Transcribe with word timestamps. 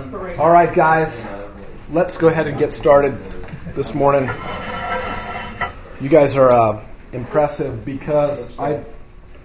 All 0.00 0.50
right, 0.50 0.72
guys, 0.72 1.26
let's 1.90 2.16
go 2.16 2.28
ahead 2.28 2.46
and 2.46 2.58
get 2.58 2.72
started 2.72 3.18
this 3.74 3.92
morning. 3.92 4.30
You 6.00 6.08
guys 6.08 6.36
are 6.36 6.50
uh, 6.50 6.82
impressive 7.12 7.84
because 7.84 8.58
I 8.58 8.82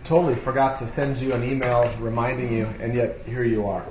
totally 0.05 0.35
forgot 0.35 0.79
to 0.79 0.87
send 0.87 1.17
you 1.17 1.33
an 1.33 1.43
email 1.43 1.93
reminding 1.99 2.53
you, 2.53 2.67
and 2.79 2.93
yet 2.93 3.19
here 3.25 3.43
you 3.43 3.67
are. 3.67 3.85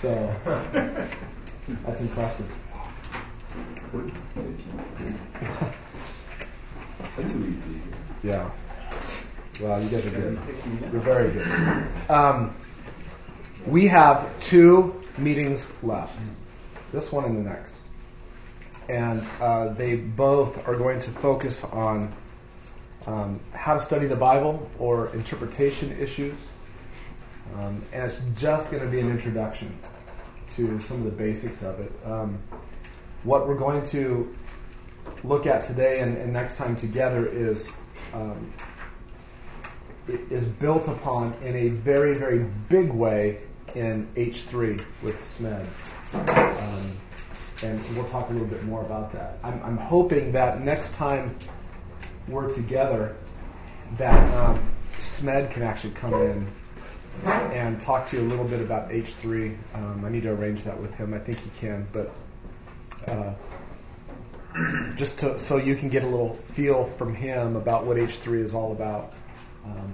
So 0.00 0.34
that's 1.84 2.00
impressive. 2.00 2.50
yeah. 8.22 8.50
Well, 9.60 9.82
you 9.82 9.88
guys 9.90 10.06
are 10.06 10.10
good. 10.10 10.38
You're 10.90 11.02
very 11.02 11.32
good. 11.32 11.86
Um, 12.08 12.54
we 13.66 13.88
have 13.88 14.42
two 14.42 14.94
meetings 15.18 15.74
left. 15.82 16.18
This 16.92 17.12
one 17.12 17.24
and 17.24 17.36
the 17.36 17.50
next. 17.50 17.76
And 18.88 19.22
uh, 19.40 19.68
they 19.74 19.96
both 19.96 20.66
are 20.66 20.76
going 20.76 21.00
to 21.00 21.10
focus 21.10 21.64
on 21.64 22.12
um, 23.06 23.40
how 23.52 23.74
to 23.74 23.82
study 23.82 24.06
the 24.06 24.16
Bible 24.16 24.68
or 24.78 25.12
interpretation 25.14 25.96
issues. 26.00 26.34
Um, 27.56 27.82
and 27.92 28.04
it's 28.04 28.20
just 28.36 28.70
going 28.70 28.82
to 28.82 28.88
be 28.88 29.00
an 29.00 29.10
introduction 29.10 29.74
to 30.56 30.80
some 30.82 30.98
of 30.98 31.04
the 31.04 31.10
basics 31.10 31.62
of 31.62 31.80
it. 31.80 31.92
Um, 32.04 32.38
what 33.22 33.46
we're 33.46 33.58
going 33.58 33.84
to 33.86 34.34
look 35.24 35.46
at 35.46 35.64
today 35.64 36.00
and, 36.00 36.16
and 36.16 36.32
next 36.32 36.56
time 36.56 36.76
together 36.76 37.26
is 37.26 37.70
um, 38.14 38.52
is 40.08 40.44
built 40.44 40.88
upon 40.88 41.34
in 41.42 41.54
a 41.54 41.68
very, 41.68 42.14
very 42.14 42.44
big 42.68 42.90
way 42.90 43.38
in 43.76 44.08
H3 44.16 44.82
with 45.02 45.16
SMED. 45.16 45.66
Um, 46.14 46.92
and 47.62 47.80
we'll 47.94 48.08
talk 48.08 48.30
a 48.30 48.32
little 48.32 48.48
bit 48.48 48.64
more 48.64 48.80
about 48.82 49.12
that. 49.12 49.38
I'm, 49.42 49.62
I'm 49.62 49.76
hoping 49.76 50.32
that 50.32 50.62
next 50.62 50.94
time 50.94 51.36
we're 52.28 52.52
together, 52.52 53.16
that 53.98 54.34
um, 54.36 54.62
SMED 54.98 55.50
can 55.52 55.62
actually 55.62 55.92
come 55.92 56.14
in 56.14 56.46
and 57.24 57.80
talk 57.80 58.08
to 58.08 58.16
you 58.16 58.22
a 58.22 58.28
little 58.28 58.44
bit 58.44 58.60
about 58.60 58.90
H3. 58.90 59.56
Um, 59.74 60.04
I 60.04 60.08
need 60.08 60.22
to 60.22 60.30
arrange 60.30 60.64
that 60.64 60.80
with 60.80 60.94
him. 60.94 61.12
I 61.12 61.18
think 61.18 61.38
he 61.38 61.50
can, 61.58 61.86
but 61.92 62.12
uh, 63.08 63.34
just 64.96 65.18
to, 65.20 65.38
so 65.38 65.56
you 65.56 65.76
can 65.76 65.88
get 65.88 66.04
a 66.04 66.06
little 66.06 66.34
feel 66.34 66.84
from 66.84 67.14
him 67.14 67.56
about 67.56 67.84
what 67.84 67.96
H3 67.96 68.42
is 68.42 68.54
all 68.54 68.72
about. 68.72 69.12
Um, 69.64 69.92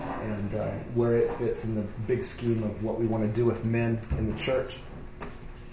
and 0.00 0.54
uh, 0.54 0.70
where 0.94 1.16
it 1.16 1.32
fits 1.38 1.64
in 1.64 1.74
the 1.74 1.82
big 2.06 2.24
scheme 2.24 2.62
of 2.62 2.82
what 2.82 2.98
we 2.98 3.06
want 3.06 3.22
to 3.22 3.28
do 3.28 3.44
with 3.44 3.64
men 3.64 4.00
in 4.18 4.30
the 4.30 4.38
church. 4.38 4.76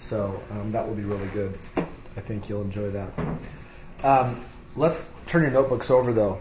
So 0.00 0.40
um, 0.50 0.72
that 0.72 0.86
will 0.86 0.94
be 0.94 1.04
really 1.04 1.28
good. 1.28 1.58
I 1.76 2.20
think 2.20 2.48
you'll 2.48 2.62
enjoy 2.62 2.90
that. 2.90 3.10
Um, 4.02 4.44
let's 4.76 5.10
turn 5.26 5.42
your 5.42 5.50
notebooks 5.50 5.90
over 5.90 6.12
though, 6.12 6.40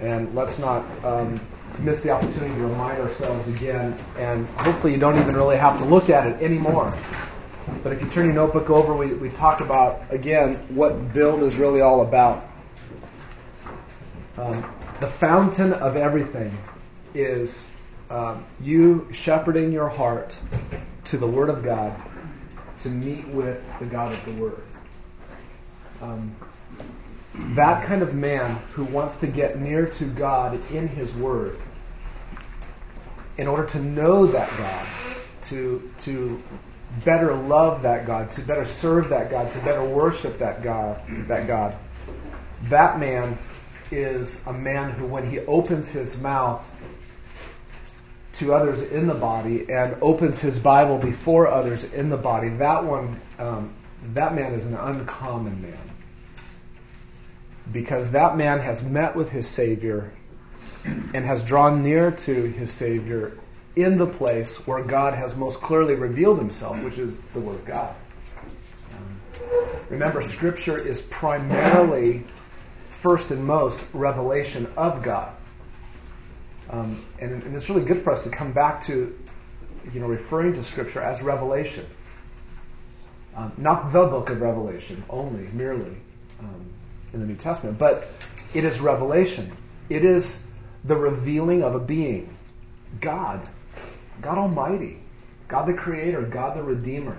and 0.00 0.34
let's 0.34 0.58
not 0.58 0.84
um, 1.04 1.40
miss 1.80 2.00
the 2.00 2.10
opportunity 2.10 2.54
to 2.54 2.66
remind 2.66 3.00
ourselves 3.00 3.48
again. 3.48 3.96
And 4.18 4.46
hopefully, 4.48 4.92
you 4.92 4.98
don't 4.98 5.18
even 5.18 5.34
really 5.34 5.56
have 5.56 5.78
to 5.78 5.84
look 5.84 6.10
at 6.10 6.26
it 6.26 6.40
anymore. 6.42 6.94
But 7.82 7.92
if 7.92 8.02
you 8.02 8.08
turn 8.08 8.26
your 8.26 8.34
notebook 8.34 8.70
over, 8.70 8.94
we, 8.94 9.14
we 9.14 9.30
talk 9.30 9.60
about 9.60 10.02
again 10.10 10.54
what 10.74 11.12
build 11.12 11.42
is 11.42 11.56
really 11.56 11.80
all 11.80 12.02
about. 12.02 12.48
Um, 14.36 14.64
the 15.00 15.08
fountain 15.08 15.72
of 15.72 15.96
everything 15.96 16.56
is 17.14 17.66
um, 18.10 18.44
you 18.60 19.08
shepherding 19.12 19.72
your 19.72 19.88
heart 19.88 20.36
to 21.04 21.16
the 21.16 21.26
Word 21.26 21.48
of 21.48 21.62
God 21.62 21.94
to 22.82 22.88
meet 22.88 23.26
with 23.28 23.62
the 23.78 23.86
God 23.86 24.12
of 24.12 24.24
the 24.24 24.32
Word. 24.32 24.62
Um, 26.00 26.34
that 27.54 27.84
kind 27.84 28.02
of 28.02 28.14
man 28.14 28.56
who 28.74 28.84
wants 28.84 29.18
to 29.18 29.26
get 29.26 29.58
near 29.58 29.86
to 29.86 30.04
God 30.04 30.54
in 30.70 30.88
His 30.88 31.14
Word, 31.14 31.58
in 33.38 33.46
order 33.46 33.66
to 33.66 33.78
know 33.80 34.26
that 34.26 34.50
God, 34.58 34.86
to 35.44 35.90
to 36.00 36.42
better 37.04 37.34
love 37.34 37.82
that 37.82 38.06
God, 38.06 38.30
to 38.32 38.42
better 38.42 38.66
serve 38.66 39.08
that 39.08 39.30
God, 39.30 39.50
to 39.52 39.58
better 39.60 39.84
worship 39.84 40.38
that 40.38 40.62
God, 40.62 41.00
that 41.28 41.46
God, 41.46 41.74
that 42.64 42.98
man 42.98 43.38
is 43.90 44.44
a 44.46 44.52
man 44.52 44.90
who, 44.90 45.06
when 45.06 45.28
he 45.28 45.40
opens 45.40 45.90
his 45.90 46.20
mouth, 46.20 46.68
to 48.42 48.52
others 48.52 48.82
in 48.82 49.06
the 49.06 49.14
body 49.14 49.70
and 49.70 49.96
opens 50.02 50.40
his 50.40 50.58
Bible 50.58 50.98
before 50.98 51.46
others 51.46 51.84
in 51.92 52.10
the 52.10 52.16
body, 52.16 52.48
that 52.48 52.84
one, 52.84 53.20
um, 53.38 53.72
that 54.14 54.34
man 54.34 54.52
is 54.52 54.66
an 54.66 54.74
uncommon 54.74 55.62
man. 55.62 55.78
Because 57.70 58.10
that 58.12 58.36
man 58.36 58.58
has 58.58 58.82
met 58.82 59.14
with 59.14 59.30
his 59.30 59.46
Savior 59.46 60.12
and 60.84 61.24
has 61.24 61.44
drawn 61.44 61.84
near 61.84 62.10
to 62.10 62.42
his 62.42 62.72
Savior 62.72 63.38
in 63.76 63.96
the 63.96 64.06
place 64.06 64.66
where 64.66 64.82
God 64.82 65.14
has 65.14 65.36
most 65.36 65.60
clearly 65.60 65.94
revealed 65.94 66.38
himself, 66.38 66.82
which 66.82 66.98
is 66.98 67.20
the 67.34 67.40
Word 67.40 67.54
of 67.54 67.64
God. 67.64 67.94
Remember, 69.88 70.22
Scripture 70.22 70.78
is 70.78 71.02
primarily, 71.02 72.24
first 72.90 73.30
and 73.30 73.44
most, 73.44 73.82
revelation 73.92 74.66
of 74.76 75.02
God. 75.02 75.32
Um, 76.70 77.04
and, 77.18 77.42
and, 77.42 77.56
it's 77.56 77.68
really 77.68 77.84
good 77.84 78.00
for 78.02 78.12
us 78.12 78.24
to 78.24 78.30
come 78.30 78.52
back 78.52 78.82
to, 78.84 79.18
you 79.92 80.00
know, 80.00 80.06
referring 80.06 80.54
to 80.54 80.64
Scripture 80.64 81.02
as 81.02 81.22
revelation. 81.22 81.86
Um, 83.34 83.52
not 83.56 83.92
the 83.92 84.06
book 84.06 84.30
of 84.30 84.40
Revelation 84.40 85.02
only, 85.08 85.48
merely, 85.52 85.96
um, 86.38 86.66
in 87.12 87.20
the 87.20 87.26
New 87.26 87.36
Testament, 87.36 87.78
but 87.78 88.06
it 88.54 88.64
is 88.64 88.80
revelation. 88.80 89.50
It 89.88 90.04
is 90.04 90.44
the 90.84 90.96
revealing 90.96 91.62
of 91.62 91.74
a 91.74 91.78
being, 91.78 92.34
God, 93.00 93.48
God 94.20 94.38
Almighty, 94.38 94.98
God 95.48 95.66
the 95.66 95.74
Creator, 95.74 96.22
God 96.22 96.56
the 96.56 96.62
Redeemer. 96.62 97.16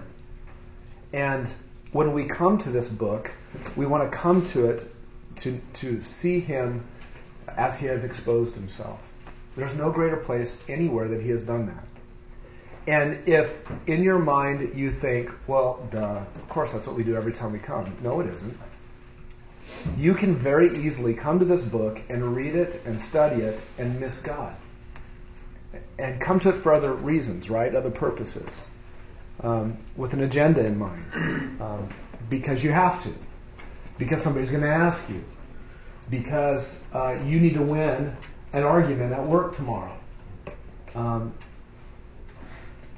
And 1.13 1.47
when 1.91 2.13
we 2.13 2.25
come 2.25 2.57
to 2.59 2.69
this 2.69 2.89
book, 2.89 3.31
we 3.75 3.85
want 3.85 4.09
to 4.09 4.15
come 4.15 4.45
to 4.49 4.69
it 4.69 4.87
to, 5.37 5.59
to 5.75 6.03
see 6.03 6.39
Him 6.39 6.85
as 7.47 7.79
He 7.79 7.87
has 7.87 8.03
exposed 8.03 8.55
Himself. 8.55 8.99
There's 9.55 9.75
no 9.75 9.91
greater 9.91 10.17
place 10.17 10.63
anywhere 10.67 11.07
that 11.09 11.21
he 11.21 11.29
has 11.29 11.45
done 11.45 11.67
that. 11.67 11.85
And 12.85 13.27
if 13.27 13.63
in 13.87 14.03
your 14.03 14.19
mind 14.19 14.75
you 14.75 14.91
think, 14.91 15.31
well, 15.47 15.87
duh, 15.91 16.21
of 16.35 16.49
course 16.49 16.73
that's 16.73 16.85
what 16.85 16.95
we 16.95 17.03
do 17.03 17.15
every 17.15 17.33
time 17.33 17.53
we 17.53 17.59
come. 17.59 17.95
No, 18.01 18.19
it 18.19 18.27
isn't. 18.27 18.57
You 19.97 20.13
can 20.13 20.35
very 20.35 20.85
easily 20.85 21.13
come 21.13 21.39
to 21.39 21.45
this 21.45 21.63
book 21.63 22.01
and 22.09 22.35
read 22.35 22.55
it 22.55 22.81
and 22.85 23.01
study 23.01 23.41
it 23.41 23.59
and 23.77 23.99
miss 23.99 24.21
God. 24.21 24.53
And 25.97 26.19
come 26.19 26.39
to 26.41 26.49
it 26.49 26.57
for 26.57 26.73
other 26.73 26.93
reasons, 26.93 27.49
right? 27.49 27.73
Other 27.73 27.89
purposes. 27.89 28.65
Um, 29.41 29.77
with 29.95 30.13
an 30.13 30.21
agenda 30.21 30.65
in 30.65 30.77
mind. 30.77 31.03
Um, 31.61 31.89
because 32.29 32.63
you 32.63 32.71
have 32.71 33.01
to. 33.03 33.13
Because 33.97 34.21
somebody's 34.21 34.51
going 34.51 34.63
to 34.63 34.69
ask 34.69 35.09
you. 35.09 35.23
Because 36.09 36.83
uh, 36.93 37.17
you 37.25 37.39
need 37.39 37.53
to 37.53 37.61
win 37.61 38.15
an 38.53 38.63
argument 38.63 39.11
at 39.13 39.25
work 39.25 39.55
tomorrow 39.55 39.97
um, 40.95 41.33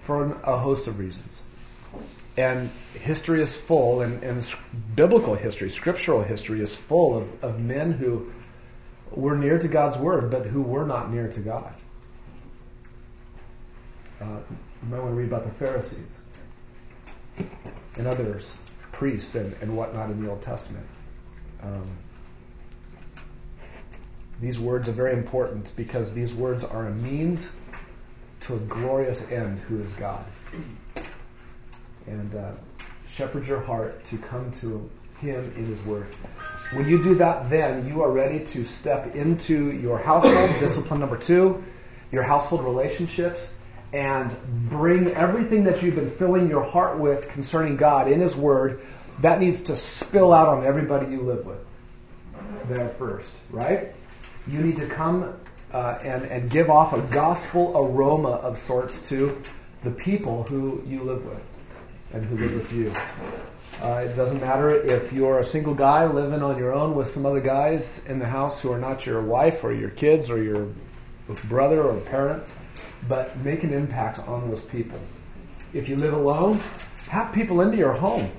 for 0.04 0.34
a 0.44 0.58
host 0.58 0.88
of 0.88 1.00
reasons. 1.00 1.34
And 2.38 2.70
history 2.94 3.42
is 3.42 3.56
full, 3.56 4.02
and, 4.02 4.22
and 4.22 4.46
biblical 4.94 5.36
history, 5.36 5.70
scriptural 5.70 6.22
history 6.22 6.62
is 6.62 6.76
full 6.76 7.16
of, 7.16 7.44
of 7.44 7.60
men 7.62 7.94
who 7.94 8.32
were 9.12 9.38
near 9.38 9.58
to 9.58 9.68
God's 9.70 9.98
word, 9.98 10.30
but 10.30 10.46
who 10.46 10.62
were 10.62 10.86
not 10.86 11.12
near 11.12 11.30
to 11.32 11.40
God. 11.40 11.74
Uh, 14.20 14.40
you 14.50 14.90
might 14.90 15.00
want 15.00 15.12
to 15.12 15.16
read 15.16 15.28
about 15.28 15.46
the 15.46 15.52
Pharisees 15.52 16.00
and 17.98 18.08
others, 18.08 18.58
priests 18.92 19.36
and, 19.36 19.56
and 19.62 19.76
whatnot 19.76 20.10
in 20.10 20.22
the 20.22 20.30
Old 20.30 20.42
Testament. 20.42 20.86
Um, 21.64 21.90
these 24.42 24.60
words 24.60 24.90
are 24.90 24.94
very 24.94 25.14
important 25.14 25.72
because 25.76 26.14
these 26.14 26.34
words 26.34 26.64
are 26.64 26.88
a 26.88 26.92
means 26.92 27.52
to 28.42 28.56
a 28.56 28.60
glorious 28.60 29.30
end, 29.32 29.60
who 29.60 29.82
is 29.82 29.94
God. 29.94 30.24
And 32.06 32.36
uh, 32.36 32.52
shepherd 33.10 33.48
your 33.48 33.62
heart 33.62 34.06
to 34.08 34.18
come 34.18 34.52
to 34.60 34.90
Him 35.20 35.54
in 35.58 35.66
His 35.66 35.82
Word. 35.84 36.08
When 36.74 36.88
you 36.88 37.02
do 37.02 37.16
that, 37.16 37.50
then 37.50 37.88
you 37.88 38.04
are 38.04 38.12
ready 38.12 38.46
to 38.48 38.66
step 38.66 39.16
into 39.16 39.72
your 39.72 39.98
household, 39.98 40.50
discipline 40.60 41.00
number 41.00 41.18
two, 41.18 41.64
your 42.12 42.24
household 42.24 42.64
relationships, 42.64 43.54
and 43.94 44.36
bring 44.70 45.08
everything 45.14 45.64
that 45.64 45.82
you've 45.82 45.96
been 45.96 46.12
filling 46.12 46.50
your 46.50 46.64
heart 46.64 47.00
with 47.00 47.30
concerning 47.30 47.78
God 47.78 48.12
in 48.12 48.20
His 48.20 48.36
Word. 48.36 48.82
That 49.22 49.40
needs 49.40 49.64
to 49.64 49.78
spill 49.78 50.34
out 50.34 50.50
on 50.50 50.66
everybody 50.66 51.12
you 51.12 51.22
live 51.22 51.46
with 51.46 51.60
there 52.68 52.90
first, 52.90 53.34
right? 53.50 53.94
You 54.48 54.60
need 54.60 54.78
to 54.78 54.88
come 54.88 55.34
uh, 55.74 56.00
and, 56.04 56.24
and 56.26 56.50
give 56.50 56.70
off 56.70 56.94
a 56.94 57.02
gospel 57.14 57.74
aroma 57.76 58.30
of 58.30 58.58
sorts 58.58 59.08
to 59.10 59.42
the 59.84 59.92
people 59.92 60.44
who 60.44 60.84
you 60.86 61.04
live 61.04 61.26
with. 61.26 61.42
and 62.14 62.24
who 62.26 62.38
live 62.38 62.54
with 62.54 62.72
you. 62.72 62.94
Uh, 63.82 64.06
it 64.06 64.16
doesn't 64.16 64.40
matter 64.40 64.72
if 64.72 65.12
you're 65.12 65.40
a 65.40 65.44
single 65.44 65.74
guy 65.74 66.06
living 66.06 66.42
on 66.42 66.58
your 66.58 66.74
own 66.74 66.96
with 66.96 67.10
some 67.10 67.26
other 67.26 67.42
guys 67.42 68.02
in 68.08 68.20
the 68.20 68.26
house 68.26 68.62
who 68.62 68.72
are 68.72 68.80
not 68.80 69.06
your 69.06 69.22
wife 69.22 69.64
or 69.64 69.74
your 69.74 69.90
kids 69.90 70.30
or 70.30 70.42
your 70.42 70.68
brother 71.50 71.82
or 71.84 72.00
parents, 72.02 72.54
but 73.10 73.38
make 73.40 73.64
an 73.64 73.74
impact 73.74 74.20
on 74.28 74.50
those 74.50 74.64
people. 74.64 75.00
If 75.74 75.90
you 75.90 75.98
live 75.98 76.14
alone, 76.14 76.62
have 77.10 77.34
people 77.34 77.62
into 77.62 77.78
your 77.78 77.94
home 77.94 78.32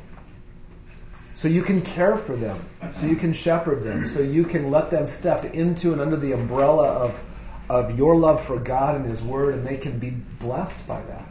so 1.37 1.49
you 1.49 1.63
can 1.63 1.83
care 1.83 2.17
for 2.17 2.35
them, 2.35 2.59
so 2.99 3.07
you 3.07 3.15
can 3.15 3.35
shepherd 3.35 3.83
them, 3.83 4.09
so 4.09 4.21
you 4.21 4.43
can 4.43 4.71
let 4.71 4.91
them 4.91 5.07
step 5.07 5.45
into 5.55 5.93
and 5.93 6.01
under 6.01 6.17
the 6.17 6.33
umbrella 6.33 6.89
of, 6.89 7.21
of 7.69 7.97
your 7.99 8.17
love 8.17 8.43
for 8.47 8.59
God 8.59 8.97
and 8.97 9.05
His 9.05 9.21
Word, 9.23 9.55
and 9.55 9.67
they 9.67 9.77
can 9.77 9.99
be 9.99 10.11
blessed 10.11 10.87
by 10.89 11.03
that. 11.03 11.29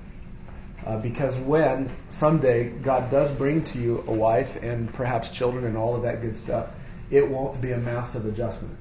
Uh, 0.86 0.98
because 1.00 1.36
when 1.38 1.92
someday 2.10 2.70
God 2.70 3.10
does 3.10 3.32
bring 3.32 3.64
to 3.66 3.80
you 3.80 4.04
a 4.08 4.14
wife 4.14 4.62
and 4.62 4.94
perhaps 4.94 5.32
children 5.32 5.66
and 5.66 5.76
all 5.76 5.96
of 5.96 6.04
that 6.04 6.22
good 6.22 6.38
stuff, 6.38 6.68
it 7.10 7.28
won't 7.28 7.60
be 7.60 7.72
a 7.72 7.80
massive 7.80 8.28
adjustment 8.28 8.78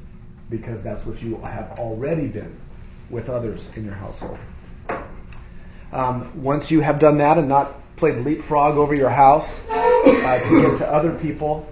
because 0.50 0.82
that's 0.82 1.06
what 1.06 1.22
you 1.22 1.38
have 1.38 1.78
already 1.78 2.26
been 2.26 2.54
with 3.08 3.30
others 3.30 3.70
in 3.76 3.86
your 3.86 3.94
household. 3.94 4.38
Um, 5.90 6.42
once 6.42 6.70
you 6.70 6.80
have 6.80 6.98
done 6.98 7.16
that 7.16 7.38
and 7.38 7.48
not 7.48 7.72
played 8.04 8.24
leapfrog 8.24 8.76
over 8.76 8.94
your 8.94 9.08
house 9.08 9.62
uh, 9.70 10.38
to 10.46 10.60
get 10.60 10.78
to 10.78 10.92
other 10.92 11.14
people, 11.18 11.66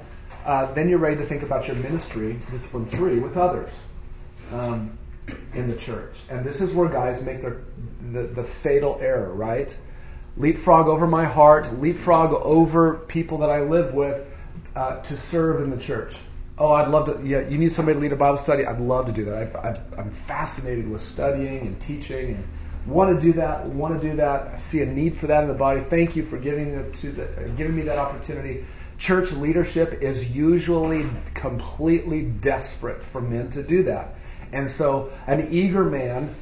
uh, 0.46 0.73
then 0.73 0.88
you're 0.88 0.99
ready 0.99 1.17
to 1.17 1.26
think 1.26 1.43
about 1.43 1.69
your 1.69 1.76
ministry, 1.76 2.38
discipline 2.50 2.87
three, 2.87 3.19
with 3.19 3.37
others 3.37 3.70
um, 4.52 4.96
in 5.52 5.69
the 5.69 5.76
church. 5.76 6.14
And 6.31 6.43
this 6.43 6.62
is 6.62 6.73
where 6.73 6.88
guys 6.88 7.20
make 7.23 7.43
their, 7.43 7.61
the, 8.12 8.23
the 8.23 8.44
fatal 8.44 8.99
error, 9.02 9.31
right? 9.32 9.76
leapfrog 10.38 10.88
over 10.88 11.06
my 11.06 11.26
heart, 11.26 11.70
leapfrog 11.79 12.32
over 12.32 12.94
people 12.94 13.38
that 13.38 13.50
I 13.50 13.61
live 13.61 13.93
with 13.93 14.26
uh, 14.75 15.02
to 15.02 15.19
serve 15.19 15.62
in 15.62 15.69
the 15.69 15.76
church. 15.76 16.17
Oh, 16.56 16.73
I'd 16.73 16.88
love 16.88 17.06
to. 17.06 17.26
Yeah, 17.26 17.46
you 17.46 17.58
need 17.58 17.73
somebody 17.73 17.96
to 17.96 18.00
lead 18.00 18.12
a 18.12 18.17
Bible 18.17 18.38
study. 18.38 18.64
I'd 18.64 18.81
love 18.81 19.05
to 19.06 19.12
do 19.12 19.26
that. 19.26 19.55
I, 19.55 20.00
am 20.00 20.12
fascinated 20.12 20.88
with 20.88 21.02
studying 21.02 21.67
and 21.67 21.81
teaching 21.81 22.37
and 22.37 22.49
want 22.87 23.14
to 23.14 23.20
do 23.20 23.34
that. 23.34 23.67
Want 23.67 24.00
to 24.00 24.08
do 24.11 24.17
that. 24.17 24.55
I 24.55 24.58
see 24.58 24.82
a 24.82 24.87
need 24.87 25.17
for 25.17 25.26
that 25.29 25.43
in 25.43 25.49
the 25.49 25.55
body. 25.55 25.81
Thank 25.81 26.17
you 26.17 26.25
for 26.25 26.37
giving 26.37 26.69
it 26.69 26.96
to 26.99 27.12
the, 27.12 27.25
giving 27.56 27.76
me 27.76 27.82
that 27.82 27.99
opportunity. 27.99 28.64
Church 28.99 29.32
leadership 29.32 30.02
is 30.02 30.31
usually 30.31 31.06
completely 31.34 32.23
desperate 32.23 33.02
for 33.05 33.20
men 33.20 33.50
to 33.50 33.62
do 33.62 33.82
that, 33.84 34.14
and 34.52 34.70
so 34.70 35.11
an 35.26 35.49
eager 35.52 35.82
man 35.82 36.32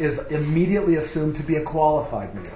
is 0.00 0.18
immediately 0.28 0.96
assumed 0.96 1.36
to 1.36 1.42
be 1.42 1.56
a 1.56 1.62
qualified 1.62 2.34
man 2.34 2.50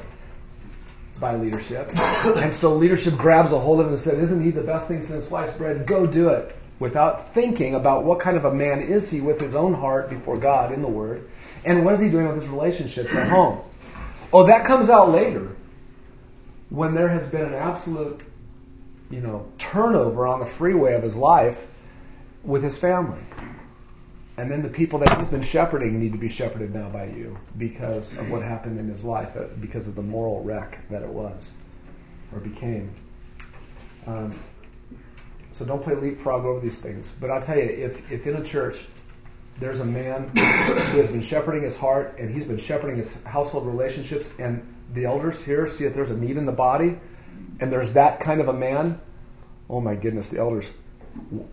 by 1.20 1.36
leadership. 1.36 1.90
and 2.24 2.54
so 2.54 2.74
leadership 2.74 3.16
grabs 3.16 3.52
a 3.52 3.58
hold 3.58 3.80
of 3.80 3.86
him 3.86 3.92
and 3.92 4.00
said, 4.00 4.18
Isn't 4.18 4.42
he 4.42 4.50
the 4.50 4.62
best 4.62 4.88
thing 4.88 5.02
since 5.02 5.28
sliced 5.28 5.56
bread? 5.58 5.86
Go 5.86 6.06
do 6.06 6.30
it. 6.30 6.56
Without 6.78 7.34
thinking 7.34 7.74
about 7.74 8.04
what 8.04 8.20
kind 8.20 8.38
of 8.38 8.46
a 8.46 8.54
man 8.54 8.80
is 8.80 9.10
he 9.10 9.20
with 9.20 9.38
his 9.38 9.54
own 9.54 9.74
heart 9.74 10.08
before 10.08 10.38
God 10.38 10.72
in 10.72 10.80
the 10.80 10.88
Word, 10.88 11.29
and 11.64 11.84
what 11.84 11.94
is 11.94 12.00
he 12.00 12.08
doing 12.08 12.28
with 12.28 12.40
his 12.40 12.48
relationships 12.48 13.12
at 13.14 13.28
home. 13.28 13.60
Oh, 14.32 14.46
that 14.46 14.64
comes 14.64 14.90
out 14.90 15.10
later 15.10 15.56
when 16.68 16.94
there 16.94 17.08
has 17.08 17.28
been 17.28 17.42
an 17.42 17.54
absolute, 17.54 18.20
you 19.10 19.20
know, 19.20 19.46
turnover 19.58 20.26
on 20.26 20.40
the 20.40 20.46
freeway 20.46 20.94
of 20.94 21.02
his 21.02 21.16
life 21.16 21.66
with 22.44 22.62
his 22.62 22.78
family. 22.78 23.20
And 24.36 24.50
then 24.50 24.62
the 24.62 24.68
people 24.68 25.00
that 25.00 25.18
he's 25.18 25.28
been 25.28 25.42
shepherding 25.42 26.00
need 26.00 26.12
to 26.12 26.18
be 26.18 26.28
shepherded 26.28 26.72
now 26.72 26.88
by 26.88 27.06
you 27.06 27.36
because 27.58 28.16
of 28.16 28.30
what 28.30 28.42
happened 28.42 28.78
in 28.78 28.88
his 28.88 29.04
life, 29.04 29.36
uh, 29.36 29.44
because 29.60 29.86
of 29.86 29.94
the 29.94 30.02
moral 30.02 30.42
wreck 30.42 30.78
that 30.88 31.02
it 31.02 31.08
was 31.08 31.50
or 32.32 32.40
became. 32.40 32.90
Um, 34.06 34.34
so 35.52 35.66
don't 35.66 35.82
play 35.82 35.94
leapfrog 35.94 36.46
over 36.46 36.60
these 36.60 36.80
things. 36.80 37.12
But 37.20 37.30
I'll 37.30 37.42
tell 37.42 37.58
you, 37.58 37.64
if, 37.64 38.10
if 38.10 38.26
in 38.26 38.36
a 38.36 38.44
church 38.44 38.78
there's 39.60 39.80
a 39.80 39.84
man 39.84 40.26
who 40.34 40.98
has 40.98 41.10
been 41.10 41.22
shepherding 41.22 41.62
his 41.62 41.76
heart 41.76 42.16
and 42.18 42.34
he's 42.34 42.46
been 42.46 42.58
shepherding 42.58 42.96
his 42.96 43.14
household 43.24 43.66
relationships, 43.66 44.32
and 44.38 44.66
the 44.94 45.04
elders 45.04 45.40
here 45.44 45.68
see 45.68 45.84
that 45.84 45.94
there's 45.94 46.10
a 46.10 46.16
need 46.16 46.38
in 46.38 46.46
the 46.46 46.52
body, 46.52 46.98
and 47.60 47.70
there's 47.70 47.92
that 47.92 48.20
kind 48.20 48.40
of 48.40 48.48
a 48.48 48.52
man, 48.52 48.98
oh 49.68 49.80
my 49.80 49.94
goodness, 49.94 50.30
the 50.30 50.38
elders, 50.38 50.72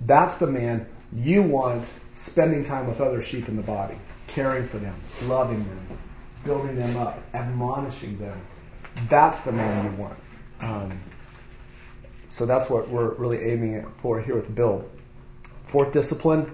that's 0.01 0.37
the 0.37 0.47
man 0.47 0.87
you 1.13 1.43
want 1.43 1.87
spending 2.13 2.63
time 2.63 2.87
with 2.87 3.01
other 3.01 3.21
sheep 3.21 3.49
in 3.49 3.57
the 3.57 3.61
body, 3.61 3.95
caring 4.27 4.65
for 4.67 4.77
them, 4.77 4.95
loving 5.23 5.59
them, 5.59 5.99
building 6.45 6.75
them 6.77 6.95
up, 6.97 7.19
admonishing 7.33 8.17
them. 8.17 8.39
That's 9.09 9.41
the 9.41 9.51
man 9.51 9.85
you 9.85 9.91
want. 10.01 10.17
Um, 10.61 10.99
so 12.29 12.45
that's 12.45 12.69
what 12.69 12.87
we're 12.87 13.13
really 13.15 13.51
aiming 13.51 13.85
for 14.01 14.21
here 14.21 14.35
with 14.35 14.53
Build. 14.53 14.89
Fourth 15.67 15.91
discipline 15.91 16.51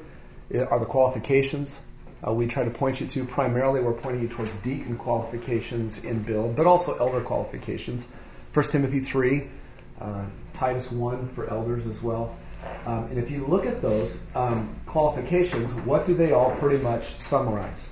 are 0.62 0.80
the 0.80 0.86
qualifications. 0.86 1.80
Uh, 2.26 2.32
we 2.32 2.48
try 2.48 2.64
to 2.64 2.70
point 2.70 3.02
you 3.02 3.08
to 3.08 3.26
primarily 3.26 3.82
we're 3.82 3.94
pointing 3.94 4.22
you 4.22 4.30
towards 4.30 4.52
deacon 4.58 4.98
qualifications 4.98 6.04
in 6.06 6.22
Build, 6.24 6.56
but 6.56 6.66
also 6.66 6.96
elder 6.98 7.22
qualifications. 7.22 8.08
1 8.54 8.66
Timothy 8.68 9.02
3, 9.02 9.48
uh, 10.00 10.26
Titus 10.54 10.92
1 10.92 11.28
for 11.30 11.50
elders 11.50 11.86
as 11.88 12.02
well. 12.02 12.36
Um, 12.86 13.06
and 13.06 13.18
if 13.18 13.32
you 13.32 13.46
look 13.46 13.66
at 13.66 13.82
those 13.82 14.22
um, 14.36 14.74
qualifications, 14.86 15.74
what 15.86 16.06
do 16.06 16.14
they 16.14 16.32
all 16.32 16.52
pretty 16.58 16.82
much 16.82 17.20
summarize? 17.20 17.88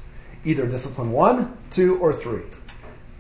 Either 0.46 0.66
discipline 0.66 1.12
one, 1.12 1.57
two, 1.72 1.98
or 2.00 2.14
three. 2.14 2.44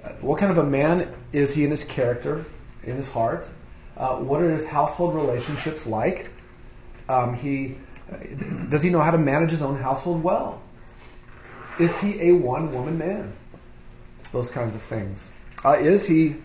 Uh, 0.03 0.09
what 0.21 0.39
kind 0.39 0.51
of 0.51 0.57
a 0.57 0.63
man 0.63 1.13
is 1.33 1.53
he 1.53 1.65
in 1.65 1.71
his 1.71 1.83
character, 1.83 2.45
in 2.83 2.95
his 2.95 3.11
heart? 3.11 3.47
Uh, 3.97 4.15
what 4.15 4.41
are 4.41 4.53
his 4.53 4.65
household 4.65 5.13
relationships 5.15 5.85
like? 5.85 6.29
Um, 7.09 7.35
he 7.35 7.75
does 8.69 8.81
he 8.81 8.89
know 8.89 9.01
how 9.01 9.11
to 9.11 9.17
manage 9.17 9.51
his 9.51 9.61
own 9.61 9.77
household 9.77 10.23
well? 10.23 10.61
Is 11.79 11.97
he 11.99 12.21
a 12.21 12.31
one-woman 12.33 12.97
man? 12.97 13.33
Those 14.31 14.51
kinds 14.51 14.75
of 14.75 14.81
things. 14.81 15.31
Uh, 15.63 15.73
is 15.73 16.07
he 16.07 16.35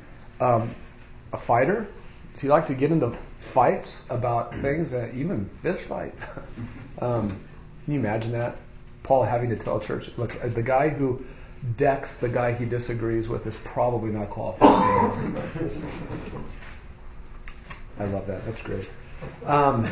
um, 0.40 0.74
a 1.32 1.38
fighter? 1.38 1.86
Does 2.32 2.42
he 2.42 2.48
like 2.48 2.66
to 2.66 2.74
get 2.74 2.90
into 2.92 3.16
fights 3.46 4.04
about 4.10 4.54
things 4.56 4.90
that 4.90 5.14
even 5.14 5.48
fist 5.62 5.82
fights. 5.82 6.20
um, 7.00 7.28
can 7.84 7.94
you 7.94 8.00
imagine 8.00 8.32
that? 8.32 8.56
Paul 9.02 9.22
having 9.24 9.50
to 9.50 9.56
tell 9.56 9.78
church, 9.80 10.10
look, 10.18 10.34
uh, 10.44 10.48
the 10.48 10.62
guy 10.62 10.88
who 10.88 11.24
decks 11.76 12.18
the 12.18 12.28
guy 12.28 12.52
he 12.52 12.64
disagrees 12.64 13.28
with 13.28 13.46
is 13.46 13.56
probably 13.58 14.10
not 14.10 14.30
qualified. 14.30 14.68
I 17.98 18.04
love 18.04 18.26
that. 18.26 18.44
That's 18.44 18.62
great. 18.62 18.88
Um, 19.46 19.90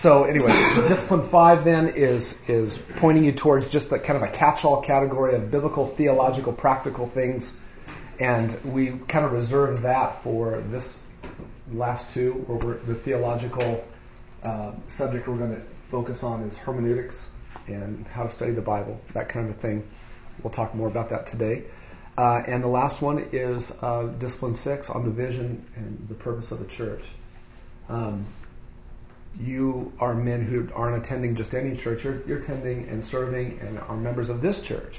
so 0.00 0.24
anyway, 0.24 0.48
discipline 0.88 1.28
five 1.28 1.64
then 1.64 1.88
is 1.88 2.40
is 2.48 2.78
pointing 2.96 3.24
you 3.24 3.32
towards 3.32 3.68
just 3.68 3.90
the 3.90 3.98
kind 3.98 4.16
of 4.16 4.22
a 4.22 4.32
catch-all 4.32 4.80
category 4.80 5.34
of 5.34 5.50
biblical, 5.50 5.86
theological, 5.86 6.52
practical 6.54 7.06
things, 7.06 7.54
and 8.18 8.64
we 8.64 8.92
kind 9.08 9.26
of 9.26 9.32
reserve 9.32 9.82
that 9.82 10.22
for 10.22 10.62
this 10.70 11.02
last 11.72 12.12
two, 12.14 12.32
where 12.32 12.76
the 12.76 12.94
theological 12.94 13.84
uh, 14.42 14.72
subject 14.88 15.28
we're 15.28 15.36
going 15.36 15.54
to 15.54 15.62
focus 15.90 16.22
on 16.22 16.44
is 16.44 16.56
hermeneutics 16.56 17.28
and 17.66 18.06
how 18.06 18.22
to 18.22 18.30
study 18.30 18.52
the 18.52 18.62
Bible, 18.62 19.00
that 19.12 19.28
kind 19.28 19.50
of 19.50 19.56
a 19.56 19.58
thing. 19.60 19.86
We'll 20.42 20.52
talk 20.52 20.74
more 20.74 20.88
about 20.88 21.10
that 21.10 21.26
today. 21.26 21.64
Uh, 22.16 22.42
and 22.46 22.62
the 22.62 22.68
last 22.68 23.02
one 23.02 23.28
is 23.32 23.70
uh, 23.82 24.04
discipline 24.18 24.54
six 24.54 24.88
on 24.90 25.04
the 25.04 25.10
vision 25.10 25.64
and 25.76 26.06
the 26.08 26.14
purpose 26.14 26.52
of 26.52 26.58
the 26.58 26.66
church. 26.66 27.02
Um, 27.88 28.26
you 29.38 29.92
are 30.00 30.14
men 30.14 30.42
who 30.42 30.68
aren't 30.74 31.04
attending 31.04 31.34
just 31.34 31.54
any 31.54 31.76
church. 31.76 32.04
You're, 32.04 32.22
you're 32.26 32.38
attending 32.38 32.88
and 32.88 33.04
serving 33.04 33.60
and 33.60 33.78
are 33.78 33.96
members 33.96 34.28
of 34.28 34.40
this 34.40 34.62
church. 34.62 34.98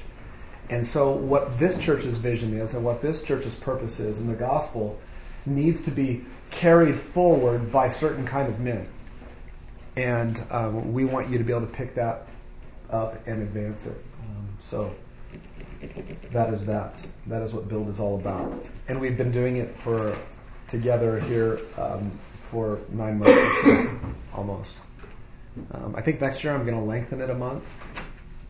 And 0.70 0.86
so, 0.86 1.12
what 1.12 1.58
this 1.58 1.78
church's 1.78 2.16
vision 2.16 2.58
is 2.58 2.74
and 2.74 2.84
what 2.84 3.02
this 3.02 3.22
church's 3.22 3.54
purpose 3.54 4.00
is 4.00 4.20
in 4.20 4.26
the 4.26 4.34
gospel 4.34 4.98
needs 5.44 5.82
to 5.82 5.90
be 5.90 6.24
carried 6.50 6.94
forward 6.94 7.72
by 7.72 7.88
certain 7.88 8.26
kind 8.26 8.48
of 8.48 8.60
men. 8.60 8.88
And 9.96 10.42
um, 10.50 10.92
we 10.92 11.04
want 11.04 11.28
you 11.28 11.38
to 11.38 11.44
be 11.44 11.52
able 11.52 11.66
to 11.66 11.72
pick 11.72 11.94
that 11.96 12.26
up 12.90 13.26
and 13.26 13.42
advance 13.42 13.86
it. 13.86 13.96
Um, 14.22 14.48
so 14.60 14.94
that 16.30 16.54
is 16.54 16.66
that. 16.66 16.96
That 17.26 17.42
is 17.42 17.52
what 17.52 17.68
Build 17.68 17.88
is 17.88 18.00
all 18.00 18.16
about. 18.16 18.64
And 18.88 19.00
we've 19.00 19.16
been 19.16 19.32
doing 19.32 19.56
it 19.56 19.76
for 19.76 20.16
together 20.68 21.20
here 21.20 21.60
um, 21.76 22.18
for 22.52 22.80
nine 22.90 23.18
months, 23.18 24.04
almost. 24.36 24.78
Um, 25.72 25.94
I 25.96 26.02
think 26.02 26.20
next 26.20 26.44
year 26.44 26.54
I'm 26.54 26.66
going 26.66 26.76
to 26.76 26.84
lengthen 26.84 27.22
it 27.22 27.30
a 27.30 27.34
month, 27.34 27.64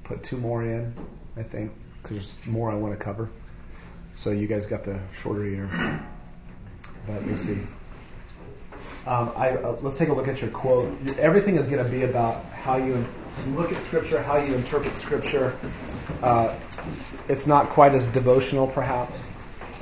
put 0.02 0.24
two 0.24 0.38
more 0.38 0.64
in, 0.64 0.92
I 1.36 1.44
think, 1.44 1.70
because 2.02 2.36
there's 2.36 2.46
more 2.48 2.68
I 2.68 2.74
want 2.74 2.98
to 2.98 3.02
cover. 3.02 3.30
So 4.16 4.30
you 4.30 4.48
guys 4.48 4.66
got 4.66 4.84
the 4.84 4.98
shorter 5.14 5.46
year. 5.46 5.68
But 7.06 7.22
we'll 7.22 7.38
see. 7.38 7.58
Um, 9.06 9.30
I, 9.36 9.50
uh, 9.50 9.78
let's 9.82 9.98
take 9.98 10.08
a 10.08 10.12
look 10.12 10.26
at 10.26 10.40
your 10.40 10.50
quote. 10.50 10.92
Everything 11.18 11.54
is 11.56 11.68
going 11.68 11.84
to 11.84 11.90
be 11.90 12.02
about 12.02 12.44
how 12.46 12.76
you 12.76 13.04
look 13.54 13.72
at 13.72 13.80
Scripture, 13.84 14.20
how 14.20 14.36
you 14.36 14.52
interpret 14.54 14.94
Scripture. 14.96 15.56
Uh, 16.22 16.56
it's 17.28 17.46
not 17.46 17.68
quite 17.68 17.94
as 17.94 18.06
devotional, 18.06 18.66
perhaps, 18.66 19.24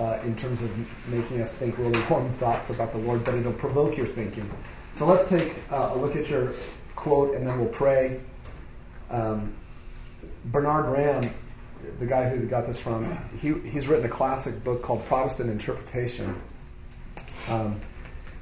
uh, 0.01 0.19
in 0.25 0.35
terms 0.35 0.63
of 0.63 1.09
making 1.13 1.43
us 1.43 1.55
think 1.55 1.77
really 1.77 2.01
warm 2.09 2.33
thoughts 2.35 2.71
about 2.71 2.93
the 2.93 2.99
Lord, 2.99 3.23
but 3.23 3.35
it'll 3.35 3.53
provoke 3.53 3.99
your 3.99 4.07
thinking. 4.07 4.49
So 4.97 5.05
let's 5.05 5.29
take 5.29 5.53
uh, 5.71 5.91
a 5.93 5.97
look 5.97 6.17
at 6.17 6.29
your 6.31 6.53
quote 6.97 7.35
and 7.37 7.47
then 7.47 7.59
we'll 7.61 7.69
pray. 7.69 8.19
Um, 9.11 9.55
Bernard 10.47 10.87
Ramm, 10.87 11.31
the 11.99 12.07
guy 12.07 12.31
who 12.31 12.47
got 12.47 12.67
this 12.67 12.81
from, 12.81 13.15
he, 13.43 13.53
he's 13.69 13.89
written 13.89 14.07
a 14.07 14.09
classic 14.09 14.65
book 14.65 14.83
called 14.83 15.05
Protestant 15.05 15.51
Interpretation. 15.51 16.35
Um, 17.49 17.79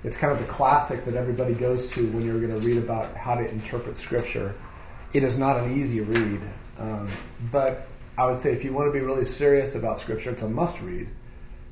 it's 0.04 0.16
kind 0.16 0.32
of 0.32 0.38
the 0.38 0.52
classic 0.52 1.04
that 1.06 1.16
everybody 1.16 1.54
goes 1.54 1.88
to 1.90 2.06
when 2.12 2.24
you're 2.24 2.40
going 2.40 2.54
to 2.54 2.66
read 2.66 2.78
about 2.78 3.16
how 3.16 3.34
to 3.34 3.48
interpret 3.48 3.98
Scripture. 3.98 4.54
It 5.12 5.24
is 5.24 5.36
not 5.36 5.56
an 5.56 5.76
easy 5.76 6.02
read, 6.02 6.40
um, 6.78 7.08
but 7.50 7.88
I 8.16 8.26
would 8.26 8.38
say 8.38 8.52
if 8.52 8.62
you 8.62 8.72
want 8.72 8.86
to 8.86 8.92
be 8.92 9.04
really 9.04 9.24
serious 9.24 9.74
about 9.74 9.98
Scripture, 9.98 10.30
it's 10.30 10.42
a 10.42 10.48
must 10.48 10.80
read 10.82 11.08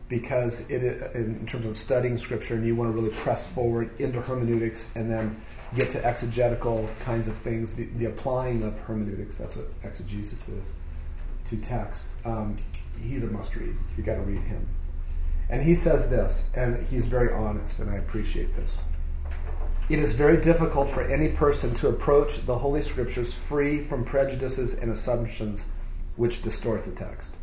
because 0.09 0.69
it, 0.71 0.83
in 1.15 1.47
terms 1.47 1.67
of 1.67 1.79
studying 1.79 2.17
Scripture, 2.19 2.55
and 2.55 2.65
you 2.65 2.77
want 2.77 2.93
to 2.93 2.97
really 2.97 3.15
press 3.15 3.47
forward 3.49 4.01
into 4.01 4.21
hermeneutics 4.21 4.89
and 4.95 5.11
then 5.11 5.41
get 5.75 5.91
to 5.93 6.05
exegetical 6.05 6.89
kinds 7.01 7.27
of 7.27 7.35
things, 7.37 7.75
the, 7.75 7.85
the 7.97 8.07
applying 8.07 8.63
of 8.63 8.79
hermeneutics, 8.81 9.39
that's 9.39 9.57
what 9.57 9.67
exegesis 9.83 10.49
is, 10.49 10.65
to 11.49 11.57
texts. 11.57 12.21
Um, 12.25 12.57
he's 13.03 13.25
a 13.25 13.27
must 13.27 13.57
read. 13.57 13.75
You 13.97 14.05
got 14.05 14.15
to 14.15 14.21
read 14.21 14.43
him. 14.43 14.69
And 15.49 15.63
he 15.63 15.75
says 15.75 16.09
this, 16.09 16.51
and 16.55 16.87
he's 16.89 17.07
very 17.07 17.33
honest, 17.33 17.81
and 17.81 17.91
I 17.91 17.97
appreciate 17.97 18.55
this. 18.57 18.81
It 19.89 20.01
is 20.01 20.15
very 20.15 20.43
difficult 20.43 20.91
for 20.91 21.03
any 21.03 21.29
person 21.29 21.75
to 21.77 21.89
approach 21.89 22.45
the 22.45 22.59
Holy 22.59 22.83
Scriptures 22.83 23.33
free 23.33 23.81
from 23.81 24.05
prejudices 24.05 24.79
and 24.79 24.91
assumptions 24.91 25.65
which 26.17 26.43
distort 26.43 26.85
the 26.85 26.91
text. 26.93 27.36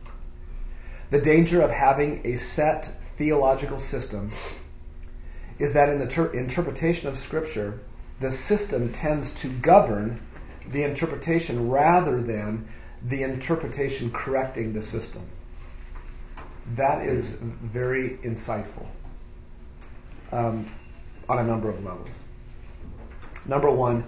The 1.13 1.22
danger 1.22 1.62
of 1.62 1.70
having 1.70 2.22
a 2.24 2.38
set 2.38 2.88
theological 3.20 3.79
system 3.79 4.32
is 5.60 5.74
that 5.74 5.89
in 5.89 6.00
the 6.00 6.08
ter- 6.08 6.34
interpretation 6.34 7.08
of 7.08 7.20
Scripture, 7.20 7.82
the 8.20 8.32
system 8.32 8.91
tends 8.91 9.36
to 9.36 9.48
govern 9.48 10.20
the 10.70 10.82
interpretation 10.82 11.70
rather 11.70 12.20
than 12.20 12.67
the 13.03 13.22
interpretation 13.22 14.10
correcting 14.10 14.74
the 14.74 14.82
system. 14.82 15.27
That 16.77 17.05
is 17.05 17.34
very 17.36 18.17
insightful 18.24 18.88
um, 20.32 20.65
on 21.29 21.38
a 21.38 21.43
number 21.43 21.70
of 21.70 21.84
levels. 21.84 22.10
Number 23.46 23.70
one, 23.70 24.03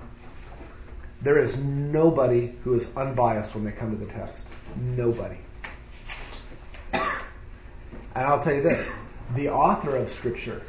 there 1.22 1.38
is 1.38 1.56
nobody 1.56 2.56
who 2.64 2.74
is 2.74 2.98
unbiased 2.98 3.54
when 3.54 3.64
they 3.64 3.74
come 3.74 3.96
to 3.96 4.04
the 4.04 4.12
text. 4.12 4.50
Nobody. 4.76 5.38
And 8.16 8.26
I'll 8.26 8.40
tell 8.40 8.56
you 8.56 8.64
this 8.64 8.90
the 9.36 9.50
author 9.50 9.96
of 9.98 10.12
Scripture 10.12 10.62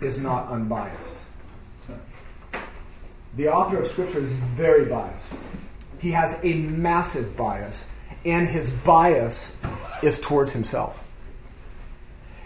is 0.00 0.18
not 0.18 0.48
unbiased. 0.48 1.16
The 3.36 3.48
author 3.48 3.80
of 3.80 3.88
Scripture 3.88 4.18
is 4.18 4.32
very 4.32 4.84
biased. 4.84 5.32
He 5.98 6.10
has 6.10 6.38
a 6.44 6.52
massive 6.52 7.36
bias, 7.36 7.88
and 8.24 8.46
his 8.46 8.70
bias 8.70 9.56
is 10.02 10.20
towards 10.20 10.52
himself. 10.52 11.02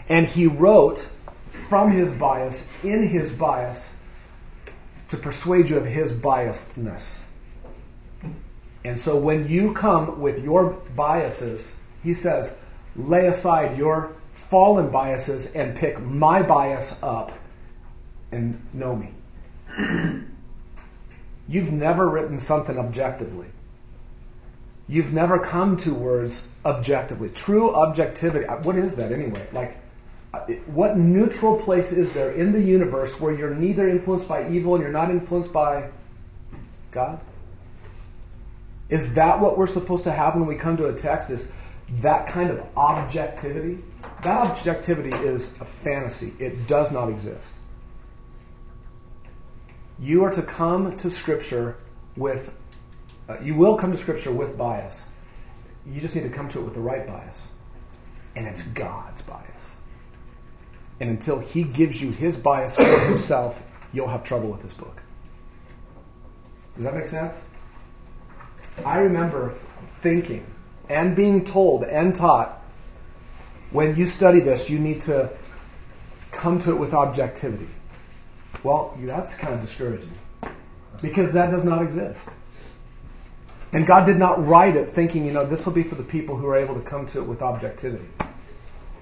And 0.09 0.27
he 0.27 0.47
wrote 0.47 1.09
from 1.69 1.91
his 1.91 2.13
bias, 2.13 2.69
in 2.85 3.03
his 3.03 3.33
bias, 3.33 3.93
to 5.09 5.17
persuade 5.17 5.69
you 5.69 5.79
of 5.79 5.87
his 5.87 6.13
biasedness. 6.13 7.21
And 8.85 9.01
so 9.01 9.17
when 9.17 9.49
you 9.49 9.73
come 9.73 10.21
with 10.21 10.45
your 10.45 10.75
biases, 10.95 11.77
he 12.05 12.15
says, 12.15 12.57
lay 12.97 13.27
aside 13.27 13.77
your 13.79 14.13
fallen 14.35 14.91
biases 14.91 15.53
and 15.55 15.77
pick 15.77 16.01
my 16.01 16.43
bias 16.43 16.97
up 17.03 17.33
and 18.33 18.61
know 18.73 18.95
me. 18.95 19.11
You've 21.49 21.73
never 21.73 22.09
written 22.09 22.39
something 22.39 22.79
objectively. 22.79 23.47
You've 24.89 25.13
never 25.13 25.39
come 25.39 25.77
to 25.79 25.95
words 25.95 26.49
objectively. 26.65 27.29
True 27.31 27.75
objectivity, 27.75 28.47
uh, 28.47 28.59
what 28.59 28.77
is 28.77 28.97
that 28.97 29.13
anyway? 29.13 29.47
Like, 29.53 29.79
uh, 30.33 30.41
what 30.67 30.97
neutral 30.97 31.57
place 31.57 31.93
is 31.93 32.15
there 32.15 32.31
in 32.31 32.53
the 32.53 32.61
universe 32.61 33.21
where 33.21 33.33
you're 33.33 33.55
neither 33.55 33.89
influenced 33.89 34.29
by 34.29 34.49
evil 34.49 34.75
and 34.75 34.83
you're 34.83 34.93
not 34.93 35.11
influenced 35.11 35.53
by 35.53 35.91
God? 36.93 37.21
Is 38.89 39.15
that 39.15 39.41
what 39.41 39.59
we're 39.59 39.67
supposed 39.67 40.05
to 40.05 40.13
have 40.13 40.35
when 40.35 40.47
we 40.47 40.55
come 40.55 40.77
to 40.77 40.87
a 40.87 40.93
text? 40.93 41.31
Is 41.31 41.51
that 42.03 42.29
kind 42.29 42.51
of 42.51 42.65
objectivity? 42.77 43.83
That 44.23 44.51
objectivity 44.51 45.17
is 45.17 45.53
a 45.61 45.65
fantasy. 45.65 46.33
It 46.39 46.67
does 46.67 46.93
not 46.93 47.09
exist. 47.09 47.47
You 49.99 50.25
are 50.25 50.33
to 50.33 50.43
come 50.43 50.97
to 50.99 51.11
Scripture 51.11 51.77
with, 52.17 52.53
uh, 53.29 53.39
you 53.41 53.55
will 53.55 53.77
come 53.77 53.93
to 53.93 53.99
Scripture 53.99 54.33
with 54.33 54.59
bias. 54.59 55.09
You 55.87 56.01
just 56.01 56.17
need 56.17 56.25
to 56.25 56.31
come 56.31 56.49
to 56.51 56.61
it 56.61 56.63
with 56.63 56.75
the 56.75 56.81
right 56.81 57.07
bias. 57.07 57.49
And 58.35 58.47
it's 58.47 58.63
God's 58.63 59.23
bias. 59.23 59.47
And 61.01 61.11
until 61.11 61.39
He 61.39 61.63
gives 61.63 62.03
you 62.03 62.11
His 62.11 62.37
bias 62.37 62.77
for 62.77 62.99
Himself, 63.07 63.63
you'll 63.93 64.09
have 64.09 64.25
trouble 64.25 64.51
with 64.51 64.63
this 64.63 64.75
book. 64.75 65.01
Does 66.75 66.85
that 66.85 66.95
make 66.95 67.09
sense? 67.09 67.35
I 68.85 68.99
remember 68.99 69.55
thinking 70.03 70.45
and 70.89 71.17
being 71.17 71.45
told 71.45 71.85
and 71.85 72.15
taught 72.15 72.63
when 73.71 73.97
you 73.97 74.07
study 74.07 74.41
this, 74.41 74.71
you 74.71 74.79
need 74.79 75.03
to 75.03 75.31
come 76.31 76.61
to 76.61 76.71
it 76.71 76.77
with 76.77 76.95
objectivity. 76.95 77.69
Well, 78.63 78.97
that's 79.01 79.35
kind 79.37 79.55
of 79.55 79.61
discouraging 79.61 80.13
because 81.03 81.33
that 81.33 81.51
does 81.51 81.65
not 81.65 81.83
exist. 81.83 82.21
And 83.73 83.87
God 83.87 84.07
did 84.07 84.17
not 84.17 84.47
write 84.47 84.77
it 84.77 84.91
thinking, 84.91 85.27
you 85.27 85.33
know, 85.33 85.45
this 85.45 85.67
will 85.67 85.73
be 85.73 85.83
for 85.83 85.97
the 85.97 86.03
people 86.03 86.37
who 86.37 86.47
are 86.47 86.57
able 86.57 86.75
to 86.75 86.81
come 86.81 87.07
to 87.09 87.19
it 87.19 87.27
with 87.27 87.43
objectivity. 87.43 88.07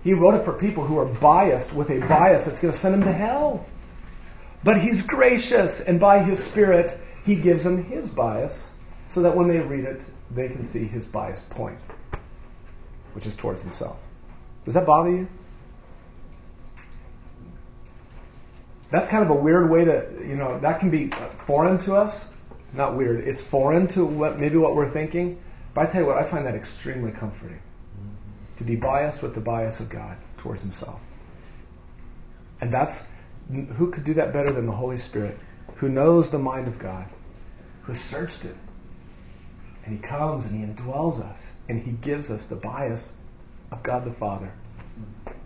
He 0.03 0.15
wrote 0.15 0.35
it 0.35 0.45
for 0.45 0.53
people 0.53 0.85
who 0.85 0.99
are 0.99 1.07
biased 1.07 1.73
with 1.73 1.91
a 1.91 2.01
bias 2.01 2.45
that's 2.45 2.61
going 2.61 2.73
to 2.73 2.79
send 2.79 2.95
them 2.95 3.05
to 3.05 3.13
hell. 3.13 3.67
But 4.63 4.81
He's 4.81 5.03
gracious, 5.03 5.81
and 5.81 6.01
by 6.01 6.23
His 6.23 6.43
Spirit, 6.43 6.99
He 7.25 7.37
gives 7.37 7.65
them 7.65 7.85
His 7.85 8.11
bias 8.11 8.69
so 9.15 9.23
that 9.23 9.37
when 9.37 9.47
they 9.47 9.59
read 9.59 9.85
it, 9.85 10.03
they 10.33 10.49
can 10.49 10.65
see 10.65 10.85
His 10.85 11.07
biased 11.07 11.49
point, 11.51 11.79
which 13.13 13.27
is 13.27 13.37
towards 13.37 13.63
Himself. 13.63 13.97
Does 14.65 14.75
that 14.75 14.87
bother 14.87 15.11
you? 15.11 15.29
That's 18.91 19.09
kind 19.09 19.23
of 19.23 19.31
a 19.31 19.35
weird 19.35 19.71
way 19.71 19.85
to, 19.85 20.09
you 20.21 20.35
know, 20.35 20.59
that 20.61 20.81
can 20.81 20.91
be 20.91 21.11
foreign 21.47 21.79
to 21.81 21.95
us. 21.95 22.29
Not 22.73 22.97
weird. 22.97 23.27
It's 23.27 23.41
foreign 23.41 23.87
to 23.89 24.05
what 24.05 24.41
maybe 24.41 24.57
what 24.57 24.75
we're 24.75 24.91
thinking. 24.91 25.41
But 25.75 25.89
I 25.89 25.93
tell 25.93 26.03
you 26.03 26.09
what, 26.09 26.19
I 26.19 26.25
find 26.25 26.47
that 26.47 26.57
extremely 26.57 27.13
comforting. 27.13 27.61
To 28.59 28.65
be 28.65 28.75
biased 28.75 29.23
with 29.23 29.35
the 29.35 29.41
bias 29.41 29.79
of 29.79 29.89
God 29.89 30.17
towards 30.39 30.63
Himself. 30.63 31.01
And 32.61 32.73
that's 32.73 33.07
who 33.49 33.91
could 33.93 34.05
do 34.05 34.15
that 34.15 34.33
better 34.33 34.51
than 34.51 34.67
the 34.67 34.73
Holy 34.73 34.99
Spirit, 34.99 35.39
who 35.77 35.89
knows 35.89 36.31
the 36.31 36.39
mind 36.39 36.67
of 36.67 36.79
God, 36.81 37.07
who 37.83 37.95
searched 37.95 38.45
it. 38.45 38.57
And 39.85 39.97
He 39.97 40.03
comes 40.03 40.47
and 40.47 40.59
He 40.59 40.65
indwells 40.67 41.21
us, 41.21 41.41
and 41.69 41.81
He 41.81 41.93
gives 41.93 42.31
us 42.31 42.47
the 42.47 42.57
bias 42.57 43.13
of 43.71 43.83
God 43.83 44.05
the 44.05 44.13
Father. 44.13 44.51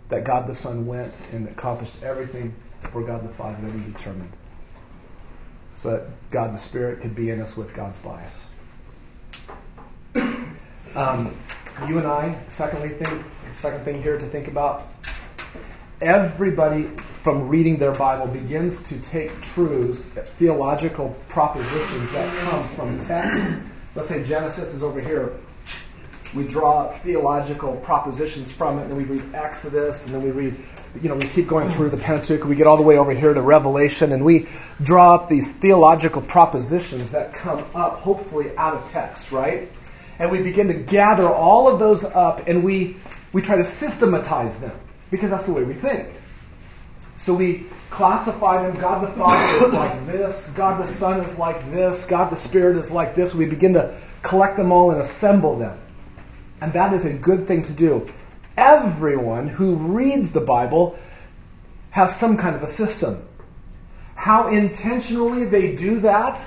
That 0.09 0.23
God 0.23 0.47
the 0.47 0.53
Son 0.53 0.85
went 0.87 1.13
and 1.33 1.47
accomplished 1.47 2.03
everything 2.03 2.53
for 2.91 3.01
God 3.01 3.27
the 3.27 3.33
Father 3.33 3.57
that 3.61 3.71
He 3.71 3.91
determined. 3.91 4.31
So 5.75 5.91
that 5.91 6.31
God 6.31 6.53
the 6.53 6.57
Spirit 6.57 7.01
could 7.01 7.15
be 7.15 7.29
in 7.29 7.41
us 7.41 7.55
with 7.55 7.73
God's 7.73 7.97
bias. 7.99 8.45
Um, 10.95 11.35
you 11.87 11.97
and 11.97 12.07
I, 12.07 12.35
secondly, 12.49 12.89
think, 12.89 13.23
second 13.57 13.85
thing 13.85 14.01
here 14.01 14.17
to 14.17 14.25
think 14.25 14.47
about. 14.47 14.87
Everybody 16.01 16.83
from 17.23 17.47
reading 17.47 17.77
their 17.77 17.91
Bible 17.91 18.27
begins 18.27 18.81
to 18.83 18.99
take 19.01 19.41
truths, 19.41 20.09
theological 20.37 21.15
propositions 21.27 22.11
that 22.13 22.35
come 22.39 22.63
from 22.69 22.99
text. 23.01 23.63
Let's 23.95 24.07
say 24.07 24.23
Genesis 24.23 24.73
is 24.73 24.83
over 24.83 25.01
here 25.01 25.39
we 26.35 26.43
draw 26.43 26.89
theological 26.89 27.75
propositions 27.77 28.51
from 28.51 28.79
it, 28.79 28.83
and 28.83 28.97
we 28.97 29.03
read 29.03 29.23
Exodus, 29.33 30.05
and 30.05 30.13
then 30.13 30.23
we 30.23 30.31
read, 30.31 30.55
you 31.01 31.09
know, 31.09 31.15
we 31.15 31.27
keep 31.27 31.47
going 31.47 31.67
through 31.69 31.89
the 31.89 31.97
Pentateuch, 31.97 32.45
we 32.45 32.55
get 32.55 32.67
all 32.67 32.77
the 32.77 32.83
way 32.83 32.97
over 32.97 33.11
here 33.11 33.33
to 33.33 33.41
Revelation, 33.41 34.11
and 34.11 34.23
we 34.23 34.47
draw 34.81 35.15
up 35.15 35.27
these 35.27 35.53
theological 35.53 36.21
propositions 36.21 37.11
that 37.11 37.33
come 37.33 37.65
up, 37.73 37.99
hopefully, 37.99 38.55
out 38.57 38.75
of 38.75 38.91
text, 38.91 39.31
right? 39.31 39.71
And 40.19 40.31
we 40.31 40.41
begin 40.41 40.67
to 40.67 40.73
gather 40.75 41.27
all 41.27 41.71
of 41.71 41.79
those 41.79 42.03
up, 42.03 42.47
and 42.47 42.63
we, 42.63 42.97
we 43.33 43.41
try 43.41 43.57
to 43.57 43.65
systematize 43.65 44.59
them, 44.59 44.77
because 45.09 45.31
that's 45.31 45.45
the 45.45 45.53
way 45.53 45.63
we 45.63 45.73
think. 45.73 46.09
So 47.19 47.33
we 47.33 47.65
classify 47.89 48.63
them. 48.63 48.79
God 48.79 49.03
the 49.03 49.11
Father 49.11 49.65
is 49.67 49.73
like 49.73 50.07
this. 50.07 50.47
God 50.55 50.81
the 50.81 50.87
Son 50.87 51.19
is 51.21 51.37
like 51.37 51.71
this. 51.71 52.05
God 52.05 52.31
the 52.31 52.37
Spirit 52.37 52.77
is 52.77 52.91
like 52.91 53.15
this. 53.15 53.35
We 53.35 53.45
begin 53.45 53.73
to 53.73 53.97
collect 54.21 54.57
them 54.57 54.71
all 54.71 54.91
and 54.91 55.01
assemble 55.01 55.57
them. 55.57 55.77
And 56.61 56.73
that 56.73 56.93
is 56.93 57.05
a 57.05 57.13
good 57.13 57.47
thing 57.47 57.63
to 57.63 57.73
do. 57.73 58.09
everyone 58.57 59.47
who 59.47 59.75
reads 59.75 60.33
the 60.33 60.41
Bible 60.41 60.97
has 61.91 62.15
some 62.15 62.37
kind 62.37 62.55
of 62.55 62.63
a 62.63 62.67
system. 62.67 63.25
How 64.15 64.49
intentionally 64.49 65.45
they 65.45 65.75
do 65.75 66.01
that 66.01 66.45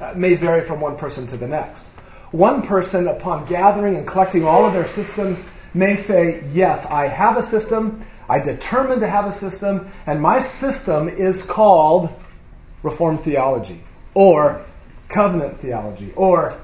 uh, 0.00 0.14
may 0.16 0.34
vary 0.34 0.64
from 0.64 0.80
one 0.80 0.96
person 0.96 1.26
to 1.28 1.36
the 1.36 1.48
next. 1.48 1.84
One 2.30 2.62
person, 2.62 3.08
upon 3.08 3.46
gathering 3.46 3.96
and 3.96 4.06
collecting 4.06 4.44
all 4.44 4.64
of 4.64 4.72
their 4.72 4.88
systems, 4.88 5.38
may 5.74 5.96
say, 5.96 6.44
Yes, 6.52 6.86
I 6.86 7.08
have 7.08 7.36
a 7.36 7.42
system. 7.42 8.06
I 8.28 8.38
determined 8.38 9.00
to 9.00 9.08
have 9.08 9.26
a 9.26 9.32
system, 9.32 9.90
and 10.06 10.20
my 10.20 10.40
system 10.40 11.08
is 11.08 11.42
called 11.42 12.08
Reformed 12.82 13.20
theology, 13.20 13.82
or 14.14 14.64
covenant 15.08 15.58
theology, 15.60 16.12
or 16.16 16.54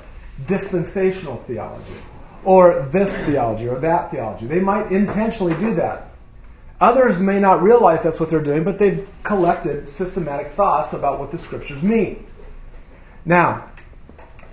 dispensational 0.47 1.37
theology, 1.37 1.95
or 2.45 2.89
this 2.91 3.17
theology, 3.17 3.69
or 3.69 3.81
that 3.81 4.11
theology. 4.11 4.47
They 4.47 4.61
might 4.61 4.93
intentionally 4.93 5.55
do 5.55 5.75
that. 5.77 6.11
Others 6.81 7.19
may 7.19 7.41
not 7.41 7.63
realize 7.63 8.05
that's 8.05 8.21
what 8.21 8.29
they're 8.31 8.43
doing, 8.43 8.63
but 8.63 8.79
they've 8.79 9.09
collected 9.25 9.89
systematic 9.89 10.53
thoughts 10.53 10.93
about 10.93 11.19
what 11.19 11.33
the 11.33 11.39
scriptures 11.39 11.83
mean. 11.83 12.25
Now, 13.25 13.69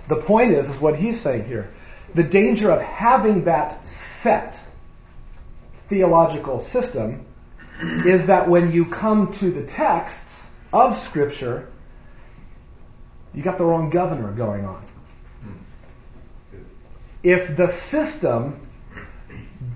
the 0.08 0.16
point 0.16 0.52
is, 0.52 0.68
is 0.68 0.80
what 0.80 0.96
he's 0.98 1.20
saying 1.20 1.46
here. 1.46 1.72
The 2.14 2.24
danger 2.24 2.70
of 2.70 2.80
having 2.80 3.44
that 3.44 3.86
set 3.86 4.60
theological 5.88 6.60
system 6.60 7.24
is 8.04 8.26
that 8.26 8.48
when 8.48 8.72
you 8.72 8.84
come 8.86 9.32
to 9.34 9.50
the 9.50 9.64
texts 9.64 10.48
of 10.72 10.96
Scripture, 10.96 11.68
you 13.34 13.42
got 13.42 13.58
the 13.58 13.64
wrong 13.64 13.90
governor 13.90 14.32
going 14.32 14.64
on. 14.64 14.82
If 17.22 17.56
the 17.56 17.68
system 17.68 18.66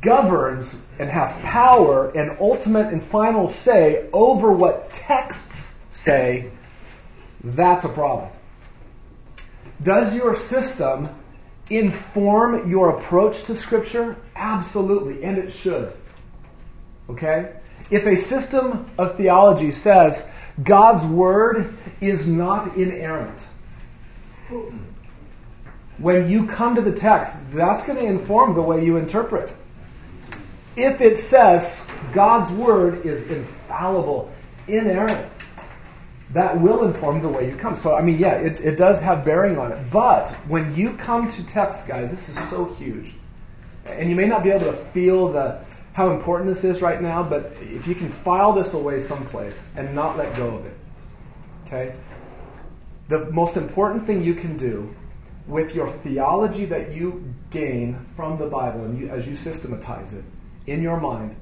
governs 0.01 0.75
and 0.99 1.11
has 1.11 1.31
power 1.43 2.11
and 2.11 2.37
ultimate 2.41 2.93
and 2.93 3.03
final 3.03 3.49
say 3.49 4.09
over 4.13 4.53
what 4.53 4.93
texts 4.93 5.75
say, 5.91 6.51
that's 7.43 7.85
a 7.85 7.89
problem. 7.89 8.31
Does 9.83 10.15
your 10.15 10.37
system 10.37 11.09
inform 11.71 12.71
your 12.71 12.99
approach 12.99 13.45
to 13.45 13.57
Scripture? 13.57 14.17
Absolutely, 14.37 15.25
and 15.25 15.39
it 15.39 15.51
should. 15.51 15.93
Okay? 17.11 17.53
If 17.91 18.07
a 18.07 18.17
system 18.17 18.89
of 18.99 19.17
theology 19.17 19.73
says 19.73 20.27
God's 20.63 21.05
Word 21.05 21.75
is 22.01 22.29
not 22.29 22.77
inerrant, 22.77 23.39
when 25.99 26.29
you 26.29 26.47
come 26.47 26.77
to 26.77 26.83
the 26.83 26.93
text, 26.93 27.37
that's 27.53 27.85
going 27.87 27.99
to 27.99 28.05
inform 28.05 28.55
the 28.55 28.63
way 28.63 28.85
you 28.85 28.97
interpret. 28.97 29.53
If 30.77 31.01
it 31.01 31.19
says 31.19 31.85
God's 32.13 32.51
Word 32.53 33.05
is 33.05 33.29
infallible, 33.31 34.31
inerrant, 34.69 35.27
that 36.33 36.61
will 36.61 36.85
inform 36.85 37.23
the 37.23 37.29
way 37.29 37.51
you 37.51 37.57
come. 37.57 37.77
So, 37.77 37.97
I 37.97 38.03
mean, 38.03 38.19
yeah, 38.19 38.35
it, 38.35 38.61
it 38.61 38.77
does 38.77 39.01
have 39.03 39.25
bearing 39.25 39.59
on 39.59 39.73
it. 39.73 39.91
But 39.91 40.31
when 40.47 40.77
you 40.77 40.93
come 40.93 41.31
to 41.33 41.47
text, 41.49 41.89
guys, 41.89 42.11
this 42.11 42.29
is 42.29 42.39
so 42.49 42.67
huge. 42.67 43.15
And 43.85 44.09
you 44.09 44.15
may 44.15 44.27
not 44.27 44.45
be 44.45 44.51
able 44.51 44.67
to 44.67 44.73
feel 44.73 45.33
the 45.33 45.61
how 45.93 46.11
important 46.11 46.49
this 46.49 46.65
is 46.65 46.83
right 46.83 47.01
now, 47.01 47.23
but 47.23 47.53
if 47.61 47.87
you 47.87 47.95
can 47.95 48.11
file 48.11 48.53
this 48.53 48.75
away 48.75 49.01
someplace 49.01 49.57
and 49.77 49.95
not 49.95 50.17
let 50.17 50.37
go 50.37 50.49
of 50.49 50.67
it, 50.67 50.77
okay? 51.67 51.95
The 53.09 53.31
most 53.31 53.57
important 53.57 54.07
thing 54.07 54.23
you 54.23 54.35
can 54.35 54.57
do 54.57 54.95
with 55.47 55.75
your 55.75 55.91
theology 55.91 56.65
that 56.67 56.93
you 56.93 57.35
gain 57.51 57.99
from 58.15 58.39
the 58.39 58.47
Bible 58.47 58.85
and 58.85 58.99
you, 58.99 59.09
as 59.09 59.27
you 59.27 59.35
systematize 59.35 60.15
it 60.15 60.25
in 60.67 60.81
your 60.81 61.01
mind 61.01 61.35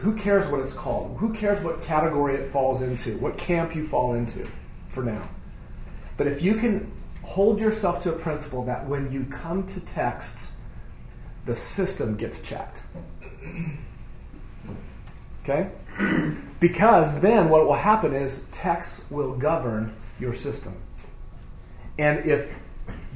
who 0.00 0.14
cares 0.14 0.48
what 0.48 0.60
it's 0.60 0.74
called? 0.74 1.16
Who 1.18 1.32
cares 1.34 1.62
what 1.62 1.82
category 1.82 2.36
it 2.36 2.50
falls 2.50 2.82
into? 2.82 3.16
What 3.18 3.36
camp 3.36 3.74
you 3.74 3.86
fall 3.86 4.14
into 4.14 4.46
for 4.88 5.02
now? 5.02 5.28
But 6.16 6.26
if 6.26 6.42
you 6.42 6.54
can 6.54 6.90
hold 7.22 7.60
yourself 7.60 8.02
to 8.04 8.14
a 8.14 8.18
principle 8.18 8.64
that 8.64 8.86
when 8.86 9.12
you 9.12 9.24
come 9.24 9.66
to 9.68 9.80
texts, 9.80 10.56
the 11.46 11.54
system 11.54 12.16
gets 12.16 12.42
checked. 12.42 12.80
Okay? 15.44 15.70
Because 16.60 17.20
then 17.20 17.48
what 17.48 17.66
will 17.66 17.74
happen 17.74 18.14
is 18.14 18.44
texts 18.52 19.04
will 19.10 19.32
govern 19.32 19.92
your 20.20 20.32
system. 20.32 20.76
And 21.98 22.24
if 22.24 22.48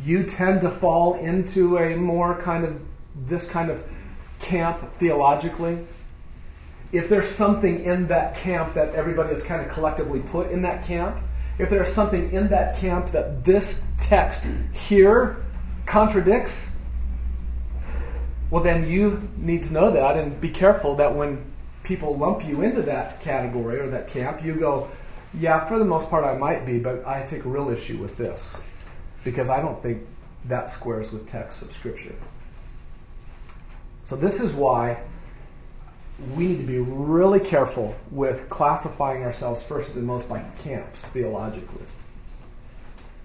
you 0.04 0.24
tend 0.24 0.62
to 0.62 0.70
fall 0.70 1.14
into 1.14 1.78
a 1.78 1.96
more 1.96 2.42
kind 2.42 2.64
of 2.64 2.80
this 3.28 3.48
kind 3.48 3.70
of 3.70 3.84
camp 4.40 4.92
theologically, 4.94 5.86
if 6.90 7.08
there's 7.08 7.28
something 7.28 7.84
in 7.84 8.08
that 8.08 8.36
camp 8.36 8.74
that 8.74 8.96
everybody 8.96 9.32
is 9.32 9.44
kind 9.44 9.64
of 9.64 9.72
collectively 9.72 10.20
put 10.20 10.50
in 10.50 10.62
that 10.62 10.84
camp, 10.84 11.16
if 11.58 11.70
there's 11.70 11.92
something 11.92 12.32
in 12.32 12.48
that 12.48 12.76
camp 12.78 13.12
that 13.12 13.44
this 13.44 13.82
text 14.02 14.44
here 14.72 15.36
contradicts, 15.86 16.72
well, 18.50 18.62
then 18.62 18.88
you 18.88 19.28
need 19.36 19.64
to 19.64 19.72
know 19.72 19.90
that 19.90 20.16
and 20.16 20.40
be 20.40 20.50
careful 20.50 20.96
that 20.96 21.14
when 21.14 21.44
people 21.82 22.16
lump 22.16 22.44
you 22.44 22.62
into 22.62 22.82
that 22.82 23.20
category 23.20 23.78
or 23.78 23.88
that 23.90 24.08
camp, 24.08 24.44
you 24.44 24.54
go, 24.54 24.88
yeah, 25.34 25.66
for 25.66 25.78
the 25.78 25.84
most 25.84 26.10
part 26.10 26.24
I 26.24 26.36
might 26.36 26.64
be, 26.64 26.78
but 26.78 27.06
I 27.06 27.26
take 27.26 27.44
a 27.44 27.48
real 27.48 27.70
issue 27.70 27.98
with 27.98 28.16
this 28.16 28.56
because 29.24 29.50
I 29.50 29.60
don't 29.60 29.80
think 29.82 30.06
that 30.46 30.70
squares 30.70 31.12
with 31.12 31.28
text 31.28 31.62
of 31.62 31.72
Scripture. 31.72 32.14
So 34.04 34.14
this 34.14 34.40
is 34.40 34.52
why 34.52 34.98
we 36.36 36.46
need 36.46 36.58
to 36.58 36.66
be 36.66 36.78
really 36.78 37.40
careful 37.40 37.94
with 38.10 38.48
classifying 38.48 39.22
ourselves 39.24 39.62
first 39.62 39.96
and 39.96 40.04
most 40.04 40.28
by 40.28 40.42
camps 40.62 41.04
theologically. 41.06 41.84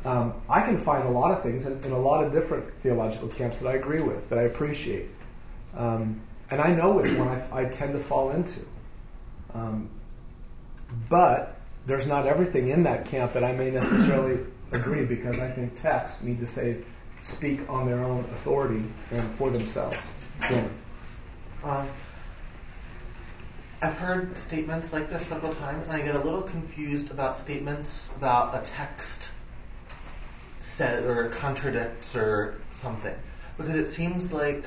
Um, 0.04 0.34
I 0.50 0.62
can 0.62 0.80
find 0.80 1.08
a 1.08 1.12
lot 1.12 1.32
of 1.32 1.44
things 1.44 1.68
in, 1.68 1.84
in, 1.84 1.92
a 1.92 2.00
lot 2.00 2.24
of 2.24 2.34
different 2.34 2.74
theological 2.82 3.28
camps 3.28 3.60
that 3.60 3.70
I 3.70 3.74
agree 3.74 4.02
with, 4.02 4.30
that 4.30 4.40
I 4.40 4.44
appreciate. 4.44 5.10
Um, 5.78 6.22
and 6.50 6.60
I 6.60 6.74
know 6.74 6.92
which 6.92 7.12
one 7.14 7.28
I, 7.28 7.62
I 7.62 7.66
tend 7.66 7.94
to 7.94 8.00
fall 8.00 8.32
into. 8.32 8.62
Um, 9.54 9.90
but 11.08 11.56
there's 11.86 12.08
not 12.08 12.26
everything 12.26 12.70
in 12.70 12.84
that 12.84 13.06
camp 13.06 13.34
that 13.34 13.44
I 13.44 13.54
may 13.54 13.70
necessarily 13.70 14.40
agree 14.72 15.06
because 15.06 15.40
I 15.40 15.50
think 15.52 15.80
texts 15.80 16.24
need 16.24 16.40
to 16.40 16.48
say, 16.48 16.78
speak 17.22 17.70
on 17.70 17.86
their 17.86 18.04
own 18.04 18.22
authority 18.22 18.84
and 19.12 19.22
for 19.22 19.52
themselves. 19.52 19.98
Um, 21.64 21.88
I've 23.84 23.98
heard 23.98 24.36
statements 24.38 24.94
like 24.94 25.10
this 25.12 25.26
several 25.26 25.54
times, 25.56 25.88
and 25.88 25.98
I 25.98 26.02
get 26.02 26.16
a 26.16 26.22
little 26.22 26.42
confused 26.42 27.12
about 27.12 27.38
statements 27.38 28.12
about 28.18 28.56
a 28.56 28.64
text 28.64 29.30
said 30.62 31.04
or 31.06 31.30
contradicts 31.30 32.16
or 32.16 32.56
something, 32.74 33.16
because 33.58 33.76
it 33.76 33.88
seems 33.88 34.32
like 34.32 34.64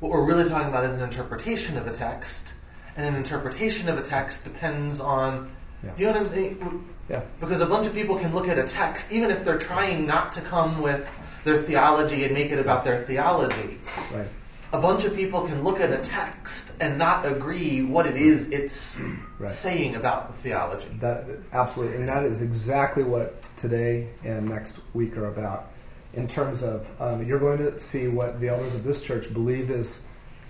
what 0.00 0.10
we're 0.10 0.24
really 0.24 0.48
talking 0.48 0.68
about 0.68 0.84
is 0.84 0.94
an 0.94 1.02
interpretation 1.02 1.76
of 1.76 1.86
a 1.86 1.92
text, 1.92 2.54
and 2.96 3.06
an 3.06 3.14
interpretation 3.14 3.88
of 3.88 3.98
a 3.98 4.02
text 4.02 4.44
depends 4.44 5.00
on, 5.00 5.50
yeah. 5.82 5.90
you 5.96 6.04
know 6.06 6.12
what 6.12 6.20
I'm 6.20 6.26
saying? 6.26 6.88
Yeah. 7.08 7.22
Because 7.40 7.60
a 7.60 7.66
bunch 7.66 7.86
of 7.86 7.94
people 7.94 8.16
can 8.16 8.32
look 8.34 8.48
at 8.48 8.58
a 8.58 8.64
text, 8.64 9.12
even 9.12 9.30
if 9.30 9.44
they're 9.44 9.58
trying 9.58 10.06
not 10.06 10.32
to 10.32 10.40
come 10.40 10.80
with 10.80 11.08
their 11.44 11.60
theology 11.60 12.24
and 12.24 12.32
make 12.32 12.50
it 12.50 12.58
about 12.58 12.84
their 12.84 13.02
theology. 13.02 13.78
Right. 14.12 14.26
A 14.72 14.80
bunch 14.80 15.04
of 15.04 15.14
people 15.14 15.46
can 15.46 15.62
look 15.62 15.80
at 15.80 15.92
a 15.92 16.02
text 16.02 16.72
and 16.80 16.98
not 16.98 17.24
agree 17.24 17.82
what 17.82 18.06
it 18.06 18.16
is 18.16 18.48
it's 18.48 19.00
right. 19.38 19.50
saying 19.50 19.94
about 19.94 20.28
the 20.28 20.42
theology. 20.42 20.88
That 21.00 21.26
absolutely, 21.52 21.98
and 21.98 22.08
that 22.08 22.24
is 22.24 22.42
exactly 22.42 23.04
what 23.04 23.40
today 23.64 24.08
and 24.24 24.46
next 24.48 24.78
week 24.92 25.16
are 25.16 25.28
about. 25.28 25.72
In 26.12 26.28
terms 26.28 26.62
of, 26.62 26.86
um, 27.00 27.26
you're 27.26 27.40
going 27.40 27.58
to 27.58 27.80
see 27.80 28.08
what 28.08 28.38
the 28.40 28.48
elders 28.48 28.74
of 28.74 28.84
this 28.84 29.02
church 29.02 29.32
believe 29.32 29.70
is 29.70 30.02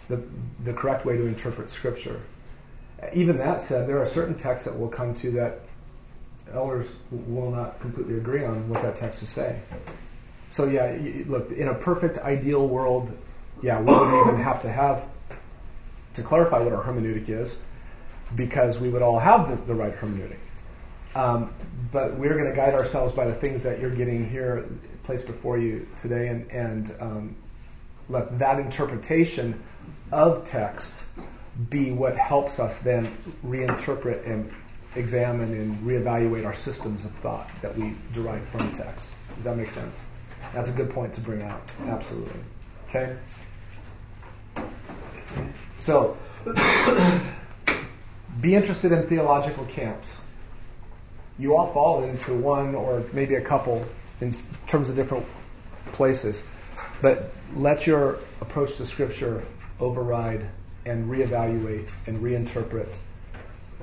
the 0.09 0.21
the 0.65 0.73
correct 0.73 1.07
way 1.07 1.17
to 1.17 1.27
interpret 1.27 1.71
Scripture. 1.71 2.21
Even 3.15 3.39
that 3.39 3.61
said, 3.61 3.89
there 3.89 4.03
are 4.03 4.09
certain 4.09 4.35
texts 4.35 4.67
that 4.69 4.79
will 4.79 4.89
come 4.89 5.15
to 5.15 5.31
that 5.33 5.61
elders 6.53 6.89
will 7.11 7.51
not 7.51 7.81
completely 7.81 8.17
agree 8.17 8.45
on 8.45 8.69
what 8.69 8.83
that 8.83 8.97
text 8.97 9.23
is 9.23 9.31
saying. 9.31 9.63
So 10.51 10.65
yeah, 10.67 10.99
look, 11.27 11.53
in 11.53 11.69
a 11.69 11.75
perfect 11.75 12.19
ideal 12.19 12.67
world, 12.67 13.11
yeah, 13.63 13.79
we 13.81 13.87
wouldn't 13.87 14.27
even 14.27 14.43
have 14.43 14.63
to 14.63 14.69
have 14.69 15.05
to 16.15 16.23
clarify 16.23 16.59
what 16.63 16.73
our 16.73 16.83
hermeneutic 16.83 17.29
is, 17.29 17.61
because 18.35 18.81
we 18.81 18.89
would 18.89 19.03
all 19.03 19.19
have 19.19 19.49
the, 19.49 19.57
the 19.67 19.75
right 19.75 19.95
hermeneutic. 19.97 20.43
Um, 21.15 21.55
but 21.93 22.17
we're 22.17 22.35
going 22.35 22.51
to 22.51 22.57
guide 22.57 22.75
ourselves 22.75 23.15
by 23.15 23.27
the 23.27 23.35
things 23.35 23.63
that 23.63 23.81
you're 23.81 23.95
getting 23.95 24.29
here 24.29 24.69
placed 25.05 25.27
before 25.27 25.59
you 25.59 25.87
today, 26.01 26.29
and, 26.29 26.51
and 26.51 26.95
um, 27.01 27.37
let 28.09 28.39
that 28.39 28.59
interpretation 28.59 29.63
of 30.11 30.47
text 30.47 31.09
be 31.71 31.93
what 31.93 32.17
helps 32.17 32.59
us 32.59 32.81
then 32.81 33.17
reinterpret 33.47 34.27
and 34.27 34.53
examine 34.97 35.53
and 35.55 35.77
reevaluate 35.79 36.45
our 36.45 36.55
systems 36.55 37.05
of 37.05 37.11
thought 37.13 37.49
that 37.63 37.77
we 37.77 37.95
derive 38.13 38.45
from 38.49 38.73
text. 38.73 39.11
Does 39.37 39.45
that 39.45 39.57
make 39.57 39.73
sense? 39.73 39.95
That's 40.53 40.69
a 40.69 40.73
good 40.73 40.91
point 40.91 41.15
to 41.15 41.21
bring 41.21 41.43
out. 41.43 41.63
Absolutely. 41.87 42.41
Okay? 42.89 43.17
So, 45.79 46.17
be 48.41 48.55
interested 48.55 48.93
in 48.93 49.07
theological 49.09 49.65
camps. 49.67 50.21
You 51.39 51.57
all 51.57 51.73
fall 51.73 52.05
into 52.05 52.35
one 52.35 52.75
or 52.75 53.03
maybe 53.13 53.35
a 53.35 53.41
couple 53.41 53.85
in 54.21 54.35
terms 54.69 54.89
of 54.89 54.97
different 54.97 55.27
places. 55.93 56.45
But 57.03 57.31
let 57.57 57.87
your 57.87 58.19
approach 58.41 58.77
to 58.77 58.87
Scripture 58.87 59.43
override 59.81 60.47
and 60.87 61.11
reevaluate 61.11 61.89
and 62.07 62.19
reinterpret 62.19 62.89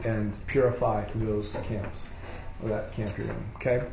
and 0.03 0.33
purify 0.47 1.05
those 1.15 1.51
camps 1.67 2.07
or 2.63 2.69
that 2.69 2.93
camp 2.93 3.17
you're 3.17 3.27
in. 3.27 3.45
Okay? 3.55 3.83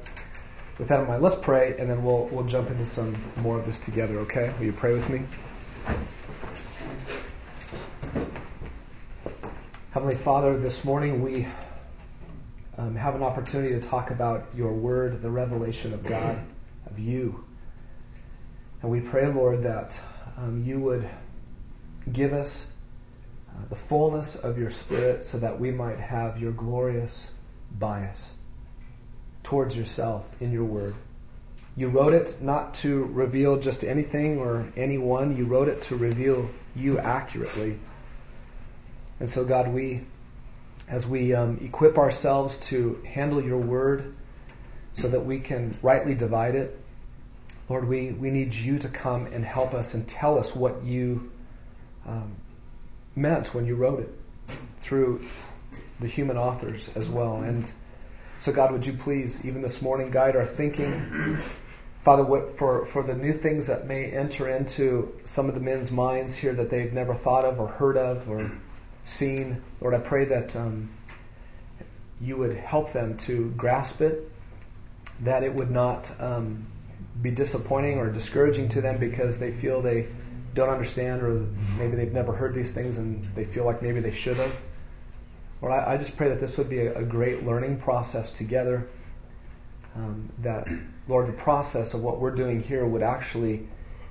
With 0.78 0.88
that 0.88 1.00
in 1.00 1.08
mind, 1.08 1.22
let's 1.22 1.36
pray 1.36 1.76
and 1.78 1.90
then 1.90 2.04
we'll 2.04 2.26
we'll 2.26 2.46
jump 2.46 2.70
into 2.70 2.86
some 2.86 3.16
more 3.38 3.58
of 3.58 3.66
this 3.66 3.80
together, 3.80 4.18
okay? 4.20 4.52
Will 4.58 4.66
you 4.66 4.72
pray 4.72 4.92
with 4.92 5.08
me? 5.10 5.22
Heavenly 9.90 10.16
Father, 10.16 10.56
this 10.56 10.84
morning 10.84 11.22
we 11.22 11.48
um, 12.78 12.94
have 12.94 13.16
an 13.16 13.22
opportunity 13.22 13.78
to 13.78 13.86
talk 13.86 14.10
about 14.10 14.46
your 14.56 14.72
word, 14.72 15.20
the 15.20 15.30
revelation 15.30 15.92
of 15.92 16.04
God, 16.06 16.38
of 16.86 16.98
you. 16.98 17.44
And 18.80 18.90
we 18.90 19.00
pray, 19.00 19.26
Lord, 19.26 19.64
that 19.64 19.98
um, 20.36 20.64
you 20.64 20.78
would 20.78 21.08
give 22.12 22.32
us 22.32 22.68
uh, 23.50 23.68
the 23.68 23.76
fullness 23.76 24.36
of 24.36 24.56
your 24.56 24.70
Spirit 24.70 25.24
so 25.24 25.38
that 25.38 25.58
we 25.58 25.72
might 25.72 25.98
have 25.98 26.40
your 26.40 26.52
glorious 26.52 27.32
bias 27.78 28.32
towards 29.42 29.76
yourself 29.76 30.24
in 30.40 30.52
your 30.52 30.64
word. 30.64 30.94
You 31.76 31.88
wrote 31.88 32.12
it 32.12 32.40
not 32.40 32.74
to 32.74 33.04
reveal 33.04 33.58
just 33.58 33.82
anything 33.82 34.38
or 34.38 34.66
anyone, 34.76 35.36
you 35.36 35.46
wrote 35.46 35.68
it 35.68 35.82
to 35.84 35.96
reveal 35.96 36.48
you 36.76 36.98
accurately. 36.98 37.78
And 39.20 39.28
so, 39.28 39.44
God, 39.44 39.68
we, 39.68 40.02
as 40.88 41.06
we 41.06 41.34
um, 41.34 41.58
equip 41.62 41.98
ourselves 41.98 42.58
to 42.68 43.02
handle 43.06 43.42
your 43.42 43.58
word 43.58 44.14
so 44.94 45.08
that 45.08 45.24
we 45.24 45.38
can 45.38 45.76
rightly 45.82 46.14
divide 46.14 46.54
it, 46.54 46.78
Lord, 47.68 47.86
we, 47.86 48.12
we 48.12 48.30
need 48.30 48.54
you 48.54 48.78
to 48.78 48.88
come 48.88 49.26
and 49.26 49.44
help 49.44 49.74
us 49.74 49.94
and 49.94 50.08
tell 50.08 50.38
us 50.38 50.56
what 50.56 50.82
you 50.84 51.30
um, 52.06 52.34
meant 53.14 53.54
when 53.54 53.66
you 53.66 53.76
wrote 53.76 54.00
it 54.00 54.56
through 54.80 55.20
the 56.00 56.06
human 56.06 56.38
authors 56.38 56.88
as 56.94 57.08
well. 57.08 57.42
And 57.42 57.68
so, 58.40 58.52
God, 58.52 58.72
would 58.72 58.86
you 58.86 58.94
please, 58.94 59.44
even 59.44 59.60
this 59.60 59.82
morning, 59.82 60.10
guide 60.10 60.36
our 60.36 60.46
thinking. 60.46 61.36
Father, 62.04 62.22
what, 62.22 62.56
for, 62.56 62.86
for 62.86 63.02
the 63.02 63.14
new 63.14 63.34
things 63.34 63.66
that 63.66 63.86
may 63.86 64.04
enter 64.04 64.48
into 64.48 65.12
some 65.26 65.48
of 65.48 65.54
the 65.54 65.60
men's 65.60 65.90
minds 65.90 66.36
here 66.36 66.54
that 66.54 66.70
they've 66.70 66.92
never 66.92 67.14
thought 67.14 67.44
of 67.44 67.60
or 67.60 67.66
heard 67.66 67.98
of 67.98 68.30
or 68.30 68.50
seen, 69.08 69.62
Lord, 69.80 69.94
I 69.94 69.98
pray 69.98 70.26
that 70.26 70.54
um, 70.54 70.90
you 72.20 72.36
would 72.36 72.56
help 72.56 72.92
them 72.92 73.16
to 73.18 73.50
grasp 73.56 74.00
it, 74.00 74.30
that 75.20 75.42
it 75.42 75.54
would 75.54 75.70
not 75.70 76.10
um, 76.20 76.66
be 77.20 77.30
disappointing 77.30 77.98
or 77.98 78.10
discouraging 78.10 78.68
to 78.70 78.80
them 78.80 78.98
because 78.98 79.38
they 79.38 79.52
feel 79.52 79.80
they 79.80 80.06
don't 80.54 80.68
understand 80.68 81.22
or 81.22 81.46
maybe 81.78 81.96
they've 81.96 82.12
never 82.12 82.32
heard 82.32 82.54
these 82.54 82.72
things 82.72 82.98
and 82.98 83.24
they 83.34 83.44
feel 83.44 83.64
like 83.64 83.82
maybe 83.82 84.00
they 84.00 84.12
should 84.12 84.36
have. 84.36 84.56
Lord, 85.60 85.74
I, 85.74 85.94
I 85.94 85.96
just 85.96 86.16
pray 86.16 86.28
that 86.28 86.40
this 86.40 86.56
would 86.58 86.68
be 86.68 86.80
a, 86.80 86.98
a 86.98 87.02
great 87.02 87.44
learning 87.44 87.80
process 87.80 88.32
together. 88.32 88.88
Um, 89.96 90.30
that, 90.40 90.68
Lord, 91.08 91.26
the 91.26 91.32
process 91.32 91.94
of 91.94 92.02
what 92.02 92.20
we're 92.20 92.34
doing 92.34 92.62
here 92.62 92.86
would 92.86 93.02
actually 93.02 93.66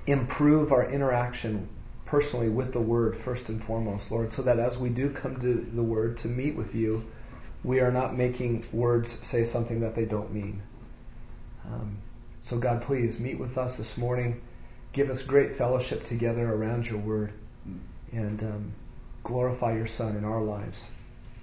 improve 0.06 0.72
our 0.72 0.90
interaction 0.90 1.68
personally 2.08 2.48
with 2.48 2.72
the 2.72 2.80
Word 2.80 3.16
first 3.18 3.48
and 3.50 3.62
foremost, 3.62 4.10
Lord, 4.10 4.32
so 4.32 4.42
that 4.42 4.58
as 4.58 4.78
we 4.78 4.88
do 4.88 5.10
come 5.10 5.40
to 5.40 5.66
the 5.74 5.82
Word 5.82 6.16
to 6.18 6.28
meet 6.28 6.56
with 6.56 6.74
you, 6.74 7.02
we 7.62 7.80
are 7.80 7.92
not 7.92 8.16
making 8.16 8.64
words 8.72 9.10
say 9.26 9.44
something 9.44 9.80
that 9.80 9.94
they 9.94 10.04
don't 10.04 10.32
mean. 10.32 10.62
Um, 11.66 11.98
so, 12.40 12.56
God, 12.56 12.82
please 12.82 13.20
meet 13.20 13.38
with 13.38 13.58
us 13.58 13.76
this 13.76 13.98
morning. 13.98 14.40
Give 14.92 15.10
us 15.10 15.22
great 15.22 15.56
fellowship 15.56 16.06
together 16.06 16.50
around 16.50 16.88
your 16.88 16.98
word 16.98 17.32
and 18.12 18.42
um, 18.42 18.72
glorify 19.22 19.76
your 19.76 19.86
Son 19.86 20.16
in 20.16 20.24
our 20.24 20.42
lives. 20.42 20.90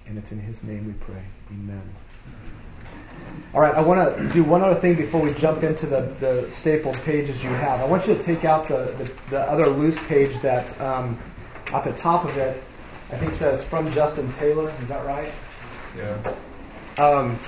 And 0.08 0.18
it's 0.18 0.32
in 0.32 0.40
his 0.40 0.64
name 0.64 0.88
we 0.88 0.94
pray. 0.94 1.24
Amen. 1.52 1.94
All 3.54 3.62
right, 3.62 3.74
I 3.74 3.82
want 3.82 4.18
to 4.18 4.30
do 4.34 4.44
one 4.44 4.62
other 4.62 4.80
thing 4.80 4.96
before 4.96 5.22
we 5.22 5.34
jump 5.34 5.64
into 5.64 5.86
the, 5.86 6.02
the 6.20 6.52
stapled 6.52 7.00
pages 7.04 7.42
you 7.42 7.50
have. 7.52 7.80
I 7.80 7.86
want 7.86 8.06
you 8.06 8.14
to 8.14 8.22
take 8.22 8.44
out 8.44 8.68
the, 8.68 8.94
the, 8.98 9.12
the 9.30 9.40
other 9.40 9.68
loose 9.68 9.98
page 10.08 10.38
that 10.42 10.80
um, 10.82 11.18
at 11.68 11.86
the 11.86 11.94
top 11.94 12.26
of 12.26 12.36
it, 12.38 12.62
I 13.12 13.18
think 13.18 13.34
says 13.34 13.64
from 13.64 13.90
Justin 13.94 14.30
Taylor. 14.34 14.70
Is 14.82 14.90
that 14.90 15.06
right? 15.06 15.32
Yeah. 15.98 16.34
Um, 16.98 17.40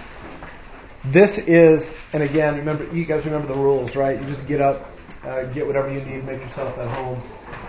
this 1.06 1.40
is, 1.40 1.98
and 2.13 2.24
again, 2.24 2.56
remember, 2.56 2.86
you 2.96 3.04
guys 3.06 3.26
remember 3.26 3.48
the 3.54 3.60
rules, 3.60 3.96
right? 3.96 4.18
You 4.18 4.26
just 4.28 4.48
get 4.48 4.62
up, 4.62 4.90
uh, 5.24 5.44
get 5.46 5.68
whatever 5.68 5.92
you 5.92 6.00
need, 6.02 6.24
make 6.24 6.42
yourself 6.42 6.78
at 6.78 6.88
home. 6.88 7.22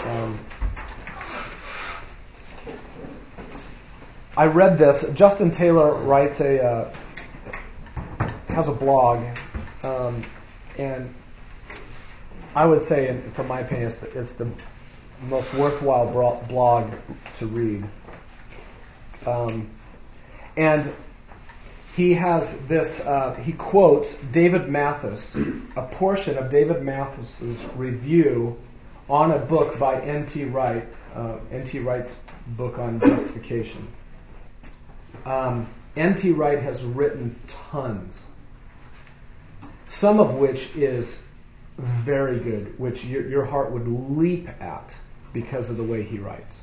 Um, 0.06 0.38
I 4.36 4.46
read 4.46 4.78
this. 4.78 5.04
Justin 5.14 5.50
Taylor 5.50 5.94
writes 5.94 6.40
a 6.40 6.64
uh, 6.64 6.94
has 8.48 8.68
a 8.68 8.72
blog, 8.72 9.24
um, 9.82 10.22
and 10.76 11.14
I 12.54 12.66
would 12.66 12.82
say, 12.82 13.16
from 13.34 13.48
my 13.48 13.60
opinion, 13.60 13.88
it's 13.88 13.98
the, 13.98 14.18
it's 14.18 14.34
the 14.34 14.48
most 15.28 15.52
worthwhile 15.54 16.44
blog 16.48 16.90
to 17.38 17.46
read. 17.46 17.84
Um, 19.26 19.68
and 20.56 20.92
he 21.94 22.14
has 22.14 22.64
this, 22.66 23.04
uh, 23.06 23.34
he 23.34 23.52
quotes 23.52 24.18
David 24.18 24.68
Mathis, 24.68 25.36
a 25.76 25.82
portion 25.82 26.38
of 26.38 26.50
David 26.50 26.82
Mathis's 26.82 27.68
review 27.74 28.56
on 29.10 29.32
a 29.32 29.38
book 29.38 29.78
by 29.78 30.00
N.T. 30.00 30.44
Wright, 30.44 30.86
uh, 31.14 31.38
N.T. 31.50 31.80
Wright's 31.80 32.16
book 32.46 32.78
on 32.78 33.00
justification. 33.00 33.84
Um, 35.24 35.68
N.T. 35.96 36.32
Wright 36.32 36.62
has 36.62 36.84
written 36.84 37.34
tons, 37.48 38.27
some 39.98 40.20
of 40.20 40.36
which 40.36 40.76
is 40.76 41.22
very 41.76 42.38
good, 42.38 42.78
which 42.78 43.04
your, 43.04 43.28
your 43.28 43.44
heart 43.44 43.72
would 43.72 43.88
leap 43.88 44.48
at 44.60 44.94
because 45.32 45.70
of 45.70 45.76
the 45.76 45.82
way 45.82 46.04
he 46.04 46.18
writes. 46.18 46.60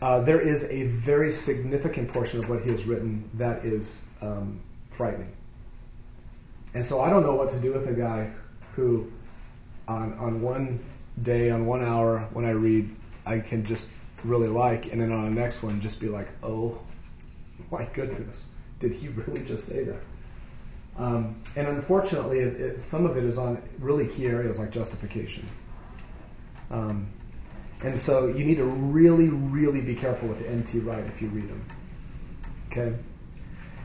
Uh, 0.00 0.20
there 0.20 0.40
is 0.40 0.64
a 0.64 0.84
very 0.84 1.30
significant 1.30 2.10
portion 2.10 2.38
of 2.38 2.48
what 2.48 2.62
he 2.62 2.70
has 2.70 2.86
written 2.86 3.28
that 3.34 3.62
is 3.62 4.02
um, 4.22 4.58
frightening. 4.90 5.30
And 6.72 6.84
so 6.84 7.02
I 7.02 7.10
don't 7.10 7.24
know 7.24 7.34
what 7.34 7.50
to 7.50 7.58
do 7.58 7.74
with 7.74 7.86
a 7.86 7.92
guy 7.92 8.30
who, 8.74 9.12
on, 9.86 10.14
on 10.14 10.40
one 10.40 10.80
day, 11.22 11.50
on 11.50 11.66
one 11.66 11.84
hour, 11.84 12.26
when 12.32 12.46
I 12.46 12.52
read, 12.52 12.88
I 13.26 13.38
can 13.38 13.66
just 13.66 13.90
really 14.24 14.48
like, 14.48 14.92
and 14.92 15.00
then 15.00 15.12
on 15.12 15.26
the 15.26 15.40
next 15.40 15.62
one, 15.62 15.78
just 15.82 16.00
be 16.00 16.08
like, 16.08 16.28
oh 16.42 16.78
my 17.70 17.84
goodness, 17.92 18.46
did 18.80 18.92
he 18.92 19.08
really 19.08 19.44
just 19.44 19.66
say 19.66 19.84
that? 19.84 20.00
Um, 20.98 21.42
and 21.56 21.68
unfortunately, 21.68 22.40
it, 22.40 22.60
it, 22.60 22.80
some 22.80 23.06
of 23.06 23.16
it 23.16 23.24
is 23.24 23.38
on 23.38 23.62
really 23.78 24.06
key 24.06 24.26
areas 24.26 24.58
like 24.58 24.70
justification. 24.70 25.46
Um, 26.70 27.08
and 27.82 27.98
so 27.98 28.28
you 28.28 28.44
need 28.44 28.56
to 28.56 28.64
really, 28.64 29.28
really 29.28 29.80
be 29.80 29.94
careful 29.94 30.28
with 30.28 30.46
N.T. 30.46 30.80
Wright 30.80 31.04
if 31.04 31.20
you 31.20 31.28
read 31.28 31.48
them. 31.48 31.64
Okay? 32.70 32.96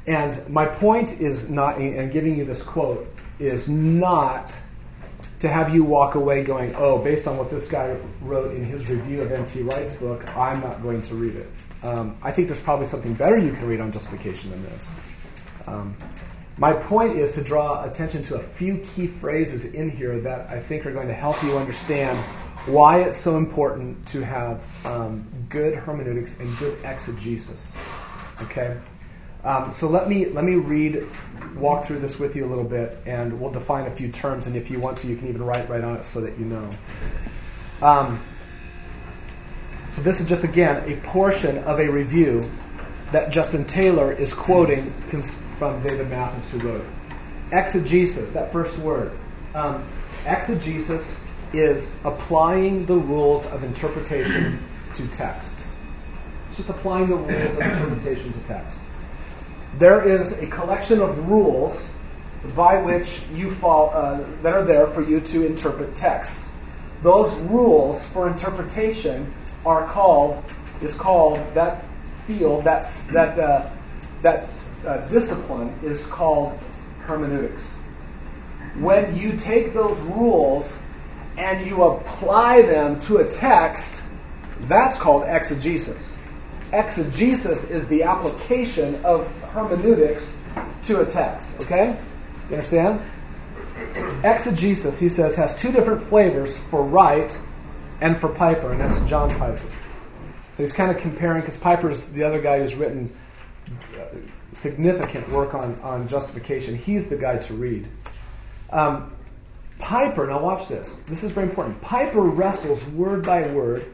And 0.05 0.47
my 0.49 0.65
point 0.65 1.19
is 1.19 1.49
not, 1.49 1.77
and 1.77 2.11
giving 2.11 2.37
you 2.37 2.45
this 2.45 2.63
quote, 2.63 3.07
is 3.39 3.67
not 3.67 4.57
to 5.39 5.47
have 5.47 5.73
you 5.73 5.83
walk 5.83 6.15
away 6.15 6.43
going, 6.43 6.73
oh, 6.75 6.97
based 6.97 7.27
on 7.27 7.37
what 7.37 7.49
this 7.49 7.67
guy 7.67 7.95
wrote 8.21 8.55
in 8.55 8.63
his 8.63 8.89
review 8.89 9.21
of 9.21 9.31
N.T. 9.31 9.61
Wright's 9.63 9.95
book, 9.95 10.35
I'm 10.35 10.61
not 10.61 10.81
going 10.81 11.01
to 11.03 11.15
read 11.15 11.35
it. 11.35 11.49
Um, 11.83 12.17
I 12.23 12.31
think 12.31 12.47
there's 12.47 12.61
probably 12.61 12.87
something 12.87 13.13
better 13.13 13.39
you 13.39 13.51
can 13.53 13.67
read 13.67 13.79
on 13.79 13.91
justification 13.91 14.49
than 14.49 14.63
this. 14.63 14.87
Um, 15.67 15.95
my 16.57 16.73
point 16.73 17.17
is 17.17 17.33
to 17.33 17.43
draw 17.43 17.83
attention 17.83 18.23
to 18.23 18.35
a 18.35 18.43
few 18.43 18.77
key 18.79 19.07
phrases 19.07 19.73
in 19.73 19.89
here 19.91 20.19
that 20.21 20.49
I 20.49 20.59
think 20.59 20.85
are 20.85 20.91
going 20.91 21.07
to 21.07 21.13
help 21.13 21.41
you 21.43 21.57
understand 21.57 22.17
why 22.65 23.01
it's 23.01 23.17
so 23.17 23.37
important 23.37 24.07
to 24.07 24.25
have 24.25 24.63
um, 24.85 25.25
good 25.49 25.75
hermeneutics 25.75 26.39
and 26.39 26.57
good 26.57 26.77
exegesis. 26.83 27.71
Okay, 28.41 28.77
um, 29.43 29.71
so 29.71 29.87
let 29.87 30.09
me 30.09 30.25
let 30.25 30.43
me 30.43 30.55
read, 30.55 31.07
walk 31.55 31.85
through 31.85 31.99
this 31.99 32.19
with 32.19 32.35
you 32.35 32.45
a 32.45 32.49
little 32.49 32.63
bit, 32.63 32.97
and 33.05 33.39
we'll 33.39 33.51
define 33.51 33.85
a 33.85 33.91
few 33.91 34.11
terms. 34.11 34.47
And 34.47 34.55
if 34.55 34.69
you 34.69 34.79
want 34.79 34.97
to, 34.99 35.07
you 35.07 35.15
can 35.15 35.29
even 35.29 35.43
write 35.43 35.69
right 35.69 35.83
on 35.83 35.97
it 35.97 36.05
so 36.05 36.21
that 36.21 36.37
you 36.39 36.45
know. 36.45 36.69
Um, 37.81 38.19
so 39.91 40.01
this 40.01 40.19
is 40.19 40.27
just 40.27 40.43
again 40.43 40.91
a 40.91 40.95
portion 41.07 41.59
of 41.59 41.79
a 41.79 41.87
review 41.87 42.43
that 43.11 43.31
Justin 43.31 43.63
Taylor 43.65 44.11
is 44.11 44.33
quoting 44.33 44.91
from 45.57 45.81
David 45.83 46.09
Mathis, 46.09 46.49
who 46.51 46.59
wrote 46.67 46.81
it. 46.81 46.87
Exegesis, 47.51 48.33
that 48.33 48.51
first 48.51 48.77
word. 48.79 49.11
Um, 49.55 49.83
exegesis 50.25 51.19
is 51.53 51.89
applying 52.03 52.85
the 52.85 52.95
rules 52.95 53.45
of 53.47 53.63
interpretation 53.63 54.59
to 54.95 55.07
texts. 55.09 55.75
It's 56.49 56.57
just 56.57 56.69
applying 56.69 57.07
the 57.07 57.15
rules 57.15 57.57
of 57.57 57.61
interpretation 57.61 58.33
to 58.33 58.39
text. 58.47 58.77
There 59.77 60.07
is 60.07 60.33
a 60.33 60.47
collection 60.47 61.01
of 61.01 61.29
rules 61.29 61.89
by 62.55 62.81
which 62.81 63.21
you 63.33 63.51
fall 63.51 63.91
uh, 63.91 64.23
that 64.41 64.53
are 64.53 64.63
there 64.63 64.87
for 64.87 65.01
you 65.01 65.19
to 65.21 65.45
interpret 65.45 65.95
texts. 65.95 66.51
Those 67.03 67.33
rules 67.41 68.03
for 68.07 68.27
interpretation 68.27 69.31
are 69.65 69.85
called 69.87 70.43
is 70.81 70.93
called 70.95 71.39
that 71.53 71.83
field 72.25 72.63
that 72.63 72.85
that 73.11 73.39
uh, 73.39 73.69
that 74.21 74.49
uh, 74.85 75.07
discipline 75.07 75.73
is 75.83 76.05
called 76.07 76.57
hermeneutics. 76.99 77.63
When 78.79 79.17
you 79.17 79.37
take 79.37 79.73
those 79.73 79.99
rules 80.01 80.77
and 81.37 81.65
you 81.65 81.83
apply 81.83 82.63
them 82.63 82.99
to 83.01 83.17
a 83.17 83.29
text, 83.29 84.01
that's 84.61 84.97
called 84.97 85.23
exegesis. 85.23 86.13
Exegesis 86.73 87.69
is 87.69 87.87
the 87.87 88.03
application 88.03 89.03
of 89.05 89.27
hermeneutics 89.53 90.35
to 90.85 91.01
a 91.01 91.05
text. 91.05 91.49
Okay? 91.61 91.97
You 92.49 92.55
understand? 92.55 93.01
Exegesis, 94.23 94.99
he 94.99 95.09
says, 95.09 95.35
has 95.35 95.55
two 95.57 95.71
different 95.71 96.03
flavors 96.03 96.57
for 96.57 96.83
Wright 96.83 97.37
and 98.01 98.17
for 98.17 98.29
Piper, 98.29 98.71
and 98.71 98.81
that's 98.81 98.99
John 99.09 99.29
Piper. 99.37 99.61
So 100.55 100.63
he's 100.63 100.73
kind 100.73 100.91
of 100.91 101.01
comparing, 101.01 101.41
because 101.41 101.57
Piper's 101.57 102.09
the 102.09 102.23
other 102.23 102.41
guy 102.41 102.59
who's 102.59 102.75
written 102.75 103.15
uh, 103.95 104.05
significant 104.57 105.29
work 105.29 105.53
on, 105.53 105.75
on 105.81 106.07
justification. 106.07 106.75
He's 106.75 107.09
the 107.09 107.15
guy 107.15 107.37
to 107.37 107.53
read. 107.53 107.87
Um, 108.71 109.13
Piper, 109.79 110.27
now 110.27 110.41
watch 110.41 110.67
this. 110.67 110.99
This 111.07 111.23
is 111.23 111.31
very 111.31 111.47
important. 111.47 111.81
Piper 111.81 112.21
wrestles 112.21 112.85
word 112.89 113.25
by 113.25 113.47
word, 113.47 113.85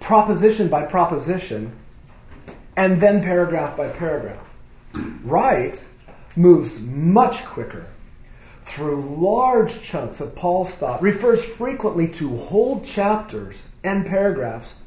proposition 0.00 0.68
by 0.68 0.82
proposition, 0.82 1.72
and 2.76 3.00
then 3.00 3.22
paragraph 3.22 3.76
by 3.76 3.88
paragraph. 3.88 4.40
Wright 5.24 5.82
moves 6.36 6.80
much 6.80 7.44
quicker 7.44 7.86
through 8.64 9.02
large 9.18 9.82
chunks 9.82 10.20
of 10.20 10.34
Paul's 10.34 10.74
thought, 10.74 11.02
refers 11.02 11.44
frequently 11.44 12.08
to 12.08 12.36
whole 12.38 12.80
chapters 12.80 13.68
and 13.84 14.06
paragraphs, 14.06 14.80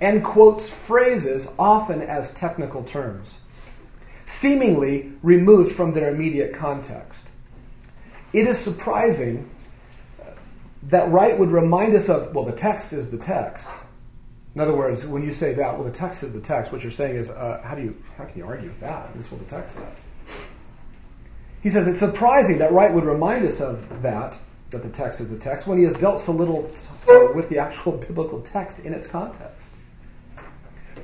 and 0.00 0.24
quotes 0.24 0.68
phrases 0.68 1.48
often 1.58 2.02
as 2.02 2.32
technical 2.34 2.82
terms, 2.84 3.40
seemingly 4.26 5.12
removed 5.22 5.74
from 5.74 5.92
their 5.92 6.10
immediate 6.10 6.54
context. 6.54 7.20
It 8.32 8.46
is 8.46 8.58
surprising 8.58 9.50
that 10.84 11.10
Wright 11.10 11.38
would 11.38 11.50
remind 11.50 11.94
us 11.94 12.08
of, 12.08 12.34
well, 12.34 12.44
the 12.44 12.52
text 12.52 12.92
is 12.92 13.10
the 13.10 13.18
text. 13.18 13.66
In 14.54 14.60
other 14.60 14.74
words, 14.74 15.06
when 15.06 15.22
you 15.22 15.32
say 15.32 15.52
that, 15.54 15.74
well, 15.74 15.84
the 15.84 15.96
text 15.96 16.22
is 16.22 16.32
the 16.32 16.40
text, 16.40 16.72
what 16.72 16.82
you're 16.82 16.92
saying 16.92 17.16
is, 17.16 17.30
uh, 17.30 17.60
how 17.64 17.74
do 17.74 17.82
you, 17.82 18.02
how 18.16 18.24
can 18.24 18.38
you 18.38 18.46
argue 18.46 18.68
with 18.68 18.80
that? 18.80 19.14
This 19.14 19.26
is 19.26 19.32
what 19.32 19.46
the 19.46 19.54
text 19.54 19.76
says. 19.76 20.46
He 21.62 21.70
says 21.70 21.86
it's 21.86 21.98
surprising 21.98 22.58
that 22.58 22.72
Wright 22.72 22.92
would 22.92 23.04
remind 23.04 23.44
us 23.44 23.60
of 23.60 24.02
that, 24.02 24.38
that 24.70 24.82
the 24.82 24.88
text 24.88 25.20
is 25.20 25.30
the 25.30 25.38
text, 25.38 25.66
when 25.66 25.78
he 25.78 25.84
has 25.84 25.94
dealt 25.94 26.20
so 26.20 26.32
little 26.32 26.70
uh, 27.08 27.32
with 27.34 27.48
the 27.48 27.58
actual 27.58 27.92
biblical 28.08 28.40
text 28.42 28.80
in 28.80 28.94
its 28.94 29.08
context. 29.08 29.55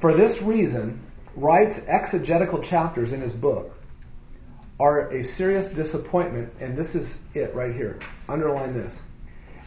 For 0.02 0.12
this 0.12 0.42
reason, 0.42 1.00
Wright's 1.36 1.86
exegetical 1.86 2.60
chapters 2.60 3.12
in 3.12 3.20
his 3.20 3.32
book 3.32 3.72
are 4.80 5.08
a 5.12 5.22
serious 5.22 5.70
disappointment, 5.70 6.52
and 6.58 6.76
this 6.76 6.96
is 6.96 7.22
it 7.34 7.54
right 7.54 7.72
here. 7.72 8.00
Underline 8.28 8.74
this. 8.74 9.00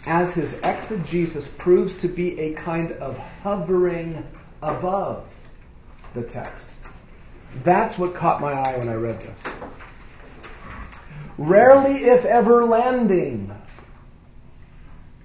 As 0.05 0.35
his 0.35 0.59
exegesis 0.61 1.47
proves 1.57 1.97
to 1.99 2.09
be 2.09 2.37
a 2.37 2.53
kind 2.53 2.91
of 2.91 3.17
hovering 3.43 4.25
above 4.61 5.25
the 6.13 6.23
text. 6.23 6.69
That's 7.63 7.97
what 7.97 8.13
caught 8.13 8.41
my 8.41 8.51
eye 8.51 8.77
when 8.77 8.89
I 8.89 8.95
read 8.95 9.21
this 9.21 9.39
rarely 11.37 12.03
if 12.05 12.25
ever 12.25 12.65
landing, 12.65 13.53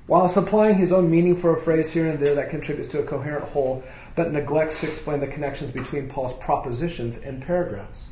while 0.07 0.29
supplying 0.29 0.77
his 0.77 0.93
own 0.93 1.11
meaning 1.11 1.37
for 1.37 1.57
a 1.57 1.61
phrase 1.61 1.91
here 1.91 2.09
and 2.09 2.19
there 2.21 2.37
that 2.37 2.51
contributes 2.51 2.91
to 2.91 3.01
a 3.01 3.05
coherent 3.05 3.45
whole, 3.47 3.83
but 4.17 4.33
neglects 4.33 4.81
to 4.81 4.87
explain 4.87 5.21
the 5.21 5.27
connections 5.27 5.71
between 5.71 6.09
Paul's 6.09 6.37
propositions 6.39 7.19
and 7.19 7.43
paragraphs. 7.43 8.09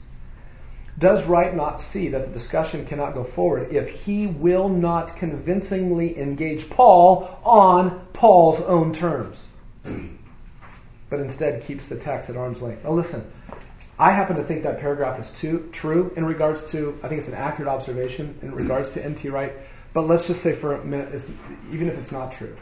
Does 0.98 1.26
Wright 1.26 1.54
not 1.54 1.80
see 1.80 2.08
that 2.08 2.26
the 2.26 2.32
discussion 2.32 2.84
cannot 2.84 3.14
go 3.14 3.22
forward 3.22 3.72
if 3.72 3.88
he 3.88 4.26
will 4.26 4.68
not 4.68 5.14
convincingly 5.16 6.18
engage 6.18 6.68
Paul 6.68 7.38
on 7.44 8.06
Paul's 8.12 8.61
own 8.62 8.92
terms, 8.92 9.44
but 11.11 11.20
instead 11.20 11.62
keeps 11.62 11.88
the 11.88 11.96
text 11.96 12.30
at 12.30 12.37
arm's 12.37 12.61
length? 12.61 12.82
Now 12.82 12.92
listen, 12.92 13.30
I 13.96 14.11
happen 14.11 14.37
to 14.37 14.44
think 14.44 14.64
that 14.64 14.80
paragraph 14.80 15.20
is 15.20 15.30
too, 15.32 15.68
true 15.72 16.12
in 16.16 16.24
regards 16.24 16.70
to, 16.72 16.98
I 17.02 17.08
think 17.08 17.20
it's 17.20 17.28
an 17.28 17.34
accurate 17.34 17.68
observation 17.68 18.38
in 18.42 18.52
regards 18.52 18.92
to 18.92 19.04
N.T. 19.04 19.28
Wright, 19.28 19.52
but 19.92 20.02
let's 20.02 20.26
just 20.26 20.42
say 20.42 20.54
for 20.54 20.74
a 20.74 20.84
minute, 20.84 21.28
even 21.72 21.88
if 21.88 21.96
it's 21.96 22.12
not 22.12 22.32
true, 22.32 22.56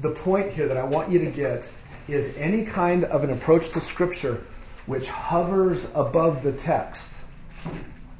the 0.00 0.10
point 0.10 0.52
here 0.52 0.68
that 0.68 0.76
I 0.76 0.84
want 0.84 1.10
you 1.10 1.18
to 1.20 1.26
get 1.26 1.70
is 2.08 2.36
any 2.38 2.64
kind 2.64 3.04
of 3.04 3.24
an 3.24 3.30
approach 3.30 3.70
to 3.70 3.80
Scripture 3.80 4.42
which 4.86 5.08
hovers 5.08 5.90
above 5.94 6.42
the 6.42 6.52
text, 6.52 7.12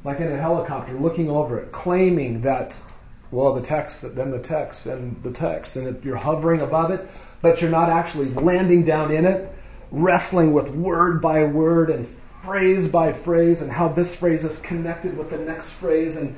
like 0.05 0.19
in 0.21 0.33
a 0.33 0.37
helicopter 0.37 0.95
looking 0.95 1.31
over 1.31 1.61
it, 1.61 1.71
claiming 1.71 2.43
that, 2.43 2.77
well, 3.31 3.55
the 3.55 3.63
text, 3.63 4.15
then 4.17 4.31
the 4.33 4.41
text, 4.41 4.87
and 4.87 5.23
the 5.23 5.31
text, 5.31 5.77
and 5.77 6.05
you're 6.05 6.17
hovering 6.17 6.61
above 6.61 6.91
it, 6.91 7.09
but 7.41 7.61
you're 7.63 7.71
not 7.71 7.89
actually 7.89 8.29
landing 8.31 8.85
down 8.85 9.13
in 9.13 9.25
it, 9.25 9.53
wrestling 9.93 10.53
with 10.53 10.69
word 10.69 11.23
by 11.23 11.45
word 11.45 11.91
and 11.91 12.09
phrase 12.43 12.89
by 12.89 13.13
phrase 13.13 13.63
and 13.63 13.71
how 13.71 13.89
this 13.89 14.15
phrase 14.15 14.45
is 14.45 14.59
connected 14.61 15.17
with 15.17 15.31
the 15.31 15.39
next 15.39 15.71
phrase 15.71 16.17
and 16.17 16.35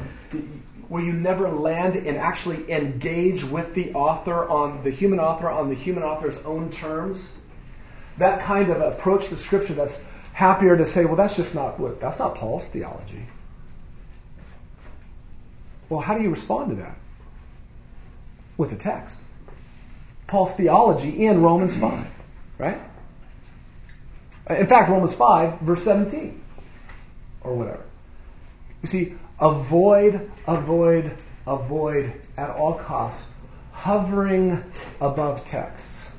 where 0.89 1.03
you 1.03 1.13
never 1.13 1.51
land 1.51 1.97
and 1.97 2.17
actually 2.17 2.71
engage 2.71 3.45
with 3.45 3.75
the 3.75 3.93
author 3.93 4.49
on 4.49 4.83
the 4.83 4.91
human 4.91 5.21
author 5.21 5.49
on 5.51 5.69
the 5.69 5.75
human 5.75 6.03
author's 6.03 6.39
own 6.45 6.71
terms. 6.71 7.37
That 8.17 8.41
kind 8.41 8.71
of 8.71 8.81
approach 8.81 9.29
to 9.29 9.37
scripture 9.37 9.75
that's 9.75 10.03
happier 10.33 10.77
to 10.77 10.87
say, 10.87 11.05
well, 11.05 11.17
that's 11.17 11.37
just 11.37 11.55
not 11.55 11.79
what, 11.79 12.01
that's 12.01 12.19
not 12.19 12.37
Paul's 12.37 12.69
theology. 12.69 13.27
Well, 15.89 16.01
how 16.01 16.17
do 16.17 16.23
you 16.23 16.31
respond 16.31 16.71
to 16.71 16.77
that? 16.77 16.97
With 18.57 18.71
the 18.71 18.77
text. 18.77 19.23
Paul's 20.27 20.55
theology 20.55 21.27
in 21.27 21.43
Romans 21.43 21.75
5, 21.77 22.11
right? 22.59 22.81
In 24.51 24.67
fact, 24.67 24.91
Romans 24.91 25.15
5, 25.15 25.61
verse 25.61 25.83
17, 25.85 26.41
or 27.43 27.55
whatever. 27.55 27.83
You 28.83 28.89
see, 28.89 29.15
avoid, 29.41 30.31
avoid, 30.47 31.13
avoid 31.47 32.13
at 32.37 32.51
all 32.51 32.75
costs 32.75 33.31
hovering 33.79 34.63
above 35.01 35.47
texts. 35.47 36.11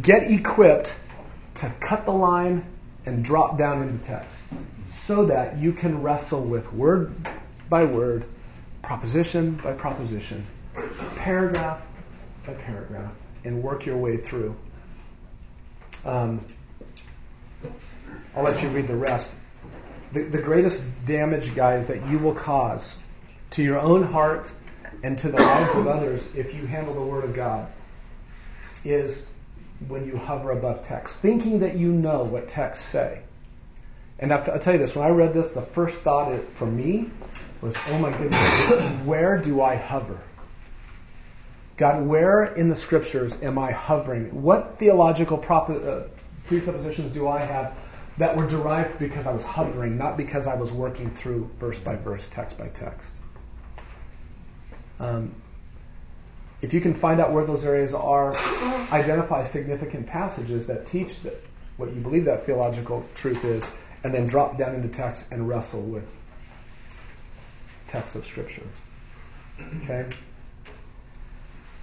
Get 0.00 0.30
equipped 0.30 0.96
to 1.56 1.72
cut 1.80 2.04
the 2.04 2.12
line 2.12 2.64
and 3.04 3.24
drop 3.24 3.58
down 3.58 3.82
into 3.82 4.04
text 4.04 4.38
so 4.90 5.26
that 5.26 5.58
you 5.58 5.72
can 5.72 6.02
wrestle 6.02 6.42
with 6.42 6.72
word 6.72 7.12
by 7.68 7.84
word, 7.84 8.24
proposition 8.82 9.54
by 9.54 9.72
proposition, 9.72 10.46
paragraph 11.16 11.82
by 12.46 12.54
paragraph, 12.54 13.12
and 13.44 13.60
work 13.60 13.84
your 13.84 13.96
way 13.96 14.16
through. 14.16 14.54
Um, 16.04 16.44
I'll 18.36 18.44
let 18.44 18.62
you 18.62 18.68
read 18.68 18.86
the 18.86 18.96
rest. 18.96 19.40
The, 20.12 20.22
the 20.22 20.42
greatest 20.42 20.84
damage, 21.06 21.54
guys, 21.54 21.88
that 21.88 22.06
you 22.08 22.18
will 22.18 22.34
cause 22.34 22.96
to 23.50 23.62
your 23.62 23.78
own 23.78 24.02
heart 24.02 24.50
and 25.02 25.18
to 25.18 25.28
the 25.28 25.38
lives 25.38 25.74
of 25.76 25.86
others 25.86 26.34
if 26.34 26.54
you 26.54 26.66
handle 26.66 26.94
the 26.94 27.02
Word 27.02 27.24
of 27.24 27.34
God 27.34 27.70
is 28.84 29.26
when 29.88 30.06
you 30.06 30.16
hover 30.16 30.52
above 30.52 30.86
text, 30.86 31.18
thinking 31.20 31.60
that 31.60 31.76
you 31.76 31.92
know 31.92 32.24
what 32.24 32.48
texts 32.48 32.88
say. 32.88 33.20
And 34.18 34.32
I'll 34.32 34.58
tell 34.58 34.72
you 34.72 34.78
this, 34.78 34.96
when 34.96 35.06
I 35.06 35.10
read 35.10 35.34
this, 35.34 35.52
the 35.52 35.60
first 35.60 35.96
thought 35.96 36.40
for 36.56 36.66
me 36.66 37.10
was, 37.60 37.76
oh 37.88 37.98
my 37.98 38.10
goodness, 38.16 39.04
where 39.04 39.38
do 39.38 39.60
I 39.60 39.76
hover? 39.76 40.18
God, 41.76 42.06
where 42.06 42.44
in 42.44 42.70
the 42.70 42.76
scriptures 42.76 43.42
am 43.42 43.58
I 43.58 43.72
hovering? 43.72 44.42
What 44.42 44.78
theological 44.78 45.36
prop- 45.36 45.68
uh, 45.68 46.04
presuppositions 46.46 47.12
do 47.12 47.28
I 47.28 47.40
have 47.40 47.76
that 48.18 48.36
were 48.36 48.46
derived 48.46 48.98
because 48.98 49.26
I 49.26 49.32
was 49.32 49.44
hovering, 49.44 49.98
not 49.98 50.16
because 50.16 50.46
I 50.46 50.54
was 50.54 50.72
working 50.72 51.10
through 51.10 51.50
verse 51.58 51.78
by 51.78 51.96
verse, 51.96 52.28
text 52.30 52.58
by 52.58 52.68
text. 52.68 53.10
Um, 54.98 55.34
if 56.62 56.72
you 56.72 56.80
can 56.80 56.94
find 56.94 57.20
out 57.20 57.32
where 57.32 57.44
those 57.44 57.64
areas 57.64 57.92
are, 57.92 58.34
identify 58.90 59.44
significant 59.44 60.06
passages 60.06 60.66
that 60.68 60.86
teach 60.86 61.20
that 61.22 61.34
what 61.76 61.94
you 61.94 62.00
believe 62.00 62.24
that 62.24 62.44
theological 62.44 63.04
truth 63.14 63.44
is, 63.44 63.70
and 64.02 64.14
then 64.14 64.26
drop 64.26 64.56
down 64.56 64.74
into 64.74 64.88
text 64.88 65.30
and 65.32 65.46
wrestle 65.46 65.82
with 65.82 66.08
text 67.88 68.16
of 68.16 68.24
Scripture. 68.26 68.62
Okay? 69.84 70.06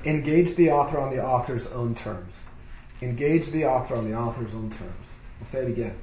engage 0.06 0.56
the 0.56 0.72
author 0.72 1.00
on 1.00 1.16
the 1.16 1.24
author's 1.24 1.68
own 1.72 1.96
terms. 1.96 2.34
Engage 3.02 3.48
the 3.52 3.66
author 3.66 3.96
on 3.96 4.10
the 4.10 4.16
author's 4.16 4.54
own 4.54 4.70
terms. 4.70 5.08
I'll 5.42 5.48
say 5.48 5.60
it 5.60 5.70
again. 5.70 5.96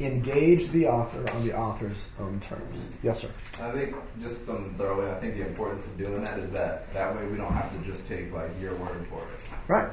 Engage 0.00 0.68
the 0.68 0.86
author 0.86 1.28
on 1.30 1.44
the 1.44 1.56
author's 1.56 2.06
own 2.20 2.38
terms. 2.40 2.78
Yes, 3.02 3.20
sir. 3.22 3.28
I 3.60 3.72
think 3.72 3.96
just 4.20 4.46
some 4.46 4.72
throw 4.76 5.00
in. 5.00 5.10
I 5.12 5.18
think 5.18 5.34
the 5.34 5.44
importance 5.46 5.86
of 5.86 5.98
doing 5.98 6.22
that 6.24 6.38
is 6.38 6.52
that 6.52 6.92
that 6.92 7.16
way 7.16 7.26
we 7.26 7.36
don't 7.36 7.52
have 7.52 7.72
to 7.76 7.84
just 7.84 8.06
take 8.06 8.32
like 8.32 8.50
your 8.60 8.74
word 8.76 9.04
for 9.08 9.18
it. 9.22 9.40
Right. 9.66 9.90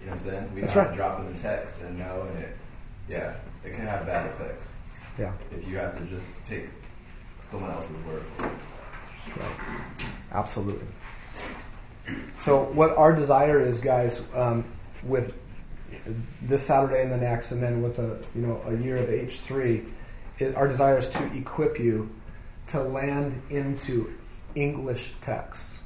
You 0.00 0.06
know 0.06 0.12
what 0.12 0.12
I'm 0.12 0.18
saying? 0.18 0.54
We 0.54 0.62
That's 0.62 0.74
right. 0.74 0.92
drop 0.94 1.20
in 1.20 1.32
the 1.32 1.40
text 1.40 1.82
and 1.82 1.96
know, 1.96 2.26
and 2.28 2.42
it, 2.44 2.56
yeah, 3.08 3.34
it 3.64 3.74
can 3.74 3.86
have 3.86 4.06
bad 4.06 4.26
effects 4.26 4.76
Yeah. 5.18 5.32
if 5.52 5.66
you 5.68 5.76
have 5.76 5.96
to 5.98 6.04
just 6.06 6.26
take 6.48 6.64
someone 7.40 7.70
else's 7.70 7.96
word 8.06 8.22
for 8.36 8.46
it. 8.46 8.52
Right. 9.38 10.06
Absolutely. 10.32 10.86
So 12.44 12.64
what 12.64 12.96
our 12.98 13.12
desire 13.14 13.64
is, 13.64 13.80
guys, 13.80 14.26
um, 14.34 14.64
with 15.04 15.38
this 16.42 16.66
Saturday 16.66 17.02
and 17.02 17.12
the 17.12 17.16
next, 17.16 17.52
and 17.52 17.62
then 17.62 17.82
with 17.82 17.98
a 17.98 18.18
you 18.34 18.42
know 18.46 18.60
a 18.66 18.74
year 18.76 18.96
of 18.96 19.10
H 19.10 19.40
three, 19.40 19.84
our 20.54 20.68
desire 20.68 20.98
is 20.98 21.08
to 21.10 21.36
equip 21.36 21.78
you 21.78 22.10
to 22.68 22.82
land 22.82 23.40
into 23.50 24.12
English 24.54 25.12
texts. 25.22 25.82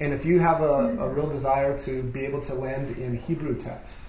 And 0.00 0.12
if 0.12 0.24
you 0.24 0.40
have 0.40 0.60
a, 0.60 0.98
a 0.98 1.08
real 1.08 1.28
desire 1.28 1.78
to 1.80 2.02
be 2.02 2.24
able 2.24 2.40
to 2.42 2.54
land 2.54 2.98
in 2.98 3.16
Hebrew 3.16 3.60
texts, 3.60 4.08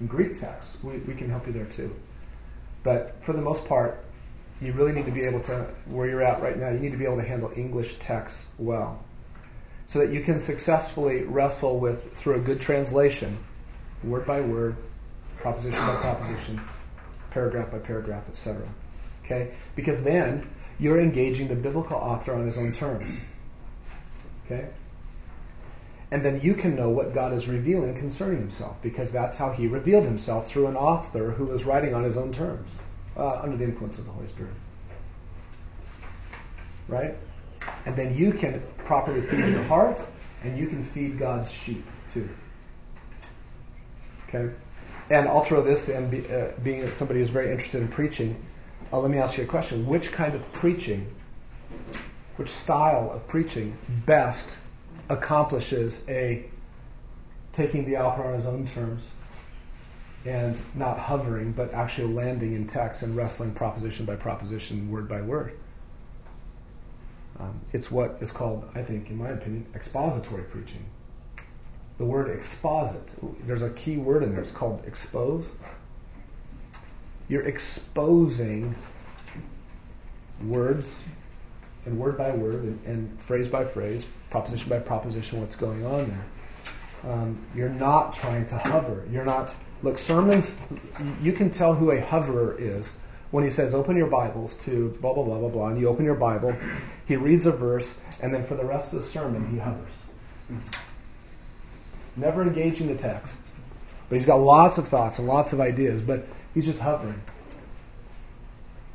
in 0.00 0.06
Greek 0.06 0.38
texts, 0.40 0.82
we, 0.82 0.98
we 0.98 1.14
can 1.14 1.28
help 1.28 1.46
you 1.46 1.52
there 1.52 1.64
too. 1.66 1.94
But 2.82 3.16
for 3.24 3.32
the 3.32 3.40
most 3.40 3.66
part, 3.66 3.98
you 4.60 4.72
really 4.72 4.92
need 4.92 5.06
to 5.06 5.10
be 5.10 5.22
able 5.22 5.40
to, 5.40 5.66
where 5.86 6.08
you're 6.08 6.22
at 6.22 6.40
right 6.40 6.56
now, 6.56 6.70
you 6.70 6.78
need 6.78 6.92
to 6.92 6.98
be 6.98 7.04
able 7.04 7.16
to 7.16 7.26
handle 7.26 7.50
English 7.56 7.96
texts 7.98 8.48
well. 8.58 9.02
So 9.88 9.98
that 9.98 10.12
you 10.12 10.22
can 10.22 10.40
successfully 10.40 11.22
wrestle 11.22 11.80
with, 11.80 12.16
through 12.16 12.36
a 12.36 12.40
good 12.40 12.60
translation, 12.60 13.38
word 14.02 14.26
by 14.26 14.40
word, 14.40 14.76
proposition 15.38 15.78
by 15.78 15.96
proposition, 15.96 16.60
paragraph 17.30 17.70
by 17.70 17.78
paragraph, 17.78 18.24
etc. 18.28 18.66
Okay? 19.24 19.52
Because 19.76 20.02
then 20.02 20.48
you're 20.78 21.00
engaging 21.00 21.48
the 21.48 21.54
biblical 21.54 21.96
author 21.96 22.34
on 22.34 22.46
his 22.46 22.58
own 22.58 22.72
terms. 22.72 23.14
Okay? 24.44 24.68
And 26.10 26.24
then 26.24 26.40
you 26.42 26.54
can 26.54 26.76
know 26.76 26.90
what 26.90 27.14
God 27.14 27.32
is 27.32 27.48
revealing 27.48 27.94
concerning 27.96 28.38
himself, 28.38 28.76
because 28.82 29.10
that's 29.10 29.36
how 29.36 29.50
he 29.50 29.66
revealed 29.66 30.04
himself 30.04 30.48
through 30.48 30.66
an 30.66 30.76
author 30.76 31.30
who 31.30 31.46
was 31.46 31.64
writing 31.64 31.94
on 31.94 32.04
his 32.04 32.16
own 32.16 32.32
terms, 32.32 32.70
uh, 33.16 33.40
under 33.42 33.56
the 33.56 33.64
influence 33.64 33.98
of 33.98 34.04
the 34.04 34.12
Holy 34.12 34.28
Spirit. 34.28 34.52
Right? 36.86 37.16
And 37.86 37.96
then 37.96 38.16
you 38.16 38.32
can 38.32 38.62
properly 38.78 39.22
feed 39.22 39.46
your 39.46 39.62
heart, 39.64 40.00
and 40.42 40.58
you 40.58 40.66
can 40.68 40.84
feed 40.84 41.18
God's 41.18 41.50
sheep 41.50 41.84
too. 42.12 42.28
Okay? 44.34 44.54
And 45.10 45.28
I'll 45.28 45.44
throw 45.44 45.62
this 45.62 45.88
in, 45.88 46.08
be, 46.08 46.26
uh, 46.30 46.52
being 46.62 46.90
somebody 46.92 47.20
who's 47.20 47.28
very 47.28 47.50
interested 47.50 47.82
in 47.82 47.88
preaching. 47.88 48.42
Uh, 48.92 48.98
let 48.98 49.10
me 49.10 49.18
ask 49.18 49.36
you 49.36 49.44
a 49.44 49.46
question. 49.46 49.86
Which 49.86 50.12
kind 50.12 50.34
of 50.34 50.52
preaching, 50.52 51.06
which 52.36 52.48
style 52.48 53.10
of 53.12 53.26
preaching 53.28 53.76
best 54.06 54.56
accomplishes 55.10 56.04
a 56.08 56.46
taking 57.52 57.84
the 57.84 57.98
author 57.98 58.24
on 58.24 58.34
his 58.34 58.46
own 58.46 58.66
terms 58.68 59.10
and 60.24 60.56
not 60.74 60.98
hovering, 60.98 61.52
but 61.52 61.74
actually 61.74 62.12
landing 62.12 62.54
in 62.54 62.66
text 62.66 63.02
and 63.02 63.14
wrestling 63.14 63.52
proposition 63.52 64.06
by 64.06 64.16
proposition, 64.16 64.90
word 64.90 65.06
by 65.06 65.20
word? 65.20 65.52
Um, 67.38 67.60
it's 67.72 67.90
what 67.90 68.18
is 68.20 68.30
called, 68.30 68.68
I 68.74 68.82
think, 68.82 69.10
in 69.10 69.18
my 69.18 69.28
opinion, 69.28 69.66
expository 69.74 70.44
preaching. 70.44 70.84
The 71.98 72.04
word 72.04 72.30
exposit, 72.30 73.02
there's 73.46 73.62
a 73.62 73.70
key 73.70 73.96
word 73.98 74.22
in 74.22 74.32
there, 74.32 74.42
it's 74.42 74.52
called 74.52 74.82
expose. 74.86 75.46
You're 77.28 77.46
exposing 77.46 78.74
words 80.42 81.04
and 81.86 81.98
word 81.98 82.18
by 82.18 82.32
word 82.32 82.62
and, 82.62 82.84
and 82.86 83.20
phrase 83.22 83.48
by 83.48 83.64
phrase, 83.64 84.04
proposition 84.30 84.68
by 84.68 84.80
proposition, 84.80 85.40
what's 85.40 85.56
going 85.56 85.84
on 85.86 86.08
there. 86.08 87.12
Um, 87.12 87.38
you're 87.54 87.68
not 87.68 88.14
trying 88.14 88.46
to 88.46 88.56
hover. 88.56 89.04
You're 89.10 89.24
not, 89.24 89.54
look, 89.82 89.98
sermons, 89.98 90.56
you 91.22 91.32
can 91.32 91.50
tell 91.50 91.74
who 91.74 91.90
a 91.92 92.00
hoverer 92.00 92.56
is 92.58 92.96
when 93.30 93.44
he 93.44 93.50
says, 93.50 93.74
open 93.74 93.96
your 93.96 94.06
Bibles 94.06 94.56
to 94.58 94.96
blah, 95.00 95.12
blah, 95.12 95.24
blah, 95.24 95.38
blah, 95.38 95.48
blah, 95.48 95.66
and 95.68 95.78
you 95.78 95.88
open 95.88 96.04
your 96.04 96.14
Bible, 96.14 96.56
he 97.06 97.16
reads 97.16 97.46
a 97.46 97.52
verse, 97.52 97.98
and 98.22 98.32
then 98.32 98.44
for 98.44 98.54
the 98.54 98.64
rest 98.64 98.92
of 98.92 99.00
the 99.00 99.04
sermon, 99.04 99.50
he 99.50 99.58
hovers. 99.58 99.92
Never 102.16 102.42
engaging 102.42 102.88
the 102.88 103.00
text. 103.00 103.36
But 104.08 104.16
he's 104.16 104.26
got 104.26 104.36
lots 104.36 104.78
of 104.78 104.88
thoughts 104.88 105.18
and 105.18 105.26
lots 105.26 105.52
of 105.52 105.60
ideas, 105.60 106.00
but 106.00 106.26
he's 106.52 106.66
just 106.66 106.80
hovering. 106.80 107.20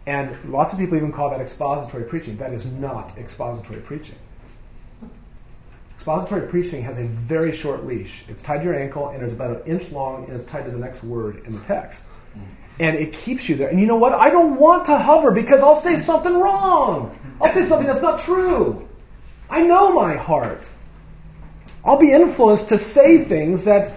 And 0.05 0.35
lots 0.51 0.73
of 0.73 0.79
people 0.79 0.97
even 0.97 1.11
call 1.11 1.29
that 1.31 1.41
expository 1.41 2.03
preaching. 2.05 2.37
That 2.37 2.53
is 2.53 2.65
not 2.65 3.17
expository 3.17 3.81
preaching. 3.81 4.15
Expository 5.95 6.47
preaching 6.47 6.81
has 6.83 6.97
a 6.97 7.05
very 7.05 7.55
short 7.55 7.85
leash. 7.85 8.23
It's 8.29 8.41
tied 8.41 8.59
to 8.59 8.63
your 8.63 8.79
ankle 8.79 9.09
and 9.09 9.21
it's 9.21 9.33
about 9.33 9.57
an 9.57 9.71
inch 9.71 9.91
long 9.91 10.25
and 10.25 10.33
it's 10.33 10.45
tied 10.45 10.65
to 10.65 10.71
the 10.71 10.77
next 10.77 11.03
word 11.03 11.43
in 11.45 11.53
the 11.53 11.59
text. 11.65 12.01
And 12.79 12.95
it 12.95 13.11
keeps 13.11 13.49
you 13.49 13.57
there. 13.57 13.67
And 13.67 13.79
you 13.79 13.85
know 13.85 13.97
what? 13.97 14.13
I 14.13 14.29
don't 14.29 14.55
want 14.55 14.85
to 14.85 14.97
hover 14.97 15.31
because 15.31 15.61
I'll 15.61 15.81
say 15.81 15.97
something 15.97 16.33
wrong. 16.33 17.19
I'll 17.41 17.51
say 17.51 17.65
something 17.65 17.85
that's 17.85 18.01
not 18.01 18.21
true. 18.21 18.87
I 19.49 19.63
know 19.63 19.91
my 19.93 20.15
heart. 20.15 20.65
I'll 21.89 21.97
be 21.97 22.11
influenced 22.11 22.69
to 22.69 22.77
say 22.77 23.23
things 23.23 23.63
that 23.63 23.91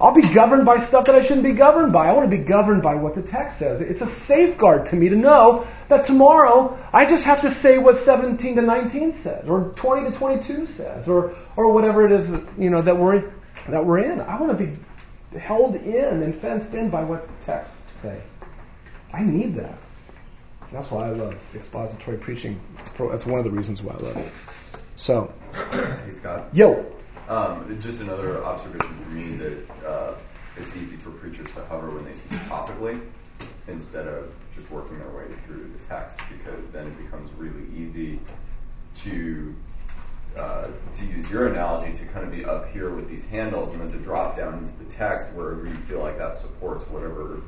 I'll 0.00 0.14
be 0.14 0.22
governed 0.22 0.64
by 0.64 0.78
stuff 0.78 1.06
that 1.06 1.16
I 1.16 1.22
shouldn't 1.22 1.42
be 1.42 1.54
governed 1.54 1.92
by. 1.92 2.06
I 2.06 2.12
want 2.12 2.30
to 2.30 2.36
be 2.36 2.40
governed 2.44 2.84
by 2.84 2.94
what 2.94 3.16
the 3.16 3.22
text 3.22 3.58
says. 3.58 3.80
It's 3.80 4.00
a 4.00 4.06
safeguard 4.06 4.86
to 4.86 4.96
me 4.96 5.08
to 5.08 5.16
know 5.16 5.66
that 5.88 6.04
tomorrow 6.04 6.78
I 6.92 7.04
just 7.04 7.24
have 7.24 7.40
to 7.40 7.50
say 7.50 7.78
what 7.78 7.96
17 7.96 8.54
to 8.54 8.62
19 8.62 9.14
says, 9.14 9.48
or 9.48 9.72
20 9.74 10.12
to 10.12 10.16
22 10.16 10.66
says, 10.66 11.08
or 11.08 11.34
or 11.56 11.72
whatever 11.72 12.06
it 12.06 12.12
is 12.12 12.30
you 12.56 12.70
know 12.70 12.80
that 12.80 12.96
we're 12.96 13.32
that 13.68 13.84
we're 13.84 13.98
in. 13.98 14.20
I 14.20 14.40
want 14.40 14.56
to 14.56 14.64
be 14.64 15.38
held 15.40 15.74
in 15.74 16.22
and 16.22 16.32
fenced 16.36 16.74
in 16.74 16.90
by 16.90 17.02
what 17.02 17.26
the 17.26 17.44
texts 17.44 17.90
say. 17.90 18.20
I 19.12 19.24
need 19.24 19.56
that. 19.56 19.78
That's 20.70 20.92
why 20.92 21.08
I 21.08 21.10
love 21.10 21.36
expository 21.56 22.18
preaching. 22.18 22.60
That's 22.98 23.26
one 23.26 23.40
of 23.40 23.44
the 23.44 23.50
reasons 23.50 23.82
why 23.82 23.94
I 23.94 23.98
love 23.98 24.16
it. 24.16 24.32
So, 24.94 25.32
Hey 25.52 26.12
Scott. 26.12 26.48
yo, 26.52 26.86
Um, 27.28 27.78
just 27.80 28.00
another 28.00 28.44
observation 28.44 28.94
for 29.02 29.08
me 29.10 29.36
that 29.36 29.86
uh, 29.86 30.14
it's 30.56 30.76
easy 30.76 30.96
for 30.96 31.10
preachers 31.10 31.50
to 31.52 31.64
hover 31.66 31.90
when 31.90 32.04
they 32.04 32.12
teach 32.12 32.40
topically 32.48 33.00
instead 33.68 34.08
of 34.08 34.34
just 34.54 34.70
working 34.70 34.98
their 34.98 35.10
way 35.10 35.24
through 35.46 35.68
the 35.68 35.84
text 35.84 36.20
because 36.30 36.70
then 36.70 36.88
it 36.88 36.98
becomes 36.98 37.32
really 37.32 37.64
easy 37.76 38.18
to 38.94 39.54
uh, 40.36 40.68
to 40.92 41.04
use 41.06 41.30
your 41.30 41.48
analogy 41.48 41.92
to 41.92 42.06
kind 42.06 42.24
of 42.24 42.32
be 42.32 42.44
up 42.44 42.68
here 42.70 42.90
with 42.90 43.08
these 43.08 43.24
handles 43.26 43.70
and 43.70 43.80
then 43.80 43.88
to 43.88 43.98
drop 43.98 44.34
down 44.34 44.58
into 44.58 44.76
the 44.78 44.84
text 44.84 45.30
where 45.34 45.66
you 45.66 45.74
feel 45.74 46.00
like 46.00 46.16
that 46.18 46.34
supports 46.34 46.84
whatever 46.84 47.42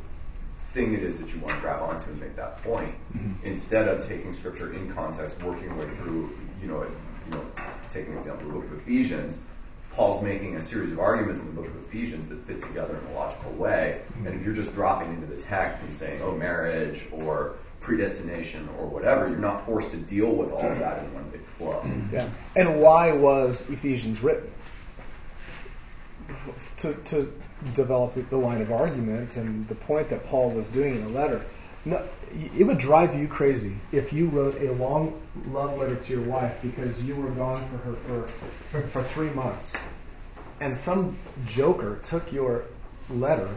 thing 0.59 0.93
it 0.93 1.03
is 1.03 1.21
that 1.21 1.33
you 1.33 1.41
want 1.41 1.55
to 1.55 1.61
grab 1.61 1.81
onto 1.81 2.11
and 2.11 2.21
make 2.21 2.37
that 2.37 2.63
point 2.63 2.95
instead 3.43 3.89
of 3.89 4.07
taking 4.07 4.33
scripture 4.33 4.75
in 4.75 4.93
context, 4.93 5.41
working 5.43 5.65
your 5.65 5.75
way 5.75 5.95
through, 5.95 6.37
you 6.61 6.69
know, 6.69 6.83
you 6.83 7.31
know, 7.31 7.45
take 7.91 8.07
an 8.09 8.17
example, 8.17 8.49
the 8.49 8.53
book 8.55 8.65
of 8.65 8.73
Ephesians. 8.79 9.39
Paul's 9.95 10.23
making 10.23 10.57
a 10.57 10.61
series 10.61 10.91
of 10.91 10.99
arguments 10.99 11.41
in 11.41 11.47
the 11.47 11.53
book 11.53 11.67
of 11.67 11.77
Ephesians 11.77 12.29
that 12.29 12.41
fit 12.41 12.61
together 12.61 12.99
in 12.99 13.15
a 13.15 13.15
logical 13.17 13.53
way. 13.53 14.03
And 14.17 14.29
if 14.29 14.45
you're 14.45 14.55
just 14.55 14.75
dropping 14.75 15.15
into 15.15 15.27
the 15.27 15.41
text 15.41 15.83
and 15.83 15.93
saying, 15.93 16.21
oh, 16.23 16.35
marriage 16.35 17.07
or 17.13 17.55
predestination 17.79 18.69
or 18.79 18.87
whatever, 18.87 19.29
you're 19.29 19.39
not 19.39 19.65
forced 19.65 19.91
to 19.91 19.97
deal 19.97 20.35
with 20.35 20.51
all 20.51 20.65
of 20.65 20.79
that 20.81 21.05
in 21.05 21.15
one 21.15 21.29
big 21.31 21.43
flow. 21.43 21.85
Yeah. 22.13 22.29
And 22.57 22.81
why 22.81 23.13
was 23.13 23.69
Ephesians 23.71 24.21
written? 24.21 24.51
To, 26.79 26.95
to 26.95 27.33
develop 27.75 28.15
the 28.31 28.37
line 28.37 28.63
of 28.63 28.73
argument 28.73 29.37
and 29.37 29.69
the 29.69 29.75
point 29.77 30.09
that 30.11 30.27
Paul 30.27 30.51
was 30.51 30.67
doing 30.69 30.97
in 30.97 31.05
the 31.05 31.11
letter. 31.11 31.41
No, 31.85 32.03
it 32.59 32.65
would 32.67 32.79
drive 32.79 33.15
you 33.15 33.29
crazy 33.29 33.77
if 33.93 34.13
you 34.13 34.27
wrote 34.29 34.61
a 34.61 34.73
long 34.73 35.21
love 35.51 35.79
letter 35.79 35.97
to 35.97 36.13
your 36.13 36.23
wife 36.23 36.61
because 36.63 37.03
you 37.03 37.15
were 37.15 37.31
gone 37.31 37.57
for 37.57 37.77
her 37.79 37.95
for, 37.95 38.27
for, 38.71 38.83
for 38.89 39.03
three 39.03 39.31
months. 39.31 39.75
And 40.61 40.77
some 40.77 41.17
joker 41.47 42.01
took 42.05 42.33
your 42.33 42.65
letter 43.11 43.49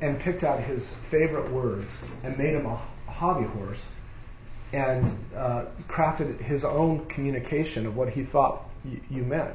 and 0.00 0.20
picked 0.20 0.44
out 0.44 0.60
his 0.60 0.92
favorite 1.10 1.50
words 1.50 1.90
and 2.22 2.36
made 2.36 2.54
him 2.54 2.66
a 2.66 2.78
hobby 3.10 3.46
horse 3.46 3.88
and 4.72 5.08
uh, 5.36 5.64
crafted 5.88 6.38
his 6.40 6.64
own 6.64 7.06
communication 7.06 7.86
of 7.86 7.96
what 7.96 8.10
he 8.10 8.24
thought 8.24 8.68
y- 8.84 9.00
you 9.10 9.22
meant. 9.22 9.54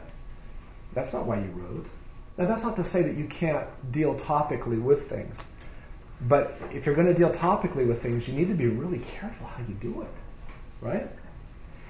That's 0.93 1.13
not 1.13 1.25
why 1.25 1.39
you 1.39 1.51
wrote. 1.53 1.85
Now, 2.37 2.47
that's 2.47 2.63
not 2.63 2.77
to 2.77 2.85
say 2.85 3.03
that 3.03 3.15
you 3.15 3.25
can't 3.25 3.67
deal 3.91 4.15
topically 4.15 4.81
with 4.81 5.09
things. 5.09 5.37
But 6.21 6.57
if 6.73 6.85
you're 6.85 6.95
going 6.95 7.07
to 7.07 7.13
deal 7.13 7.31
topically 7.31 7.87
with 7.87 8.01
things, 8.01 8.27
you 8.27 8.33
need 8.33 8.49
to 8.49 8.53
be 8.53 8.67
really 8.67 8.99
careful 8.99 9.47
how 9.47 9.63
you 9.67 9.73
do 9.75 10.01
it. 10.01 10.09
Right? 10.81 11.07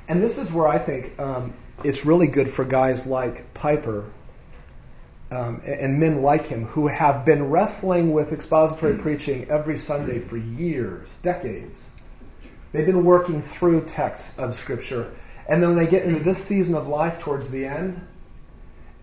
And 0.07 0.21
this 0.21 0.38
is 0.38 0.51
where 0.51 0.67
I 0.67 0.80
think 0.80 1.19
um, 1.19 1.53
it's 1.84 2.05
really 2.05 2.27
good 2.27 2.49
for 2.49 2.65
guys 2.65 3.05
like 3.05 3.53
Piper 3.53 4.05
um, 5.32 5.61
and 5.63 5.99
men 5.99 6.21
like 6.21 6.47
him 6.47 6.65
who 6.65 6.88
have 6.88 7.25
been 7.25 7.49
wrestling 7.49 8.11
with 8.11 8.34
expository 8.34 8.97
preaching 8.97 9.49
every 9.49 9.77
Sunday 9.77 10.19
for 10.19 10.38
years, 10.38 11.07
decades. 11.21 11.88
They've 12.71 12.86
been 12.86 13.05
working 13.05 13.41
through 13.41 13.86
texts 13.86 14.38
of 14.39 14.55
Scripture. 14.55 15.11
And 15.47 15.61
then 15.61 15.75
when 15.75 15.86
they 15.86 15.89
get 15.89 16.03
into 16.03 16.19
this 16.19 16.43
season 16.43 16.75
of 16.75 16.88
life 16.88 17.19
towards 17.19 17.49
the 17.49 17.65
end, 17.65 18.05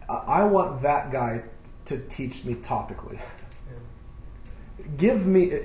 I 0.09 0.45
want 0.45 0.83
that 0.83 1.11
guy 1.11 1.43
to 1.87 1.99
teach 1.99 2.45
me 2.45 2.55
topically. 2.55 3.19
Give 4.97 5.27
me, 5.27 5.61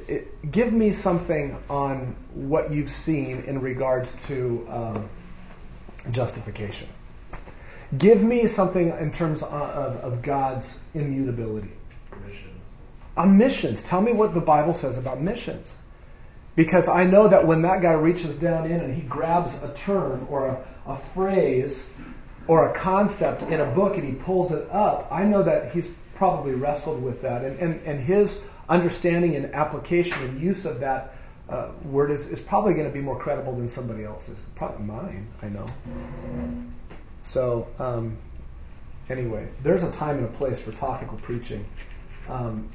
give 0.50 0.74
me 0.74 0.92
something 0.92 1.58
on 1.70 2.16
what 2.34 2.72
you've 2.72 2.92
seen 2.92 3.44
in 3.46 3.62
regards 3.62 4.16
to 4.28 4.68
um, 4.70 5.10
justification. 6.12 6.88
Give 7.98 8.24
me 8.24 8.48
something 8.48 8.90
in 8.90 9.12
terms 9.12 9.44
of, 9.44 9.52
of, 9.52 9.96
of 9.98 10.22
God's 10.22 10.82
immutability. 10.94 11.72
Missions. 12.26 12.72
On 13.18 13.38
missions. 13.38 13.84
Tell 13.84 14.02
me 14.02 14.14
what 14.14 14.34
the 14.34 14.42
Bible 14.42 14.74
says 14.74 14.98
about 14.98 15.22
missions. 15.22 15.76
Because 16.56 16.88
I 16.88 17.04
know 17.04 17.28
that 17.28 17.46
when 17.46 17.62
that 17.62 17.82
guy 17.82 17.94
reaches 17.94 18.40
down 18.40 18.70
in 18.70 18.80
and 18.80 18.94
he 18.94 19.02
grabs 19.02 19.62
a 19.64 19.74
term 19.74 20.28
or 20.30 20.48
a, 20.48 20.66
a 20.88 20.96
phrase 20.96 21.88
or 22.48 22.70
a 22.70 22.74
concept 22.78 23.44
in 23.44 23.62
a 23.62 23.66
book 23.66 23.98
and 23.98 24.06
he 24.06 24.14
pulls 24.14 24.52
it 24.52 24.70
up, 24.72 25.08
I 25.12 25.24
know 25.24 25.44
that 25.44 25.72
he's 25.72 25.90
probably 26.16 26.54
wrestled 26.54 27.02
with 27.02 27.22
that. 27.22 27.44
And, 27.44 27.60
and, 27.60 27.82
and 27.86 28.00
his 28.00 28.44
understanding 28.72 29.36
and 29.36 29.54
application 29.54 30.24
and 30.24 30.42
use 30.42 30.66
of 30.66 30.80
that 30.80 31.14
uh, 31.50 31.72
word 31.84 32.10
is, 32.10 32.30
is 32.30 32.40
probably 32.40 32.74
going 32.74 32.88
to 32.88 32.94
be 32.94 33.02
more 33.02 33.20
credible 33.20 33.54
than 33.54 33.68
somebody 33.68 34.06
else's. 34.06 34.38
Probably 34.56 34.86
mine, 34.86 35.28
I 35.42 35.50
know. 35.50 35.66
So, 37.24 37.68
um, 37.78 38.18
anyway, 39.10 39.50
there's 39.62 39.84
a 39.84 39.92
time 39.92 40.18
and 40.18 40.26
a 40.26 40.32
place 40.38 40.62
for 40.62 40.72
topical 40.72 41.18
preaching. 41.18 41.66
Um, 42.30 42.72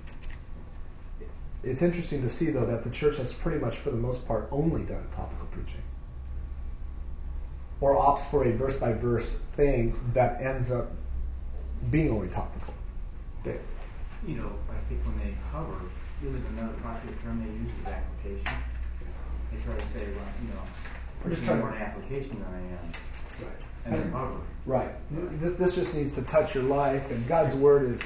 it's 1.63 1.81
interesting 1.81 2.21
to 2.23 2.31
see, 2.31 2.51
though, 2.51 2.67
that 2.67 2.85
the 2.85 2.91
church 2.91 3.17
has 3.17 3.33
pretty 3.33 3.59
much, 3.59 3.79
for 3.79 3.91
the 3.91 3.97
most 3.97 4.29
part, 4.29 4.49
only 4.53 4.83
done 4.83 5.05
topical 5.15 5.47
preaching. 5.51 5.83
Or 7.81 7.97
opts 7.97 8.31
for 8.31 8.45
a 8.45 8.53
verse 8.53 8.79
by 8.79 8.93
verse 8.93 9.41
thing 9.57 9.99
that 10.13 10.43
ends 10.43 10.71
up 10.71 10.93
being 11.91 12.11
only 12.11 12.29
topical. 12.29 12.75
You 14.27 14.37
know, 14.37 14.53
think 14.89 15.05
when 15.05 15.19
they 15.19 15.35
hover, 15.53 15.81
isn't 16.27 16.47
another 16.47 16.75
popular 16.83 17.15
term 17.23 17.41
they 17.41 17.53
use 17.63 17.71
is 17.81 17.87
application. 17.87 18.63
They 19.53 19.61
try 19.63 19.75
to 19.75 19.87
say, 19.87 20.07
well, 20.15 20.25
you 20.43 20.49
know, 20.55 20.63
I'm 21.25 21.31
just 21.31 21.45
trying 21.45 21.61
more 21.61 21.71
an 21.71 21.83
application 21.83 22.31
than 22.41 22.55
I 22.55 22.59
am. 22.59 23.47
Right. 23.47 23.53
And 23.85 23.95
then 23.95 24.11
hover. 24.13 24.41
Right. 24.65 24.91
This, 25.41 25.57
this 25.57 25.75
just 25.77 25.95
needs 25.95 26.13
to 26.15 26.23
touch 26.23 26.55
your 26.55 26.65
life, 26.65 27.11
and 27.11 27.27
God's 27.29 27.55
word 27.55 27.95
is, 27.95 28.01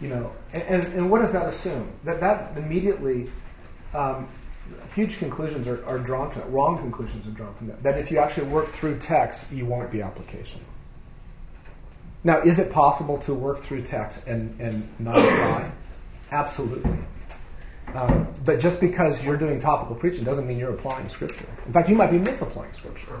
you 0.00 0.08
know, 0.08 0.32
and, 0.52 0.62
and, 0.62 0.94
and 0.94 1.10
what 1.10 1.20
does 1.20 1.32
that 1.32 1.46
assume? 1.46 1.92
That 2.04 2.20
that 2.20 2.56
immediately, 2.56 3.30
um, 3.94 4.28
huge 4.94 5.18
conclusions 5.18 5.68
are, 5.68 5.84
are 5.84 5.98
drawn 5.98 6.30
from 6.30 6.42
that. 6.42 6.50
Wrong 6.50 6.78
conclusions 6.78 7.26
are 7.28 7.32
drawn 7.32 7.54
from 7.54 7.66
that. 7.68 7.82
That 7.82 7.98
if 7.98 8.10
you 8.10 8.18
actually 8.18 8.48
work 8.48 8.68
through 8.68 8.98
text, 8.98 9.52
you 9.52 9.66
won't 9.66 9.90
be 9.90 10.00
application. 10.00 10.60
Now, 12.22 12.42
is 12.42 12.58
it 12.58 12.70
possible 12.70 13.18
to 13.18 13.34
work 13.34 13.62
through 13.62 13.82
text 13.82 14.26
and, 14.26 14.58
and 14.60 14.88
not 14.98 15.18
apply? 15.18 15.70
Absolutely. 16.30 16.98
Um, 17.94 18.28
but 18.44 18.60
just 18.60 18.80
because 18.80 19.22
you're 19.24 19.36
doing 19.36 19.60
topical 19.60 19.96
preaching 19.96 20.24
doesn't 20.24 20.46
mean 20.46 20.58
you're 20.58 20.72
applying 20.72 21.08
Scripture. 21.08 21.46
In 21.66 21.72
fact, 21.72 21.88
you 21.88 21.96
might 21.96 22.10
be 22.10 22.18
misapplying 22.18 22.72
Scripture. 22.72 23.20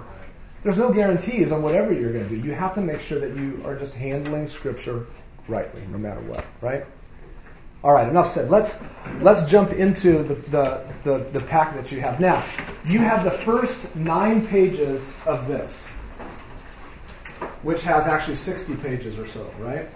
There's 0.62 0.78
no 0.78 0.92
guarantees 0.92 1.52
on 1.52 1.62
whatever 1.62 1.92
you're 1.92 2.12
going 2.12 2.28
to 2.28 2.36
do. 2.36 2.40
You 2.40 2.52
have 2.52 2.74
to 2.74 2.80
make 2.80 3.00
sure 3.00 3.18
that 3.18 3.34
you 3.34 3.62
are 3.64 3.76
just 3.76 3.94
handling 3.94 4.46
Scripture 4.46 5.06
rightly, 5.48 5.82
no 5.90 5.98
matter 5.98 6.20
what. 6.20 6.44
Right? 6.60 6.84
All 7.82 7.92
right. 7.92 8.08
Enough 8.08 8.30
said. 8.30 8.50
Let's 8.50 8.82
let's 9.20 9.50
jump 9.50 9.72
into 9.72 10.22
the 10.22 10.34
the, 10.34 10.86
the, 11.02 11.18
the 11.32 11.40
pack 11.40 11.74
that 11.74 11.90
you 11.90 12.00
have 12.00 12.20
now. 12.20 12.44
You 12.86 12.98
have 12.98 13.24
the 13.24 13.30
first 13.30 13.96
nine 13.96 14.46
pages 14.46 15.14
of 15.26 15.48
this, 15.48 15.82
which 17.62 17.82
has 17.84 18.06
actually 18.06 18.36
60 18.36 18.76
pages 18.76 19.18
or 19.18 19.26
so. 19.26 19.50
Right? 19.58 19.88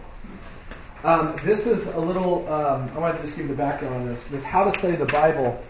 Um, 1.05 1.37
this 1.45 1.67
is 1.67 1.87
a 1.89 2.01
little. 2.01 2.51
Um, 2.51 2.91
I 2.95 2.99
wanted 2.99 3.19
to 3.19 3.25
just 3.25 3.37
give 3.37 3.49
the 3.49 3.55
background 3.55 3.95
on 3.95 4.07
this. 4.07 4.27
This 4.29 4.43
how 4.43 4.65
to 4.65 4.79
study 4.79 4.97
the 4.97 5.05
Bible 5.05 5.63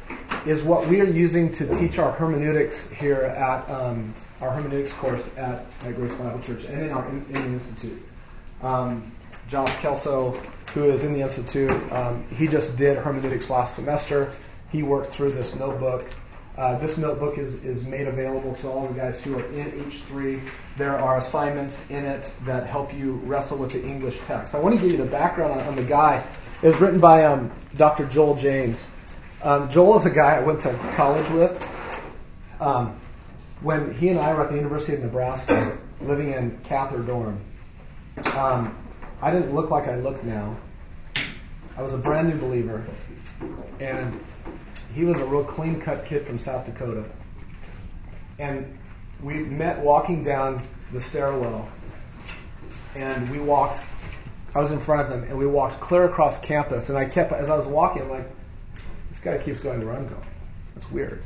is 0.47 0.63
what 0.63 0.87
we 0.87 1.01
are 1.01 1.11
using 1.11 1.53
to 1.55 1.67
teach 1.77 1.99
our 1.99 2.13
hermeneutics 2.13 2.89
here 2.89 3.23
at 3.23 3.69
um, 3.69 4.15
our 4.41 4.53
hermeneutics 4.53 4.93
course 4.93 5.29
at, 5.37 5.67
at 5.85 5.97
Grace 5.97 6.13
Bible 6.13 6.39
Church 6.39 6.65
and 6.67 6.83
in 6.83 6.93
our 6.93 7.05
in, 7.09 7.27
in 7.31 7.33
the 7.33 7.41
institute. 7.41 8.01
Um, 8.63 9.11
Josh 9.49 9.75
Kelso, 9.79 10.41
who 10.73 10.85
is 10.85 11.03
in 11.03 11.15
the 11.15 11.23
institute, 11.23 11.73
um, 11.93 12.25
he 12.29 12.47
just 12.47 12.77
did 12.77 12.97
hermeneutics 12.97 13.51
last 13.51 13.75
semester. 13.75 14.31
He 14.71 14.85
worked 14.85 15.13
through 15.13 15.33
this 15.33 15.57
notebook. 15.57 16.09
Uh, 16.57 16.79
this 16.79 16.97
notebook 16.97 17.37
is, 17.37 17.65
is 17.65 17.85
made 17.85 18.07
available 18.07 18.55
to 18.55 18.69
all 18.69 18.87
the 18.87 18.95
guys 18.95 19.23
who 19.25 19.37
are 19.37 19.45
in 19.47 19.73
H3. 19.73 20.41
There 20.77 20.97
are 20.97 21.19
assignments 21.19 21.85
in 21.91 22.05
it 22.05 22.33
that 22.45 22.67
help 22.67 22.95
you 22.95 23.15
wrestle 23.25 23.59
with 23.59 23.73
the 23.73 23.85
English 23.85 24.21
text. 24.27 24.55
I 24.55 24.61
want 24.61 24.77
to 24.77 24.81
give 24.81 24.93
you 24.93 24.97
the 24.97 25.11
background 25.11 25.61
on, 25.61 25.67
on 25.67 25.75
the 25.75 25.83
guy. 25.83 26.25
It 26.63 26.69
was 26.69 26.81
written 26.81 27.01
by 27.01 27.25
um, 27.25 27.51
Dr. 27.75 28.07
Joel 28.07 28.37
James. 28.37 28.89
Um, 29.43 29.69
Joel 29.69 29.99
is 29.99 30.07
a 30.07 30.11
guy 30.11 30.37
I 30.37 30.41
went 30.41 30.61
to 30.61 30.73
college 30.95 31.29
with. 31.31 31.69
Um, 32.61 33.01
when 33.61 33.93
he 33.95 34.11
and 34.11 34.21
I 34.21 34.33
were 34.33 34.45
at 34.45 34.51
the 34.51 34.57
University 34.57 34.95
of 34.95 35.03
Nebraska, 35.03 35.77
living 36.03 36.33
in 36.33 36.57
Cather 36.65 37.01
dorm, 37.01 37.41
um, 38.37 38.77
I 39.21 39.33
didn't 39.33 39.55
look 39.55 39.71
like 39.71 39.89
I 39.89 39.97
look 39.97 40.23
now. 40.23 40.57
I 41.77 41.83
was 41.83 41.95
a 41.95 41.99
brand 41.99 42.29
new 42.29 42.37
believer, 42.37 42.85
and 43.81 44.21
he 44.95 45.05
was 45.05 45.19
a 45.19 45.25
real 45.25 45.45
clean 45.45 45.81
cut 45.81 46.05
kid 46.07 46.27
from 46.27 46.39
South 46.39 46.67
Dakota. 46.67 47.05
And 48.39 48.79
we 49.23 49.35
met 49.35 49.81
walking 49.81 50.23
down 50.23 50.63
the 50.93 51.01
stairwell, 51.01 51.69
and 52.95 53.29
we 53.31 53.41
walked. 53.41 53.85
I 54.55 54.61
was 54.61 54.71
in 54.71 54.81
front 54.81 55.03
of 55.03 55.09
them, 55.09 55.25
and 55.29 55.37
we 55.37 55.47
walked 55.47 55.81
clear 55.81 56.05
across 56.05 56.41
campus. 56.41 56.89
And 56.89 56.97
I 56.97 57.07
kept, 57.07 57.33
as 57.33 57.51
I 57.51 57.57
was 57.57 57.67
walking, 57.67 58.03
I'm 58.03 58.11
like, 58.11 58.31
this 59.11 59.21
guy 59.21 59.37
keeps 59.39 59.63
going 59.63 59.85
where 59.85 59.97
I'm 59.97 60.07
going. 60.07 60.27
That's 60.75 60.91
weird. 60.91 61.23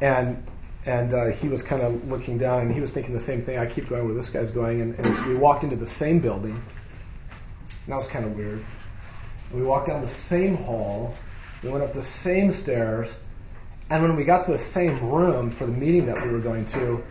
And 0.00 0.42
and 0.86 1.12
uh, 1.12 1.26
he 1.26 1.48
was 1.48 1.62
kind 1.62 1.82
of 1.82 2.08
looking 2.08 2.38
down, 2.38 2.62
and 2.62 2.72
he 2.72 2.80
was 2.80 2.92
thinking 2.92 3.12
the 3.12 3.20
same 3.20 3.42
thing. 3.42 3.58
I 3.58 3.66
keep 3.66 3.88
going 3.88 4.06
where 4.06 4.14
this 4.14 4.30
guy's 4.30 4.50
going, 4.50 4.80
and, 4.80 4.94
and 4.94 5.26
we 5.26 5.34
walked 5.34 5.64
into 5.64 5.76
the 5.76 5.86
same 5.86 6.20
building. 6.20 6.52
And 6.52 7.92
that 7.92 7.96
was 7.96 8.06
kind 8.06 8.24
of 8.24 8.36
weird. 8.36 8.64
We 9.52 9.62
walked 9.62 9.88
down 9.88 10.00
the 10.00 10.08
same 10.08 10.56
hall. 10.56 11.14
We 11.62 11.70
went 11.70 11.84
up 11.84 11.94
the 11.94 12.02
same 12.02 12.52
stairs. 12.52 13.08
And 13.88 14.02
when 14.02 14.16
we 14.16 14.24
got 14.24 14.46
to 14.46 14.52
the 14.52 14.58
same 14.58 14.98
room 15.10 15.50
for 15.50 15.66
the 15.66 15.72
meeting 15.72 16.06
that 16.06 16.24
we 16.24 16.32
were 16.32 16.40
going 16.40 16.66
to, 16.66 17.04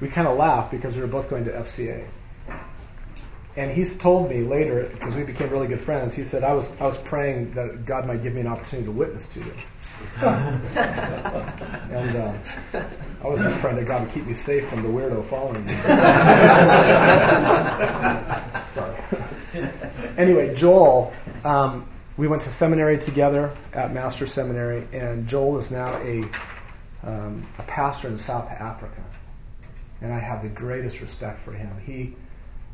we 0.00 0.08
kind 0.08 0.28
of 0.28 0.36
laughed 0.36 0.70
because 0.70 0.94
we 0.94 1.02
were 1.02 1.08
both 1.08 1.28
going 1.28 1.44
to 1.44 1.50
FCA. 1.50 2.06
And 3.56 3.70
he's 3.70 3.98
told 3.98 4.30
me 4.30 4.42
later, 4.42 4.88
because 4.92 5.16
we 5.16 5.24
became 5.24 5.50
really 5.50 5.66
good 5.66 5.80
friends, 5.80 6.14
he 6.14 6.24
said, 6.24 6.44
I 6.44 6.52
was, 6.52 6.80
I 6.80 6.86
was 6.86 6.96
praying 6.98 7.54
that 7.54 7.84
God 7.84 8.06
might 8.06 8.22
give 8.22 8.32
me 8.32 8.42
an 8.42 8.46
opportunity 8.46 8.86
to 8.86 8.92
witness 8.92 9.28
to 9.34 9.40
you. 9.40 9.52
and 10.22 12.16
uh, 12.16 12.32
I 13.22 13.26
was 13.26 13.40
just 13.40 13.60
praying 13.60 13.76
that 13.76 13.86
God 13.86 14.02
would 14.02 14.12
keep 14.12 14.24
me 14.24 14.34
safe 14.34 14.66
from 14.68 14.82
the 14.82 14.88
weirdo 14.88 15.26
following 15.26 15.66
me. 15.66 15.72
Sorry. 18.72 18.96
anyway, 20.16 20.54
Joel, 20.54 21.12
um, 21.44 21.86
we 22.20 22.28
went 22.28 22.42
to 22.42 22.50
seminary 22.50 22.98
together 22.98 23.50
at 23.72 23.94
Master 23.94 24.26
Seminary, 24.26 24.86
and 24.92 25.26
Joel 25.26 25.56
is 25.56 25.70
now 25.70 25.90
a, 26.02 26.22
um, 27.02 27.42
a 27.58 27.62
pastor 27.62 28.08
in 28.08 28.18
South 28.18 28.50
Africa. 28.50 29.02
And 30.02 30.12
I 30.12 30.18
have 30.18 30.42
the 30.42 30.50
greatest 30.50 31.00
respect 31.00 31.42
for 31.42 31.52
him. 31.52 31.74
He 31.86 32.14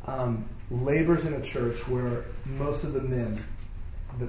um, 0.05 0.43
labors 0.69 1.25
in 1.25 1.33
a 1.33 1.41
church 1.41 1.87
where 1.87 2.25
most 2.43 2.83
of 2.83 2.91
the 2.91 2.99
men 2.99 3.41
that 4.19 4.27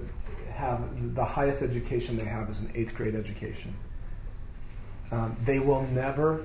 have 0.53 0.85
the 1.17 1.25
highest 1.25 1.63
education 1.63 2.17
they 2.17 2.25
have 2.25 2.49
is 2.49 2.61
an 2.61 2.71
eighth 2.77 2.95
grade 2.95 3.17
education. 3.17 3.75
Um, 5.11 5.35
they 5.45 5.59
will 5.59 5.83
never 5.89 6.45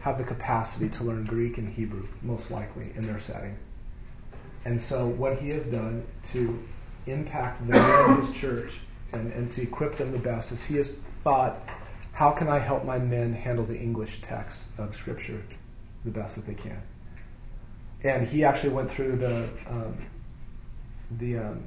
have 0.00 0.18
the 0.18 0.24
capacity 0.24 0.90
to 0.90 1.04
learn 1.04 1.24
Greek 1.24 1.56
and 1.56 1.72
Hebrew, 1.72 2.06
most 2.20 2.50
likely, 2.50 2.92
in 2.96 3.06
their 3.06 3.20
setting. 3.22 3.56
And 4.66 4.78
so, 4.78 5.06
what 5.06 5.38
he 5.38 5.48
has 5.50 5.64
done 5.66 6.04
to 6.32 6.62
impact 7.06 7.66
the 7.66 7.72
men 7.72 8.10
of 8.10 8.26
his 8.26 8.32
church 8.32 8.72
and, 9.12 9.32
and 9.32 9.52
to 9.52 9.62
equip 9.62 9.96
them 9.96 10.12
the 10.12 10.18
best 10.18 10.52
is 10.52 10.64
he 10.64 10.76
has 10.76 10.92
thought, 11.22 11.56
how 12.12 12.30
can 12.30 12.48
I 12.48 12.58
help 12.58 12.84
my 12.84 12.98
men 12.98 13.32
handle 13.32 13.64
the 13.64 13.78
English 13.78 14.20
text 14.22 14.62
of 14.78 14.94
Scripture 14.96 15.42
the 16.04 16.10
best 16.10 16.36
that 16.36 16.46
they 16.46 16.54
can? 16.54 16.80
And 18.02 18.26
he 18.26 18.44
actually 18.44 18.72
went 18.72 18.90
through 18.90 19.16
the 19.16 19.48
um, 19.68 19.96
the 21.18 21.38
um, 21.38 21.64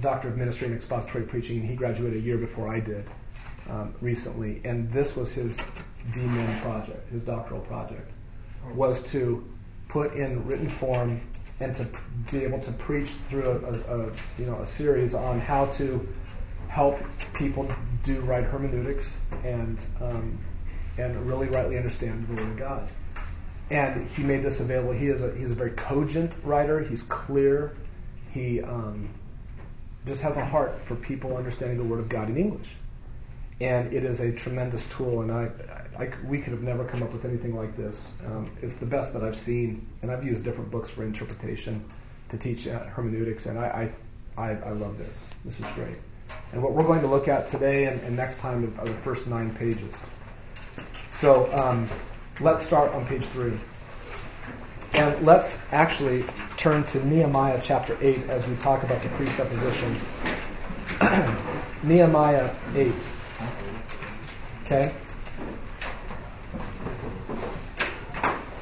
Doctor 0.00 0.28
of 0.28 0.36
Ministry 0.36 0.66
and 0.66 0.76
Expository 0.76 1.24
Preaching, 1.24 1.60
and 1.60 1.68
he 1.68 1.76
graduated 1.76 2.18
a 2.18 2.20
year 2.20 2.38
before 2.38 2.68
I 2.68 2.80
did 2.80 3.04
um, 3.70 3.94
recently. 4.00 4.60
And 4.64 4.90
this 4.92 5.16
was 5.16 5.32
his 5.32 5.56
DMin 6.12 6.60
project, 6.60 7.10
his 7.10 7.22
doctoral 7.22 7.60
project, 7.60 8.10
was 8.74 9.04
to 9.12 9.46
put 9.88 10.14
in 10.14 10.44
written 10.46 10.68
form 10.68 11.20
and 11.60 11.74
to 11.76 11.86
be 12.32 12.44
able 12.44 12.60
to 12.60 12.72
preach 12.72 13.10
through 13.28 13.44
a, 13.44 13.94
a, 13.94 14.00
a 14.00 14.06
you 14.38 14.46
know 14.46 14.60
a 14.60 14.66
series 14.66 15.14
on 15.14 15.40
how 15.40 15.66
to 15.66 16.06
help 16.68 16.98
people 17.34 17.70
do 18.02 18.20
right 18.22 18.44
hermeneutics 18.44 19.06
and 19.44 19.78
um, 20.00 20.38
and 20.98 21.28
really 21.28 21.46
rightly 21.48 21.76
understand 21.76 22.26
the 22.28 22.34
Word 22.34 22.50
of 22.50 22.56
God. 22.56 22.88
And 23.70 24.08
he 24.10 24.22
made 24.22 24.42
this 24.42 24.60
available. 24.60 24.92
He 24.92 25.08
is 25.08 25.22
a 25.22 25.34
he's 25.34 25.50
a 25.50 25.54
very 25.54 25.70
cogent 25.70 26.32
writer. 26.42 26.80
He's 26.80 27.02
clear. 27.02 27.76
He 28.32 28.60
um, 28.62 29.08
just 30.06 30.22
has 30.22 30.36
a 30.36 30.44
heart 30.44 30.80
for 30.80 30.96
people 30.96 31.36
understanding 31.36 31.78
the 31.78 31.84
Word 31.84 32.00
of 32.00 32.08
God 32.08 32.28
in 32.28 32.36
English. 32.36 32.74
And 33.60 33.92
it 33.92 34.04
is 34.04 34.20
a 34.20 34.32
tremendous 34.32 34.88
tool. 34.88 35.22
And 35.22 35.30
I, 35.30 35.50
I 35.98 36.10
we 36.26 36.40
could 36.40 36.52
have 36.52 36.62
never 36.62 36.84
come 36.84 37.02
up 37.02 37.12
with 37.12 37.24
anything 37.24 37.56
like 37.56 37.76
this. 37.76 38.12
Um, 38.26 38.50
it's 38.62 38.78
the 38.78 38.86
best 38.86 39.12
that 39.12 39.22
I've 39.22 39.36
seen. 39.36 39.86
And 40.02 40.10
I've 40.10 40.24
used 40.24 40.44
different 40.44 40.70
books 40.70 40.90
for 40.90 41.04
interpretation 41.04 41.84
to 42.30 42.36
teach 42.36 42.66
uh, 42.66 42.80
hermeneutics. 42.84 43.46
And 43.46 43.58
I, 43.58 43.90
I, 44.36 44.50
I, 44.50 44.70
love 44.70 44.98
this. 44.98 45.14
This 45.44 45.60
is 45.60 45.66
great. 45.74 45.96
And 46.52 46.62
what 46.62 46.72
we're 46.72 46.84
going 46.84 47.00
to 47.00 47.06
look 47.06 47.28
at 47.28 47.46
today 47.46 47.86
and, 47.86 48.00
and 48.02 48.16
next 48.16 48.38
time 48.38 48.74
are 48.78 48.86
the 48.86 48.94
first 48.94 49.28
nine 49.28 49.54
pages. 49.54 49.94
So 51.12 51.52
um, 51.52 51.88
let's 52.40 52.64
start 52.64 52.92
on 52.92 53.06
page 53.06 53.24
three. 53.26 53.52
And 54.94 55.26
let's 55.26 55.58
actually 55.72 56.24
turn 56.56 56.84
to 56.84 57.04
Nehemiah 57.04 57.60
chapter 57.62 57.98
8 58.00 58.28
as 58.30 58.46
we 58.46 58.54
talk 58.56 58.84
about 58.84 59.02
the 59.02 59.08
presuppositions. 59.10 60.00
Nehemiah 61.82 62.54
8. 62.76 62.92
Okay? 64.64 64.94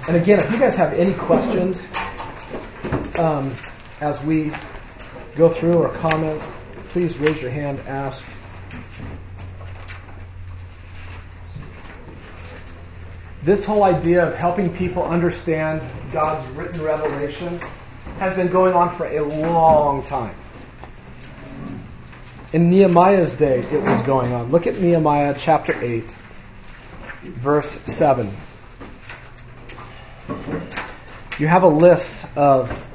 And 0.08 0.16
again, 0.16 0.40
if 0.40 0.50
you 0.50 0.58
guys 0.58 0.76
have 0.76 0.92
any 0.94 1.14
questions 1.14 1.86
um, 3.18 3.54
as 4.00 4.22
we 4.24 4.52
go 5.36 5.48
through 5.48 5.78
or 5.78 5.90
comments, 5.90 6.46
please 6.88 7.16
raise 7.18 7.40
your 7.40 7.50
hand, 7.50 7.78
ask. 7.86 8.24
This 13.42 13.64
whole 13.64 13.84
idea 13.84 14.26
of 14.26 14.34
helping 14.34 14.74
people 14.74 15.04
understand 15.04 15.82
God's 16.12 16.46
written 16.50 16.82
revelation 16.82 17.58
has 18.18 18.36
been 18.36 18.48
going 18.48 18.74
on 18.74 18.94
for 18.96 19.06
a 19.06 19.20
long 19.20 20.04
time. 20.04 20.34
In 22.52 22.68
Nehemiah's 22.68 23.34
day, 23.34 23.60
it 23.60 23.82
was 23.82 24.02
going 24.02 24.34
on. 24.34 24.50
Look 24.50 24.66
at 24.66 24.78
Nehemiah 24.78 25.34
chapter 25.38 25.74
8, 25.82 26.04
verse 27.22 27.70
7. 27.86 28.30
You 31.38 31.46
have 31.46 31.62
a 31.62 31.68
list 31.68 32.36
of 32.36 32.86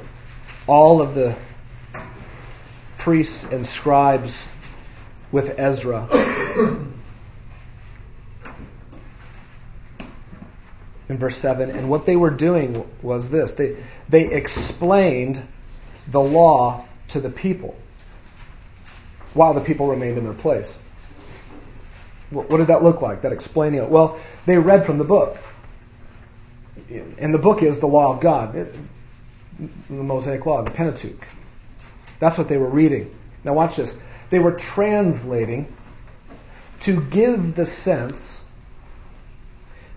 all 0.68 1.02
of 1.02 1.16
the 1.16 1.34
priests 2.98 3.42
and 3.50 3.66
scribes 3.66 4.46
with 5.32 5.58
Ezra. 5.58 6.08
in 11.08 11.18
verse 11.18 11.36
7. 11.36 11.70
And 11.70 11.90
what 11.90 12.06
they 12.06 12.14
were 12.14 12.30
doing 12.30 12.88
was 13.02 13.28
this 13.30 13.54
they, 13.54 13.76
they 14.08 14.32
explained 14.32 15.42
the 16.06 16.20
law 16.20 16.84
to 17.08 17.18
the 17.18 17.30
people 17.30 17.76
while 19.34 19.54
the 19.54 19.60
people 19.60 19.86
remained 19.86 20.18
in 20.18 20.24
their 20.24 20.34
place. 20.34 20.78
What, 22.30 22.50
did 22.50 22.66
that 22.66 22.82
look 22.82 23.00
like, 23.00 23.22
that 23.22 23.32
explaining 23.32 23.82
it? 23.82 23.88
Well, 23.88 24.18
they 24.44 24.58
read 24.58 24.84
from 24.84 24.98
the 24.98 25.04
book. 25.04 25.38
And 26.90 27.32
the 27.32 27.38
book 27.38 27.62
is 27.62 27.80
the 27.80 27.86
law 27.86 28.14
of 28.14 28.20
God, 28.20 28.52
the 28.52 28.68
Mosaic 29.88 30.44
Law, 30.44 30.62
the 30.62 30.70
Pentateuch. 30.70 31.26
That's 32.20 32.36
what 32.36 32.48
they 32.48 32.58
were 32.58 32.68
reading. 32.68 33.14
Now, 33.44 33.54
watch 33.54 33.76
this. 33.76 33.98
They 34.30 34.38
were 34.38 34.52
translating 34.52 35.72
to 36.82 37.00
give 37.00 37.54
the 37.54 37.66
sense 37.66 38.44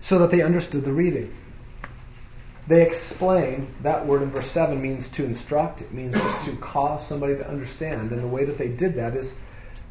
so 0.00 0.18
that 0.20 0.30
they 0.30 0.42
understood 0.42 0.84
the 0.84 0.92
reading. 0.92 1.34
They 2.68 2.86
explained 2.86 3.68
that 3.82 4.06
word 4.06 4.22
in 4.22 4.30
verse 4.30 4.50
7 4.50 4.80
means 4.80 5.10
to 5.12 5.24
instruct, 5.24 5.82
it 5.82 5.92
means 5.92 6.14
just 6.14 6.46
to 6.46 6.56
cause 6.56 7.06
somebody 7.06 7.34
to 7.36 7.48
understand. 7.48 8.12
And 8.12 8.22
the 8.22 8.28
way 8.28 8.44
that 8.44 8.56
they 8.56 8.68
did 8.68 8.94
that 8.96 9.16
is 9.16 9.34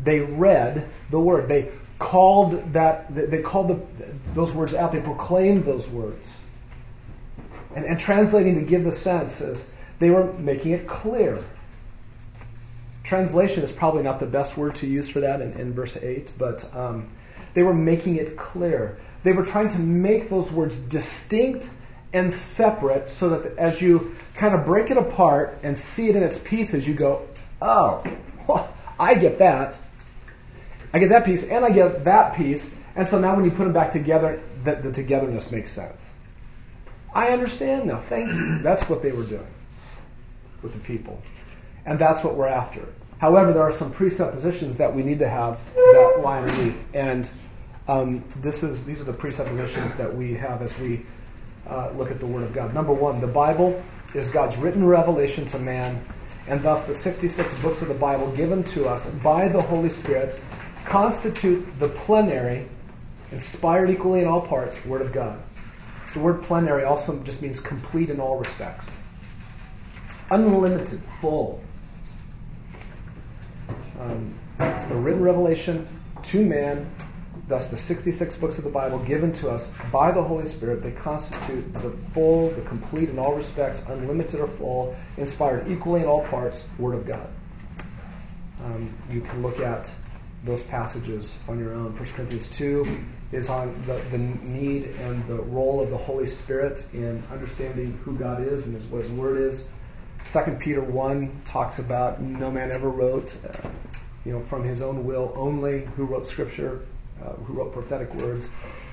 they 0.01 0.19
read 0.19 0.87
the 1.09 1.19
word. 1.19 1.49
They 1.49 1.71
called 1.99 2.73
that 2.73 3.13
they 3.13 3.41
called 3.41 3.67
the, 3.67 4.05
those 4.33 4.53
words 4.53 4.73
out, 4.73 4.91
they 4.91 5.01
proclaimed 5.01 5.65
those 5.65 5.87
words. 5.89 6.27
And, 7.75 7.85
and 7.85 7.99
translating 7.99 8.55
to 8.55 8.61
give 8.61 8.83
the 8.83 8.91
sense 8.91 9.41
is 9.41 9.65
they 9.99 10.09
were 10.09 10.31
making 10.33 10.71
it 10.71 10.87
clear. 10.87 11.39
Translation 13.03 13.63
is 13.63 13.71
probably 13.71 14.03
not 14.03 14.19
the 14.19 14.25
best 14.25 14.57
word 14.57 14.75
to 14.77 14.87
use 14.87 15.09
for 15.09 15.19
that 15.19 15.41
in, 15.41 15.53
in 15.53 15.73
verse 15.73 15.97
8, 15.97 16.31
but 16.37 16.73
um, 16.75 17.09
they 17.53 17.63
were 17.63 17.73
making 17.73 18.15
it 18.15 18.37
clear. 18.37 18.97
They 19.23 19.33
were 19.33 19.45
trying 19.45 19.69
to 19.69 19.79
make 19.79 20.29
those 20.29 20.51
words 20.51 20.79
distinct 20.79 21.69
and 22.13 22.33
separate 22.33 23.09
so 23.09 23.29
that 23.29 23.57
as 23.57 23.81
you 23.81 24.15
kind 24.35 24.53
of 24.53 24.65
break 24.65 24.91
it 24.91 24.97
apart 24.97 25.57
and 25.63 25.77
see 25.77 26.09
it 26.09 26.15
in 26.15 26.23
its 26.23 26.39
pieces, 26.39 26.87
you 26.87 26.93
go, 26.93 27.27
oh, 27.61 28.03
well, 28.47 28.73
I 28.99 29.15
get 29.15 29.39
that. 29.39 29.77
I 30.93 30.99
get 30.99 31.09
that 31.09 31.25
piece 31.25 31.47
and 31.47 31.63
I 31.63 31.71
get 31.71 32.03
that 32.05 32.35
piece. 32.35 32.73
And 32.95 33.07
so 33.07 33.19
now 33.19 33.35
when 33.35 33.45
you 33.45 33.51
put 33.51 33.63
them 33.63 33.73
back 33.73 33.91
together, 33.91 34.41
the, 34.63 34.75
the 34.75 34.91
togetherness 34.91 35.51
makes 35.51 35.71
sense. 35.71 36.01
I 37.13 37.29
understand 37.29 37.85
now. 37.85 37.99
Thank 37.99 38.31
you. 38.31 38.59
That's 38.63 38.89
what 38.89 39.01
they 39.01 39.11
were 39.11 39.23
doing 39.23 39.47
with 40.61 40.73
the 40.73 40.79
people. 40.79 41.21
And 41.85 41.97
that's 41.97 42.23
what 42.23 42.35
we're 42.35 42.47
after. 42.47 42.87
However, 43.17 43.53
there 43.53 43.63
are 43.63 43.71
some 43.71 43.91
presuppositions 43.91 44.77
that 44.77 44.93
we 44.93 45.01
need 45.01 45.19
to 45.19 45.27
have 45.27 45.59
that 45.75 46.19
lie 46.21 46.41
underneath. 46.41 46.77
And 46.93 47.29
um, 47.87 48.23
this 48.37 48.61
is 48.61 48.85
these 48.85 49.01
are 49.01 49.05
the 49.05 49.13
presuppositions 49.13 49.95
that 49.95 50.15
we 50.15 50.35
have 50.35 50.61
as 50.61 50.77
we 50.79 51.05
uh, 51.69 51.91
look 51.91 52.11
at 52.11 52.19
the 52.19 52.25
Word 52.25 52.43
of 52.43 52.53
God. 52.53 52.73
Number 52.73 52.93
one, 52.93 53.21
the 53.21 53.27
Bible 53.27 53.81
is 54.13 54.29
God's 54.29 54.57
written 54.57 54.85
revelation 54.85 55.45
to 55.47 55.59
man, 55.59 55.99
and 56.47 56.61
thus 56.61 56.85
the 56.85 56.95
66 56.95 57.53
books 57.61 57.81
of 57.81 57.87
the 57.87 57.93
Bible 57.93 58.31
given 58.35 58.63
to 58.65 58.87
us 58.87 59.09
by 59.09 59.47
the 59.47 59.61
Holy 59.61 59.89
Spirit 59.89 60.41
constitute 60.85 61.65
the 61.79 61.87
plenary, 61.87 62.65
inspired 63.31 63.89
equally 63.89 64.21
in 64.21 64.27
all 64.27 64.41
parts, 64.41 64.83
Word 64.85 65.01
of 65.01 65.13
God. 65.13 65.41
The 66.13 66.19
word 66.19 66.43
plenary 66.43 66.83
also 66.83 67.17
just 67.23 67.41
means 67.41 67.61
complete 67.61 68.09
in 68.09 68.19
all 68.19 68.37
respects. 68.37 68.85
Unlimited, 70.29 70.99
full. 71.21 71.61
Um, 73.99 74.33
it's 74.59 74.87
the 74.87 74.95
written 74.95 75.21
revelation 75.21 75.87
to 76.23 76.45
man 76.45 76.89
Thus, 77.51 77.67
the 77.67 77.77
66 77.77 78.37
books 78.37 78.57
of 78.59 78.63
the 78.63 78.69
Bible 78.69 78.97
given 78.99 79.33
to 79.33 79.49
us 79.49 79.69
by 79.91 80.09
the 80.11 80.23
Holy 80.23 80.47
Spirit, 80.47 80.81
they 80.81 80.91
constitute 80.91 81.73
the 81.73 81.91
full, 82.13 82.49
the 82.51 82.61
complete 82.61 83.09
in 83.09 83.19
all 83.19 83.33
respects, 83.33 83.83
unlimited 83.89 84.39
or 84.39 84.47
full, 84.47 84.95
inspired 85.17 85.69
equally 85.69 85.99
in 85.99 86.07
all 86.07 86.25
parts, 86.27 86.65
Word 86.79 86.95
of 86.95 87.05
God. 87.05 87.27
Um, 88.63 88.93
you 89.11 89.19
can 89.19 89.43
look 89.43 89.59
at 89.59 89.91
those 90.45 90.63
passages 90.63 91.37
on 91.49 91.59
your 91.59 91.73
own. 91.73 91.93
1 91.97 92.05
Corinthians 92.13 92.49
2 92.51 92.99
is 93.33 93.49
on 93.49 93.75
the, 93.85 94.01
the 94.11 94.17
need 94.17 94.85
and 95.01 95.27
the 95.27 95.35
role 95.35 95.81
of 95.81 95.89
the 95.89 95.97
Holy 95.97 96.27
Spirit 96.27 96.87
in 96.93 97.21
understanding 97.33 97.99
who 98.05 98.15
God 98.15 98.47
is 98.47 98.67
and 98.67 98.81
what 98.89 99.01
His 99.01 99.11
Word 99.11 99.41
is. 99.41 99.65
2 100.31 100.55
Peter 100.57 100.81
1 100.81 101.41
talks 101.47 101.79
about 101.79 102.21
no 102.21 102.49
man 102.49 102.71
ever 102.71 102.89
wrote, 102.89 103.35
uh, 103.45 103.67
you 104.23 104.31
know, 104.31 104.41
from 104.45 104.63
his 104.63 104.81
own 104.81 105.03
will 105.05 105.33
only, 105.35 105.81
who 105.97 106.05
wrote 106.05 106.25
Scripture 106.25 106.85
uh, 107.23 107.33
who 107.33 107.53
wrote 107.53 107.73
prophetic 107.73 108.13
words, 108.15 108.47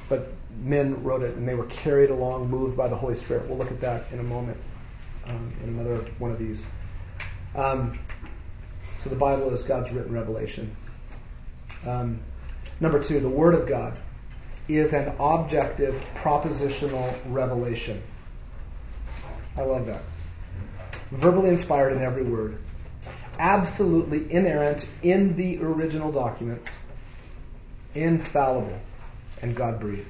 but 0.08 0.32
men 0.60 1.02
wrote 1.02 1.22
it 1.22 1.36
and 1.36 1.46
they 1.46 1.54
were 1.54 1.66
carried 1.66 2.10
along, 2.10 2.50
moved 2.50 2.76
by 2.76 2.88
the 2.88 2.96
Holy 2.96 3.16
Spirit. 3.16 3.48
We'll 3.48 3.58
look 3.58 3.70
at 3.70 3.80
that 3.80 4.04
in 4.12 4.18
a 4.18 4.24
moment 4.24 4.56
um, 5.26 5.52
in 5.62 5.70
another 5.70 5.98
one 6.18 6.30
of 6.30 6.38
these. 6.38 6.64
Um, 7.54 7.98
so 9.02 9.10
the 9.10 9.16
Bible 9.16 9.52
is 9.54 9.64
God's 9.64 9.92
written 9.92 10.12
revelation. 10.12 10.74
Um, 11.86 12.20
number 12.80 13.02
two, 13.02 13.20
the 13.20 13.28
Word 13.28 13.54
of 13.54 13.68
God 13.68 13.96
is 14.68 14.92
an 14.92 15.14
objective 15.18 15.94
propositional 16.16 17.14
revelation. 17.26 18.02
I 19.56 19.62
love 19.62 19.86
that. 19.86 20.02
Verbally 21.10 21.50
inspired 21.50 21.94
in 21.94 22.02
every 22.02 22.22
word. 22.22 22.58
Absolutely 23.38 24.30
inerrant 24.30 24.88
in 25.02 25.36
the 25.36 25.58
original 25.62 26.12
documents 26.12 26.68
infallible, 27.94 28.78
and 29.42 29.54
God 29.54 29.80
breathed. 29.80 30.06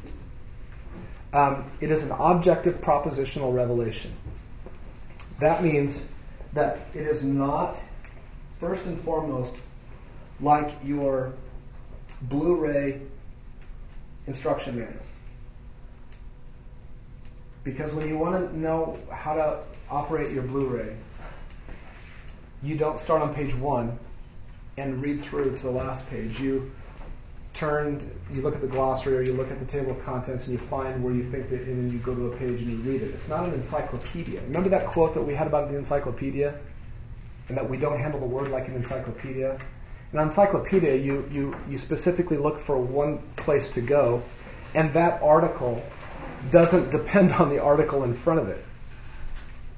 Um, 1.32 1.70
it 1.80 1.90
is 1.90 2.04
an 2.04 2.12
objective 2.12 2.80
propositional 2.80 3.54
revelation. 3.54 4.12
That 5.40 5.62
means 5.62 6.06
that 6.54 6.78
it 6.94 7.06
is 7.06 7.22
not, 7.24 7.78
first 8.60 8.86
and 8.86 9.00
foremost, 9.02 9.56
like 10.40 10.72
your 10.84 11.32
Blu 12.22 12.56
ray 12.56 13.00
instruction 14.28 14.76
manual. 14.78 14.94
Because 17.64 17.92
when 17.92 18.08
you 18.08 18.16
want 18.16 18.50
to 18.50 18.58
know 18.58 18.96
how 19.10 19.34
to 19.34 19.58
operate 19.90 20.30
your 20.30 20.42
Blu-ray, 20.42 20.96
you 22.62 22.76
don't 22.76 23.00
start 23.00 23.20
on 23.22 23.34
page 23.34 23.54
one 23.54 23.98
and 24.76 25.02
read 25.02 25.22
through 25.22 25.56
to 25.56 25.62
the 25.62 25.70
last 25.70 26.08
page. 26.08 26.40
You 26.40 26.70
turn, 27.58 28.10
you 28.32 28.40
look 28.42 28.54
at 28.54 28.60
the 28.60 28.68
glossary 28.68 29.18
or 29.18 29.22
you 29.22 29.32
look 29.32 29.50
at 29.50 29.58
the 29.58 29.66
table 29.66 29.90
of 29.90 30.02
contents 30.04 30.46
and 30.46 30.58
you 30.58 30.66
find 30.66 31.02
where 31.02 31.12
you 31.12 31.24
think 31.24 31.50
that, 31.50 31.60
and 31.62 31.90
then 31.90 31.92
you 31.92 31.98
go 31.98 32.14
to 32.14 32.32
a 32.32 32.36
page 32.36 32.60
and 32.60 32.70
you 32.70 32.76
read 32.78 33.02
it. 33.02 33.10
It's 33.10 33.28
not 33.28 33.46
an 33.46 33.54
encyclopedia. 33.54 34.40
Remember 34.42 34.68
that 34.68 34.86
quote 34.86 35.14
that 35.14 35.22
we 35.22 35.34
had 35.34 35.46
about 35.46 35.70
the 35.70 35.76
encyclopedia? 35.76 36.54
And 37.48 37.56
that 37.56 37.68
we 37.68 37.78
don't 37.78 37.98
handle 37.98 38.20
the 38.20 38.26
word 38.26 38.48
like 38.48 38.68
an 38.68 38.74
encyclopedia? 38.74 39.58
In 40.12 40.18
an 40.18 40.28
encyclopedia, 40.28 40.94
you, 40.96 41.28
you, 41.32 41.56
you 41.68 41.78
specifically 41.78 42.36
look 42.36 42.58
for 42.58 42.78
one 42.78 43.18
place 43.36 43.72
to 43.72 43.80
go, 43.80 44.22
and 44.74 44.92
that 44.94 45.22
article 45.22 45.82
doesn't 46.50 46.90
depend 46.90 47.32
on 47.32 47.48
the 47.50 47.62
article 47.62 48.04
in 48.04 48.14
front 48.14 48.40
of 48.40 48.48
it 48.48 48.64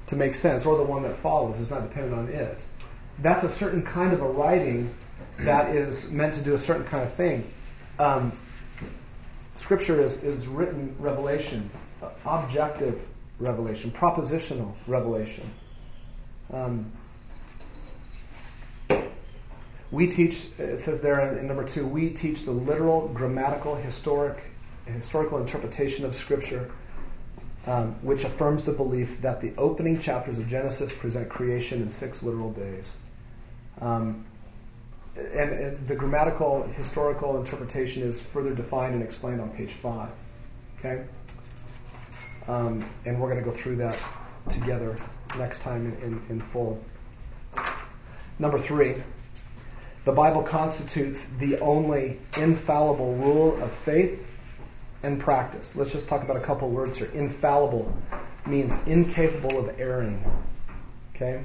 to 0.09 0.17
make 0.17 0.35
sense, 0.35 0.67
or 0.67 0.77
the 0.77 0.83
one 0.83 1.03
that 1.05 1.17
follows 1.19 1.59
is 1.59 1.71
not 1.71 1.83
dependent 1.83 2.15
on 2.15 2.29
it. 2.29 2.61
That's 3.21 3.45
a 3.45 3.51
certain 3.51 3.83
kind 3.83 4.13
of 4.13 4.21
a 4.21 4.29
writing 4.29 4.91
that 5.39 5.75
is 5.75 6.11
meant 6.11 6.35
to 6.35 6.41
do 6.41 6.55
a 6.55 6.59
certain 6.59 6.85
kind 6.85 7.03
of 7.03 7.13
thing. 7.15 7.45
Um, 8.01 8.33
scripture 9.57 10.01
is, 10.01 10.23
is 10.23 10.47
written 10.47 10.97
revelation, 10.99 11.69
objective 12.25 13.07
revelation, 13.39 13.91
propositional 13.91 14.73
revelation. 14.87 15.45
Um, 16.51 16.91
we 19.91 20.07
teach, 20.07 20.49
it 20.59 20.81
says 20.81 21.03
there 21.03 21.37
in, 21.37 21.47
number 21.47 21.63
two, 21.63 21.87
we 21.87 22.09
teach 22.09 22.45
the 22.45 22.53
literal, 22.53 23.09
grammatical, 23.09 23.75
historic, 23.75 24.39
historical 24.87 25.37
interpretation 25.37 26.07
of 26.07 26.17
Scripture, 26.17 26.71
um, 27.67 27.93
which 28.01 28.25
affirms 28.25 28.65
the 28.65 28.73
belief 28.73 29.21
that 29.21 29.43
the 29.43 29.53
opening 29.59 30.01
chapters 30.01 30.39
of 30.39 30.49
Genesis 30.49 30.91
present 30.91 31.29
creation 31.29 31.83
in 31.83 31.91
six 31.91 32.23
literal 32.23 32.53
days. 32.53 32.95
Um, 33.83 34.25
and, 35.17 35.51
and, 35.51 35.89
the 35.89 35.95
grammatical, 35.95 36.63
historical 36.77 37.41
interpretation 37.41 38.03
is 38.03 38.21
further 38.21 38.55
defined 38.55 38.95
and 38.95 39.03
explained 39.03 39.41
on 39.41 39.51
page 39.51 39.73
five. 39.73 40.11
Okay? 40.79 41.05
Um, 42.49 42.89
and 43.05 43.21
we're 43.21 43.31
going 43.31 43.45
to 43.45 43.51
go 43.51 43.57
through 43.57 43.77
that 43.77 43.99
together 44.49 44.97
next 45.39 45.61
time 45.63 45.87
in, 45.87 46.03
in, 46.03 46.23
in 46.29 46.41
full. 46.41 46.83
Number 48.39 48.59
three, 48.59 48.97
the 50.05 50.13
Bible 50.13 50.43
constitutes 50.43 51.27
the 51.39 51.59
only 51.61 52.19
infallible 52.39 53.15
rule 53.17 53.63
of 53.63 53.71
faith 53.71 54.27
and 55.03 55.21
practice. 55.21 55.77
Let's 55.77 55.93
just 55.93 56.09
talk 56.09 56.23
about 56.23 56.37
a 56.37 56.41
couple 56.41 56.71
words 56.71 56.97
here. 56.97 57.11
Infallible 57.15 57.95
means 58.47 58.75
incapable 58.87 59.59
of 59.59 59.79
erring. 59.79 60.25
Okay? 61.15 61.43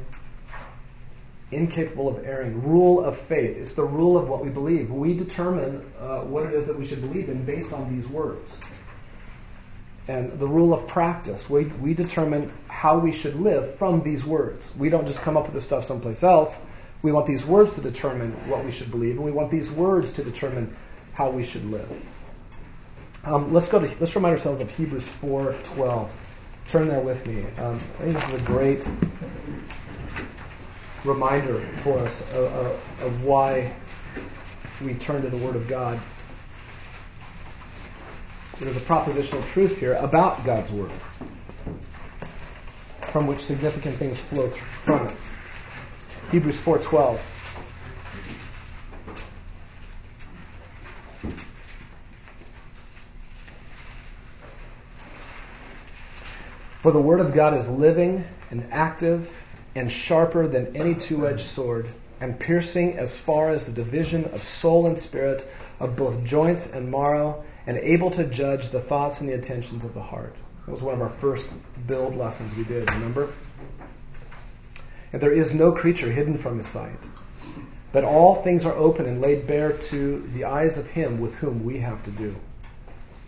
Incapable 1.52 2.08
of 2.08 2.26
erring. 2.26 2.64
Rule 2.64 3.04
of 3.04 3.18
faith. 3.18 3.58
It's 3.58 3.76
the 3.76 3.84
rule 3.84 4.18
of 4.18 4.28
what 4.28 4.44
we 4.44 4.50
believe. 4.50 4.90
We 4.90 5.16
determine 5.16 5.86
uh, 6.00 6.22
what 6.22 6.46
it 6.46 6.54
is 6.54 6.68
that 6.68 6.78
we 6.78 6.86
should 6.86 7.02
believe 7.02 7.30
in 7.30 7.44
based 7.46 7.72
on 7.72 7.96
these 7.96 8.08
words. 8.08 8.58
And 10.08 10.38
the 10.40 10.48
rule 10.48 10.74
of 10.74 10.88
practice. 10.88 11.50
We, 11.50 11.66
we 11.66 11.94
determine 11.94 12.52
how 12.68 13.00
we 13.00 13.12
should 13.12 13.40
live 13.40 13.76
from 13.76 14.04
these 14.04 14.26
words. 14.26 14.74
We 14.78 14.90
don't 14.90 15.08
just 15.08 15.22
come 15.22 15.38
up 15.38 15.46
with 15.46 15.54
this 15.54 15.66
stuff 15.66 15.86
someplace 15.86 16.24
else. 16.24 16.58
We 17.02 17.12
want 17.12 17.28
these 17.28 17.46
words 17.46 17.74
to 17.76 17.82
determine 17.82 18.32
what 18.50 18.66
we 18.66 18.72
should 18.72 18.90
believe, 18.90 19.16
and 19.16 19.24
we 19.24 19.32
want 19.32 19.52
these 19.52 19.72
words 19.72 20.14
to 20.14 20.24
determine 20.24 20.76
how 21.14 21.30
we 21.30 21.46
should 21.46 21.66
live. 21.70 21.88
Um, 23.24 23.54
let's 23.54 23.68
go 23.68 23.80
to 23.80 23.88
let's 24.00 24.16
remind 24.16 24.34
ourselves 24.34 24.62
of 24.62 24.70
Hebrews 24.70 25.08
4:12. 25.22 26.10
Turn 26.70 26.88
there 26.88 27.00
with 27.00 27.26
me. 27.26 27.44
Um, 27.60 27.76
I 28.00 28.04
think 28.04 28.16
this 28.16 28.30
is 28.34 28.42
a 28.42 28.46
great 28.46 28.88
reminder 31.06 31.62
for 31.84 32.00
us 32.00 32.22
of, 32.34 32.46
of, 32.46 33.02
of 33.04 33.24
why 33.24 33.72
we 34.84 34.94
turn 34.96 35.22
to 35.22 35.30
the 35.30 35.38
Word 35.38 35.56
of 35.56 35.68
God. 35.68 36.00
There's 38.60 38.78
a 38.78 38.82
propositional 38.82 39.46
truth 39.50 39.78
here 39.78 39.94
about 39.94 40.44
God's 40.46 40.72
Word, 40.72 40.92
from 43.12 43.28
which 43.28 43.42
significant 43.42 43.96
things 43.96 44.20
flow 44.20 44.50
from 44.50 45.08
it. 45.08 45.16
Hebrews 46.32 46.60
4:12. 46.60 47.20
For 56.82 56.92
the 56.92 57.02
word 57.02 57.20
of 57.20 57.34
God 57.34 57.58
is 57.58 57.68
living 57.68 58.24
and 58.52 58.68
active 58.72 59.45
and 59.76 59.92
sharper 59.92 60.48
than 60.48 60.76
any 60.76 60.96
two-edged 60.96 61.46
sword 61.46 61.92
and 62.22 62.40
piercing 62.40 62.98
as 62.98 63.16
far 63.16 63.52
as 63.52 63.66
the 63.66 63.72
division 63.72 64.26
of 64.26 64.44
soul 64.44 64.88
and 64.88 64.98
spirit 64.98 65.48
of 65.80 65.96
both 65.96 66.24
joints 66.24 66.68
and 66.68 66.90
marrow 66.90 67.44
and 67.68 67.78
able 67.78 68.10
to 68.10 68.24
judge 68.24 68.70
the 68.70 68.80
thoughts 68.80 69.20
and 69.20 69.30
the 69.30 69.34
intentions 69.34 69.84
of 69.84 69.94
the 69.94 70.02
heart. 70.02 70.36
That 70.66 70.72
was 70.72 70.82
one 70.82 70.96
of 70.96 71.02
our 71.02 71.10
first 71.10 71.50
build 71.86 72.16
lessons 72.16 72.56
we 72.56 72.64
did, 72.64 72.90
remember? 72.92 73.30
and 75.16 75.22
there 75.22 75.32
is 75.32 75.54
no 75.54 75.72
creature 75.72 76.12
hidden 76.12 76.38
from 76.38 76.58
his 76.58 76.68
sight. 76.68 77.00
But 77.94 78.04
all 78.04 78.36
things 78.36 78.66
are 78.66 78.74
open 78.74 79.06
and 79.06 79.22
laid 79.22 79.48
bare 79.48 79.72
to 79.72 80.30
the 80.34 80.44
eyes 80.44 80.78
of 80.78 80.88
him 80.88 81.22
with 81.22 81.36
whom 81.36 81.64
we 81.64 81.80
have 81.80 82.04
to 82.04 82.12
do. 82.12 82.36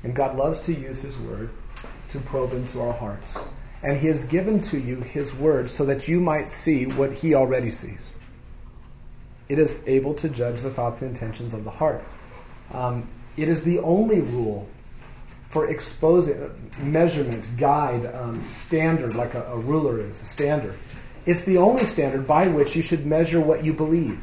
And 0.04 0.14
God 0.14 0.36
loves 0.36 0.62
to 0.64 0.74
use 0.74 1.02
his 1.02 1.18
word 1.18 1.50
to 2.10 2.20
probe 2.20 2.52
into 2.52 2.82
our 2.82 2.92
hearts. 2.92 3.40
And 3.84 3.98
he 3.98 4.08
has 4.08 4.26
given 4.26 4.62
to 4.64 4.80
you 4.80 4.98
his 4.98 5.34
word 5.34 5.70
so 5.70 5.86
that 5.86 6.08
you 6.08 6.20
might 6.20 6.50
see 6.50 6.86
what 6.86 7.14
he 7.14 7.36
already 7.36 7.72
sees. 7.72 8.12
It 9.50 9.60
is 9.60 9.88
able 9.88 10.16
to 10.16 10.30
judge 10.30 10.62
the 10.62 10.70
thoughts 10.70 11.02
and 11.02 11.12
intentions 11.12 11.54
of 11.54 11.64
the 11.64 11.72
heart. 11.72 12.04
Um, 12.74 13.08
it 13.38 13.48
is 13.48 13.64
the 13.64 13.80
only 13.80 14.20
rule 14.20 14.68
for 15.50 15.70
exposing, 15.70 16.52
measurement, 16.80 17.48
guide, 17.58 18.06
um, 18.14 18.44
standard, 18.44 19.16
like 19.16 19.36
a, 19.36 19.44
a 19.44 19.58
ruler 19.58 20.00
is, 20.00 20.22
a 20.22 20.26
standard 20.26 20.76
it's 21.28 21.44
the 21.44 21.58
only 21.58 21.86
standard 21.86 22.26
by 22.26 22.48
which 22.48 22.74
you 22.76 22.82
should 22.82 23.06
measure 23.06 23.42
what 23.42 23.64
you 23.64 23.74
believe. 23.74 24.18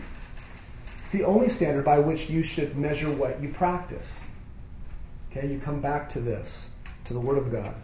It's 1.01 1.11
the 1.11 1.25
only 1.25 1.51
standard 1.51 1.85
by 1.85 1.99
which 1.99 2.31
you 2.31 2.43
should 2.43 2.79
measure 2.79 3.11
what 3.11 3.43
you 3.43 3.51
practice. 3.51 4.09
Okay, 5.31 5.53
you 5.53 5.61
come 5.61 5.83
back 5.83 6.09
to 6.11 6.21
this, 6.21 6.71
to 7.05 7.13
the 7.13 7.21
Word 7.21 7.37
of 7.37 7.53
God. 7.53 7.75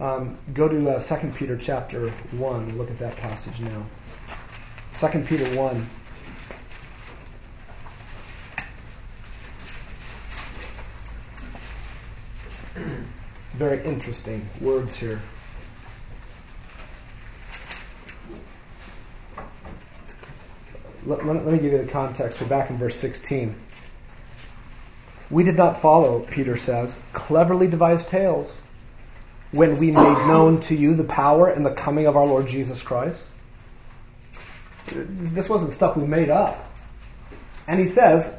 Um, 0.00 0.38
go 0.54 0.66
to 0.66 0.90
uh, 0.96 0.98
2 0.98 1.28
Peter 1.36 1.58
chapter 1.58 2.08
1 2.08 2.78
look 2.78 2.90
at 2.90 2.98
that 3.00 3.16
passage 3.16 3.60
now. 3.60 3.84
2 4.98 5.20
Peter 5.24 5.44
1. 5.54 5.86
Very 13.52 13.84
interesting 13.84 14.48
words 14.62 14.96
here. 14.96 15.20
let, 21.04 21.26
let, 21.26 21.44
me 21.44 21.58
give 21.58 21.72
you 21.72 21.78
the 21.78 21.90
context. 21.90 22.40
We're 22.40 22.48
back 22.48 22.70
in 22.70 22.78
verse 22.78 22.96
16. 22.96 23.54
We 25.30 25.44
did 25.44 25.56
not 25.56 25.82
follow, 25.82 26.20
Peter 26.20 26.56
says, 26.56 26.98
cleverly 27.12 27.68
devised 27.68 28.08
tales 28.08 28.56
when 29.52 29.78
we 29.78 29.90
made 29.90 30.26
known 30.26 30.60
to 30.60 30.76
you 30.76 30.94
the 30.94 31.04
power 31.04 31.48
and 31.48 31.66
the 31.66 31.72
coming 31.72 32.06
of 32.06 32.16
our 32.16 32.26
Lord 32.26 32.46
Jesus 32.46 32.82
Christ. 32.82 33.26
This 34.86 35.48
wasn't 35.48 35.72
stuff 35.72 35.96
we 35.96 36.06
made 36.06 36.30
up. 36.30 36.66
And 37.66 37.78
he 37.78 37.86
says, 37.86 38.36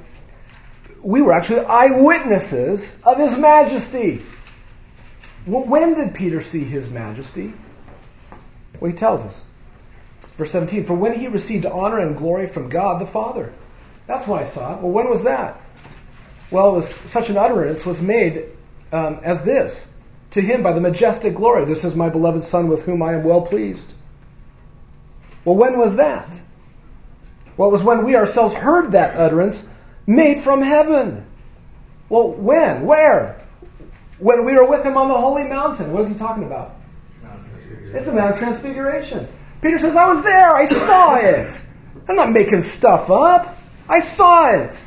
we 1.02 1.22
were 1.22 1.34
actually 1.34 1.66
eyewitnesses 1.66 2.96
of 3.04 3.18
his 3.18 3.38
majesty. 3.38 4.22
when 5.46 5.96
did 5.96 6.14
Peter 6.14 6.42
see 6.42 6.64
his 6.64 6.90
majesty? 6.90 7.54
Well, 8.80 8.92
he 8.92 8.98
tells 8.98 9.22
us. 9.22 9.44
Verse 10.38 10.52
17, 10.52 10.86
for 10.86 10.94
when 10.94 11.20
he 11.20 11.28
received 11.28 11.66
honor 11.66 12.00
and 12.00 12.18
glory 12.18 12.48
from 12.48 12.70
God 12.70 13.02
the 13.02 13.06
Father. 13.06 13.54
That's 14.08 14.28
when 14.28 14.40
I 14.40 14.46
saw 14.46 14.76
it. 14.76 14.82
Well, 14.82 14.92
when 14.92 15.10
was 15.10 15.24
that? 15.24 15.62
Well, 16.50 16.70
it 16.70 16.74
was 16.74 16.90
such 17.12 17.30
an 17.30 17.38
utterance 17.38 17.86
was 17.86 18.02
made 18.02 18.46
um, 18.92 19.20
as 19.24 19.44
this 19.44 19.91
to 20.32 20.42
him 20.42 20.64
by 20.64 20.74
the 20.74 20.82
majestic 20.82 21.36
glory. 21.36 21.66
This 21.66 21.84
is 21.84 21.96
my 21.96 22.10
beloved 22.10 22.44
Son 22.44 22.68
with 22.68 22.84
whom 22.84 23.02
I 23.04 23.14
am 23.14 23.24
well 23.24 23.42
pleased. 23.42 23.94
Well, 25.46 25.56
when 25.56 25.78
was 25.78 25.98
that? 25.98 26.40
Well, 27.58 27.70
it 27.70 27.74
was 27.74 27.84
when 27.84 28.06
we 28.06 28.16
ourselves 28.16 28.54
heard 28.54 28.94
that 28.94 29.16
utterance 29.16 29.68
made 30.08 30.42
from 30.42 30.62
heaven. 30.62 31.26
Well, 32.10 32.32
when? 32.32 32.86
Where? 32.86 33.42
When 34.20 34.46
we 34.46 34.54
were 34.54 34.66
with 34.66 34.86
him 34.86 34.98
on 34.98 35.08
the 35.08 35.18
holy 35.18 35.44
mountain. 35.44 35.92
What 35.92 36.04
is 36.04 36.10
he 36.10 36.16
talking 36.16 36.44
about? 36.44 36.76
It's 37.94 38.06
the 38.06 38.14
Mount 38.14 38.34
of 38.34 38.40
Transfiguration. 38.40 39.28
Peter 39.62 39.80
says, 39.80 39.96
I 39.96 40.06
was 40.06 40.24
there. 40.24 40.56
I 40.56 40.66
saw 40.66 41.16
it. 41.16 41.62
I'm 42.08 42.16
not 42.16 42.32
making 42.32 42.64
stuff 42.64 43.10
up. 43.10 43.58
I 43.90 44.00
saw 44.00 44.50
it. 44.52 44.82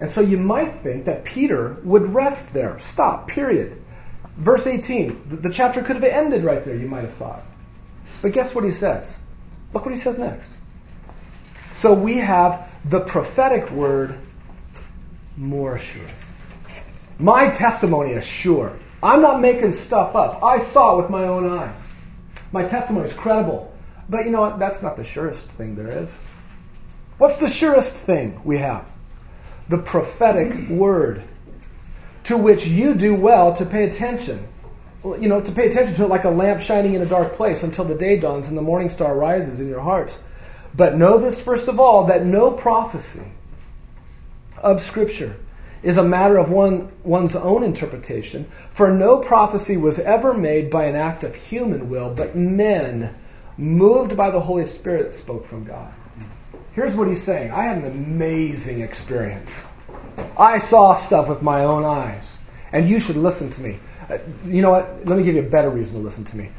And 0.00 0.10
so 0.10 0.20
you 0.20 0.38
might 0.38 0.80
think 0.82 1.06
that 1.06 1.24
Peter 1.24 1.76
would 1.82 2.14
rest 2.14 2.52
there. 2.52 2.78
Stop, 2.78 3.28
period. 3.28 3.82
Verse 4.36 4.66
18, 4.66 5.40
the 5.42 5.50
chapter 5.50 5.82
could 5.82 5.96
have 5.96 6.04
ended 6.04 6.44
right 6.44 6.64
there, 6.64 6.76
you 6.76 6.86
might 6.86 7.00
have 7.00 7.14
thought. 7.14 7.42
But 8.22 8.32
guess 8.32 8.54
what 8.54 8.64
he 8.64 8.70
says? 8.70 9.16
Look 9.72 9.84
what 9.84 9.94
he 9.94 10.00
says 10.00 10.18
next. 10.18 10.48
So 11.74 11.92
we 11.92 12.18
have 12.18 12.70
the 12.84 13.00
prophetic 13.00 13.70
word 13.70 14.16
more 15.36 15.78
sure. 15.78 16.06
My 17.18 17.48
testimony 17.50 18.12
is 18.12 18.24
sure. 18.24 18.72
I'm 19.02 19.22
not 19.22 19.40
making 19.40 19.72
stuff 19.72 20.14
up. 20.14 20.42
I 20.42 20.58
saw 20.58 20.94
it 20.94 21.02
with 21.02 21.10
my 21.10 21.24
own 21.24 21.58
eyes. 21.58 21.74
My 22.52 22.64
testimony 22.64 23.06
is 23.06 23.14
credible. 23.14 23.72
But 24.08 24.24
you 24.24 24.30
know 24.30 24.40
what? 24.40 24.58
That's 24.58 24.82
not 24.82 24.96
the 24.96 25.04
surest 25.04 25.46
thing 25.52 25.74
there 25.74 25.88
is. 25.88 26.08
What's 27.18 27.36
the 27.36 27.48
surest 27.48 27.94
thing 27.94 28.40
we 28.44 28.58
have? 28.58 28.88
The 29.68 29.78
prophetic 29.78 30.68
word 30.68 31.22
to 32.24 32.36
which 32.36 32.66
you 32.66 32.94
do 32.94 33.14
well 33.14 33.54
to 33.54 33.64
pay 33.64 33.84
attention. 33.84 34.46
You 35.04 35.28
know, 35.28 35.40
to 35.40 35.52
pay 35.52 35.68
attention 35.68 35.94
to 35.96 36.04
it 36.04 36.10
like 36.10 36.24
a 36.24 36.30
lamp 36.30 36.60
shining 36.60 36.94
in 36.94 37.02
a 37.02 37.06
dark 37.06 37.34
place 37.36 37.62
until 37.62 37.84
the 37.84 37.94
day 37.94 38.18
dawns 38.18 38.48
and 38.48 38.56
the 38.56 38.62
morning 38.62 38.90
star 38.90 39.14
rises 39.14 39.60
in 39.60 39.68
your 39.68 39.80
hearts. 39.80 40.20
But 40.74 40.96
know 40.96 41.18
this 41.18 41.40
first 41.40 41.68
of 41.68 41.80
all, 41.80 42.04
that 42.06 42.26
no 42.26 42.50
prophecy 42.50 43.22
of 44.58 44.82
Scripture 44.82 45.36
is 45.82 45.96
a 45.96 46.04
matter 46.04 46.36
of 46.36 46.50
one, 46.50 46.90
one's 47.04 47.36
own 47.36 47.62
interpretation, 47.62 48.46
for 48.72 48.90
no 48.92 49.18
prophecy 49.18 49.76
was 49.76 49.98
ever 49.98 50.34
made 50.34 50.70
by 50.70 50.84
an 50.84 50.96
act 50.96 51.24
of 51.24 51.34
human 51.34 51.88
will, 51.88 52.12
but 52.12 52.36
men, 52.36 53.14
moved 53.56 54.16
by 54.16 54.30
the 54.30 54.40
Holy 54.40 54.66
Spirit, 54.66 55.12
spoke 55.12 55.46
from 55.46 55.64
God. 55.64 55.92
Here's 56.72 56.94
what 56.94 57.08
he's 57.08 57.22
saying 57.22 57.50
I 57.50 57.64
had 57.64 57.78
an 57.78 57.86
amazing 57.86 58.80
experience. 58.80 59.50
I 60.36 60.58
saw 60.58 60.94
stuff 60.94 61.28
with 61.28 61.42
my 61.42 61.64
own 61.64 61.84
eyes, 61.84 62.36
and 62.72 62.88
you 62.88 63.00
should 63.00 63.16
listen 63.16 63.50
to 63.50 63.60
me. 63.60 63.78
Uh, 64.08 64.18
you 64.46 64.62
know 64.62 64.70
what? 64.70 65.06
Let 65.06 65.18
me 65.18 65.24
give 65.24 65.34
you 65.34 65.42
a 65.42 65.50
better 65.50 65.70
reason 65.70 65.96
to 65.96 66.02
listen 66.02 66.24
to 66.26 66.36
me. 66.36 66.50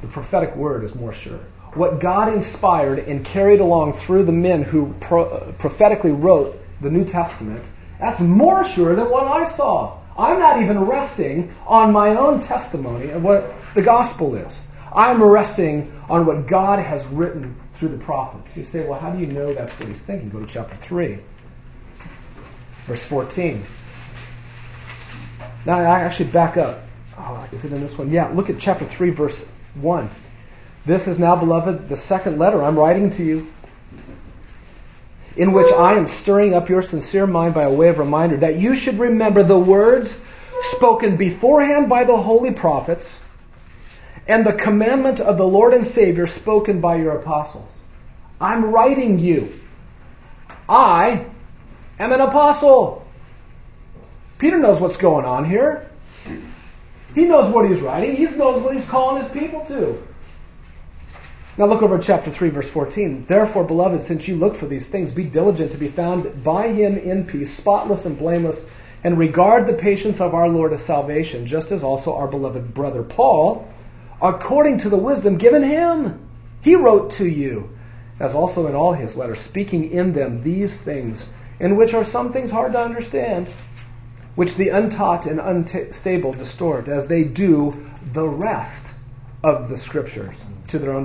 The 0.00 0.08
prophetic 0.08 0.54
word 0.56 0.84
is 0.84 0.94
more 0.94 1.12
sure. 1.12 1.40
What 1.74 1.98
God 1.98 2.32
inspired 2.32 3.00
and 3.00 3.24
carried 3.24 3.60
along 3.60 3.94
through 3.94 4.24
the 4.24 4.32
men 4.32 4.62
who 4.62 4.94
pro- 5.00 5.24
uh, 5.24 5.52
prophetically 5.52 6.12
wrote 6.12 6.60
the 6.80 6.90
New 6.90 7.04
Testament 7.04 7.64
that's 7.98 8.20
more 8.20 8.64
sure 8.64 8.94
than 8.94 9.10
what 9.10 9.26
I 9.26 9.46
saw. 9.46 9.98
I'm 10.18 10.38
not 10.38 10.60
even 10.60 10.80
resting 10.80 11.54
on 11.66 11.92
my 11.92 12.16
own 12.16 12.42
testimony 12.42 13.10
of 13.10 13.22
what 13.22 13.54
the 13.74 13.82
gospel 13.82 14.34
is. 14.34 14.62
I'm 14.92 15.22
resting 15.22 15.92
on 16.08 16.26
what 16.26 16.46
God 16.46 16.78
has 16.78 17.06
written 17.06 17.56
through 17.74 17.88
the 17.88 17.98
prophets. 17.98 18.56
You 18.56 18.64
say, 18.64 18.86
well, 18.86 18.98
how 18.98 19.10
do 19.10 19.18
you 19.18 19.26
know 19.26 19.52
that's 19.52 19.72
what 19.78 19.88
he's 19.88 20.02
thinking? 20.02 20.30
Go 20.30 20.40
to 20.40 20.46
chapter 20.46 20.76
3, 20.76 21.18
verse 22.86 23.02
14. 23.04 23.62
Now, 25.66 25.78
I 25.78 26.00
actually 26.00 26.30
back 26.30 26.56
up. 26.56 26.80
Oh, 27.18 27.46
is 27.52 27.64
it 27.64 27.72
in 27.72 27.80
this 27.80 27.96
one? 27.96 28.10
Yeah, 28.10 28.28
look 28.28 28.50
at 28.50 28.58
chapter 28.58 28.84
3, 28.84 29.10
verse 29.10 29.48
1. 29.74 30.08
This 30.86 31.08
is 31.08 31.18
now, 31.18 31.36
beloved, 31.36 31.88
the 31.88 31.96
second 31.96 32.38
letter 32.38 32.62
I'm 32.62 32.78
writing 32.78 33.10
to 33.12 33.24
you 33.24 33.46
in 35.36 35.52
which 35.52 35.72
I 35.72 35.94
am 35.94 36.06
stirring 36.06 36.54
up 36.54 36.68
your 36.68 36.82
sincere 36.82 37.26
mind 37.26 37.54
by 37.54 37.64
a 37.64 37.72
way 37.72 37.88
of 37.88 37.98
reminder 37.98 38.36
that 38.38 38.56
you 38.56 38.76
should 38.76 38.98
remember 38.98 39.42
the 39.42 39.58
words 39.58 40.16
spoken 40.62 41.16
beforehand 41.16 41.88
by 41.88 42.04
the 42.04 42.16
holy 42.16 42.52
prophets 42.52 43.20
and 44.26 44.44
the 44.44 44.52
commandment 44.52 45.20
of 45.20 45.36
the 45.36 45.46
Lord 45.46 45.74
and 45.74 45.86
Savior 45.86 46.26
spoken 46.26 46.80
by 46.80 46.96
your 46.96 47.12
apostles. 47.12 47.68
I'm 48.40 48.66
writing 48.72 49.18
you. 49.18 49.52
I 50.68 51.26
am 51.98 52.12
an 52.12 52.20
apostle. 52.20 53.06
Peter 54.38 54.58
knows 54.58 54.80
what's 54.80 54.96
going 54.96 55.24
on 55.24 55.44
here. 55.44 55.90
He 57.14 57.26
knows 57.26 57.52
what 57.52 57.68
he's 57.70 57.80
writing. 57.80 58.16
He 58.16 58.24
knows 58.24 58.62
what 58.62 58.74
he's 58.74 58.88
calling 58.88 59.22
his 59.22 59.30
people 59.30 59.64
to. 59.66 60.02
Now 61.56 61.66
look 61.66 61.82
over 61.82 61.98
chapter 61.98 62.32
3, 62.32 62.48
verse 62.48 62.68
14. 62.68 63.26
Therefore, 63.28 63.62
beloved, 63.62 64.02
since 64.02 64.26
you 64.26 64.36
look 64.36 64.56
for 64.56 64.66
these 64.66 64.88
things, 64.88 65.12
be 65.12 65.22
diligent 65.22 65.70
to 65.70 65.78
be 65.78 65.86
found 65.86 66.42
by 66.42 66.68
him 66.68 66.98
in 66.98 67.24
peace, 67.26 67.56
spotless 67.56 68.06
and 68.06 68.18
blameless, 68.18 68.64
and 69.04 69.16
regard 69.16 69.66
the 69.66 69.74
patience 69.74 70.20
of 70.20 70.34
our 70.34 70.48
Lord 70.48 70.72
as 70.72 70.84
salvation, 70.84 71.46
just 71.46 71.70
as 71.70 71.84
also 71.84 72.16
our 72.16 72.26
beloved 72.26 72.74
brother 72.74 73.04
Paul, 73.04 73.68
according 74.24 74.78
to 74.78 74.88
the 74.88 74.96
wisdom 74.96 75.36
given 75.36 75.62
him, 75.62 76.26
he 76.62 76.74
wrote 76.74 77.10
to 77.10 77.28
you, 77.28 77.68
as 78.18 78.34
also 78.34 78.66
in 78.66 78.74
all 78.74 78.94
his 78.94 79.16
letters, 79.16 79.38
speaking 79.38 79.90
in 79.90 80.14
them 80.14 80.42
these 80.42 80.74
things, 80.74 81.28
in 81.60 81.76
which 81.76 81.92
are 81.92 82.06
some 82.06 82.32
things 82.32 82.50
hard 82.50 82.72
to 82.72 82.80
understand, 82.80 83.46
which 84.34 84.56
the 84.56 84.70
untaught 84.70 85.26
and 85.26 85.38
unstable 85.38 86.32
distort, 86.32 86.88
as 86.88 87.06
they 87.06 87.22
do 87.22 87.84
the 88.14 88.26
rest 88.26 88.94
of 89.42 89.68
the 89.68 89.76
scriptures 89.76 90.42
to 90.68 90.78
their 90.78 90.94
own 90.94 91.04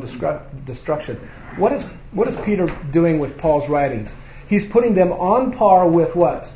destruction. 0.65 1.17
What 1.57 1.73
is, 1.73 1.85
what 2.13 2.29
is 2.29 2.37
Peter 2.37 2.67
doing 2.91 3.19
with 3.19 3.37
Paul's 3.37 3.67
writings? 3.67 4.09
He's 4.47 4.65
putting 4.65 4.93
them 4.93 5.11
on 5.11 5.51
par 5.51 5.87
with 5.87 6.15
what? 6.15 6.49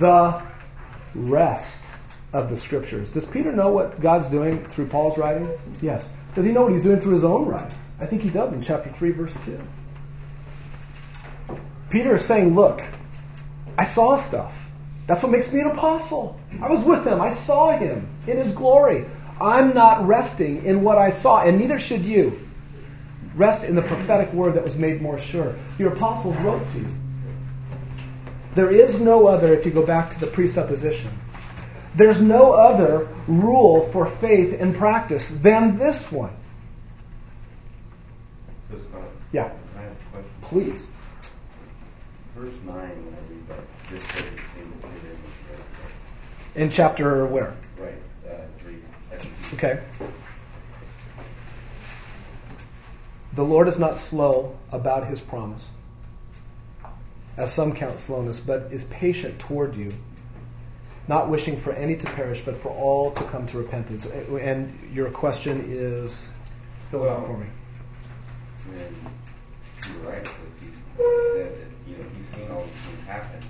The 0.00 0.42
rest 1.14 1.87
of 2.32 2.50
the 2.50 2.56
scriptures. 2.56 3.10
Does 3.10 3.24
Peter 3.24 3.52
know 3.52 3.70
what 3.70 4.00
God's 4.00 4.28
doing 4.28 4.64
through 4.66 4.86
Paul's 4.86 5.16
writings? 5.16 5.58
Yes. 5.80 6.08
Does 6.34 6.44
he 6.44 6.52
know 6.52 6.62
what 6.62 6.72
he's 6.72 6.82
doing 6.82 7.00
through 7.00 7.14
his 7.14 7.24
own 7.24 7.46
writings? 7.46 7.74
I 8.00 8.06
think 8.06 8.22
he 8.22 8.28
does 8.28 8.52
in 8.52 8.62
chapter 8.62 8.90
3, 8.90 9.10
verse 9.12 9.34
2. 9.44 9.58
Peter 11.90 12.14
is 12.16 12.24
saying, 12.24 12.54
Look, 12.54 12.82
I 13.76 13.84
saw 13.84 14.16
stuff. 14.16 14.54
That's 15.06 15.22
what 15.22 15.32
makes 15.32 15.50
me 15.50 15.60
an 15.60 15.68
apostle. 15.68 16.38
I 16.60 16.68
was 16.68 16.84
with 16.84 17.06
him. 17.06 17.20
I 17.20 17.32
saw 17.32 17.76
him 17.76 18.06
in 18.26 18.36
his 18.36 18.52
glory. 18.52 19.06
I'm 19.40 19.72
not 19.72 20.06
resting 20.06 20.64
in 20.64 20.82
what 20.82 20.98
I 20.98 21.10
saw, 21.10 21.40
and 21.40 21.58
neither 21.58 21.78
should 21.78 22.02
you. 22.02 22.38
Rest 23.34 23.64
in 23.64 23.74
the 23.74 23.82
prophetic 23.82 24.32
word 24.32 24.54
that 24.54 24.64
was 24.64 24.76
made 24.76 25.00
more 25.00 25.18
sure. 25.18 25.54
Your 25.78 25.92
apostles 25.92 26.36
wrote 26.38 26.66
to 26.68 26.78
you. 26.80 26.88
There 28.54 28.70
is 28.70 29.00
no 29.00 29.28
other, 29.28 29.54
if 29.54 29.64
you 29.64 29.70
go 29.70 29.86
back 29.86 30.10
to 30.10 30.20
the 30.20 30.26
presupposition, 30.26 31.10
there's 31.98 32.22
no 32.22 32.52
other 32.52 33.08
rule 33.26 33.82
for 33.90 34.06
faith 34.06 34.58
and 34.60 34.74
practice 34.76 35.28
than 35.28 35.76
this 35.76 36.10
one. 36.12 36.32
Yeah. 39.32 39.50
Please. 40.42 40.86
Verse 42.36 42.54
9, 42.64 42.74
when 42.74 42.78
I 42.78 43.18
read 43.28 43.48
that, 43.48 43.58
this 43.90 44.02
doesn't 44.06 44.38
seem 44.54 44.72
to 44.80 44.86
in. 46.56 46.62
In 46.62 46.70
chapter 46.70 47.26
where? 47.26 47.54
Right. 47.76 47.94
Uh, 48.24 49.54
okay. 49.54 49.82
The 53.34 53.44
Lord 53.44 53.66
is 53.66 53.78
not 53.78 53.98
slow 53.98 54.56
about 54.70 55.08
his 55.08 55.20
promise, 55.20 55.68
as 57.36 57.52
some 57.52 57.74
count 57.74 57.98
slowness, 57.98 58.38
but 58.38 58.72
is 58.72 58.84
patient 58.84 59.40
toward 59.40 59.74
you, 59.74 59.92
not 61.08 61.28
wishing 61.28 61.58
for 61.58 61.72
any 61.72 61.96
to 61.96 62.06
perish, 62.10 62.42
but 62.44 62.56
for 62.56 62.68
all 62.70 63.10
to 63.12 63.24
come 63.24 63.46
to 63.48 63.58
repentance. 63.58 64.06
And 64.06 64.72
your 64.92 65.10
question 65.10 65.64
is, 65.68 66.26
fill 66.90 67.04
it 67.04 67.08
out 67.08 67.26
for 67.26 67.38
me. 67.38 67.46
you're 69.88 70.10
right, 70.10 70.22
because 70.22 70.60
he 70.60 70.68
said 70.96 71.54
that 71.54 71.90
you 71.90 71.96
know 71.96 72.04
he's 72.16 72.26
seen 72.28 72.50
all 72.50 72.62
these 72.62 72.72
things 72.82 73.04
happen, 73.06 73.40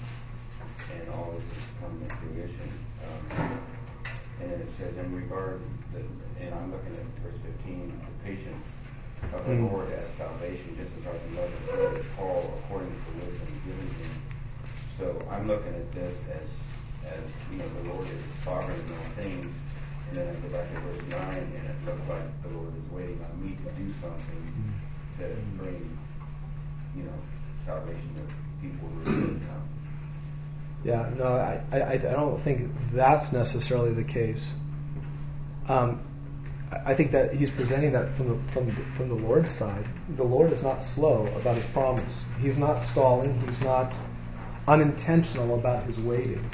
and 0.99 1.09
all 1.11 1.35
this 1.35 1.45
has 1.55 1.69
come 1.81 2.09
to 2.09 2.15
fruition. 2.17 2.71
Um, 3.37 3.61
and 4.41 4.53
then 4.53 4.61
it 4.61 4.71
says 4.71 4.97
in 4.97 5.15
regard 5.15 5.61
and 6.41 6.55
I'm 6.55 6.71
looking 6.71 6.93
at 6.93 7.05
verse 7.23 7.39
15, 7.65 8.01
the 8.01 8.25
patience 8.25 8.67
of 9.35 9.45
the 9.47 9.53
mm. 9.53 9.71
Lord 9.71 9.91
as 9.93 10.09
salvation, 10.09 10.77
just 10.77 10.97
as 10.99 11.07
our 11.07 11.19
beloved 11.31 12.05
Paul, 12.17 12.61
according 12.65 12.91
to 12.91 13.21
the 13.21 13.27
wisdom 13.27 13.49
given 13.67 13.87
him. 13.87 14.11
So 14.99 15.27
I'm 15.31 15.47
looking 15.47 15.75
at 15.75 15.93
this 15.93 16.15
as, 16.31 16.49
as 17.13 17.31
you 17.51 17.59
know, 17.59 17.69
the 17.83 17.91
Lord 17.93 18.07
is 18.07 18.45
sovereign 18.45 18.79
in 18.79 18.93
all 18.93 19.11
things. 19.17 19.47
And 20.09 20.17
then 20.17 20.29
I 20.29 20.33
go 20.41 20.49
back 20.49 20.69
to 20.69 20.81
verse 20.81 21.09
9, 21.09 21.21
and 21.21 21.55
it 21.55 21.85
looks 21.85 22.09
like 22.09 22.43
the 22.43 22.49
Lord 22.49 22.73
is 22.83 22.91
waiting 22.91 23.25
on 23.25 23.45
me 23.45 23.57
to 23.57 23.71
do 23.83 23.93
something 24.01 24.75
to 25.19 25.25
bring, 25.57 25.99
you 26.97 27.03
know, 27.03 27.13
salvation 27.67 28.15
to 28.15 28.67
people 28.67 28.89
who 28.89 29.11
are 29.11 29.15
come. 29.15 29.69
Yeah, 30.85 31.11
no, 31.17 31.35
I, 31.35 31.61
I, 31.73 31.93
I 31.93 31.97
don't 31.97 32.41
think 32.41 32.71
that's 32.93 33.33
necessarily 33.33 33.93
the 33.93 34.05
case. 34.05 34.55
Um, 35.69 36.01
I 36.71 36.95
think 36.95 37.13
that 37.13 37.35
he's 37.35 37.51
presenting 37.51 37.93
that 37.93 38.13
from 38.13 38.29
the, 38.29 38.53
from, 38.53 38.71
from 38.71 39.09
the 39.09 39.15
Lord's 39.15 39.51
side. 39.51 39.85
The 40.17 40.25
Lord 40.25 40.53
is 40.53 40.63
not 40.63 40.83
slow 40.83 41.27
about 41.37 41.57
his 41.57 41.67
promise. 41.67 42.23
He's 42.41 42.59
not 42.59 42.83
stalling. 42.83 43.41
He's 43.47 43.61
not 43.63 43.93
unintentional 44.67 45.55
about 45.55 45.85
his 45.85 45.99
waiting. 45.99 46.45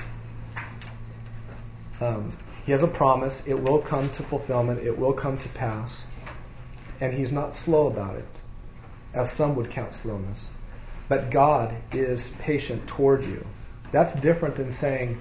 Um, 2.01 2.37
he 2.67 2.73
has 2.73 2.83
a 2.83 2.89
promise. 2.89 3.47
It 3.47 3.55
will 3.55 3.79
come 3.79 4.09
to 4.11 4.23
fulfillment. 4.23 4.81
It 4.81 4.99
will 4.99 5.13
come 5.13 5.39
to 5.39 5.49
pass. 5.51 6.07
And 7.01 7.13
he's 7.13 7.33
not 7.33 7.55
slow 7.57 7.87
about 7.87 8.17
it, 8.17 8.29
as 9.13 9.31
some 9.31 9.57
would 9.57 9.71
count 9.71 9.93
slowness. 9.93 10.49
But 11.09 11.31
God 11.31 11.75
is 11.93 12.29
patient 12.39 12.87
toward 12.87 13.25
you. 13.25 13.45
That's 13.93 14.15
different 14.17 14.57
than 14.57 14.73
saying 14.73 15.21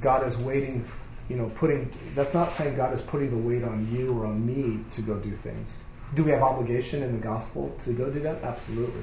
God 0.00 0.26
is 0.26 0.36
waiting, 0.38 0.88
you 1.28 1.36
know, 1.36 1.48
putting, 1.48 1.92
that's 2.14 2.34
not 2.34 2.52
saying 2.52 2.76
God 2.76 2.94
is 2.94 3.02
putting 3.02 3.30
the 3.30 3.36
weight 3.36 3.64
on 3.64 3.88
you 3.92 4.12
or 4.18 4.26
on 4.26 4.44
me 4.46 4.84
to 4.94 5.02
go 5.02 5.16
do 5.16 5.36
things. 5.36 5.76
Do 6.14 6.24
we 6.24 6.30
have 6.30 6.42
obligation 6.42 7.02
in 7.02 7.12
the 7.12 7.22
gospel 7.22 7.76
to 7.84 7.92
go 7.92 8.10
do 8.10 8.20
that? 8.20 8.42
Absolutely. 8.42 9.02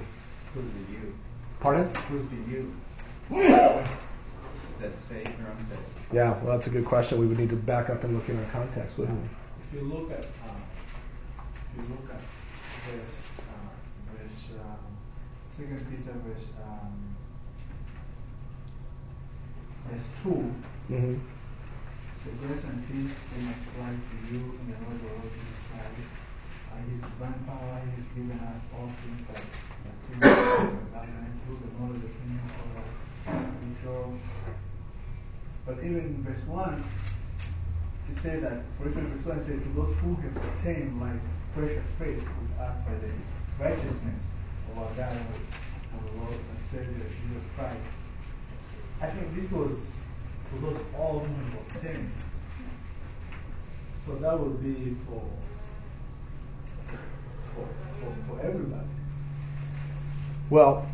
Who's 0.53 0.63
the 0.63 0.93
you? 0.93 1.13
Pardon? 1.59 1.93
Who's 2.09 2.25
the 2.29 2.51
you? 2.51 3.87
That 4.81 4.97
saved 4.97 5.27
or 5.27 5.51
unsaved? 5.51 5.81
Yeah, 6.11 6.31
well, 6.41 6.57
that's 6.57 6.67
a 6.67 6.71
good 6.71 6.85
question. 6.85 7.19
We 7.19 7.27
would 7.27 7.37
need 7.37 7.49
to 7.51 7.55
back 7.55 7.89
up 7.89 8.03
and 8.03 8.15
look 8.15 8.27
in 8.29 8.37
our 8.39 8.49
context, 8.51 8.97
wouldn't 8.97 9.15
we? 9.21 9.27
If 9.67 9.73
you 9.77 9.87
look 9.93 10.11
at, 10.11 10.25
uh, 10.25 10.57
if 11.37 11.77
you 11.77 11.83
look 11.93 12.09
at 12.09 12.19
verse, 12.89 13.29
uh, 13.45 13.69
verse, 14.17 14.57
um, 14.59 14.81
Second 15.55 15.85
Peter, 15.85 16.17
verse, 16.25 16.47
um, 16.65 17.15
verse 19.87 20.07
two, 20.23 20.51
Mm-hmm. 20.91 21.15
so 22.19 22.27
grace 22.41 22.63
and 22.67 22.83
peace 22.89 23.15
be 23.31 23.37
multiplied 23.47 23.95
to 23.95 24.15
you 24.33 24.41
in 24.59 24.65
the 24.67 24.75
Lord 24.83 24.97
of 24.97 25.07
Lord 25.07 25.31
Jesus 25.31 25.61
Christ. 25.71 26.09
Uh, 26.67 26.81
his 26.89 26.99
divine 26.99 27.39
power, 27.47 27.79
has 27.79 28.05
given 28.17 28.39
us 28.43 28.59
all 28.75 28.89
things 28.99 29.23
that 29.29 29.39
that 29.39 29.95
things 30.09 30.25
of 30.25 30.91
darkness 30.91 31.31
through 31.45 31.59
the 31.63 31.71
knowledge 31.79 32.03
of 32.03 32.11
him 32.11 32.39
for 32.49 32.81
us. 32.81 32.91
And 33.31 33.75
so, 33.83 33.93
but 35.65 35.77
even 35.79 35.99
in 35.99 36.23
verse 36.23 36.43
one, 36.47 36.83
it 38.11 38.21
says 38.21 38.41
that, 38.41 38.61
for 38.77 38.85
instance, 38.85 39.21
verse 39.23 39.35
1 39.37 39.39
says, 39.45 39.61
To 39.61 39.69
those 39.75 39.95
who 39.99 40.15
have 40.15 40.35
obtained 40.35 40.93
my 40.95 41.11
precious 41.55 41.85
faith 41.97 42.17
with 42.19 42.59
us 42.59 42.75
by 42.85 42.93
the 42.95 43.63
righteousness 43.63 44.21
of 44.71 44.77
our 44.79 44.89
God 44.97 45.13
and 45.15 45.25
our 45.95 46.23
Lord 46.23 46.33
and 46.33 46.59
Savior 46.69 47.05
Jesus 47.23 47.47
Christ. 47.55 47.77
I 49.01 49.07
think 49.07 49.35
this 49.35 49.51
was 49.51 49.95
to 50.49 50.61
those 50.61 50.77
all 50.97 51.19
who 51.19 51.33
have 51.45 51.53
obtained. 51.75 52.11
So 54.05 54.15
that 54.15 54.37
would 54.39 54.61
be 54.63 54.95
for 55.07 55.21
for, 57.55 57.67
for, 57.99 58.35
for 58.35 58.41
everybody. 58.45 58.87
Well, 60.49 60.87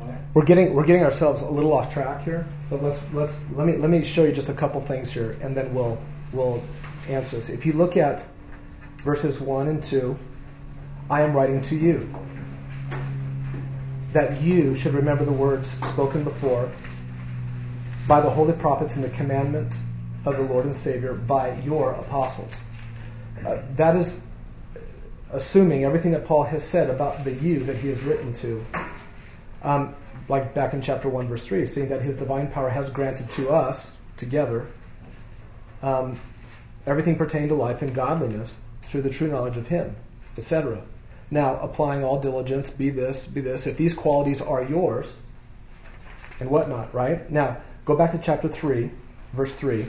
Right? 0.00 0.18
we're 0.34 0.44
getting 0.44 0.74
we're 0.74 0.84
getting 0.86 1.02
ourselves 1.04 1.42
a 1.42 1.48
little 1.50 1.72
off 1.72 1.92
track 1.92 2.22
here, 2.24 2.46
but 2.70 2.82
let's 2.82 3.00
let's 3.12 3.38
let 3.56 3.66
me 3.66 3.76
let 3.76 3.90
me 3.90 4.04
show 4.04 4.24
you 4.24 4.32
just 4.32 4.48
a 4.48 4.54
couple 4.54 4.80
things 4.82 5.10
here, 5.10 5.36
and 5.42 5.56
then 5.56 5.74
we'll 5.74 5.98
we'll 6.32 6.62
answer 7.08 7.36
this. 7.36 7.50
If 7.50 7.66
you 7.66 7.72
look 7.72 7.96
at 7.96 8.24
verses 9.04 9.40
one 9.40 9.66
and 9.66 9.82
two, 9.82 10.16
I 11.10 11.22
am 11.22 11.34
writing 11.34 11.62
to 11.62 11.76
you 11.76 12.08
that 14.12 14.40
you 14.40 14.76
should 14.76 14.94
remember 14.94 15.24
the 15.24 15.32
words 15.32 15.68
spoken 15.90 16.24
before 16.24 16.70
by 18.06 18.20
the 18.20 18.30
holy 18.30 18.52
prophets 18.54 18.96
and 18.96 19.04
the 19.04 19.10
commandment 19.10 19.72
of 20.24 20.36
the 20.36 20.42
Lord 20.42 20.64
and 20.64 20.74
Savior 20.74 21.14
by 21.14 21.58
your 21.60 21.92
apostles. 21.92 22.52
Uh, 23.44 23.58
that 23.76 23.96
is 23.96 24.20
assuming 25.32 25.84
everything 25.84 26.12
that 26.12 26.26
Paul 26.26 26.42
has 26.44 26.64
said 26.64 26.90
about 26.90 27.24
the 27.24 27.32
you 27.32 27.60
that 27.60 27.76
he 27.76 27.88
has 27.88 28.02
written 28.02 28.34
to. 28.34 28.64
Um, 29.62 29.94
like 30.30 30.54
back 30.54 30.72
in 30.72 30.80
chapter 30.80 31.08
1, 31.08 31.28
verse 31.28 31.44
3, 31.44 31.66
seeing 31.66 31.88
that 31.88 32.02
his 32.02 32.16
divine 32.16 32.48
power 32.50 32.70
has 32.70 32.88
granted 32.88 33.28
to 33.30 33.50
us, 33.50 33.94
together, 34.16 34.66
um, 35.82 36.18
everything 36.86 37.16
pertaining 37.16 37.48
to 37.48 37.54
life 37.54 37.82
and 37.82 37.94
godliness 37.94 38.56
through 38.84 39.02
the 39.02 39.10
true 39.10 39.28
knowledge 39.28 39.56
of 39.56 39.66
him, 39.66 39.94
etc. 40.38 40.80
Now, 41.32 41.58
applying 41.60 42.04
all 42.04 42.20
diligence, 42.20 42.70
be 42.70 42.90
this, 42.90 43.26
be 43.26 43.40
this, 43.40 43.66
if 43.66 43.76
these 43.76 43.92
qualities 43.94 44.40
are 44.40 44.62
yours, 44.62 45.12
and 46.38 46.48
whatnot, 46.48 46.94
right? 46.94 47.30
Now, 47.30 47.58
go 47.84 47.96
back 47.96 48.12
to 48.12 48.18
chapter 48.18 48.48
3, 48.48 48.88
verse 49.32 49.54
3. 49.54 49.84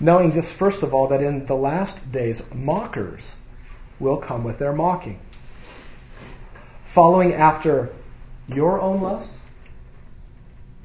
Knowing 0.00 0.30
this, 0.30 0.50
first 0.50 0.82
of 0.82 0.94
all, 0.94 1.08
that 1.08 1.22
in 1.22 1.44
the 1.44 1.54
last 1.54 2.10
days 2.10 2.42
mockers 2.54 3.34
will 3.98 4.16
come 4.16 4.44
with 4.44 4.58
their 4.58 4.72
mocking, 4.72 5.20
following 6.86 7.34
after 7.34 7.90
your 8.54 8.80
own 8.80 9.00
lusts? 9.00 9.42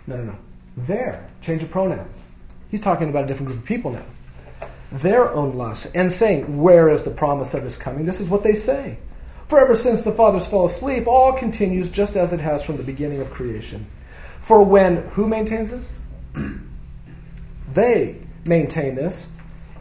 No, 0.08 0.18
no, 0.18 0.24
no. 0.24 0.36
Their. 0.78 1.30
Change 1.42 1.64
of 1.64 1.72
pronouns. 1.72 2.26
He's 2.70 2.82
talking 2.82 3.10
about 3.10 3.26
a 3.26 3.28
different 3.28 3.50
group 3.50 3.62
of 3.62 3.66
people 3.66 3.92
now. 3.92 4.06
Their 4.92 5.32
own 5.32 5.56
lusts. 5.56 5.92
And 5.94 6.12
saying, 6.12 6.62
Where 6.62 6.90
is 6.90 7.04
the 7.04 7.12
promise 7.12 7.54
of 7.54 7.64
his 7.64 7.78
coming? 7.78 8.06
This 8.06 8.22
is 8.22 8.30
what 8.30 8.44
they 8.44 8.56
say. 8.56 8.98
For 9.48 9.60
ever 9.60 9.76
since 9.76 10.04
the 10.04 10.12
fathers 10.12 10.48
fell 10.48 10.66
asleep, 10.66 11.08
all 11.08 11.34
continues 11.34 11.92
just 11.92 12.16
as 12.16 12.34
it 12.34 12.40
has 12.40 12.64
from 12.64 12.78
the 12.78 12.84
beginning 12.84 13.22
of 13.22 13.32
creation. 13.32 13.86
For 14.44 14.64
when, 14.64 14.98
who 15.10 15.28
maintains 15.28 15.72
this? 15.72 15.92
they 17.74 18.16
maintain 18.44 18.96
this. 18.96 19.28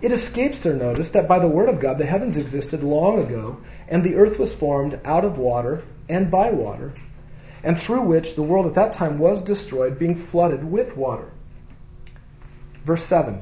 It 0.02 0.12
escapes 0.12 0.62
their 0.62 0.74
notice 0.74 1.12
that 1.12 1.28
by 1.28 1.38
the 1.38 1.48
word 1.48 1.70
of 1.70 1.80
God 1.80 1.96
the 1.96 2.04
heavens 2.04 2.36
existed 2.36 2.82
long 2.82 3.20
ago, 3.20 3.58
and 3.88 4.04
the 4.04 4.16
earth 4.16 4.38
was 4.38 4.54
formed 4.54 5.00
out 5.04 5.24
of 5.24 5.38
water 5.38 5.82
and 6.08 6.30
by 6.30 6.50
water, 6.50 6.92
and 7.64 7.80
through 7.80 8.02
which 8.02 8.36
the 8.36 8.42
world 8.42 8.66
at 8.66 8.74
that 8.74 8.92
time 8.92 9.18
was 9.18 9.42
destroyed, 9.42 9.98
being 9.98 10.14
flooded 10.14 10.62
with 10.62 10.96
water. 10.96 11.30
Verse 12.84 13.02
7. 13.04 13.40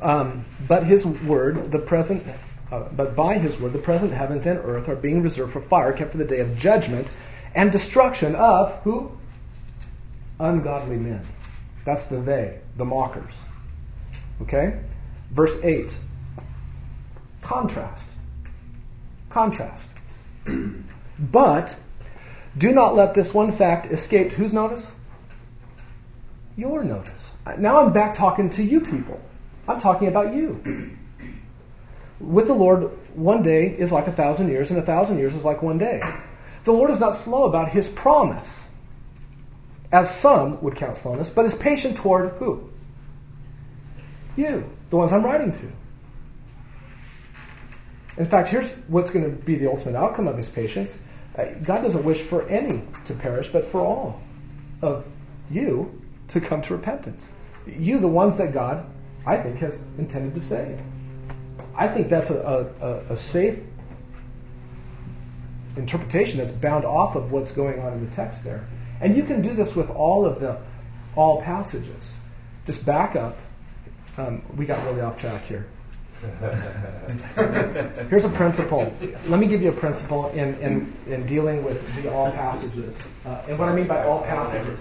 Um, 0.00 0.44
but 0.66 0.84
his 0.84 1.04
word, 1.04 1.72
the 1.72 1.80
present, 1.80 2.24
uh, 2.70 2.84
but 2.92 3.14
by 3.16 3.38
his 3.38 3.60
word, 3.60 3.72
the 3.72 3.80
present 3.80 4.12
heavens 4.12 4.46
and 4.46 4.58
earth 4.58 4.88
are 4.88 4.96
being 4.96 5.22
reserved 5.22 5.52
for 5.52 5.60
fire, 5.60 5.92
kept 5.92 6.12
for 6.12 6.18
the 6.18 6.24
day 6.24 6.38
of 6.38 6.56
judgment 6.56 7.08
and 7.54 7.70
destruction 7.72 8.36
of 8.36 8.72
who? 8.82 9.10
Ungodly 10.38 10.96
men. 10.96 11.26
That's 11.84 12.06
the 12.06 12.18
they, 12.18 12.60
the 12.76 12.84
mockers. 12.84 13.34
Okay? 14.40 14.78
Verse 15.32 15.62
8. 15.62 15.90
Contrast. 17.42 18.06
Contrast. 19.30 19.88
but 21.18 21.76
do 22.56 22.72
not 22.72 22.94
let 22.94 23.14
this 23.14 23.32
one 23.32 23.52
fact 23.52 23.90
escape 23.90 24.32
whose 24.32 24.52
notice? 24.52 24.86
Your 26.56 26.84
notice. 26.84 27.30
Now 27.58 27.80
I'm 27.80 27.92
back 27.92 28.14
talking 28.14 28.50
to 28.50 28.62
you 28.62 28.80
people. 28.80 29.20
I'm 29.66 29.80
talking 29.80 30.08
about 30.08 30.34
you. 30.34 30.96
With 32.20 32.46
the 32.46 32.54
Lord, 32.54 32.90
one 33.14 33.42
day 33.42 33.66
is 33.66 33.90
like 33.90 34.06
a 34.06 34.12
thousand 34.12 34.48
years, 34.48 34.70
and 34.70 34.78
a 34.78 34.82
thousand 34.82 35.18
years 35.18 35.34
is 35.34 35.44
like 35.44 35.62
one 35.62 35.78
day. 35.78 36.00
The 36.64 36.72
Lord 36.72 36.90
is 36.90 37.00
not 37.00 37.16
slow 37.16 37.44
about 37.44 37.70
his 37.70 37.88
promise, 37.88 38.48
as 39.90 40.14
some 40.14 40.62
would 40.62 40.76
count 40.76 40.96
slowness, 40.96 41.30
but 41.30 41.46
is 41.46 41.54
patient 41.54 41.96
toward 41.96 42.30
who? 42.34 42.70
You, 44.36 44.70
the 44.90 44.96
ones 44.96 45.12
I'm 45.12 45.24
writing 45.24 45.52
to. 45.52 45.72
In 48.18 48.26
fact, 48.26 48.48
here's 48.48 48.72
what's 48.88 49.10
going 49.10 49.24
to 49.24 49.30
be 49.30 49.56
the 49.56 49.68
ultimate 49.68 49.98
outcome 49.98 50.28
of 50.28 50.36
his 50.36 50.48
patience. 50.48 50.98
God 51.36 51.82
doesn't 51.82 52.04
wish 52.04 52.20
for 52.20 52.46
any 52.48 52.82
to 53.06 53.14
perish, 53.14 53.48
but 53.48 53.64
for 53.66 53.80
all 53.80 54.20
of 54.82 55.06
you 55.50 56.00
to 56.28 56.40
come 56.40 56.62
to 56.62 56.74
repentance. 56.74 57.26
You, 57.66 57.98
the 57.98 58.08
ones 58.08 58.36
that 58.38 58.52
God, 58.52 58.84
I 59.26 59.36
think, 59.36 59.58
has 59.58 59.84
intended 59.98 60.34
to 60.34 60.40
save. 60.40 60.80
I 61.74 61.88
think 61.88 62.08
that's 62.08 62.30
a, 62.30 62.70
a, 62.80 63.12
a 63.12 63.16
safe 63.16 63.58
interpretation 65.76 66.38
that's 66.38 66.52
bound 66.52 66.84
off 66.84 67.16
of 67.16 67.32
what's 67.32 67.52
going 67.52 67.80
on 67.80 67.94
in 67.94 68.08
the 68.08 68.14
text 68.14 68.44
there. 68.44 68.66
And 69.00 69.16
you 69.16 69.22
can 69.24 69.42
do 69.42 69.54
this 69.54 69.74
with 69.74 69.90
all 69.90 70.26
of 70.26 70.40
the 70.40 70.58
all 71.16 71.42
passages. 71.42 72.12
Just 72.66 72.84
back 72.84 73.16
up. 73.16 73.36
Um, 74.16 74.42
we 74.56 74.66
got 74.66 74.84
really 74.86 75.00
off 75.00 75.20
track 75.20 75.44
here. 75.46 75.66
Here's 78.08 78.24
a 78.24 78.28
principle. 78.28 78.94
Let 79.26 79.40
me 79.40 79.48
give 79.48 79.60
you 79.60 79.70
a 79.70 79.72
principle 79.72 80.28
in, 80.30 80.54
in, 80.60 80.92
in 81.08 81.26
dealing 81.26 81.64
with 81.64 81.82
the 81.96 82.12
all 82.12 82.30
passages. 82.30 82.96
Uh, 83.26 83.42
and 83.48 83.58
what 83.58 83.68
I 83.68 83.74
mean 83.74 83.88
by 83.88 84.04
all 84.04 84.22
passages. 84.22 84.80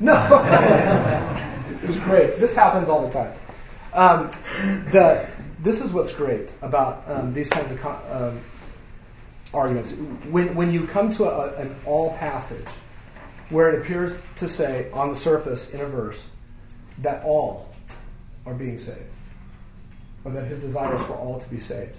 No. 0.00 0.14
it 1.82 1.86
was 1.86 1.98
great. 1.98 2.38
This 2.38 2.54
happens 2.54 2.88
all 2.88 3.06
the 3.06 3.12
time. 3.12 3.32
Um, 3.92 4.30
the, 4.90 5.28
this 5.58 5.82
is 5.82 5.92
what's 5.92 6.14
great 6.14 6.50
about 6.62 7.06
um, 7.08 7.34
these 7.34 7.50
kinds 7.50 7.72
of 7.72 7.84
um, 8.10 8.40
arguments. 9.52 9.96
When, 10.30 10.54
when 10.54 10.72
you 10.72 10.86
come 10.86 11.12
to 11.14 11.24
a, 11.24 11.54
an 11.56 11.74
all 11.84 12.16
passage 12.16 12.66
where 13.50 13.68
it 13.74 13.82
appears 13.82 14.24
to 14.36 14.48
say 14.48 14.90
on 14.92 15.10
the 15.10 15.16
surface 15.16 15.74
in 15.74 15.82
a 15.82 15.86
verse 15.86 16.30
that 16.98 17.22
all 17.24 17.68
are 18.46 18.54
being 18.54 18.78
saved, 18.78 19.00
or 20.24 20.32
that 20.32 20.46
his 20.46 20.60
desire 20.60 20.94
is 20.96 21.02
for 21.02 21.14
all 21.14 21.40
to 21.40 21.48
be 21.48 21.60
saved. 21.60 21.94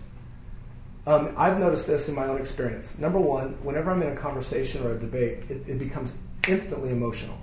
Um, 1.07 1.33
I've 1.35 1.59
noticed 1.59 1.87
this 1.87 2.09
in 2.09 2.15
my 2.15 2.27
own 2.27 2.39
experience. 2.39 2.99
Number 2.99 3.19
one, 3.19 3.55
whenever 3.63 3.91
I'm 3.91 4.01
in 4.03 4.09
a 4.09 4.15
conversation 4.15 4.85
or 4.85 4.91
a 4.91 4.99
debate, 4.99 5.39
it, 5.49 5.67
it 5.67 5.79
becomes 5.79 6.13
instantly 6.47 6.91
emotional. 6.91 7.37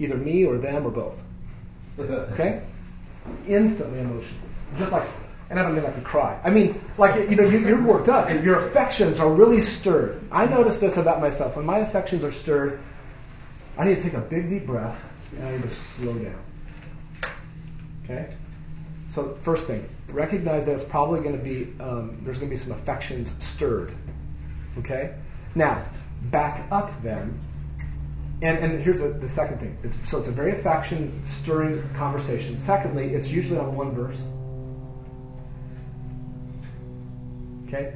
Either 0.00 0.16
me 0.16 0.44
or 0.44 0.58
them 0.58 0.86
or 0.86 0.90
both. 0.90 1.18
Okay? 2.00 2.62
Instantly 3.46 4.00
emotional. 4.00 4.40
Just 4.78 4.90
like, 4.90 5.06
and 5.50 5.60
I 5.60 5.62
don't 5.62 5.74
mean 5.74 5.84
like 5.84 5.96
a 5.96 6.00
cry. 6.00 6.40
I 6.42 6.50
mean, 6.50 6.80
like, 6.98 7.28
you 7.28 7.36
know, 7.36 7.44
you, 7.44 7.58
you're 7.58 7.82
worked 7.82 8.08
up 8.08 8.28
and 8.28 8.42
your 8.42 8.66
affections 8.66 9.20
are 9.20 9.30
really 9.30 9.60
stirred. 9.60 10.20
I 10.32 10.46
notice 10.46 10.78
this 10.80 10.96
about 10.96 11.20
myself. 11.20 11.54
When 11.54 11.66
my 11.66 11.78
affections 11.78 12.24
are 12.24 12.32
stirred, 12.32 12.80
I 13.78 13.84
need 13.84 13.98
to 13.98 14.02
take 14.02 14.14
a 14.14 14.20
big 14.20 14.48
deep 14.48 14.66
breath 14.66 15.04
and 15.36 15.46
I 15.46 15.52
need 15.52 15.62
to 15.62 15.70
slow 15.70 16.14
down. 16.14 16.42
Okay? 18.04 18.34
So, 19.12 19.36
first 19.42 19.66
thing, 19.66 19.86
recognize 20.08 20.64
that 20.64 20.72
it's 20.72 20.84
probably 20.84 21.20
going 21.20 21.36
to 21.36 21.44
be, 21.44 21.78
um, 21.82 22.18
there's 22.24 22.38
going 22.38 22.48
to 22.48 22.56
be 22.56 22.58
some 22.58 22.72
affections 22.72 23.34
stirred. 23.44 23.92
Okay? 24.78 25.14
Now, 25.54 25.84
back 26.30 26.66
up 26.72 26.90
then. 27.02 27.38
And, 28.40 28.56
and 28.56 28.82
here's 28.82 29.02
a, 29.02 29.12
the 29.12 29.28
second 29.28 29.58
thing. 29.58 29.76
It's, 29.84 29.96
so, 30.08 30.18
it's 30.18 30.28
a 30.28 30.32
very 30.32 30.52
affection 30.52 31.22
stirring 31.28 31.86
conversation. 31.94 32.58
Secondly, 32.58 33.12
it's 33.12 33.30
usually 33.30 33.60
on 33.60 33.76
one 33.76 33.92
verse. 33.92 34.18
Okay? 37.68 37.92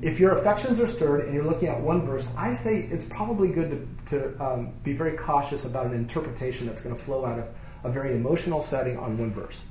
If 0.00 0.20
your 0.20 0.38
affections 0.38 0.78
are 0.78 0.86
stirred 0.86 1.24
and 1.24 1.34
you're 1.34 1.44
looking 1.44 1.70
at 1.70 1.80
one 1.80 2.06
verse, 2.06 2.32
I 2.36 2.54
say 2.54 2.82
it's 2.82 3.04
probably 3.06 3.48
good 3.48 3.88
to, 4.10 4.20
to 4.20 4.44
um, 4.44 4.74
be 4.84 4.92
very 4.92 5.16
cautious 5.16 5.64
about 5.64 5.86
an 5.86 5.94
interpretation 5.94 6.68
that's 6.68 6.82
going 6.82 6.94
to 6.94 7.02
flow 7.02 7.24
out 7.24 7.40
of 7.40 7.48
a 7.82 7.90
very 7.90 8.14
emotional 8.14 8.62
setting 8.62 8.96
on 8.96 9.18
one 9.18 9.32
verse. 9.32 9.64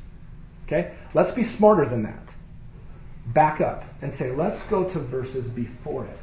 Okay? 0.71 0.93
Let's 1.13 1.31
be 1.31 1.43
smarter 1.43 1.85
than 1.85 2.03
that. 2.03 2.19
Back 3.27 3.59
up 3.61 3.83
and 4.01 4.13
say, 4.13 4.31
let's 4.31 4.65
go 4.67 4.83
to 4.85 4.99
verses 4.99 5.49
before 5.49 6.05
it. 6.05 6.19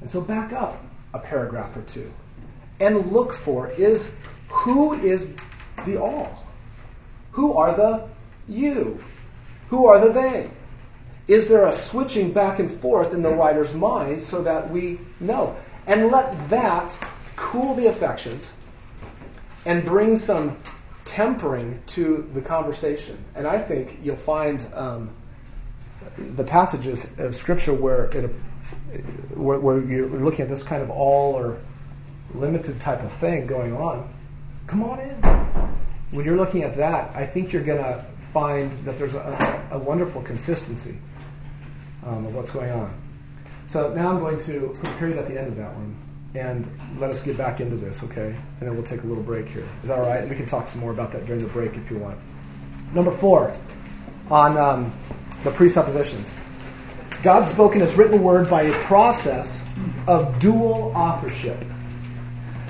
And 0.00 0.10
so 0.10 0.20
back 0.20 0.52
up 0.52 0.82
a 1.12 1.18
paragraph 1.18 1.76
or 1.76 1.82
two 1.82 2.10
and 2.80 3.12
look 3.12 3.34
for 3.34 3.68
is 3.68 4.16
who 4.48 4.94
is 4.94 5.28
the 5.84 6.00
all? 6.00 6.44
Who 7.32 7.56
are 7.56 7.76
the 7.76 8.08
you? 8.48 9.02
Who 9.68 9.86
are 9.86 10.00
the 10.00 10.12
they? 10.12 10.50
Is 11.28 11.46
there 11.46 11.66
a 11.66 11.72
switching 11.72 12.32
back 12.32 12.58
and 12.58 12.70
forth 12.70 13.12
in 13.12 13.22
the 13.22 13.32
writer's 13.32 13.74
mind 13.74 14.20
so 14.22 14.42
that 14.42 14.70
we 14.70 14.98
know? 15.20 15.54
And 15.86 16.10
let 16.10 16.48
that 16.48 16.98
cool 17.36 17.74
the 17.74 17.86
affections 17.86 18.52
and 19.64 19.84
bring 19.84 20.16
some 20.16 20.56
tempering 21.10 21.82
to 21.88 22.30
the 22.34 22.40
conversation. 22.40 23.18
And 23.34 23.44
I 23.44 23.58
think 23.58 23.98
you'll 24.02 24.16
find 24.16 24.64
um, 24.74 25.10
the 26.16 26.44
passages 26.44 27.18
of 27.18 27.34
Scripture 27.34 27.74
where, 27.74 28.04
it, 28.04 28.30
where, 29.34 29.58
where 29.58 29.80
you're 29.80 30.06
looking 30.06 30.42
at 30.42 30.48
this 30.48 30.62
kind 30.62 30.82
of 30.82 30.90
all 30.90 31.34
or 31.34 31.58
limited 32.32 32.80
type 32.80 33.02
of 33.02 33.12
thing 33.14 33.48
going 33.48 33.76
on. 33.76 34.08
Come 34.68 34.84
on 34.84 35.00
in. 35.00 35.16
When 36.12 36.24
you're 36.24 36.36
looking 36.36 36.62
at 36.62 36.76
that, 36.76 37.16
I 37.16 37.26
think 37.26 37.52
you're 37.52 37.64
going 37.64 37.82
to 37.82 38.04
find 38.32 38.70
that 38.84 38.96
there's 38.96 39.14
a, 39.14 39.68
a 39.72 39.78
wonderful 39.78 40.22
consistency 40.22 40.96
um, 42.06 42.24
of 42.26 42.34
what's 42.36 42.52
going 42.52 42.70
on. 42.70 42.94
So 43.70 43.92
now 43.94 44.10
I'm 44.10 44.20
going 44.20 44.38
to 44.42 44.68
put 44.80 44.88
a 44.88 44.92
period 44.94 45.18
at 45.18 45.26
the 45.26 45.38
end 45.38 45.48
of 45.48 45.56
that 45.56 45.74
one 45.74 45.96
and 46.34 46.68
let 46.98 47.10
us 47.10 47.22
get 47.22 47.36
back 47.36 47.60
into 47.60 47.76
this, 47.76 48.04
okay? 48.04 48.28
And 48.60 48.68
then 48.68 48.74
we'll 48.74 48.86
take 48.86 49.02
a 49.02 49.06
little 49.06 49.22
break 49.22 49.48
here. 49.48 49.66
Is 49.82 49.88
that 49.88 49.98
all 49.98 50.06
right? 50.06 50.28
We 50.28 50.36
can 50.36 50.46
talk 50.46 50.68
some 50.68 50.80
more 50.80 50.92
about 50.92 51.12
that 51.12 51.26
during 51.26 51.42
the 51.42 51.48
break 51.48 51.74
if 51.74 51.90
you 51.90 51.98
want. 51.98 52.18
Number 52.94 53.10
four, 53.10 53.54
on 54.30 54.56
um, 54.56 54.92
the 55.42 55.50
presuppositions. 55.50 56.28
God's 57.22 57.50
spoken 57.50 57.80
His 57.80 57.96
written 57.96 58.22
word 58.22 58.48
by 58.48 58.62
a 58.62 58.72
process 58.84 59.64
of 60.06 60.38
dual 60.40 60.92
authorship. 60.94 61.58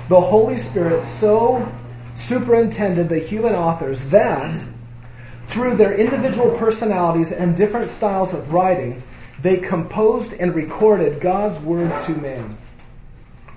The 0.09 0.19
Holy 0.19 0.57
Spirit 0.57 1.03
so 1.03 1.71
superintended 2.15 3.09
the 3.09 3.19
human 3.19 3.53
authors 3.53 4.03
that, 4.09 4.59
through 5.47 5.77
their 5.77 5.95
individual 5.95 6.57
personalities 6.57 7.31
and 7.31 7.55
different 7.55 7.91
styles 7.91 8.33
of 8.33 8.53
writing, 8.53 9.01
they 9.41 9.57
composed 9.57 10.33
and 10.33 10.53
recorded 10.53 11.21
God's 11.21 11.59
word 11.61 11.91
to 12.05 12.11
man 12.15 12.57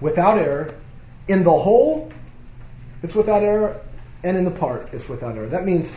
without 0.04 0.36
error. 0.36 0.74
In 1.28 1.42
the 1.42 1.50
whole, 1.50 2.12
it's 3.02 3.14
without 3.14 3.42
error, 3.42 3.80
and 4.22 4.36
in 4.36 4.44
the 4.44 4.50
part, 4.50 4.92
it's 4.92 5.08
without 5.08 5.34
error. 5.34 5.46
That 5.46 5.64
means 5.64 5.96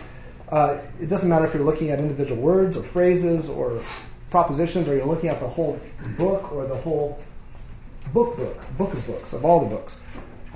uh, 0.49 0.77
it 1.01 1.09
doesn't 1.09 1.27
matter 1.27 1.45
if 1.45 1.53
you're 1.53 1.65
looking 1.65 1.89
at 1.91 1.99
individual 1.99 2.41
words 2.41 2.77
or 2.77 2.83
phrases 2.83 3.49
or 3.49 3.83
propositions, 4.29 4.87
or 4.87 4.95
you're 4.95 5.05
looking 5.05 5.29
at 5.29 5.41
the 5.41 5.47
whole 5.47 5.77
book 6.17 6.53
or 6.53 6.65
the 6.65 6.77
whole 6.77 7.19
book 8.13 8.37
book, 8.37 8.77
book 8.77 8.93
of 8.93 9.05
books, 9.05 9.33
of 9.33 9.43
all 9.43 9.59
the 9.65 9.75
books. 9.75 9.99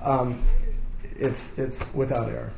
Um, 0.02 0.42
it's 1.20 1.58
it's 1.60 1.94
without 1.94 2.30
error. 2.30 2.54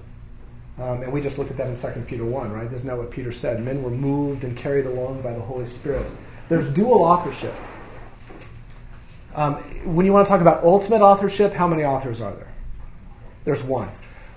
Um, 0.78 1.02
and 1.02 1.12
we 1.12 1.22
just 1.22 1.40
looked 1.40 1.50
at 1.50 1.58
that 1.58 1.68
in 1.68 1.76
2 1.76 2.02
Peter 2.08 2.26
1, 2.26 2.52
right? 2.52 2.72
Isn't 2.72 2.88
that 2.88 2.98
what 2.98 3.10
Peter 3.10 3.32
said? 3.32 3.62
Men 3.62 3.82
were 3.84 3.92
moved 3.92 4.44
and 4.44 4.56
carried 4.56 4.86
along 4.86 5.22
by 5.22 5.34
the 5.34 5.42
Holy 5.42 5.68
Spirit. 5.68 6.06
There's 6.50 6.70
dual 6.72 7.04
authorship. 7.04 7.54
Um, 9.36 9.56
when 9.96 10.06
you 10.06 10.14
want 10.14 10.28
to 10.28 10.30
talk 10.30 10.42
about 10.42 10.64
ultimate 10.64 11.02
authorship, 11.02 11.54
how 11.54 11.68
many 11.68 11.84
authors 11.84 12.22
are 12.22 12.34
there? 12.34 12.52
There's 13.46 13.64
one. 13.64 13.90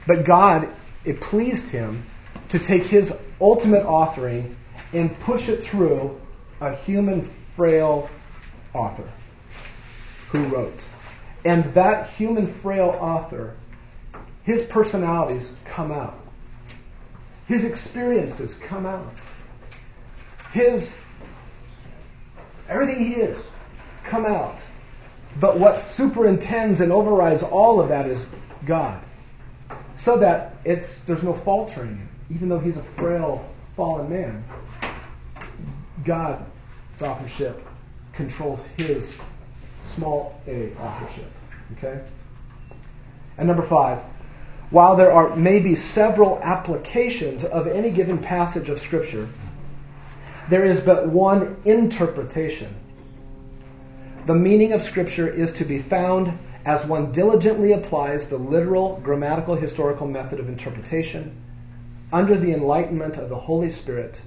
But 0.06 0.24
God, 0.24 0.68
it 1.04 1.20
pleased 1.20 1.68
Him 1.68 2.04
to 2.50 2.58
take 2.58 2.84
His 2.84 3.16
ultimate 3.40 3.84
authoring 3.84 4.54
and 4.92 5.18
push 5.20 5.48
it 5.48 5.62
through 5.62 6.18
a 6.60 6.74
human, 6.74 7.22
frail 7.22 8.08
author 8.72 9.08
who 10.28 10.44
wrote. 10.44 10.78
And 11.44 11.64
that 11.74 12.10
human, 12.10 12.52
frail 12.52 12.96
author, 13.00 13.54
his 14.42 14.64
personalities 14.64 15.50
come 15.64 15.92
out. 15.92 16.18
His 17.46 17.64
experiences 17.64 18.54
come 18.54 18.86
out. 18.86 19.12
His, 20.52 20.98
everything 22.68 23.04
he 23.04 23.14
is, 23.14 23.48
come 24.04 24.26
out. 24.26 24.56
But 25.40 25.58
what 25.58 25.80
superintends 25.80 26.80
and 26.80 26.90
overrides 26.90 27.42
all 27.42 27.80
of 27.80 27.88
that 27.90 28.06
is 28.06 28.26
God. 28.64 29.00
So 29.96 30.18
that 30.18 30.56
it's 30.64 31.02
there's 31.02 31.22
no 31.22 31.34
faltering. 31.34 32.08
Even 32.30 32.48
though 32.48 32.58
he's 32.58 32.76
a 32.76 32.82
frail, 32.82 33.48
fallen 33.76 34.10
man, 34.10 34.44
God's 36.04 36.42
authorship 37.00 37.62
controls 38.12 38.66
his 38.78 39.20
small 39.84 40.40
a 40.46 40.72
authorship. 40.74 41.30
Okay? 41.76 42.00
And 43.38 43.46
number 43.46 43.62
five, 43.62 43.98
while 44.70 44.96
there 44.96 45.12
are 45.12 45.36
maybe 45.36 45.76
several 45.76 46.40
applications 46.42 47.44
of 47.44 47.66
any 47.66 47.90
given 47.90 48.18
passage 48.18 48.68
of 48.68 48.80
Scripture, 48.80 49.28
there 50.48 50.64
is 50.64 50.80
but 50.80 51.08
one 51.08 51.56
interpretation 51.64 52.74
the 54.26 54.34
meaning 54.34 54.72
of 54.72 54.82
Scripture 54.82 55.28
is 55.28 55.54
to 55.54 55.64
be 55.64 55.80
found 55.80 56.36
as 56.64 56.84
one 56.84 57.12
diligently 57.12 57.72
applies 57.72 58.28
the 58.28 58.36
literal, 58.36 59.00
grammatical, 59.04 59.54
historical 59.54 60.08
method 60.08 60.40
of 60.40 60.48
interpretation 60.48 61.34
under 62.12 62.36
the 62.36 62.52
enlightenment 62.52 63.18
of 63.18 63.28
the 63.28 63.36
Holy 63.36 63.70
Spirit. 63.70 64.20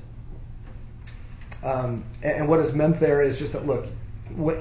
Um, 1.64 2.06
and 2.24 2.48
what 2.48 2.62
is 2.62 2.74
meant 2.74 3.02
there 3.02 3.22
is 3.22 3.38
just 3.38 3.52
that, 3.52 3.68
look, 3.68 3.88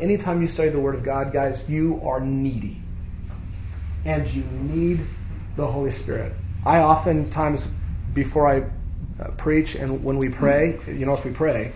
anytime 0.01 0.43
you 0.43 0.49
study 0.49 0.71
the 0.71 0.81
Word 0.81 0.97
of 0.97 1.05
God, 1.05 1.33
guys, 1.33 1.69
you 1.71 2.01
are 2.05 2.21
needy. 2.21 2.81
And 4.05 4.29
you 4.29 4.43
need 4.43 5.01
the 5.55 5.67
Holy 5.67 5.93
Spirit. 5.93 6.33
I 6.67 6.79
oftentimes, 6.79 7.71
before 8.13 8.49
I 8.49 8.65
uh, 9.23 9.31
preach 9.37 9.77
and 9.77 10.03
when 10.03 10.19
we 10.19 10.31
pray, 10.31 10.81
you 10.89 11.07
know, 11.07 11.13
as 11.13 11.25
we 11.25 11.33
pray, 11.33 11.73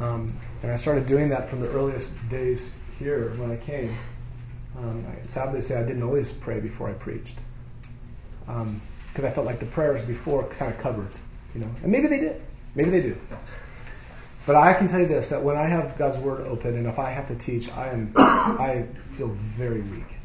um, 0.00 0.34
and 0.62 0.72
I 0.72 0.76
started 0.76 1.06
doing 1.06 1.28
that 1.28 1.48
from 1.48 1.60
the 1.60 1.68
earliest 1.68 2.10
days 2.30 2.72
here 2.98 3.32
when 3.36 3.50
I 3.50 3.56
came. 3.56 3.94
Um, 4.78 5.04
I, 5.06 5.26
sadly 5.32 5.60
say, 5.62 5.78
I 5.78 5.82
didn't 5.82 6.02
always 6.02 6.32
pray 6.32 6.58
before 6.60 6.88
I 6.88 6.94
preached. 6.94 7.36
Because 8.46 8.62
um, 8.62 8.80
I 9.24 9.30
felt 9.30 9.46
like 9.46 9.60
the 9.60 9.66
prayers 9.66 10.02
before 10.04 10.44
kind 10.44 10.72
of 10.72 10.80
covered, 10.80 11.10
you 11.54 11.60
know. 11.60 11.70
And 11.82 11.92
maybe 11.92 12.08
they 12.08 12.20
did. 12.20 12.40
Maybe 12.74 12.90
they 12.90 13.02
do. 13.02 13.16
But 14.46 14.56
I 14.56 14.72
can 14.72 14.88
tell 14.88 15.00
you 15.00 15.06
this: 15.06 15.28
that 15.28 15.42
when 15.42 15.56
I 15.56 15.68
have 15.68 15.98
God's 15.98 16.18
Word 16.18 16.46
open, 16.46 16.76
and 16.76 16.86
if 16.86 16.98
I 16.98 17.10
have 17.10 17.28
to 17.28 17.34
teach, 17.34 17.70
I 17.72 17.88
am, 17.88 18.12
I 18.16 18.86
feel 19.16 19.28
very 19.28 19.82
weak, 19.82 20.16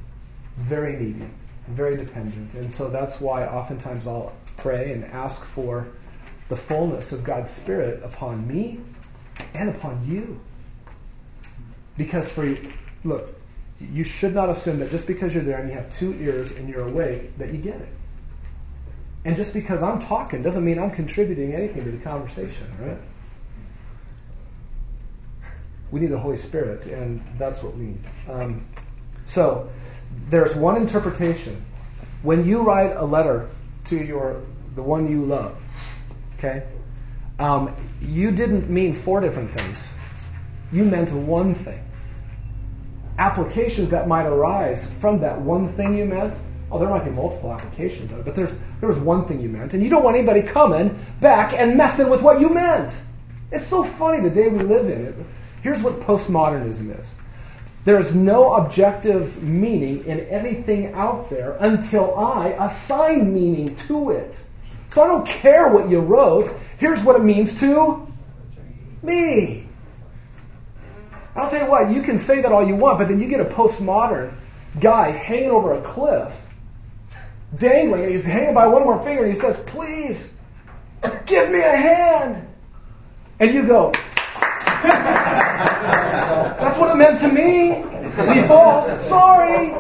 very 0.58 0.96
needy, 0.96 1.26
very 1.68 1.98
dependent, 1.98 2.54
and 2.54 2.72
so 2.72 2.90
that's 2.90 3.20
why 3.20 3.46
oftentimes 3.46 4.08
I'll 4.08 4.34
pray 4.58 4.94
and 4.94 5.04
ask 5.06 5.44
for 5.44 5.88
the 6.48 6.56
fullness 6.56 7.12
of 7.12 7.24
God's 7.24 7.52
Spirit 7.52 8.02
upon 8.04 8.48
me 8.48 8.80
and 9.54 9.70
upon 9.70 10.06
you. 10.08 10.40
Because 11.98 12.32
for 12.32 12.46
you, 12.46 12.72
look, 13.04 13.36
you 13.80 14.04
should 14.04 14.34
not 14.34 14.50
assume 14.50 14.80
that 14.80 14.92
just 14.92 15.08
because 15.08 15.34
you're 15.34 15.44
there 15.44 15.60
and 15.60 15.70
you 15.70 15.76
have 15.76 15.94
two 15.98 16.14
ears 16.16 16.52
and 16.54 16.70
you're 16.70 16.88
awake, 16.88 17.38
that 17.38 17.54
you 17.54 17.60
get 17.60 17.76
it. 17.76 17.90
And 19.26 19.36
just 19.36 19.54
because 19.54 19.82
I'm 19.82 20.00
talking 20.02 20.44
doesn't 20.44 20.64
mean 20.64 20.78
I'm 20.78 20.92
contributing 20.92 21.54
anything 21.54 21.84
to 21.84 21.92
the 21.92 22.04
conversation, 22.04 22.72
right? 22.80 22.98
We 25.92 26.00
need 26.00 26.12
the 26.12 26.20
Holy 26.20 26.38
Spirit, 26.38 26.86
and 26.86 27.24
that's 27.38 27.64
what 27.64 27.76
we 27.76 27.86
need. 27.86 28.00
Um, 28.30 28.66
so, 29.26 29.70
there's 30.30 30.56
one 30.56 30.78
interpretation. 30.78 31.64
When 32.22 32.46
you 32.46 32.62
write 32.62 32.96
a 32.96 33.06
letter 33.06 33.50
to 33.86 34.04
your 34.04 34.42
the 34.76 34.84
one 34.84 35.10
you 35.10 35.24
love, 35.24 35.58
okay, 36.38 36.64
um, 37.40 37.76
you 38.02 38.32
didn't 38.32 38.70
mean 38.70 38.96
four 38.96 39.22
different 39.22 39.52
things. 39.60 39.80
You 40.72 40.84
meant 40.86 41.12
one 41.12 41.56
thing. 41.56 41.82
applications 43.18 43.92
that 43.92 44.08
might 44.08 44.26
arise 44.26 44.90
from 45.00 45.20
that 45.22 45.40
one 45.40 45.70
thing 45.70 45.98
you 45.98 46.06
meant. 46.06 46.34
Oh, 46.72 46.80
there 46.80 46.90
might 46.90 47.06
be 47.06 47.12
multiple 47.12 47.54
applications 47.54 48.12
of 48.12 48.20
it, 48.20 48.26
but 48.26 48.36
there's 48.36 48.58
there 48.80 48.90
was 48.90 49.00
one 49.00 49.28
thing 49.28 49.40
you 49.42 49.50
meant, 49.50 49.74
and 49.74 49.84
you 49.84 49.90
don't 49.90 50.04
want 50.04 50.18
anybody 50.18 50.42
coming 50.42 51.00
back 51.22 51.54
and 51.54 51.78
messing 51.78 52.10
with 52.10 52.22
what 52.22 52.40
you 52.42 52.50
meant. 52.50 52.94
It's 53.52 53.68
so 53.68 53.84
funny 53.84 54.22
the 54.28 54.34
day 54.36 54.50
we 54.50 54.60
live 54.64 54.90
in. 54.90 55.06
It, 55.06 55.16
Here's 55.64 55.82
what 55.84 56.02
postmodernism 56.02 57.00
is. 57.00 57.16
There 57.86 58.00
is 58.00 58.16
no 58.16 58.54
objective 58.56 59.42
meaning 59.44 60.06
in 60.06 60.20
anything 60.22 60.94
out 60.94 61.30
there 61.30 61.58
until 61.60 62.16
I 62.20 62.50
assign 62.50 63.34
meaning 63.34 63.76
to 63.88 64.12
it. 64.12 64.36
So 64.94 65.04
I 65.04 65.08
don't 65.08 65.28
care 65.28 65.70
what 65.70 65.90
you 65.90 66.00
wrote. 66.00 66.54
Here's 66.78 67.04
what 67.04 67.16
it 67.16 67.24
means 67.24 67.60
to 67.60 68.08
me. 69.02 69.68
I'll 71.36 71.50
tell 71.50 71.66
you 71.66 71.70
what, 71.70 71.92
you 71.92 72.02
can 72.02 72.20
say 72.20 72.42
that 72.42 72.52
all 72.52 72.66
you 72.66 72.76
want, 72.76 72.98
but 72.98 73.08
then 73.10 73.20
you 73.20 73.28
get 73.28 73.42
a 73.42 73.46
postmodern 73.46 74.34
guy 74.80 75.12
hanging 75.12 75.52
over 75.52 75.74
a 75.74 75.82
cliff, 75.82 76.34
dangling, 77.58 78.04
and 78.06 78.14
he's 78.14 78.26
hanging 78.26 78.54
by 78.54 78.68
one 78.68 78.84
more 78.84 79.02
finger, 79.04 79.24
and 79.24 79.34
he 79.34 79.40
says, 79.40 79.60
Please, 79.68 80.32
give 81.26 81.50
me 81.50 81.60
a 81.60 81.76
hand. 81.76 82.48
And 83.40 83.54
you 83.54 83.68
go, 83.68 83.92
That's 84.84 86.78
what 86.78 86.92
it 86.92 86.96
meant 86.96 87.20
to 87.22 87.28
me. 87.28 87.84
False. 88.48 89.08
Sorry. 89.08 89.74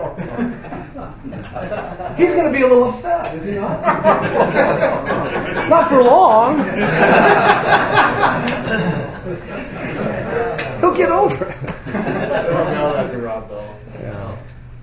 He's 2.17 2.35
going 2.35 2.51
to 2.51 2.51
be 2.51 2.63
a 2.63 2.67
little 2.67 2.89
upset, 2.89 3.33
is 3.35 3.45
he 3.45 3.53
not? 3.53 3.81
not 5.69 5.87
for 5.87 6.03
long. 6.03 6.57
He'll 10.81 10.93
get 10.93 11.11
over 11.11 11.45
it. 11.45 11.63
no, 11.93 12.93
that's 12.93 13.13
a 13.13 13.17
Rob 13.17 13.47
Bell. 13.47 13.79
Yeah. 14.01 14.37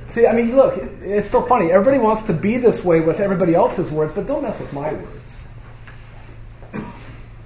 See, 0.08 0.26
I 0.26 0.32
mean, 0.32 0.56
look, 0.56 0.78
it's 1.02 1.28
so 1.28 1.42
funny. 1.42 1.70
Everybody 1.70 1.98
wants 1.98 2.22
to 2.24 2.32
be 2.32 2.56
this 2.56 2.82
way 2.82 3.00
with 3.00 3.20
everybody 3.20 3.54
else's 3.54 3.92
words, 3.92 4.14
but 4.14 4.26
don't 4.26 4.42
mess 4.42 4.58
with 4.58 4.72
my 4.72 4.94
words. 4.94 5.42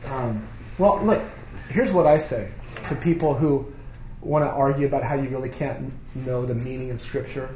Um, 0.07 0.47
well, 0.79 1.05
look, 1.05 1.21
here's 1.69 1.91
what 1.91 2.07
I 2.07 2.19
say 2.19 2.53
to 2.89 2.95
people 2.95 3.35
who 3.35 3.73
want 4.21 4.45
to 4.45 4.49
argue 4.49 4.87
about 4.87 5.03
how 5.03 5.17
you 5.17 5.29
really 5.31 5.49
can't 5.49 5.93
know 6.15 6.47
the 6.47 6.55
meaning 6.55 6.93
of 6.93 7.03
Scripture. 7.03 7.51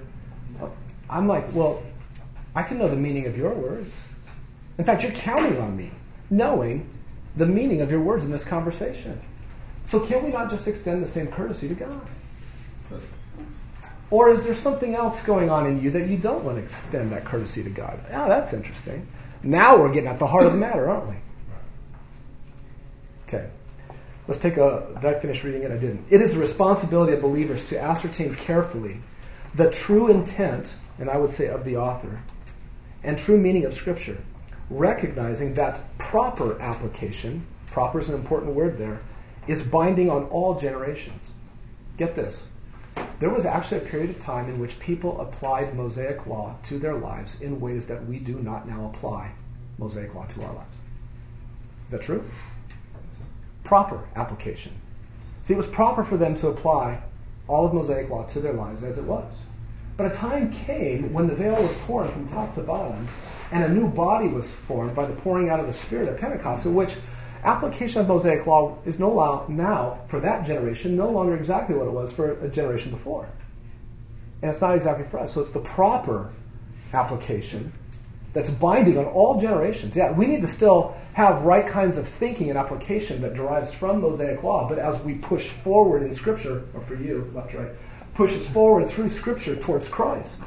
I'm 1.10 1.26
like, 1.26 1.52
well, 1.52 1.82
I 2.54 2.62
can 2.62 2.78
know 2.78 2.88
the 2.88 2.96
meaning 2.96 3.26
of 3.26 3.36
your 3.36 3.52
words. 3.52 3.92
In 4.78 4.84
fact, 4.84 5.02
you're 5.02 5.12
counting 5.12 5.60
on 5.60 5.76
me 5.76 5.90
knowing 6.30 6.88
the 7.36 7.46
meaning 7.46 7.80
of 7.80 7.90
your 7.90 8.00
words 8.00 8.24
in 8.24 8.30
this 8.30 8.44
conversation. 8.44 9.20
So 9.86 10.00
can 10.00 10.24
we 10.24 10.30
not 10.30 10.50
just 10.50 10.68
extend 10.68 11.02
the 11.02 11.08
same 11.08 11.26
courtesy 11.26 11.68
to 11.68 11.74
God? 11.74 12.00
Or 14.10 14.30
is 14.30 14.44
there 14.44 14.54
something 14.54 14.94
else 14.94 15.22
going 15.22 15.50
on 15.50 15.66
in 15.66 15.82
you 15.82 15.90
that 15.92 16.08
you 16.08 16.16
don't 16.16 16.44
want 16.44 16.58
to 16.58 16.64
extend 16.64 17.12
that 17.12 17.24
courtesy 17.24 17.62
to 17.62 17.70
God? 17.70 17.98
Oh, 18.12 18.28
that's 18.28 18.52
interesting. 18.52 19.06
Now 19.42 19.78
we're 19.78 19.92
getting 19.92 20.08
at 20.08 20.18
the 20.18 20.26
heart 20.26 20.44
of 20.44 20.52
the 20.52 20.58
matter, 20.58 20.90
aren't 20.90 21.08
we? 21.08 21.14
Okay. 23.28 23.48
Let's 24.26 24.40
take 24.40 24.56
a. 24.56 24.86
Did 25.00 25.16
I 25.16 25.18
finish 25.18 25.44
reading 25.44 25.62
it? 25.62 25.70
I 25.70 25.76
didn't. 25.76 26.06
It 26.10 26.20
is 26.20 26.34
the 26.34 26.40
responsibility 26.40 27.12
of 27.12 27.22
believers 27.22 27.68
to 27.68 27.80
ascertain 27.80 28.34
carefully 28.34 29.00
the 29.54 29.70
true 29.70 30.08
intent, 30.08 30.74
and 31.00 31.10
I 31.10 31.16
would 31.16 31.32
say 31.32 31.48
of 31.48 31.64
the 31.64 31.78
author, 31.78 32.20
and 33.02 33.18
true 33.18 33.38
meaning 33.38 33.64
of 33.64 33.74
Scripture, 33.74 34.18
recognizing 34.68 35.54
that 35.54 35.80
proper 35.98 36.60
application, 36.60 37.44
proper 37.66 38.00
is 38.00 38.10
an 38.10 38.14
important 38.14 38.54
word 38.54 38.78
there, 38.78 39.00
is 39.46 39.62
binding 39.62 40.10
on 40.10 40.24
all 40.24 40.60
generations. 40.60 41.32
Get 41.96 42.14
this. 42.14 42.46
There 43.18 43.30
was 43.30 43.46
actually 43.46 43.78
a 43.78 43.88
period 43.88 44.10
of 44.10 44.22
time 44.22 44.48
in 44.50 44.60
which 44.60 44.78
people 44.78 45.20
applied 45.20 45.74
Mosaic 45.74 46.26
law 46.26 46.54
to 46.64 46.78
their 46.78 46.94
lives 46.94 47.40
in 47.40 47.60
ways 47.60 47.88
that 47.88 48.06
we 48.06 48.18
do 48.18 48.38
not 48.38 48.68
now 48.68 48.92
apply 48.94 49.32
Mosaic 49.78 50.14
law 50.14 50.26
to 50.26 50.42
our 50.42 50.54
lives. 50.54 50.76
Is 51.86 51.92
that 51.92 52.02
true? 52.02 52.24
Proper 53.64 54.06
application. 54.16 54.72
See, 55.42 55.54
it 55.54 55.56
was 55.56 55.66
proper 55.66 56.04
for 56.04 56.16
them 56.16 56.36
to 56.36 56.48
apply 56.48 57.02
all 57.48 57.66
of 57.66 57.74
Mosaic 57.74 58.10
law 58.10 58.24
to 58.26 58.40
their 58.40 58.52
lives 58.52 58.84
as 58.84 58.98
it 58.98 59.04
was. 59.04 59.32
But 60.00 60.12
a 60.12 60.14
time 60.14 60.50
came 60.50 61.12
when 61.12 61.26
the 61.26 61.34
veil 61.34 61.62
was 61.62 61.76
torn 61.80 62.08
from 62.08 62.26
top 62.26 62.54
to 62.54 62.62
bottom, 62.62 63.06
and 63.52 63.62
a 63.62 63.68
new 63.68 63.86
body 63.86 64.28
was 64.28 64.50
formed 64.50 64.94
by 64.94 65.04
the 65.04 65.14
pouring 65.14 65.50
out 65.50 65.60
of 65.60 65.66
the 65.66 65.74
Spirit 65.74 66.08
at 66.08 66.18
Pentecost, 66.18 66.64
in 66.64 66.74
which 66.74 66.96
application 67.44 68.00
of 68.00 68.08
Mosaic 68.08 68.46
law 68.46 68.78
is 68.86 68.98
no 68.98 69.10
law 69.10 69.44
now 69.46 69.98
for 70.08 70.18
that 70.20 70.46
generation 70.46 70.96
no 70.96 71.10
longer 71.10 71.36
exactly 71.36 71.76
what 71.76 71.86
it 71.86 71.92
was 71.92 72.10
for 72.12 72.32
a 72.42 72.48
generation 72.48 72.92
before. 72.92 73.28
And 74.40 74.50
it's 74.50 74.62
not 74.62 74.74
exactly 74.74 75.04
for 75.04 75.20
us. 75.20 75.34
So 75.34 75.42
it's 75.42 75.50
the 75.50 75.60
proper 75.60 76.32
application 76.94 77.70
that's 78.32 78.48
binding 78.48 78.96
on 78.96 79.04
all 79.04 79.38
generations. 79.38 79.94
Yeah, 79.96 80.12
we 80.12 80.26
need 80.26 80.40
to 80.40 80.48
still 80.48 80.96
have 81.12 81.42
right 81.42 81.66
kinds 81.66 81.98
of 81.98 82.08
thinking 82.08 82.48
and 82.48 82.58
application 82.58 83.20
that 83.20 83.34
derives 83.34 83.70
from 83.70 84.00
Mosaic 84.00 84.42
law, 84.42 84.66
but 84.66 84.78
as 84.78 84.98
we 85.02 85.16
push 85.16 85.48
forward 85.48 86.04
in 86.04 86.14
Scripture, 86.14 86.64
or 86.72 86.80
for 86.80 86.94
you, 86.94 87.30
left, 87.34 87.52
right, 87.52 87.72
pushes 88.20 88.46
forward 88.48 88.90
through 88.90 89.08
Scripture 89.08 89.56
towards 89.56 89.88
Christ. 89.88 90.42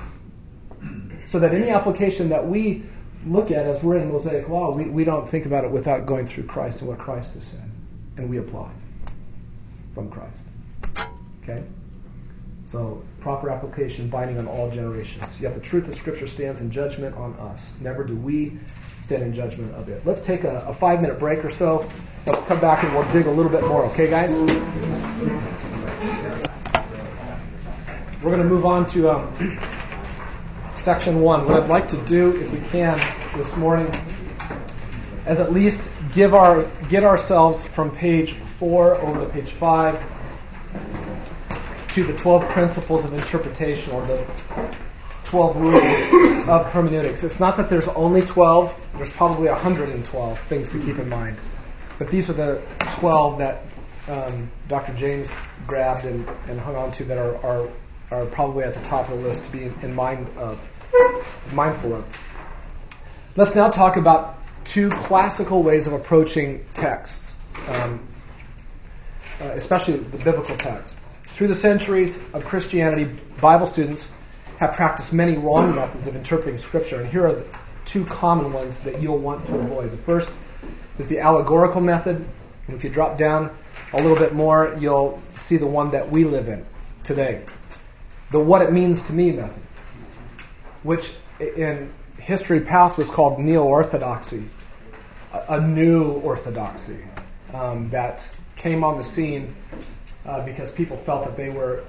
So 1.26 1.40
that 1.40 1.56
any 1.56 1.72
application 1.72 2.30
that 2.30 2.48
we 2.48 2.84
look 3.26 3.50
at 3.50 3.66
as 3.66 3.82
we're 3.82 3.98
in 3.98 4.12
Mosaic 4.12 4.48
law, 4.48 4.72
we, 4.72 4.84
we 4.84 5.04
don't 5.04 5.28
think 5.28 5.48
about 5.48 5.64
it 5.64 5.72
without 5.72 6.06
going 6.06 6.28
through 6.28 6.44
Christ 6.44 6.82
and 6.82 6.90
what 6.92 7.00
Christ 7.00 7.34
has 7.34 7.46
said. 7.46 7.68
And 8.18 8.30
we 8.30 8.38
apply 8.38 8.70
from 9.96 10.12
Christ. 10.12 11.10
Okay? 11.42 11.64
So, 12.68 13.04
proper 13.22 13.50
application 13.50 14.08
binding 14.08 14.38
on 14.38 14.46
all 14.46 14.70
generations. 14.70 15.42
Yet 15.42 15.56
the 15.56 15.62
truth 15.62 15.88
of 15.88 15.96
Scripture 15.96 16.28
stands 16.28 16.62
in 16.62 16.70
judgment 16.70 17.18
on 17.18 17.34
us. 17.40 17.74
Never 17.82 18.04
do 18.04 18.16
we 18.16 18.56
stand 19.02 19.24
in 19.24 19.34
judgment 19.34 19.74
of 19.74 19.90
it. 19.90 20.06
Let's 20.06 20.22
take 20.24 20.44
a, 20.44 20.58
a 20.68 20.76
five 20.76 21.02
minute 21.02 21.18
break 21.18 21.44
or 21.44 21.50
so. 21.50 21.90
We'll 22.28 22.36
come 22.44 22.62
back 22.62 22.84
and 22.84 22.94
we'll 22.94 23.12
dig 23.12 23.26
a 23.26 23.32
little 23.32 23.52
bit 23.52 23.64
more. 23.64 23.84
Okay, 23.86 24.12
guys? 24.12 24.38
We're 28.24 28.32
going 28.32 28.44
to 28.44 28.50
move 28.50 28.66
on 28.66 28.88
to. 28.92 29.12
Um, 29.12 29.60
section 30.84 31.22
one. 31.22 31.46
What 31.48 31.64
I'd 31.64 31.70
like 31.70 31.88
to 31.90 32.06
do, 32.06 32.30
if 32.42 32.52
we 32.52 32.60
can, 32.68 33.00
this 33.38 33.56
morning, 33.56 33.88
is 35.26 35.40
at 35.40 35.54
least 35.54 35.90
give 36.14 36.34
our 36.34 36.64
get 36.90 37.06
ourselves 37.06 37.66
from 37.66 37.90
page 37.96 38.34
four 38.60 38.96
over 38.96 39.26
to 39.26 39.32
page 39.32 39.50
five 39.50 39.98
to 41.94 42.04
the 42.04 42.12
twelve 42.18 42.44
principles 42.50 43.06
of 43.06 43.14
interpretation 43.14 43.94
or 43.94 44.06
the 44.06 44.26
twelve 45.24 45.56
rules 45.56 45.84
of 46.50 46.70
hermeneutics. 46.72 47.24
It's 47.24 47.40
not 47.40 47.56
that 47.56 47.70
there's 47.70 47.88
only 47.88 48.22
twelve. 48.22 48.78
There's 48.98 49.12
probably 49.12 49.48
hundred 49.48 49.88
and 49.88 50.06
twelve 50.06 50.38
things 50.48 50.70
to 50.74 50.80
keep 50.80 51.00
in 51.00 51.08
mind, 51.08 51.38
but 51.98 52.10
these 52.10 52.30
are 52.30 52.34
the 52.34 52.62
twelve 52.92 53.38
that 53.38 53.62
um, 54.10 54.52
Dr. 54.68 54.94
James 54.96 55.30
grabbed 55.66 56.04
and, 56.04 56.28
and 56.50 56.60
hung 56.60 56.76
on 56.76 56.92
to 56.94 57.06
that 57.06 57.18
are, 57.18 57.38
are 57.38 57.70
are 58.12 58.26
probably 58.26 58.64
at 58.64 58.74
the 58.74 58.82
top 58.82 59.10
of 59.10 59.18
the 59.18 59.28
list 59.28 59.46
to 59.46 59.52
be 59.52 59.64
in, 59.64 59.74
in 59.82 59.94
mind 59.94 60.28
of 60.38 60.60
mindful 61.54 61.96
of. 61.96 62.06
Let's 63.36 63.56
now 63.56 63.70
talk 63.70 63.98
about 63.98 64.38
two 64.66 64.90
classical 64.90 65.64
ways 65.64 65.88
of 65.88 65.94
approaching 65.94 66.66
texts, 66.74 67.34
um, 67.68 68.08
uh, 69.42 69.46
especially 69.56 69.98
the 69.98 70.18
biblical 70.18 70.56
text. 70.56 70.96
Through 71.26 71.48
the 71.48 71.56
centuries 71.56 72.20
of 72.34 72.46
Christianity, 72.46 73.06
Bible 73.42 73.66
students 73.66 74.12
have 74.60 74.74
practiced 74.74 75.12
many 75.12 75.38
wrong 75.38 75.76
methods 75.76 76.08
of 76.08 76.16
interpreting 76.16 76.60
Scripture, 76.60 77.02
and 77.02 77.10
here 77.10 77.26
are 77.28 77.34
the 77.34 77.46
two 77.86 78.06
common 78.06 78.54
ones 78.54 78.80
that 78.82 79.02
you'll 79.02 79.18
want 79.18 79.46
to 79.48 79.56
avoid. 79.56 79.92
The 79.92 79.98
first 79.98 80.30
is 81.00 81.08
the 81.08 81.20
allegorical 81.20 81.82
method, 81.82 82.24
and 82.68 82.76
if 82.76 82.84
you 82.84 82.90
drop 82.90 83.18
down 83.18 83.56
a 83.94 83.98
little 83.98 84.18
bit 84.18 84.34
more, 84.34 84.78
you'll 84.80 85.22
see 85.42 85.58
the 85.58 85.68
one 85.68 85.92
that 85.92 86.10
we 86.10 86.24
live 86.24 86.48
in 86.48 86.66
today. 87.04 87.44
The 88.34 88.40
what 88.40 88.64
it 88.64 88.74
means 88.74 89.04
to 89.04 89.14
me 89.14 89.32
method 89.32 89.60
which 90.82 91.12
in 91.40 91.94
history 92.18 92.60
past 92.60 92.98
was 92.98 93.08
called 93.08 93.40
neo-orthodoxy, 93.40 94.44
a, 95.34 95.54
a 95.54 95.62
new 95.62 96.14
orthodoxy 96.22 96.98
um, 97.54 97.92
that 97.92 98.28
came 98.56 98.84
on 98.84 98.98
the 98.98 99.04
scene 99.04 99.56
uh, 100.26 100.44
because 100.46 100.72
people 100.72 100.98
felt 100.98 101.26
that 101.26 101.38
they 101.38 101.50
were 101.50 101.84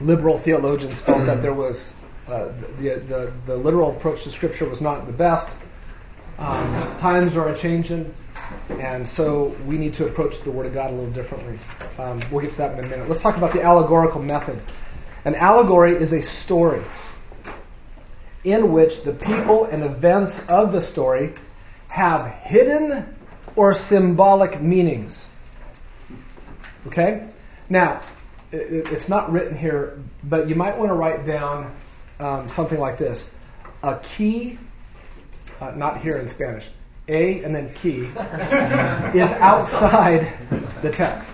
liberal 0.00 0.38
theologians 0.38 1.00
felt 1.00 1.26
that 1.26 1.42
there 1.42 1.52
was 1.52 1.92
uh, 2.28 2.52
the, 2.78 3.00
the, 3.08 3.32
the 3.46 3.56
literal 3.56 3.90
approach 3.90 4.22
to 4.22 4.30
Scripture 4.30 4.68
was 4.68 4.80
not 4.80 5.04
the 5.04 5.12
best. 5.12 5.48
Um, 6.38 6.96
times 6.98 7.36
are 7.36 7.48
a 7.48 7.58
changing, 7.58 8.14
and 8.78 9.08
so 9.08 9.54
we 9.66 9.78
need 9.78 9.94
to 9.94 10.06
approach 10.06 10.42
the 10.42 10.52
Word 10.52 10.66
of 10.66 10.74
God 10.74 10.90
a 10.90 10.94
little 10.94 11.10
differently. 11.10 11.58
Um, 11.98 12.20
we'll 12.30 12.40
get 12.40 12.52
to 12.52 12.58
that 12.58 12.78
in 12.78 12.84
a 12.84 12.88
minute. 12.88 13.08
Let's 13.08 13.20
talk 13.20 13.36
about 13.36 13.52
the 13.52 13.62
allegorical 13.62 14.22
method. 14.22 14.60
An 15.24 15.34
allegory 15.34 15.96
is 15.96 16.12
a 16.12 16.22
story 16.22 16.82
in 18.44 18.72
which 18.72 19.02
the 19.02 19.12
people 19.12 19.64
and 19.64 19.82
events 19.82 20.46
of 20.48 20.72
the 20.72 20.80
story 20.80 21.32
have 21.88 22.26
hidden 22.26 23.16
or 23.56 23.72
symbolic 23.72 24.60
meanings. 24.60 25.28
Okay? 26.86 27.26
Now, 27.70 28.02
it's 28.52 29.08
not 29.08 29.32
written 29.32 29.56
here, 29.56 29.98
but 30.22 30.48
you 30.48 30.54
might 30.54 30.76
want 30.76 30.90
to 30.90 30.94
write 30.94 31.26
down 31.26 31.74
um, 32.20 32.48
something 32.50 32.78
like 32.78 32.98
this: 32.98 33.32
a 33.82 33.98
key, 33.98 34.58
uh, 35.60 35.70
not 35.72 36.00
here 36.00 36.18
in 36.18 36.28
Spanish, 36.28 36.68
a 37.08 37.42
and 37.42 37.54
then 37.54 37.72
key 37.74 38.00
is 39.18 39.30
outside 39.40 40.32
the 40.82 40.92
text. 40.92 41.33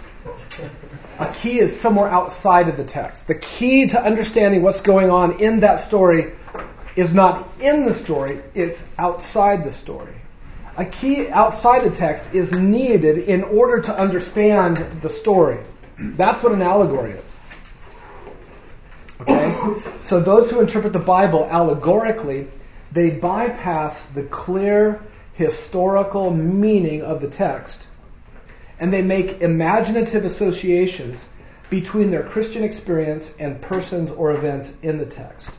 A 1.18 1.32
key 1.34 1.58
is 1.58 1.78
somewhere 1.78 2.08
outside 2.08 2.68
of 2.68 2.76
the 2.76 2.84
text. 2.84 3.26
The 3.26 3.34
key 3.34 3.88
to 3.88 4.02
understanding 4.02 4.62
what's 4.62 4.80
going 4.80 5.10
on 5.10 5.40
in 5.40 5.60
that 5.60 5.80
story 5.80 6.32
is 6.96 7.14
not 7.14 7.46
in 7.60 7.84
the 7.84 7.94
story, 7.94 8.40
it's 8.54 8.82
outside 8.98 9.64
the 9.64 9.72
story. 9.72 10.14
A 10.76 10.84
key 10.84 11.28
outside 11.28 11.84
the 11.84 11.94
text 11.94 12.34
is 12.34 12.52
needed 12.52 13.18
in 13.18 13.44
order 13.44 13.82
to 13.82 13.96
understand 13.96 14.78
the 15.02 15.08
story. 15.08 15.58
That's 15.98 16.42
what 16.42 16.52
an 16.52 16.62
allegory 16.62 17.12
is. 17.12 17.36
Okay? 19.20 19.80
So 20.04 20.18
those 20.18 20.50
who 20.50 20.60
interpret 20.60 20.92
the 20.92 20.98
Bible 20.98 21.46
allegorically, 21.48 22.48
they 22.90 23.10
bypass 23.10 24.06
the 24.06 24.24
clear 24.24 25.00
historical 25.34 26.32
meaning 26.32 27.02
of 27.02 27.20
the 27.20 27.28
text 27.28 27.86
and 28.80 28.92
they 28.92 29.02
make 29.02 29.42
imaginative 29.42 30.24
associations 30.24 31.28
between 31.68 32.10
their 32.10 32.24
Christian 32.24 32.64
experience 32.64 33.34
and 33.38 33.60
persons 33.60 34.10
or 34.10 34.32
events 34.32 34.74
in 34.82 34.98
the 34.98 35.06
text. 35.06 35.50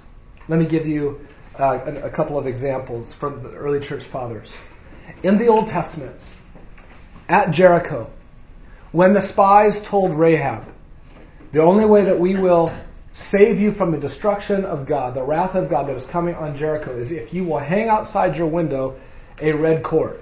Let 0.49 0.59
me 0.59 0.65
give 0.65 0.87
you 0.87 1.25
uh, 1.57 1.79
a, 1.85 2.07
a 2.07 2.09
couple 2.09 2.37
of 2.37 2.47
examples 2.47 3.13
from 3.13 3.43
the 3.43 3.51
early 3.51 3.79
church 3.79 4.03
fathers. 4.03 4.51
In 5.23 5.37
the 5.37 5.47
Old 5.47 5.67
Testament, 5.67 6.15
at 7.29 7.51
Jericho, 7.51 8.09
when 8.91 9.13
the 9.13 9.21
spies 9.21 9.81
told 9.83 10.15
Rahab, 10.15 10.65
the 11.51 11.61
only 11.61 11.85
way 11.85 12.05
that 12.05 12.19
we 12.19 12.35
will 12.35 12.73
save 13.13 13.59
you 13.59 13.71
from 13.71 13.91
the 13.91 13.97
destruction 13.97 14.65
of 14.65 14.85
God, 14.85 15.13
the 15.13 15.23
wrath 15.23 15.55
of 15.55 15.69
God 15.69 15.87
that 15.87 15.95
is 15.95 16.05
coming 16.05 16.35
on 16.35 16.57
Jericho, 16.57 16.97
is 16.97 17.11
if 17.11 17.33
you 17.33 17.43
will 17.43 17.59
hang 17.59 17.87
outside 17.87 18.35
your 18.35 18.47
window 18.47 18.99
a 19.39 19.51
red 19.51 19.83
cord, 19.83 20.19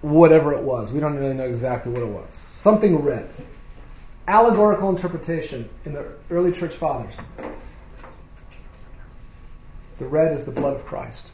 whatever 0.00 0.52
it 0.54 0.62
was. 0.62 0.92
We 0.92 1.00
don't 1.00 1.16
really 1.16 1.34
know 1.34 1.46
exactly 1.46 1.92
what 1.92 2.02
it 2.02 2.08
was. 2.08 2.32
Something 2.60 2.96
red. 2.96 3.28
Allegorical 4.26 4.90
interpretation 4.90 5.68
in 5.84 5.94
the 5.94 6.06
early 6.30 6.52
church 6.52 6.74
fathers. 6.74 7.16
The 9.98 10.06
red 10.06 10.36
is 10.36 10.44
the 10.44 10.52
blood 10.52 10.76
of 10.76 10.84
Christ. 10.84 11.30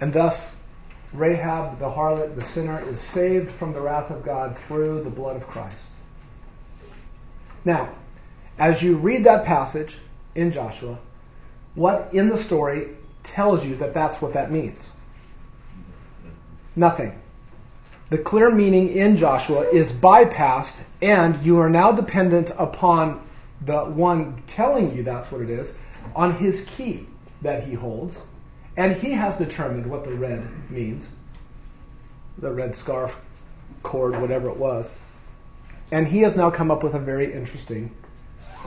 And 0.00 0.12
thus, 0.12 0.54
Rahab, 1.12 1.78
the 1.78 1.88
harlot, 1.88 2.36
the 2.36 2.44
sinner, 2.44 2.80
is 2.88 3.00
saved 3.00 3.50
from 3.50 3.72
the 3.72 3.80
wrath 3.80 4.10
of 4.10 4.24
God 4.24 4.58
through 4.58 5.02
the 5.02 5.10
blood 5.10 5.36
of 5.36 5.46
Christ. 5.46 5.78
Now, 7.64 7.88
as 8.58 8.82
you 8.82 8.96
read 8.96 9.24
that 9.24 9.44
passage 9.44 9.96
in 10.34 10.52
Joshua, 10.52 10.98
what 11.74 12.10
in 12.12 12.28
the 12.28 12.36
story 12.36 12.88
tells 13.22 13.64
you 13.64 13.76
that 13.76 13.94
that's 13.94 14.20
what 14.20 14.34
that 14.34 14.50
means? 14.50 14.90
Nothing. 16.78 17.20
The 18.10 18.18
clear 18.18 18.52
meaning 18.52 18.90
in 18.90 19.16
Joshua 19.16 19.62
is 19.62 19.90
bypassed, 19.90 20.80
and 21.02 21.42
you 21.44 21.58
are 21.58 21.68
now 21.68 21.90
dependent 21.90 22.52
upon 22.56 23.20
the 23.66 23.80
one 23.80 24.44
telling 24.46 24.96
you 24.96 25.02
that's 25.02 25.32
what 25.32 25.40
it 25.40 25.50
is, 25.50 25.76
on 26.14 26.34
his 26.34 26.64
key 26.66 27.04
that 27.42 27.64
he 27.64 27.74
holds, 27.74 28.24
and 28.76 28.94
he 28.94 29.10
has 29.10 29.36
determined 29.36 29.86
what 29.86 30.04
the 30.04 30.12
red 30.12 30.46
means 30.70 31.10
the 32.38 32.52
red 32.52 32.76
scarf, 32.76 33.16
cord, 33.82 34.16
whatever 34.20 34.48
it 34.48 34.56
was. 34.56 34.94
And 35.90 36.06
he 36.06 36.20
has 36.20 36.36
now 36.36 36.48
come 36.48 36.70
up 36.70 36.84
with 36.84 36.94
a 36.94 37.00
very 37.00 37.32
interesting, 37.32 37.90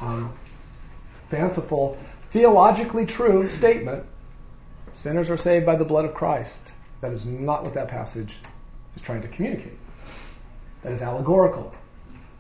um, 0.02 0.34
fanciful, 1.30 1.98
theologically 2.32 3.06
true 3.06 3.48
statement 3.48 4.04
sinners 4.98 5.30
are 5.30 5.38
saved 5.38 5.66
by 5.66 5.78
the 5.78 5.86
blood 5.86 6.04
of 6.04 6.14
Christ. 6.14 6.71
That 7.02 7.12
is 7.12 7.26
not 7.26 7.64
what 7.64 7.74
that 7.74 7.88
passage 7.88 8.36
is 8.96 9.02
trying 9.02 9.22
to 9.24 9.28
communicate. 9.28 9.78
That 10.84 10.94
is 10.94 11.02
allegorical. 11.02 11.74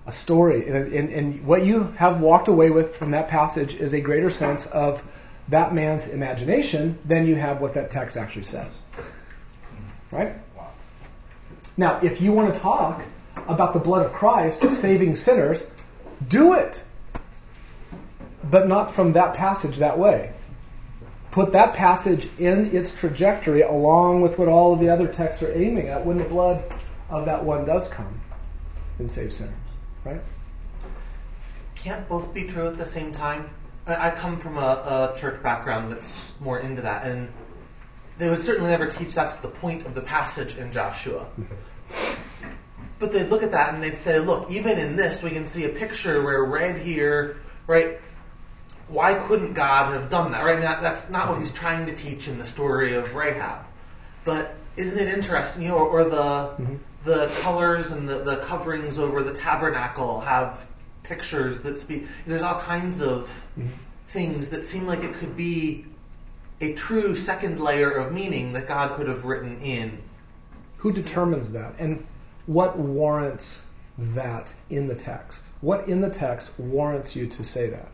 A 0.07 0.11
story. 0.11 0.67
And, 0.67 0.93
and, 0.93 1.09
and, 1.09 1.45
what 1.45 1.63
you 1.63 1.83
have 1.97 2.21
walked 2.21 2.47
away 2.47 2.71
with 2.71 2.95
from 2.95 3.11
that 3.11 3.27
passage 3.27 3.75
is 3.75 3.93
a 3.93 4.01
greater 4.01 4.31
sense 4.31 4.65
of 4.67 5.03
that 5.49 5.75
man's 5.75 6.07
imagination 6.07 6.97
than 7.05 7.27
you 7.27 7.35
have 7.35 7.61
what 7.61 7.75
that 7.75 7.91
text 7.91 8.17
actually 8.17 8.45
says. 8.45 8.79
Right? 10.11 10.33
Now, 11.77 11.99
if 12.01 12.19
you 12.21 12.31
want 12.31 12.53
to 12.53 12.59
talk 12.59 13.03
about 13.47 13.73
the 13.73 13.79
blood 13.79 14.05
of 14.05 14.13
Christ 14.13 14.61
saving 14.71 15.15
sinners, 15.15 15.65
do 16.27 16.53
it. 16.53 16.83
But 18.43 18.67
not 18.67 18.93
from 18.93 19.13
that 19.13 19.35
passage 19.35 19.77
that 19.77 19.97
way. 19.97 20.33
Put 21.31 21.53
that 21.53 21.73
passage 21.73 22.27
in 22.39 22.75
its 22.75 22.93
trajectory 22.93 23.61
along 23.61 24.21
with 24.21 24.37
what 24.37 24.47
all 24.47 24.73
of 24.73 24.79
the 24.79 24.89
other 24.89 25.07
texts 25.07 25.41
are 25.43 25.51
aiming 25.53 25.87
at 25.87 26.05
when 26.05 26.17
the 26.17 26.25
blood 26.25 26.63
of 27.09 27.25
that 27.25 27.43
one 27.43 27.65
does 27.65 27.87
come 27.87 28.19
and 28.99 29.09
save 29.09 29.33
sinners. 29.33 29.53
Right? 30.03 30.21
Can't 31.75 32.07
both 32.07 32.33
be 32.33 32.43
true 32.43 32.67
at 32.67 32.77
the 32.77 32.85
same 32.85 33.13
time? 33.13 33.49
I 33.87 34.11
come 34.11 34.37
from 34.37 34.57
a, 34.57 35.13
a 35.13 35.19
church 35.19 35.41
background 35.41 35.91
that's 35.91 36.39
more 36.39 36.59
into 36.59 36.83
that, 36.83 37.07
and 37.07 37.29
they 38.17 38.29
would 38.29 38.41
certainly 38.41 38.69
never 38.69 38.87
teach 38.87 39.15
that's 39.15 39.37
the 39.37 39.47
point 39.47 39.85
of 39.85 39.95
the 39.95 40.01
passage 40.01 40.55
in 40.57 40.71
Joshua. 40.71 41.27
But 43.01 43.13
they'd 43.13 43.29
look 43.29 43.41
at 43.41 43.49
that 43.49 43.73
and 43.73 43.81
they'd 43.81 43.97
say, 43.97 44.19
look, 44.19 44.51
even 44.51 44.77
in 44.77 44.95
this, 44.95 45.23
we 45.23 45.31
can 45.31 45.47
see 45.47 45.65
a 45.65 45.69
picture 45.69 46.21
where 46.21 46.43
red 46.43 46.77
here, 46.77 47.41
right, 47.65 47.99
why 48.91 49.13
couldn't 49.13 49.53
God 49.53 49.93
have 49.93 50.09
done 50.09 50.31
that? 50.31 50.43
Right? 50.43 50.59
Now, 50.59 50.81
that's 50.81 51.09
not 51.09 51.29
what 51.29 51.39
he's 51.39 51.51
trying 51.51 51.85
to 51.85 51.95
teach 51.95 52.27
in 52.27 52.37
the 52.37 52.45
story 52.45 52.95
of 52.95 53.15
Rahab. 53.15 53.65
But 54.25 54.55
isn't 54.77 54.97
it 54.97 55.07
interesting, 55.07 55.63
you 55.63 55.69
know, 55.69 55.77
or, 55.77 56.01
or 56.01 56.03
the 56.03 56.17
mm-hmm. 56.17 56.75
the 57.03 57.27
colors 57.41 57.91
and 57.91 58.07
the, 58.07 58.19
the 58.19 58.37
coverings 58.37 58.99
over 58.99 59.23
the 59.23 59.33
tabernacle 59.33 60.21
have 60.21 60.59
pictures 61.03 61.61
that 61.61 61.79
speak. 61.79 62.05
There's 62.25 62.41
all 62.41 62.59
kinds 62.59 63.01
of 63.01 63.27
mm-hmm. 63.57 63.67
things 64.09 64.49
that 64.49 64.65
seem 64.65 64.87
like 64.87 65.03
it 65.03 65.15
could 65.15 65.35
be 65.35 65.85
a 66.61 66.73
true 66.73 67.15
second 67.15 67.59
layer 67.59 67.91
of 67.91 68.13
meaning 68.13 68.53
that 68.53 68.67
God 68.67 68.95
could 68.95 69.07
have 69.07 69.25
written 69.25 69.61
in. 69.61 69.97
Who 70.77 70.91
determines 70.91 71.51
that? 71.53 71.73
And 71.79 72.05
what 72.45 72.77
warrants 72.77 73.63
that 73.97 74.53
in 74.69 74.87
the 74.87 74.95
text? 74.95 75.43
What 75.61 75.87
in 75.87 76.01
the 76.01 76.09
text 76.09 76.57
warrants 76.59 77.15
you 77.15 77.27
to 77.27 77.43
say 77.43 77.69
that? 77.69 77.89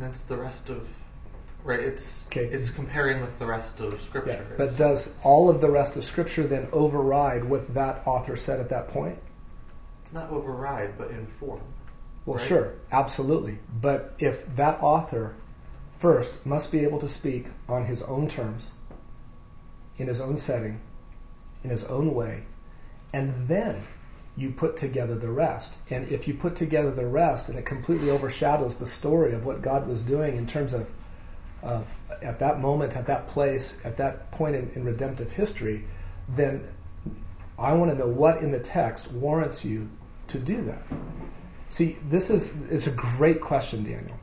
That's 0.00 0.22
the 0.22 0.36
rest 0.36 0.70
of 0.70 0.86
right. 1.64 1.80
It's 1.80 2.26
okay. 2.28 2.46
it's 2.46 2.70
comparing 2.70 3.20
with 3.20 3.38
the 3.38 3.46
rest 3.46 3.80
of 3.80 4.00
Scripture. 4.00 4.46
Yeah, 4.50 4.56
but 4.56 4.76
does 4.76 5.14
all 5.22 5.50
of 5.50 5.60
the 5.60 5.70
rest 5.70 5.96
of 5.96 6.04
Scripture 6.04 6.46
then 6.46 6.68
override 6.72 7.44
what 7.44 7.72
that 7.74 8.02
author 8.06 8.36
said 8.36 8.60
at 8.60 8.68
that 8.70 8.88
point? 8.88 9.18
Not 10.12 10.30
override, 10.30 10.96
but 10.96 11.10
inform. 11.10 11.60
Well, 12.24 12.38
right? 12.38 12.46
sure, 12.46 12.74
absolutely. 12.92 13.58
But 13.80 14.14
if 14.18 14.44
that 14.56 14.82
author 14.82 15.34
first 15.98 16.44
must 16.46 16.70
be 16.70 16.80
able 16.80 17.00
to 17.00 17.08
speak 17.08 17.46
on 17.68 17.84
his 17.84 18.02
own 18.02 18.28
terms, 18.28 18.70
in 19.96 20.06
his 20.06 20.20
own 20.20 20.38
setting, 20.38 20.80
in 21.64 21.70
his 21.70 21.84
own 21.84 22.14
way, 22.14 22.44
and 23.12 23.48
then 23.48 23.82
you 24.38 24.50
put 24.52 24.76
together 24.76 25.16
the 25.16 25.28
rest. 25.28 25.74
And 25.90 26.10
if 26.12 26.28
you 26.28 26.34
put 26.34 26.54
together 26.54 26.92
the 26.92 27.06
rest 27.06 27.48
and 27.48 27.58
it 27.58 27.66
completely 27.66 28.10
overshadows 28.10 28.76
the 28.76 28.86
story 28.86 29.34
of 29.34 29.44
what 29.44 29.62
God 29.62 29.88
was 29.88 30.00
doing 30.00 30.36
in 30.36 30.46
terms 30.46 30.72
of 30.72 30.86
uh, 31.62 31.82
at 32.22 32.38
that 32.38 32.60
moment, 32.60 32.96
at 32.96 33.06
that 33.06 33.26
place, 33.28 33.76
at 33.84 33.96
that 33.96 34.30
point 34.30 34.54
in, 34.54 34.70
in 34.76 34.84
redemptive 34.84 35.32
history, 35.32 35.84
then 36.28 36.66
I 37.58 37.72
want 37.72 37.90
to 37.90 37.98
know 37.98 38.06
what 38.06 38.38
in 38.38 38.52
the 38.52 38.60
text 38.60 39.10
warrants 39.10 39.64
you 39.64 39.88
to 40.28 40.38
do 40.38 40.62
that. 40.66 40.82
See, 41.70 41.98
this 42.08 42.30
is 42.30 42.54
it's 42.70 42.86
a 42.86 42.92
great 42.92 43.40
question, 43.40 43.82
Daniel. 43.82 44.16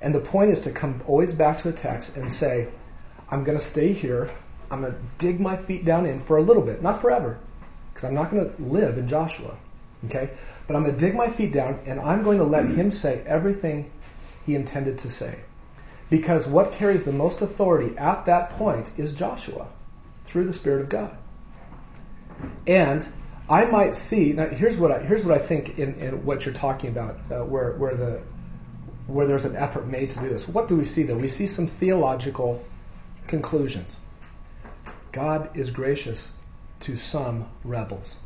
And 0.00 0.14
the 0.14 0.20
point 0.20 0.52
is 0.52 0.62
to 0.62 0.72
come 0.72 1.02
always 1.06 1.34
back 1.34 1.58
to 1.58 1.70
the 1.70 1.76
text 1.76 2.16
and 2.16 2.32
say, 2.32 2.68
I'm 3.30 3.44
going 3.44 3.58
to 3.58 3.64
stay 3.64 3.92
here. 3.92 4.30
I'm 4.70 4.80
going 4.80 4.94
to 4.94 4.98
dig 5.18 5.38
my 5.38 5.58
feet 5.58 5.84
down 5.84 6.06
in 6.06 6.20
for 6.20 6.38
a 6.38 6.42
little 6.42 6.62
bit, 6.62 6.82
not 6.82 7.02
forever 7.02 7.38
because 8.00 8.08
I'm 8.08 8.14
not 8.14 8.30
going 8.30 8.50
to 8.50 8.62
live 8.62 8.96
in 8.96 9.08
Joshua. 9.08 9.54
Okay? 10.06 10.30
But 10.66 10.74
I'm 10.74 10.84
going 10.84 10.94
to 10.94 11.00
dig 11.00 11.14
my 11.14 11.28
feet 11.28 11.52
down 11.52 11.80
and 11.84 12.00
I'm 12.00 12.22
going 12.22 12.38
to 12.38 12.44
let 12.44 12.64
him 12.64 12.90
say 12.90 13.22
everything 13.26 13.90
he 14.46 14.54
intended 14.54 15.00
to 15.00 15.10
say. 15.10 15.40
Because 16.08 16.46
what 16.46 16.72
carries 16.72 17.04
the 17.04 17.12
most 17.12 17.42
authority 17.42 17.96
at 17.98 18.24
that 18.24 18.50
point 18.50 18.90
is 18.96 19.12
Joshua 19.12 19.68
through 20.24 20.46
the 20.46 20.52
Spirit 20.54 20.80
of 20.80 20.88
God. 20.88 21.14
And 22.66 23.06
I 23.50 23.66
might 23.66 23.96
see 23.96 24.32
now. 24.32 24.48
Here's 24.48 24.78
what 24.78 24.90
I 24.90 25.00
here's 25.00 25.26
what 25.26 25.36
I 25.36 25.44
think 25.44 25.78
in, 25.78 25.94
in 25.96 26.24
what 26.24 26.46
you're 26.46 26.54
talking 26.54 26.88
about, 26.88 27.18
uh, 27.30 27.44
where 27.44 27.72
where 27.72 27.94
the 27.94 28.22
where 29.08 29.26
there's 29.26 29.44
an 29.44 29.56
effort 29.56 29.86
made 29.86 30.10
to 30.10 30.20
do 30.20 30.28
this. 30.30 30.48
What 30.48 30.68
do 30.68 30.76
we 30.76 30.86
see 30.86 31.02
though? 31.02 31.16
We 31.16 31.28
see 31.28 31.46
some 31.46 31.66
theological 31.66 32.64
conclusions. 33.26 33.98
God 35.12 35.50
is 35.54 35.70
gracious 35.70 36.30
to 36.80 36.96
some 36.96 37.46
rebels. 37.64 38.16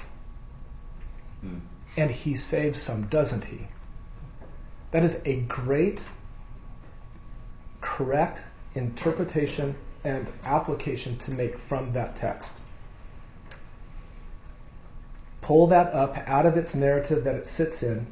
Hmm. 1.40 1.58
And 1.96 2.10
he 2.10 2.36
saves 2.36 2.80
some, 2.80 3.06
doesn't 3.06 3.44
he? 3.44 3.66
That 4.90 5.04
is 5.04 5.20
a 5.24 5.36
great, 5.40 6.04
correct 7.80 8.40
interpretation 8.74 9.74
and 10.04 10.26
application 10.44 11.16
to 11.18 11.32
make 11.32 11.58
from 11.58 11.92
that 11.92 12.16
text. 12.16 12.52
Pull 15.40 15.68
that 15.68 15.92
up 15.92 16.16
out 16.26 16.46
of 16.46 16.56
its 16.56 16.74
narrative 16.74 17.24
that 17.24 17.34
it 17.34 17.46
sits 17.46 17.82
in. 17.82 18.06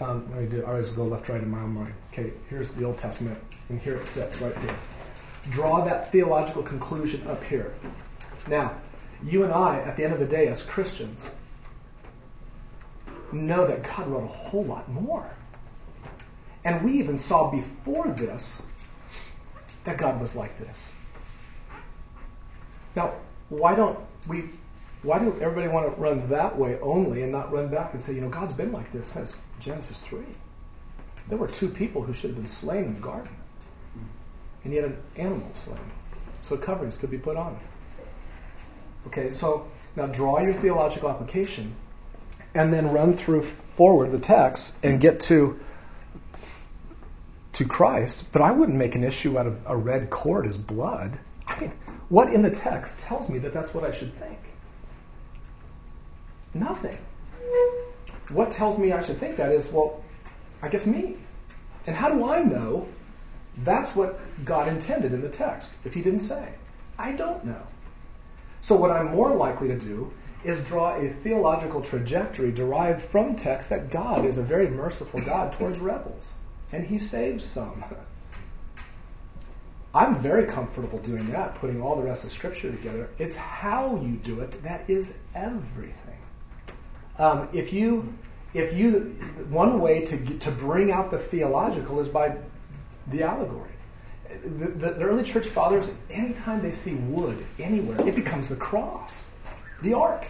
Um, 0.00 0.28
let 0.32 0.42
me 0.42 0.46
do. 0.46 0.64
I 0.64 0.70
always 0.70 0.90
go 0.90 1.04
left, 1.04 1.28
right 1.28 1.42
in 1.42 1.50
my 1.50 1.60
own 1.60 1.74
mind. 1.74 1.94
Okay, 2.12 2.32
here's 2.50 2.72
the 2.74 2.84
Old 2.84 2.98
Testament, 2.98 3.38
and 3.68 3.80
here 3.80 3.96
it 3.96 4.06
sits 4.06 4.40
right 4.40 4.56
here. 4.58 4.74
Draw 5.50 5.84
that 5.84 6.12
theological 6.12 6.62
conclusion 6.62 7.26
up 7.26 7.42
here. 7.44 7.72
Now, 8.48 8.74
you 9.24 9.44
and 9.44 9.52
I, 9.52 9.80
at 9.80 9.96
the 9.96 10.04
end 10.04 10.12
of 10.12 10.18
the 10.18 10.26
day, 10.26 10.48
as 10.48 10.62
Christians, 10.62 11.24
know 13.32 13.66
that 13.66 13.82
God 13.82 14.08
wrote 14.08 14.24
a 14.24 14.26
whole 14.26 14.64
lot 14.64 14.88
more. 14.90 15.28
And 16.64 16.84
we 16.84 16.98
even 16.98 17.18
saw 17.18 17.50
before 17.50 18.08
this 18.08 18.62
that 19.84 19.96
God 19.98 20.20
was 20.20 20.36
like 20.36 20.56
this. 20.58 20.76
Now, 22.94 23.14
why 23.48 23.74
don't 23.74 23.98
we 24.28 24.50
why 25.02 25.18
do 25.18 25.36
everybody 25.40 25.66
want 25.66 25.92
to 25.92 26.00
run 26.00 26.28
that 26.28 26.56
way 26.56 26.78
only 26.80 27.22
and 27.22 27.32
not 27.32 27.52
run 27.52 27.68
back 27.68 27.92
and 27.92 28.02
say, 28.02 28.14
you 28.14 28.20
know, 28.20 28.28
God's 28.28 28.54
been 28.54 28.70
like 28.70 28.92
this 28.92 29.08
since 29.08 29.40
Genesis 29.58 30.00
3? 30.02 30.20
There 31.28 31.38
were 31.38 31.48
two 31.48 31.68
people 31.68 32.02
who 32.02 32.14
should 32.14 32.30
have 32.30 32.36
been 32.36 32.46
slain 32.46 32.84
in 32.84 32.94
the 32.94 33.00
garden. 33.00 33.32
And 34.62 34.72
yet 34.72 34.84
an 34.84 34.96
animal 35.16 35.50
slain. 35.54 35.80
So 36.42 36.56
coverings 36.56 36.98
could 36.98 37.10
be 37.10 37.18
put 37.18 37.36
on. 37.36 37.58
Okay, 39.06 39.32
so 39.32 39.68
now 39.96 40.06
draw 40.06 40.40
your 40.40 40.54
theological 40.54 41.10
application 41.10 41.74
and 42.54 42.72
then 42.72 42.90
run 42.92 43.16
through 43.16 43.44
forward 43.76 44.12
the 44.12 44.18
text 44.18 44.74
and 44.82 45.00
get 45.00 45.20
to 45.20 45.58
to 47.54 47.66
Christ, 47.66 48.32
but 48.32 48.40
I 48.40 48.50
wouldn't 48.50 48.78
make 48.78 48.94
an 48.94 49.04
issue 49.04 49.38
out 49.38 49.46
of 49.46 49.60
a 49.66 49.76
red 49.76 50.08
cord 50.08 50.46
as 50.46 50.56
blood. 50.56 51.18
I 51.46 51.60
mean, 51.60 51.72
what 52.08 52.32
in 52.32 52.40
the 52.40 52.50
text 52.50 53.00
tells 53.00 53.28
me 53.28 53.38
that 53.40 53.52
that's 53.52 53.74
what 53.74 53.84
I 53.84 53.92
should 53.92 54.14
think? 54.14 54.38
Nothing. 56.54 56.96
What 58.30 58.52
tells 58.52 58.78
me 58.78 58.92
I 58.92 59.02
should 59.02 59.18
think 59.18 59.36
that 59.36 59.52
is, 59.52 59.70
well, 59.70 60.02
I 60.62 60.68
guess 60.68 60.86
me. 60.86 61.16
And 61.86 61.94
how 61.94 62.08
do 62.08 62.30
I 62.30 62.42
know 62.42 62.88
that's 63.58 63.94
what 63.94 64.18
God 64.44 64.68
intended 64.68 65.12
in 65.12 65.20
the 65.20 65.28
text 65.28 65.74
if 65.84 65.92
He 65.92 66.00
didn't 66.00 66.20
say? 66.20 66.54
I 66.98 67.12
don't 67.12 67.44
know. 67.44 67.62
So, 68.62 68.76
what 68.76 68.90
I'm 68.90 69.10
more 69.10 69.34
likely 69.34 69.68
to 69.68 69.78
do 69.78 70.12
is 70.44 70.62
draw 70.64 70.96
a 70.96 71.08
theological 71.08 71.80
trajectory 71.80 72.50
derived 72.50 73.02
from 73.02 73.36
text 73.36 73.70
that 73.70 73.90
God 73.90 74.24
is 74.24 74.38
a 74.38 74.42
very 74.42 74.68
merciful 74.68 75.20
God 75.20 75.52
towards 75.52 75.78
rebels 75.78 76.32
and 76.72 76.84
he 76.86 76.98
saves 76.98 77.44
some. 77.44 77.84
I'm 79.94 80.22
very 80.22 80.46
comfortable 80.46 80.98
doing 81.00 81.30
that, 81.32 81.56
putting 81.56 81.82
all 81.82 81.96
the 81.96 82.02
rest 82.02 82.24
of 82.24 82.32
Scripture 82.32 82.70
together. 82.70 83.10
It's 83.18 83.36
how 83.36 84.00
you 84.02 84.16
do 84.16 84.40
it 84.40 84.62
that 84.62 84.88
is 84.88 85.14
everything. 85.34 86.16
Um, 87.18 87.48
if 87.52 87.74
you, 87.74 88.14
if 88.54 88.74
you, 88.74 89.16
one 89.50 89.80
way 89.80 90.06
to 90.06 90.38
to 90.38 90.50
bring 90.50 90.90
out 90.90 91.10
the 91.10 91.18
theological 91.18 92.00
is 92.00 92.08
by 92.08 92.36
the 93.08 93.22
allegory. 93.22 93.71
The, 94.44 94.66
the, 94.68 95.04
early 95.04 95.24
church 95.24 95.46
fathers, 95.46 95.92
anytime 96.10 96.62
they 96.62 96.72
see 96.72 96.94
wood 96.94 97.44
anywhere, 97.58 98.06
it 98.06 98.14
becomes 98.14 98.48
the 98.48 98.56
cross, 98.56 99.22
the 99.82 99.94
ark. 99.94 100.26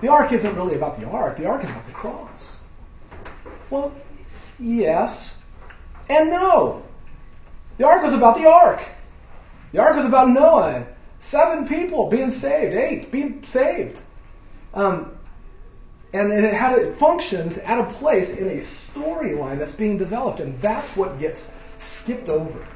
The 0.00 0.08
ark 0.08 0.32
isn't 0.32 0.54
really 0.54 0.76
about 0.76 1.00
the 1.00 1.08
ark. 1.08 1.38
The 1.38 1.46
ark 1.46 1.64
is 1.64 1.70
about 1.70 1.86
the 1.86 1.92
cross. 1.92 2.58
Well, 3.70 3.94
yes 4.58 5.36
and 6.08 6.30
no. 6.30 6.82
The 7.78 7.86
ark 7.86 8.02
was 8.02 8.14
about 8.14 8.36
the 8.36 8.46
ark. 8.46 8.82
The 9.72 9.80
ark 9.80 9.96
was 9.96 10.06
about 10.06 10.30
Noah. 10.30 10.86
Seven 11.20 11.66
people 11.66 12.08
being 12.10 12.30
saved, 12.30 12.74
eight 12.74 13.10
being 13.10 13.44
saved. 13.46 13.98
Um, 14.74 15.12
and, 16.14 16.32
it 16.32 16.54
had 16.54 16.78
it 16.78 16.98
functions 16.98 17.58
at 17.58 17.78
a 17.78 17.92
place 17.94 18.34
in 18.36 18.48
a 18.48 18.56
storyline 18.58 19.58
that's 19.58 19.74
being 19.74 19.98
developed, 19.98 20.40
and 20.40 20.60
that's 20.60 20.96
what 20.96 21.18
gets 21.18 21.48
skipped 21.78 22.28
over 22.28 22.66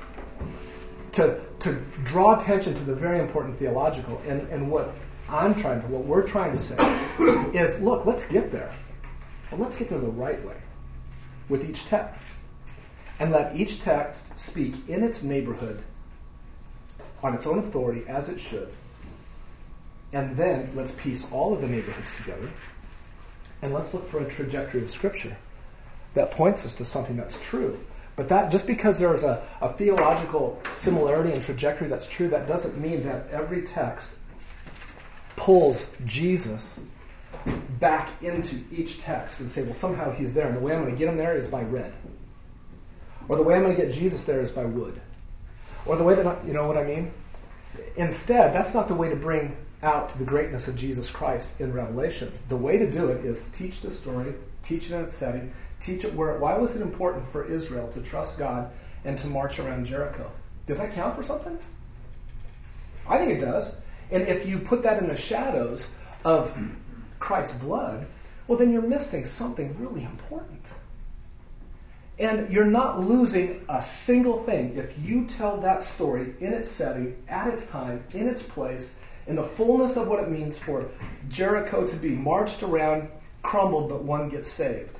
to 1.12 1.40
to 1.60 1.72
draw 2.04 2.38
attention 2.38 2.74
to 2.74 2.84
the 2.84 2.94
very 2.94 3.18
important 3.18 3.58
theological. 3.58 4.20
And, 4.26 4.42
and 4.48 4.70
what 4.70 4.94
I'm 5.28 5.54
trying 5.54 5.82
to, 5.82 5.88
what 5.88 6.04
we're 6.04 6.26
trying 6.26 6.52
to 6.52 6.58
say 6.58 6.76
is, 7.54 7.80
look, 7.80 8.06
let's 8.06 8.26
get 8.26 8.52
there, 8.52 8.72
but 9.50 9.60
let's 9.60 9.76
get 9.76 9.88
there 9.88 9.98
the 9.98 10.06
right 10.06 10.44
way 10.44 10.56
with 11.48 11.68
each 11.68 11.84
text. 11.86 12.22
And 13.20 13.32
let 13.32 13.56
each 13.56 13.80
text 13.80 14.26
speak 14.38 14.88
in 14.88 15.02
its 15.02 15.24
neighborhood 15.24 15.82
on 17.20 17.34
its 17.34 17.48
own 17.48 17.58
authority 17.58 18.04
as 18.06 18.28
it 18.28 18.40
should. 18.40 18.72
And 20.12 20.36
then 20.36 20.70
let's 20.76 20.92
piece 20.92 21.26
all 21.32 21.52
of 21.52 21.60
the 21.60 21.66
neighborhoods 21.66 22.06
together 22.16 22.48
and 23.62 23.72
let's 23.74 23.92
look 23.94 24.08
for 24.10 24.20
a 24.20 24.30
trajectory 24.30 24.82
of 24.82 24.90
Scripture 24.90 25.36
that 26.14 26.30
points 26.32 26.64
us 26.64 26.74
to 26.76 26.84
something 26.84 27.16
that's 27.16 27.40
true. 27.40 27.78
But 28.16 28.28
that 28.30 28.50
just 28.50 28.66
because 28.66 28.98
there's 28.98 29.22
a, 29.22 29.46
a 29.60 29.72
theological 29.72 30.60
similarity 30.72 31.32
and 31.32 31.42
trajectory 31.42 31.88
that's 31.88 32.08
true, 32.08 32.28
that 32.28 32.48
doesn't 32.48 32.76
mean 32.76 33.04
that 33.04 33.30
every 33.30 33.62
text 33.62 34.18
pulls 35.36 35.90
Jesus 36.04 36.80
back 37.78 38.10
into 38.22 38.56
each 38.72 39.00
text 39.00 39.40
and 39.40 39.48
say, 39.50 39.62
well, 39.62 39.74
somehow 39.74 40.10
he's 40.10 40.34
there, 40.34 40.48
and 40.48 40.56
the 40.56 40.60
way 40.60 40.72
I'm 40.72 40.82
going 40.82 40.92
to 40.92 40.98
get 40.98 41.08
him 41.08 41.16
there 41.16 41.36
is 41.36 41.48
by 41.48 41.62
red. 41.62 41.92
Or 43.28 43.36
the 43.36 43.42
way 43.42 43.54
I'm 43.54 43.62
going 43.62 43.76
to 43.76 43.82
get 43.82 43.92
Jesus 43.92 44.24
there 44.24 44.40
is 44.40 44.50
by 44.50 44.64
wood. 44.64 45.00
Or 45.86 45.96
the 45.96 46.02
way 46.02 46.14
that, 46.14 46.44
you 46.44 46.52
know 46.52 46.66
what 46.66 46.76
I 46.76 46.84
mean? 46.84 47.12
Instead, 47.96 48.52
that's 48.52 48.74
not 48.74 48.88
the 48.88 48.94
way 48.94 49.10
to 49.10 49.16
bring 49.16 49.56
out 49.82 50.08
to 50.10 50.18
the 50.18 50.24
greatness 50.24 50.68
of 50.68 50.76
Jesus 50.76 51.10
Christ 51.10 51.60
in 51.60 51.72
Revelation. 51.72 52.32
The 52.48 52.56
way 52.56 52.78
to 52.78 52.90
do 52.90 53.08
it 53.08 53.24
is 53.24 53.44
teach 53.56 53.80
the 53.80 53.90
story, 53.90 54.34
teach 54.62 54.90
it 54.90 54.94
in 54.94 55.04
its 55.04 55.14
setting, 55.14 55.52
teach 55.80 56.04
it 56.04 56.14
where. 56.14 56.38
Why 56.38 56.56
was 56.58 56.74
it 56.74 56.82
important 56.82 57.26
for 57.28 57.44
Israel 57.44 57.88
to 57.92 58.00
trust 58.00 58.38
God 58.38 58.70
and 59.04 59.18
to 59.18 59.28
march 59.28 59.58
around 59.58 59.86
Jericho? 59.86 60.30
Does 60.66 60.78
that 60.78 60.92
count 60.94 61.16
for 61.16 61.22
something? 61.22 61.58
I 63.08 63.18
think 63.18 63.32
it 63.32 63.40
does. 63.40 63.76
And 64.10 64.26
if 64.26 64.46
you 64.46 64.58
put 64.58 64.82
that 64.82 65.02
in 65.02 65.08
the 65.08 65.16
shadows 65.16 65.88
of 66.24 66.56
Christ's 67.18 67.58
blood, 67.58 68.06
well, 68.46 68.58
then 68.58 68.72
you're 68.72 68.82
missing 68.82 69.26
something 69.26 69.76
really 69.78 70.02
important. 70.02 70.62
And 72.18 72.50
you're 72.52 72.64
not 72.64 72.98
losing 72.98 73.64
a 73.68 73.82
single 73.82 74.42
thing 74.42 74.76
if 74.76 74.98
you 74.98 75.26
tell 75.26 75.58
that 75.58 75.84
story 75.84 76.34
in 76.40 76.52
its 76.52 76.70
setting, 76.70 77.16
at 77.28 77.46
its 77.46 77.66
time, 77.66 78.02
in 78.12 78.28
its 78.28 78.42
place, 78.42 78.94
in 79.28 79.36
the 79.36 79.44
fullness 79.44 79.96
of 79.96 80.08
what 80.08 80.20
it 80.20 80.30
means 80.30 80.58
for 80.58 80.88
Jericho 81.28 81.86
to 81.86 81.96
be 81.96 82.10
marched 82.10 82.62
around, 82.62 83.08
crumbled, 83.42 83.90
but 83.90 84.02
one 84.02 84.30
gets 84.30 84.50
saved. 84.50 84.98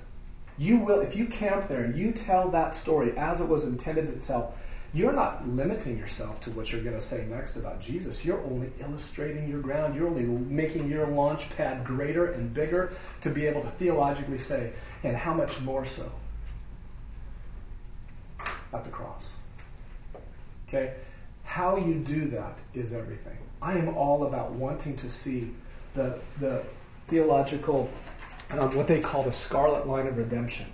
You 0.58 0.76
will, 0.78 1.00
if 1.00 1.16
you 1.16 1.26
camp 1.26 1.68
there 1.68 1.84
and 1.84 1.96
you 1.96 2.12
tell 2.12 2.50
that 2.50 2.74
story 2.74 3.16
as 3.16 3.40
it 3.40 3.48
was 3.48 3.64
intended 3.64 4.06
to 4.08 4.26
tell, 4.26 4.54
you're 4.92 5.12
not 5.12 5.48
limiting 5.48 5.98
yourself 5.98 6.40
to 6.42 6.50
what 6.50 6.70
you're 6.70 6.82
going 6.82 6.96
to 6.96 7.00
say 7.00 7.26
next 7.26 7.56
about 7.56 7.80
Jesus. 7.80 8.24
You're 8.24 8.42
only 8.44 8.70
illustrating 8.80 9.48
your 9.48 9.60
ground. 9.60 9.94
You're 9.94 10.08
only 10.08 10.24
making 10.24 10.90
your 10.90 11.06
launch 11.06 11.54
pad 11.56 11.84
greater 11.84 12.32
and 12.32 12.52
bigger 12.52 12.92
to 13.22 13.30
be 13.30 13.46
able 13.46 13.62
to 13.62 13.70
theologically 13.70 14.38
say, 14.38 14.72
and 15.04 15.16
how 15.16 15.32
much 15.32 15.60
more 15.60 15.86
so 15.86 16.10
at 18.72 18.84
the 18.84 18.90
cross. 18.90 19.36
Okay? 20.68 20.94
How 21.44 21.76
you 21.76 21.94
do 21.94 22.28
that 22.30 22.58
is 22.74 22.92
everything. 22.92 23.38
I 23.60 23.76
am 23.76 23.88
all 23.96 24.24
about 24.26 24.52
wanting 24.52 24.96
to 24.98 25.10
see 25.10 25.52
the, 25.94 26.18
the 26.38 26.62
theological, 27.08 27.90
um, 28.50 28.74
what 28.76 28.86
they 28.86 29.00
call 29.00 29.22
the 29.22 29.32
scarlet 29.32 29.86
line 29.86 30.06
of 30.06 30.16
redemption 30.16 30.66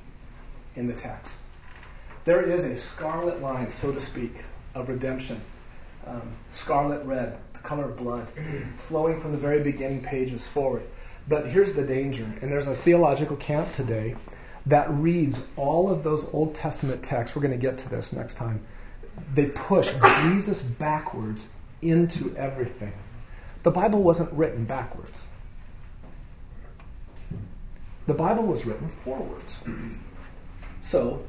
in 0.77 0.87
the 0.87 0.93
text. 0.93 1.37
There 2.25 2.43
is 2.43 2.65
a 2.65 2.77
scarlet 2.77 3.41
line, 3.41 3.71
so 3.71 3.93
to 3.93 4.01
speak, 4.01 4.45
of 4.75 4.89
redemption. 4.89 5.41
Um, 6.07 6.33
scarlet 6.53 7.05
red, 7.07 7.39
the 7.55 7.59
color 7.61 7.85
of 7.85 7.97
blood, 7.97 8.27
flowing 8.89 9.21
from 9.21 9.33
the 9.33 9.39
very 9.39 9.63
beginning 9.63 10.03
pages 10.03 10.47
forward. 10.47 10.83
But 11.27 11.47
here's 11.47 11.73
the 11.73 11.83
danger, 11.83 12.25
and 12.43 12.53
there's 12.53 12.67
a 12.67 12.77
theological 12.77 13.37
camp 13.37 13.73
today 13.75 14.17
that 14.67 14.91
reads 14.91 15.43
all 15.57 15.91
of 15.91 16.03
those 16.03 16.27
Old 16.33 16.55
Testament 16.55 17.03
texts. 17.03 17.35
We're 17.35 17.43
going 17.43 17.59
to 17.59 17.67
get 17.67 17.79
to 17.79 17.89
this 17.89 18.13
next 18.13 18.35
time. 18.35 18.65
They 19.35 19.47
push 19.47 19.91
Jesus 20.23 20.63
backwards 20.63 21.47
into 21.85 22.35
everything. 22.37 22.93
The 23.63 23.71
Bible 23.71 24.03
wasn't 24.03 24.33
written 24.33 24.65
backwards. 24.65 25.23
The 28.07 28.15
Bible 28.15 28.45
was 28.45 28.67
written 28.67 28.89
forwards. 28.89 29.61
So, 30.83 31.23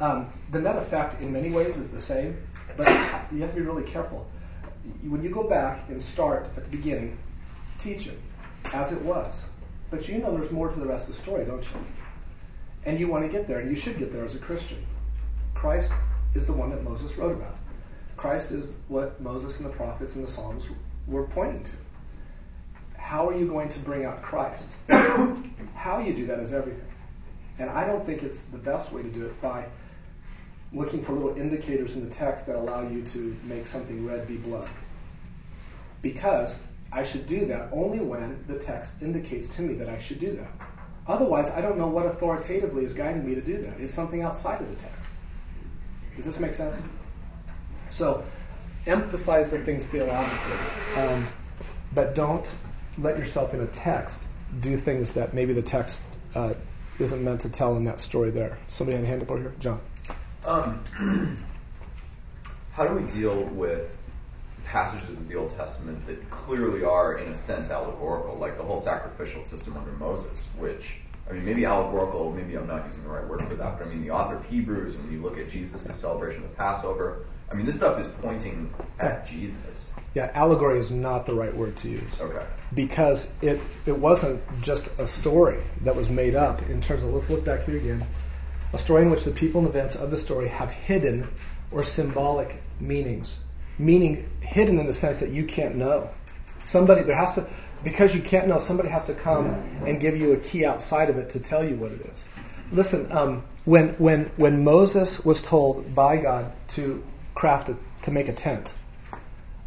um, 0.00 0.30
the 0.52 0.60
net 0.60 0.76
effect 0.76 1.20
in 1.22 1.32
many 1.32 1.50
ways 1.50 1.76
is 1.76 1.90
the 1.90 2.00
same, 2.00 2.36
but 2.76 2.88
you 3.32 3.40
have 3.40 3.50
to 3.50 3.56
be 3.56 3.62
really 3.62 3.84
careful. 3.84 4.26
when 5.02 5.22
you 5.22 5.30
go 5.30 5.42
back 5.42 5.88
and 5.88 6.02
start 6.02 6.46
at 6.56 6.64
the 6.64 6.76
beginning, 6.76 7.16
teach 7.78 8.06
it 8.06 8.18
as 8.72 8.92
it 8.92 9.02
was. 9.02 9.48
But 9.90 10.08
you 10.08 10.18
know 10.18 10.36
there's 10.36 10.52
more 10.52 10.68
to 10.68 10.78
the 10.78 10.86
rest 10.86 11.08
of 11.08 11.16
the 11.16 11.20
story, 11.22 11.44
don't 11.44 11.62
you? 11.62 11.80
And 12.84 12.98
you 12.98 13.08
want 13.08 13.24
to 13.24 13.30
get 13.30 13.46
there, 13.46 13.58
and 13.58 13.70
you 13.70 13.76
should 13.76 13.98
get 13.98 14.12
there 14.12 14.24
as 14.24 14.34
a 14.34 14.38
Christian. 14.38 14.84
Christ 15.54 15.92
is 16.34 16.46
the 16.46 16.52
one 16.52 16.70
that 16.70 16.82
Moses 16.84 17.16
wrote 17.18 17.32
about. 17.32 17.56
Christ 18.20 18.52
is 18.52 18.74
what 18.88 19.18
Moses 19.22 19.60
and 19.60 19.70
the 19.70 19.72
prophets 19.74 20.14
and 20.14 20.26
the 20.26 20.30
Psalms 20.30 20.66
were 21.06 21.24
pointing 21.28 21.64
to. 21.64 21.70
How 22.98 23.26
are 23.26 23.34
you 23.34 23.48
going 23.48 23.70
to 23.70 23.78
bring 23.78 24.04
out 24.04 24.20
Christ? 24.20 24.72
How 25.74 26.00
you 26.04 26.12
do 26.12 26.26
that 26.26 26.38
is 26.38 26.52
everything. 26.52 26.84
And 27.58 27.70
I 27.70 27.86
don't 27.86 28.04
think 28.04 28.22
it's 28.22 28.44
the 28.44 28.58
best 28.58 28.92
way 28.92 29.02
to 29.02 29.08
do 29.08 29.24
it 29.24 29.40
by 29.40 29.64
looking 30.74 31.02
for 31.02 31.14
little 31.14 31.34
indicators 31.34 31.96
in 31.96 32.06
the 32.06 32.14
text 32.14 32.46
that 32.48 32.56
allow 32.56 32.86
you 32.86 33.02
to 33.04 33.34
make 33.44 33.66
something 33.66 34.06
red 34.06 34.28
be 34.28 34.36
blood. 34.36 34.68
Because 36.02 36.62
I 36.92 37.04
should 37.04 37.26
do 37.26 37.46
that 37.46 37.70
only 37.72 38.00
when 38.00 38.44
the 38.46 38.58
text 38.58 39.00
indicates 39.00 39.48
to 39.56 39.62
me 39.62 39.72
that 39.76 39.88
I 39.88 39.98
should 39.98 40.20
do 40.20 40.36
that. 40.36 40.52
Otherwise, 41.06 41.50
I 41.52 41.62
don't 41.62 41.78
know 41.78 41.88
what 41.88 42.04
authoritatively 42.04 42.84
is 42.84 42.92
guiding 42.92 43.24
me 43.26 43.34
to 43.34 43.40
do 43.40 43.62
that. 43.62 43.80
It's 43.80 43.94
something 43.94 44.20
outside 44.20 44.60
of 44.60 44.68
the 44.68 44.76
text. 44.76 45.10
Does 46.16 46.26
this 46.26 46.38
make 46.38 46.54
sense? 46.54 46.76
So, 47.90 48.24
emphasize 48.86 49.50
the 49.50 49.58
things 49.58 49.86
theologically, 49.88 50.58
um, 50.94 51.26
but 51.92 52.14
don't 52.14 52.46
let 52.98 53.18
yourself 53.18 53.54
in 53.54 53.60
a 53.60 53.66
text 53.66 54.18
do 54.60 54.76
things 54.76 55.14
that 55.14 55.34
maybe 55.34 55.52
the 55.52 55.62
text 55.62 56.00
uh, 56.34 56.54
isn't 56.98 57.22
meant 57.22 57.42
to 57.42 57.48
tell 57.48 57.76
in 57.76 57.84
that 57.84 58.00
story 58.00 58.30
there. 58.30 58.58
Somebody 58.68 58.96
had 58.96 59.04
a 59.04 59.08
hand 59.08 59.22
up 59.22 59.30
over 59.30 59.40
here? 59.40 59.54
John. 59.58 59.80
Um, 60.44 60.84
how 62.72 62.86
do 62.86 62.94
we 62.94 63.10
deal 63.10 63.44
with 63.44 63.96
passages 64.64 65.16
of 65.16 65.28
the 65.28 65.34
Old 65.34 65.56
Testament 65.56 66.06
that 66.06 66.30
clearly 66.30 66.84
are, 66.84 67.18
in 67.18 67.32
a 67.32 67.34
sense, 67.34 67.70
allegorical, 67.70 68.36
like 68.36 68.56
the 68.56 68.62
whole 68.62 68.80
sacrificial 68.80 69.44
system 69.44 69.76
under 69.76 69.90
Moses, 69.92 70.46
which, 70.56 70.96
I 71.28 71.32
mean, 71.32 71.44
maybe 71.44 71.64
allegorical, 71.64 72.30
maybe 72.32 72.56
I'm 72.56 72.66
not 72.66 72.86
using 72.86 73.02
the 73.02 73.08
right 73.08 73.26
word 73.26 73.46
for 73.48 73.56
that, 73.56 73.78
but 73.78 73.86
I 73.86 73.90
mean, 73.90 74.02
the 74.02 74.10
author 74.10 74.36
of 74.36 74.46
Hebrews, 74.46 74.96
when 74.96 75.10
you 75.10 75.20
look 75.20 75.38
at 75.38 75.48
Jesus' 75.48 75.96
celebration 75.96 76.44
of 76.44 76.56
Passover, 76.56 77.26
I 77.50 77.54
mean, 77.54 77.66
this 77.66 77.74
stuff 77.74 78.00
is 78.00 78.06
pointing 78.20 78.72
at 79.00 79.26
Jesus. 79.26 79.92
Yeah, 80.14 80.30
allegory 80.34 80.78
is 80.78 80.90
not 80.90 81.26
the 81.26 81.34
right 81.34 81.54
word 81.54 81.76
to 81.78 81.88
use. 81.88 82.20
Okay. 82.20 82.44
Because 82.74 83.30
it, 83.42 83.60
it 83.86 83.96
wasn't 83.96 84.40
just 84.62 84.88
a 84.98 85.06
story 85.06 85.60
that 85.82 85.96
was 85.96 86.08
made 86.08 86.36
up 86.36 86.62
in 86.68 86.80
terms 86.80 87.02
of, 87.02 87.12
let's 87.12 87.28
look 87.28 87.44
back 87.44 87.64
here 87.64 87.76
again, 87.76 88.04
a 88.72 88.78
story 88.78 89.02
in 89.02 89.10
which 89.10 89.24
the 89.24 89.32
people 89.32 89.60
and 89.60 89.68
events 89.68 89.96
of 89.96 90.12
the 90.12 90.18
story 90.18 90.48
have 90.48 90.70
hidden 90.70 91.26
or 91.72 91.82
symbolic 91.82 92.62
meanings. 92.78 93.38
Meaning 93.78 94.28
hidden 94.40 94.78
in 94.78 94.86
the 94.86 94.92
sense 94.92 95.20
that 95.20 95.30
you 95.30 95.44
can't 95.44 95.74
know. 95.74 96.10
Somebody, 96.66 97.02
there 97.02 97.16
has 97.16 97.34
to, 97.34 97.48
because 97.82 98.14
you 98.14 98.22
can't 98.22 98.46
know, 98.46 98.60
somebody 98.60 98.90
has 98.90 99.06
to 99.06 99.14
come 99.14 99.46
and 99.86 100.00
give 100.00 100.16
you 100.16 100.32
a 100.32 100.36
key 100.36 100.64
outside 100.64 101.10
of 101.10 101.18
it 101.18 101.30
to 101.30 101.40
tell 101.40 101.64
you 101.64 101.74
what 101.74 101.90
it 101.90 102.00
is. 102.02 102.24
Listen, 102.70 103.10
um, 103.10 103.42
when, 103.64 103.88
when, 103.94 104.26
when 104.36 104.62
Moses 104.62 105.24
was 105.24 105.42
told 105.42 105.94
by 105.94 106.16
God 106.18 106.52
to 106.70 107.02
craft 107.34 107.68
a, 107.68 107.76
to 108.02 108.10
make 108.10 108.28
a 108.28 108.32
tent, 108.32 108.72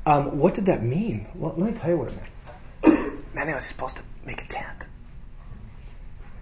um, 0.05 0.37
what 0.37 0.53
did 0.53 0.65
that 0.65 0.83
mean? 0.83 1.27
Well, 1.35 1.53
let 1.55 1.73
me 1.73 1.79
tell 1.79 1.89
you 1.91 1.97
what 1.97 2.09
it 2.09 2.15
meant. 2.17 2.29
Man, 3.33 3.47
they 3.47 3.53
were 3.53 3.61
supposed 3.61 3.95
to 3.97 4.03
make 4.25 4.41
a 4.43 4.47
tent. 4.47 4.79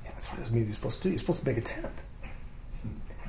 Yeah, 0.03 0.11
that's 0.15 0.27
what 0.27 0.39
it 0.39 0.51
means. 0.51 0.67
He's 0.67 0.75
supposed 0.75 0.97
to 0.97 1.03
do. 1.03 1.09
You're 1.09 1.19
supposed 1.19 1.39
to 1.41 1.45
make 1.45 1.57
a 1.57 1.61
tent. 1.61 1.93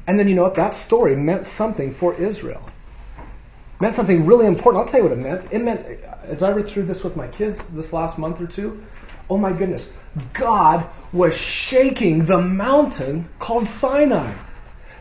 And 0.07 0.19
then 0.19 0.27
you 0.29 0.35
know 0.35 0.43
what? 0.43 0.55
That 0.55 0.75
story 0.75 1.15
meant 1.15 1.47
something 1.47 1.93
for 1.93 2.15
Israel. 2.15 2.63
meant 3.81 3.95
something 3.95 4.27
really 4.27 4.47
important. 4.47 4.85
I'll 4.85 4.89
tell 4.89 5.01
you 5.03 5.09
what 5.09 5.19
it 5.19 5.23
meant. 5.23 5.53
It 5.53 5.59
meant, 5.59 5.87
as 6.25 6.43
I 6.43 6.51
read 6.51 6.69
through 6.69 6.85
this 6.85 7.05
with 7.05 7.17
my 7.17 7.29
kids 7.29 7.65
this 7.67 7.93
last 7.93 8.17
month 8.19 8.41
or 8.41 8.47
two, 8.47 8.83
oh 9.29 9.37
my 9.37 9.53
goodness, 9.53 9.93
God 10.33 10.87
was 11.13 11.37
shaking 11.37 12.27
the 12.27 12.41
mountain 12.41 13.29
called 13.39 13.67
Sinai. 13.67 14.33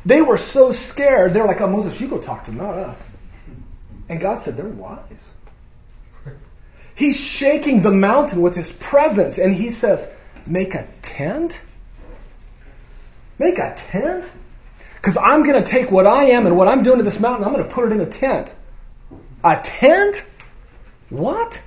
They 0.06 0.22
were 0.22 0.38
so 0.38 0.72
scared. 0.72 1.34
They 1.34 1.42
were 1.42 1.48
like, 1.48 1.62
oh, 1.62 1.68
Moses, 1.68 2.00
you 2.02 2.08
go 2.08 2.18
talk 2.18 2.46
to 2.46 2.52
them, 2.52 2.60
not 2.60 2.76
us. 2.76 3.02
And 4.10 4.20
God 4.20 4.42
said, 4.42 4.58
they're 4.58 4.66
wise. 4.66 5.00
He's 6.96 7.20
shaking 7.20 7.82
the 7.82 7.92
mountain 7.92 8.42
with 8.42 8.56
his 8.56 8.72
presence, 8.72 9.38
and 9.38 9.54
he 9.54 9.72
says, 9.72 10.08
make 10.46 10.76
a 10.76 10.88
tent? 11.02 11.62
Make 13.40 13.58
a 13.58 13.76
tent? 13.76 14.26
Because 14.96 15.18
I'm 15.18 15.44
going 15.44 15.64
to 15.64 15.70
take 15.70 15.90
what 15.90 16.06
I 16.06 16.26
am 16.26 16.46
and 16.46 16.56
what 16.56 16.68
I'm 16.68 16.84
doing 16.84 16.98
to 16.98 17.04
this 17.04 17.20
mountain, 17.20 17.46
I'm 17.46 17.54
going 17.54 17.64
to 17.64 17.74
put 17.74 17.86
it 17.86 17.92
in 17.92 18.02
a 18.02 18.06
tent. 18.06 18.54
A 19.44 19.60
tent? 19.64 20.24
What? 21.10 21.62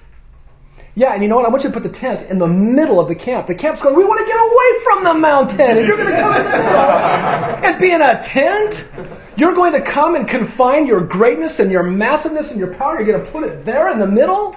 Yeah, 0.96 1.12
and 1.12 1.22
you 1.22 1.28
know 1.28 1.36
what? 1.36 1.44
I 1.44 1.48
want 1.48 1.64
you 1.64 1.70
to 1.70 1.74
put 1.74 1.82
the 1.82 1.88
tent 1.88 2.30
in 2.30 2.38
the 2.38 2.46
middle 2.46 3.00
of 3.00 3.08
the 3.08 3.16
camp. 3.16 3.48
The 3.48 3.54
camp's 3.56 3.82
going, 3.82 3.96
we 3.96 4.04
want 4.04 4.20
to 4.20 4.26
get 4.26 4.38
away 4.38 4.84
from 4.84 5.04
the 5.04 5.14
mountain, 5.14 5.78
and 5.78 5.86
you're 5.86 5.96
going 5.96 6.10
to 6.10 6.20
come 6.20 6.36
in 6.36 6.44
the 6.44 6.50
middle 6.50 6.80
and 7.64 7.80
be 7.80 7.90
in 7.90 8.00
a 8.00 8.22
tent? 8.22 8.88
You're 9.36 9.54
going 9.54 9.72
to 9.72 9.82
come 9.82 10.14
and 10.14 10.28
confine 10.28 10.86
your 10.86 11.00
greatness 11.00 11.58
and 11.58 11.72
your 11.72 11.82
massiveness 11.82 12.52
and 12.52 12.60
your 12.60 12.72
power. 12.74 13.00
You're 13.00 13.12
going 13.12 13.24
to 13.24 13.32
put 13.32 13.42
it 13.42 13.64
there 13.64 13.90
in 13.90 13.98
the 13.98 14.06
middle? 14.06 14.54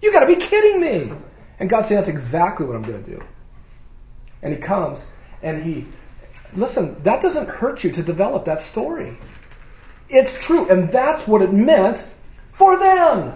You 0.00 0.10
got 0.10 0.20
to 0.20 0.26
be 0.26 0.36
kidding 0.36 0.80
me. 0.80 1.12
And 1.60 1.68
God 1.68 1.82
said, 1.82 1.98
that's 1.98 2.08
exactly 2.08 2.64
what 2.64 2.74
I'm 2.74 2.82
going 2.82 3.04
to 3.04 3.10
do. 3.10 3.22
And 4.40 4.54
he 4.54 4.58
comes 4.58 5.04
and 5.42 5.62
he, 5.62 5.86
listen, 6.54 7.02
that 7.02 7.20
doesn't 7.20 7.48
hurt 7.48 7.84
you 7.84 7.92
to 7.92 8.02
develop 8.02 8.46
that 8.46 8.62
story. 8.62 9.18
It's 10.08 10.38
true. 10.38 10.70
And 10.70 10.90
that's 10.90 11.26
what 11.26 11.42
it 11.42 11.52
meant 11.52 12.02
for 12.52 12.78
them. 12.78 13.34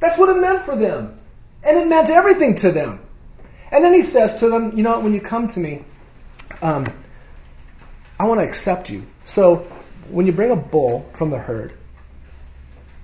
That's 0.00 0.18
what 0.18 0.30
it 0.30 0.40
meant 0.40 0.64
for 0.64 0.76
them. 0.76 1.20
And 1.64 1.78
it 1.78 1.86
meant 1.88 2.10
everything 2.10 2.56
to 2.56 2.70
them. 2.70 3.00
And 3.70 3.82
then 3.82 3.94
he 3.94 4.02
says 4.02 4.36
to 4.36 4.48
them, 4.48 4.76
you 4.76 4.82
know, 4.82 5.00
when 5.00 5.14
you 5.14 5.20
come 5.20 5.48
to 5.48 5.60
me, 5.60 5.84
um, 6.62 6.86
I 8.18 8.24
want 8.24 8.40
to 8.40 8.46
accept 8.46 8.90
you. 8.90 9.04
So 9.24 9.66
when 10.10 10.26
you 10.26 10.32
bring 10.32 10.50
a 10.50 10.56
bull 10.56 11.08
from 11.14 11.30
the 11.30 11.38
herd, 11.38 11.72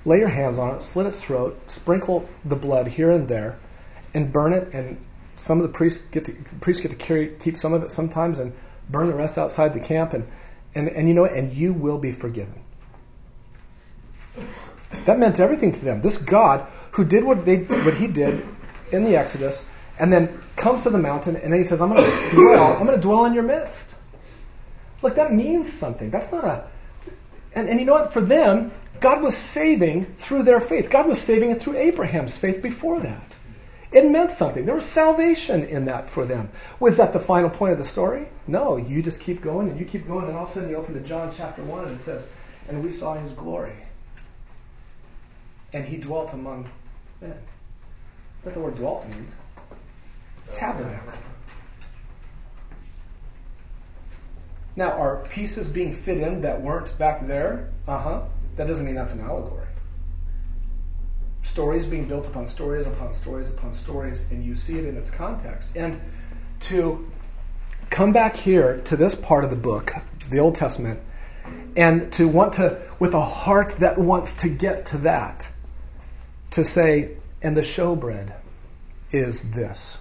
lay 0.05 0.19
your 0.19 0.29
hands 0.29 0.59
on 0.59 0.77
it, 0.77 0.83
slit 0.83 1.07
its 1.07 1.21
throat, 1.21 1.59
sprinkle 1.69 2.29
the 2.45 2.57
blood 2.57 2.87
here 2.87 3.11
and 3.11 3.27
there, 3.27 3.59
and 4.15 4.33
burn 4.33 4.53
it. 4.53 4.73
And 4.73 5.05
some 5.37 5.61
of 5.61 5.67
the 5.67 5.73
priests 5.73 6.05
get 6.07 6.27
to 6.27 6.33
priests 6.61 6.83
get 6.83 6.91
to 6.91 6.97
carry 6.97 7.35
keep 7.41 7.57
some 7.57 7.73
of 7.73 7.83
it 7.83 7.91
sometimes, 7.91 8.39
and 8.39 8.53
burn 8.89 9.07
the 9.09 9.15
rest 9.15 9.39
outside 9.39 9.75
the 9.75 9.81
camp. 9.81 10.13
And 10.13 10.27
and 10.75 10.89
and 10.89 11.09
you 11.09 11.15
know 11.15 11.23
what? 11.23 11.33
And 11.33 11.53
you 11.53 11.73
will 11.73 11.99
be 11.99 12.13
forgiven. 12.13 12.63
That 15.07 15.19
meant 15.19 15.41
everything 15.41 15.73
to 15.73 15.85
them. 15.85 16.03
This 16.03 16.19
God 16.19 16.67
who 16.93 17.05
did 17.05 17.25
what 17.25 17.45
they 17.45 17.59
what 17.59 17.95
he 17.95 18.07
did 18.07 18.47
in 18.93 19.05
the 19.05 19.17
Exodus, 19.17 19.67
and 19.99 20.13
then 20.13 20.41
comes 20.57 20.83
to 20.85 20.91
the 20.91 20.99
mountain, 20.99 21.37
and 21.37 21.53
then 21.53 21.61
he 21.61 21.65
says, 21.65 21.81
"I'm 21.81 21.91
going 21.91 22.03
to 22.31 22.31
dwell. 22.35 22.77
I'm 22.77 22.87
going 22.87 22.97
to 22.97 23.03
dwell 23.03 23.25
in 23.25 23.35
your 23.35 23.45
midst." 23.45 23.89
Look, 25.03 25.15
that 25.15 25.33
means 25.33 25.73
something. 25.73 26.11
That's 26.11 26.31
not 26.33 26.45
a. 26.45 26.65
And, 27.55 27.69
and 27.69 27.81
you 27.81 27.87
know 27.87 27.93
what? 27.93 28.13
For 28.13 28.21
them, 28.21 28.71
God 29.01 29.23
was 29.23 29.37
saving 29.37 30.05
through 30.05 30.43
their 30.43 30.61
faith. 30.61 30.91
God 30.91 31.09
was 31.09 31.21
saving 31.21 31.51
it 31.51 31.63
through 31.63 31.79
Abraham's 31.79 32.37
faith 32.37 32.63
before 32.63 33.01
that. 33.01 33.23
It 33.93 34.09
meant 34.09 34.31
something. 34.33 34.67
There 34.67 34.75
was 34.75 34.85
salvation 34.85 35.65
in 35.65 35.87
that 35.87 36.09
for 36.09 36.25
them. 36.25 36.51
Was 36.79 36.99
that 36.99 37.13
the 37.13 37.19
final 37.19 37.51
point 37.51 37.73
of 37.73 37.79
the 37.79 37.85
story? 37.85 38.29
No. 38.47 38.77
You 38.77 39.03
just 39.03 39.21
keep 39.21 39.43
going 39.43 39.69
and 39.69 39.81
you 39.81 39.87
keep 39.87 40.07
going, 40.07 40.29
and 40.29 40.37
all 40.37 40.45
of 40.45 40.51
a 40.51 40.53
sudden 40.53 40.71
you 40.71 40.77
open 40.77 40.95
to 40.95 41.01
John 41.01 41.33
chapter 41.37 41.63
1 41.63 41.87
and 41.87 41.99
it 41.99 42.05
says, 42.05 42.29
And 42.69 42.85
we 42.85 42.93
saw 42.93 43.15
his 43.15 43.33
glory. 43.33 43.75
And 45.73 45.85
he 45.85 45.97
dwelt 45.97 46.33
among 46.33 46.69
men. 47.21 47.35
What 48.43 48.55
the 48.55 48.61
word 48.61 48.77
dwelt 48.77 49.09
means? 49.09 49.35
Tabernacle. 50.55 51.13
Now, 54.77 54.93
are 54.93 55.17
pieces 55.31 55.69
being 55.69 55.93
fit 55.93 56.19
in 56.19 56.43
that 56.43 56.63
weren't 56.63 56.97
back 56.97 57.27
there? 57.27 57.69
Uh 57.87 57.99
huh. 57.99 58.23
That 58.57 58.67
doesn't 58.67 58.87
mean 58.87 58.95
that's 58.95 59.15
an 59.15 59.21
allegory. 59.21 59.67
Stories 61.43 61.85
being 61.85 62.07
built 62.07 62.27
upon 62.27 62.49
stories 62.49 62.87
upon 62.87 63.13
stories 63.15 63.51
upon 63.51 63.75
stories, 63.75 64.25
and 64.31 64.45
you 64.45 64.57
see 64.57 64.79
it 64.79 64.85
in 64.85 64.97
its 64.97 65.11
context. 65.11 65.77
And 65.77 66.01
to 66.61 67.11
come 67.91 68.13
back 68.13 68.37
here 68.37 68.81
to 68.87 68.97
this 68.97 69.15
part 69.15 69.45
of 69.45 69.51
the 69.51 69.57
book, 69.57 69.93
the 70.31 70.39
Old 70.39 70.55
Testament, 70.55 71.01
and 71.77 72.13
to 72.15 72.29
want 72.29 72.55
to, 72.55 72.81
with 72.99 73.15
a 73.15 73.25
heart 73.25 73.77
that 73.79 73.99
wants 73.99 74.35
to 74.43 74.49
get 74.49 74.87
to 74.87 74.99
that, 74.99 75.49
to 76.51 76.65
say, 76.65 77.17
and 77.43 77.57
the 77.57 77.63
showbread 77.63 78.33
is 79.13 79.51
this, 79.51 79.99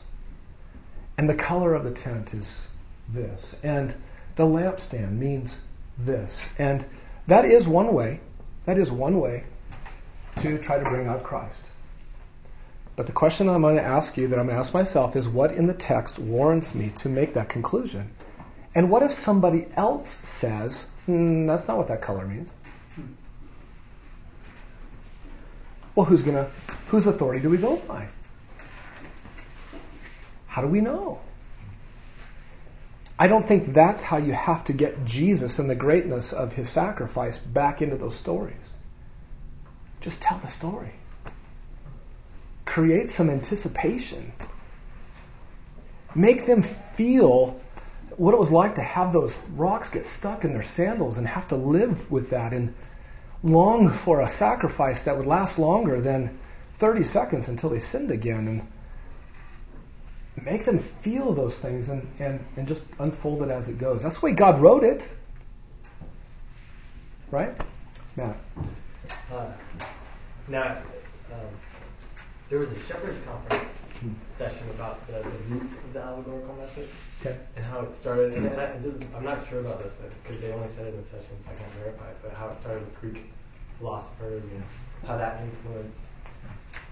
and 1.18 1.30
the 1.30 1.36
color 1.36 1.74
of 1.74 1.84
the 1.84 1.92
tent 1.92 2.34
is 2.34 2.68
this, 3.10 3.56
and 3.64 3.94
the 4.36 4.44
lampstand 4.44 5.18
means 5.18 5.58
this. 5.98 6.50
And 6.58 6.86
that 7.28 7.46
is 7.46 7.68
one 7.68 7.94
way, 7.94 8.20
that 8.66 8.78
is 8.78 8.92
one 8.92 9.20
way 9.20 9.44
to 10.38 10.58
try 10.58 10.78
to 10.78 10.90
bring 10.90 11.08
out 11.08 11.24
Christ. 11.24 11.66
But 12.96 13.06
the 13.06 13.12
question 13.14 13.48
I'm 13.48 13.62
going 13.62 13.78
to 13.78 13.84
ask 13.84 14.18
you, 14.18 14.28
that 14.28 14.40
I'm 14.40 14.46
going 14.46 14.56
to 14.56 14.60
ask 14.60 14.74
myself, 14.74 15.16
is 15.16 15.28
what 15.28 15.54
in 15.54 15.68
the 15.68 15.74
text 15.74 16.20
warrants 16.20 16.76
me 16.76 16.90
to 16.98 17.10
make 17.10 17.34
that 17.34 17.48
conclusion? 17.48 18.12
And 18.76 18.90
what 18.90 19.04
if 19.04 19.14
somebody 19.14 19.68
else 19.76 20.10
says, 20.24 20.88
hmm, 21.06 21.48
that's 21.48 21.68
not 21.68 21.78
what 21.78 21.88
that 21.88 22.02
color 22.02 22.26
means? 22.26 22.50
Well, 26.00 26.06
who's 26.06 26.22
gonna, 26.22 26.48
whose 26.88 27.08
authority 27.08 27.42
do 27.42 27.50
we 27.50 27.58
go 27.58 27.76
by? 27.76 28.08
How 30.48 30.62
do 30.62 30.70
we 30.70 30.80
know? 30.80 31.20
I 33.20 33.28
don't 33.28 33.44
think 33.44 33.74
that's 33.74 34.02
how 34.02 34.16
you 34.16 34.32
have 34.32 34.64
to 34.68 34.74
get 34.74 35.04
Jesus 35.04 35.60
and 35.60 35.70
the 35.70 35.76
greatness 35.76 36.32
of 36.32 36.54
his 36.54 36.70
sacrifice 36.70 37.38
back 37.38 37.82
into 37.82 37.98
those 37.98 38.16
stories. 38.16 38.56
Just 40.00 40.22
tell 40.22 40.38
the 40.38 40.48
story. 40.48 40.94
Create 42.64 43.10
some 43.10 43.30
anticipation. 43.30 44.32
Make 46.16 46.46
them 46.46 46.62
feel 46.62 47.60
what 48.16 48.34
it 48.34 48.40
was 48.40 48.52
like 48.52 48.76
to 48.76 48.84
have 48.84 49.12
those 49.12 49.38
rocks 49.54 49.90
get 49.90 50.06
stuck 50.06 50.46
in 50.46 50.54
their 50.54 50.64
sandals 50.64 51.18
and 51.18 51.28
have 51.28 51.50
to 51.50 51.58
live 51.58 52.10
with 52.10 52.30
that 52.30 52.54
and 52.54 52.74
long 53.44 53.90
for 53.90 54.22
a 54.22 54.30
sacrifice 54.30 55.04
that 55.04 55.18
would 55.18 55.26
last 55.26 55.60
longer 55.60 56.02
than 56.02 56.38
30 56.76 57.04
seconds 57.04 57.48
until 57.48 57.70
they 57.70 57.80
sinned 57.80 58.12
again. 58.12 58.48
And 60.36 60.46
make 60.46 60.66
them 60.66 60.80
feel 60.80 61.34
those 61.34 61.58
things 61.60 61.90
and, 61.90 62.08
and, 62.20 62.44
and 62.58 62.68
just 62.68 62.88
unfold 63.00 63.44
it 63.44 63.50
as 63.50 63.70
it 63.70 63.78
goes. 63.78 64.04
That's 64.04 64.20
the 64.20 64.26
way 64.26 64.32
God 64.34 64.62
wrote 64.62 64.84
it. 64.84 65.08
Right? 67.32 67.56
Matt. 68.16 68.38
Uh, 69.32 69.52
now, 70.48 70.78
um, 71.32 71.40
there 72.50 72.60
was 72.60 72.72
a 72.72 72.80
Shepherd's 72.80 73.20
Conference. 73.22 73.79
Session 74.36 74.70
about 74.72 75.06
the, 75.08 75.14
the 75.14 75.38
roots 75.50 75.74
of 75.74 75.94
the 75.94 76.02
allegorical 76.02 76.56
method 76.56 76.88
Okay. 77.22 77.38
and 77.56 77.66
how 77.66 77.82
it 77.82 77.94
started. 77.94 78.34
And, 78.34 78.46
and 78.48 78.62
I, 78.62 79.18
I'm 79.18 79.24
not 79.24 79.48
sure 79.48 79.60
about 79.60 79.80
this 79.80 80.00
because 80.24 80.42
they 80.42 80.52
only 80.54 80.68
said 80.68 80.88
it 80.88 80.94
in 80.94 80.98
the 81.02 81.04
session, 81.04 81.36
so 81.44 81.52
I 81.52 81.56
can't 81.56 81.72
verify 81.74 82.10
it. 82.10 82.18
But 82.22 82.34
how 82.34 82.48
it 82.50 82.56
started 82.56 82.86
with 82.86 83.00
Greek 83.02 83.30
philosophers 83.78 84.44
and 84.44 84.64
how 85.06 85.18
that 85.18 85.42
influenced 85.42 86.06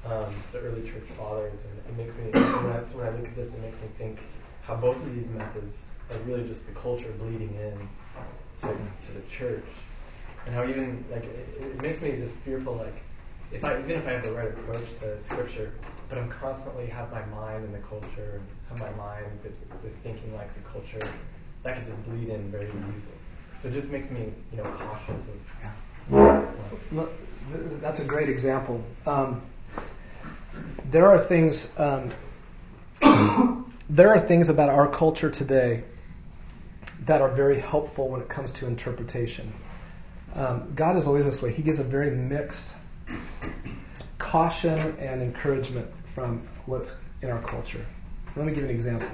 um, 0.06 0.34
the 0.52 0.60
early 0.60 0.82
church 0.82 1.04
fathers. 1.18 1.60
And 1.64 1.78
it 1.88 2.04
makes 2.04 2.16
me, 2.18 2.32
when 2.32 2.74
I, 2.74 2.80
when 2.80 3.08
I 3.08 3.12
look 3.12 3.28
at 3.28 3.36
this, 3.36 3.54
it 3.54 3.62
makes 3.62 3.76
me 3.76 3.88
think 3.98 4.20
how 4.64 4.76
both 4.76 4.98
of 4.98 5.16
these 5.16 5.30
methods 5.30 5.84
are 6.12 6.18
really 6.20 6.46
just 6.48 6.66
the 6.66 6.74
culture 6.74 7.12
bleeding 7.20 7.54
in 7.56 7.90
to, 8.62 8.68
to 8.68 9.12
the 9.14 9.22
church. 9.30 9.64
And 10.46 10.56
how 10.56 10.66
even, 10.66 11.04
like, 11.12 11.24
it, 11.26 11.62
it 11.62 11.82
makes 11.82 12.02
me 12.02 12.12
just 12.16 12.36
fearful, 12.38 12.76
like, 12.76 13.02
if 13.52 13.64
I, 13.64 13.80
even 13.80 13.92
if 13.92 14.08
I 14.08 14.12
have 14.12 14.24
the 14.24 14.32
right 14.32 14.50
approach 14.50 14.88
to 15.00 15.22
scripture, 15.22 15.74
but 16.10 16.18
I'm 16.18 16.30
constantly 16.30 16.88
have 16.88 17.12
my 17.12 17.26
mind 17.26 17.66
in 17.66 17.72
the 17.72 17.80
culture, 17.80 18.42
have 18.70 18.80
my 18.80 18.92
mind 18.92 19.26
with, 19.44 19.56
with 19.84 19.96
thinking 19.98 20.34
like 20.36 20.54
the 20.54 20.70
culture, 20.70 21.00
that 21.64 21.76
could 21.76 21.86
just 21.86 22.04
bleed 22.06 22.30
in 22.30 22.50
very 22.52 22.68
easily. 22.68 23.14
So 23.62 23.68
it 23.68 23.74
just 23.74 23.88
makes 23.90 24.10
me, 24.10 24.32
you 24.52 24.58
know, 24.58 24.64
cautious 24.64 25.28
of. 25.28 26.78
Th- 26.92 27.10
That's 27.82 28.00
a 28.00 28.06
great 28.06 28.30
example. 28.30 28.84
Um, 29.06 29.42
there 30.86 31.10
are 31.10 31.20
things. 31.20 31.70
Um, 31.78 32.12
there 33.90 34.10
are 34.14 34.20
things 34.20 34.50
about 34.50 34.70
our 34.70 34.88
culture 34.88 35.30
today 35.30 35.84
that 37.02 37.22
are 37.22 37.30
very 37.30 37.60
helpful 37.60 38.10
when 38.10 38.22
it 38.22 38.30
comes 38.30 38.52
to 38.52 38.68
interpretation. 38.68 39.52
Um, 40.36 40.72
God 40.76 40.98
is 40.98 41.08
always 41.08 41.26
this 41.26 41.42
way. 41.42 41.52
He 41.52 41.64
gives 41.64 41.80
a 41.80 41.84
very 41.84 42.12
mixed 42.12 42.76
caution 44.20 44.98
and 45.00 45.22
encouragement 45.22 45.88
from 46.18 46.42
what's 46.66 46.98
in 47.22 47.30
our 47.30 47.40
culture. 47.44 47.86
Let 48.36 48.48
me 48.48 48.52
give 48.52 48.64
an 48.64 48.72
example. 48.72 49.08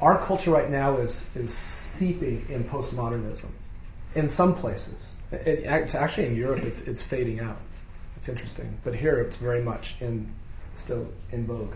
Our 0.00 0.18
culture 0.18 0.50
right 0.50 0.68
now 0.68 0.98
is 0.98 1.24
is 1.34 1.56
seeping 1.56 2.44
in 2.50 2.64
postmodernism 2.64 3.48
in 4.14 4.28
some 4.28 4.54
places. 4.54 5.12
It, 5.32 5.64
actually 5.64 6.26
in 6.26 6.36
Europe, 6.36 6.62
it's 6.62 6.82
it's 6.82 7.00
fading 7.00 7.40
out. 7.40 7.56
It's 8.16 8.28
interesting, 8.28 8.78
but 8.84 8.94
here 8.94 9.18
it's 9.20 9.38
very 9.38 9.62
much 9.62 9.96
in 10.02 10.30
still 10.76 11.08
in 11.32 11.46
vogue. 11.46 11.72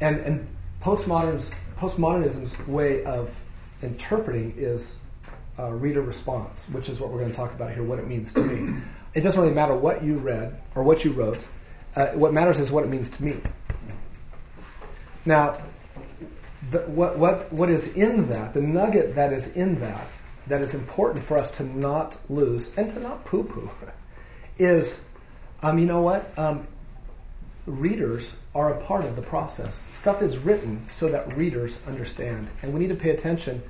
And 0.00 0.16
and 0.20 0.48
postmodernism's 0.80 2.66
way 2.66 3.04
of 3.04 3.28
interpreting 3.82 4.54
is 4.56 4.98
uh, 5.58 5.70
reader 5.70 6.00
response, 6.00 6.66
which 6.70 6.88
is 6.88 6.98
what 6.98 7.10
we're 7.10 7.20
going 7.20 7.30
to 7.30 7.36
talk 7.36 7.52
about 7.52 7.74
here. 7.74 7.82
What 7.82 7.98
it 7.98 8.08
means 8.08 8.32
to 8.32 8.40
me. 8.40 8.80
It 9.12 9.20
doesn't 9.20 9.38
really 9.38 9.54
matter 9.54 9.76
what 9.76 10.02
you 10.02 10.16
read 10.16 10.58
or 10.74 10.82
what 10.82 11.04
you 11.04 11.12
wrote. 11.12 11.46
Uh, 11.94 12.06
what 12.08 12.32
matters 12.32 12.58
is 12.58 12.70
what 12.70 12.84
it 12.84 12.88
means 12.88 13.10
to 13.10 13.22
me. 13.22 13.36
Now, 15.24 15.58
the, 16.70 16.80
what, 16.80 17.18
what, 17.18 17.52
what 17.52 17.70
is 17.70 17.92
in 17.94 18.28
that, 18.30 18.54
the 18.54 18.62
nugget 18.62 19.14
that 19.14 19.32
is 19.32 19.48
in 19.48 19.78
that, 19.80 20.06
that 20.46 20.62
is 20.62 20.74
important 20.74 21.24
for 21.24 21.38
us 21.38 21.50
to 21.58 21.64
not 21.64 22.16
lose 22.28 22.76
and 22.76 22.92
to 22.92 23.00
not 23.00 23.24
poo 23.24 23.44
poo, 23.44 23.70
is 24.58 25.04
um, 25.62 25.78
you 25.78 25.86
know 25.86 26.00
what? 26.00 26.26
Um, 26.36 26.66
readers 27.66 28.34
are 28.54 28.74
a 28.74 28.84
part 28.84 29.04
of 29.04 29.14
the 29.14 29.22
process. 29.22 29.86
Stuff 29.94 30.22
is 30.22 30.36
written 30.38 30.84
so 30.88 31.08
that 31.08 31.36
readers 31.36 31.78
understand. 31.86 32.48
And 32.62 32.74
we 32.74 32.80
need 32.80 32.88
to 32.88 32.96
pay 32.96 33.10
attention 33.10 33.62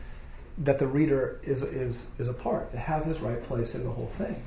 that 0.58 0.78
the 0.78 0.86
reader 0.86 1.40
is, 1.42 1.62
is, 1.62 2.06
is 2.18 2.28
a 2.28 2.32
part. 2.32 2.70
It 2.72 2.78
has 2.78 3.04
his 3.04 3.20
right 3.20 3.42
place 3.44 3.74
in 3.74 3.84
the 3.84 3.90
whole 3.90 4.10
thing. 4.18 4.42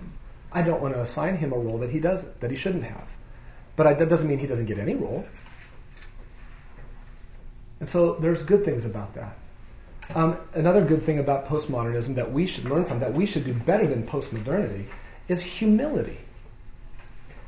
I 0.51 0.61
don't 0.61 0.81
want 0.81 0.95
to 0.95 1.01
assign 1.01 1.37
him 1.37 1.53
a 1.53 1.57
role 1.57 1.77
that 1.79 1.89
he 1.89 1.99
doesn't, 1.99 2.39
that 2.39 2.49
he 2.49 2.57
shouldn't 2.57 2.83
have. 2.83 3.07
But 3.75 3.87
I, 3.87 3.93
that 3.93 4.09
doesn't 4.09 4.27
mean 4.27 4.39
he 4.39 4.47
doesn't 4.47 4.65
get 4.65 4.79
any 4.79 4.95
role. 4.95 5.25
And 7.79 7.89
so 7.89 8.13
there's 8.15 8.43
good 8.43 8.63
things 8.63 8.85
about 8.85 9.13
that. 9.15 9.37
Um, 10.13 10.37
another 10.53 10.83
good 10.83 11.03
thing 11.03 11.19
about 11.19 11.47
postmodernism 11.47 12.15
that 12.15 12.31
we 12.31 12.45
should 12.45 12.65
learn 12.65 12.85
from, 12.85 12.99
that 12.99 13.13
we 13.13 13.25
should 13.25 13.43
do 13.43 13.53
better 13.53 13.87
than 13.87 14.05
postmodernity, 14.05 14.85
is 15.27 15.41
humility. 15.43 16.17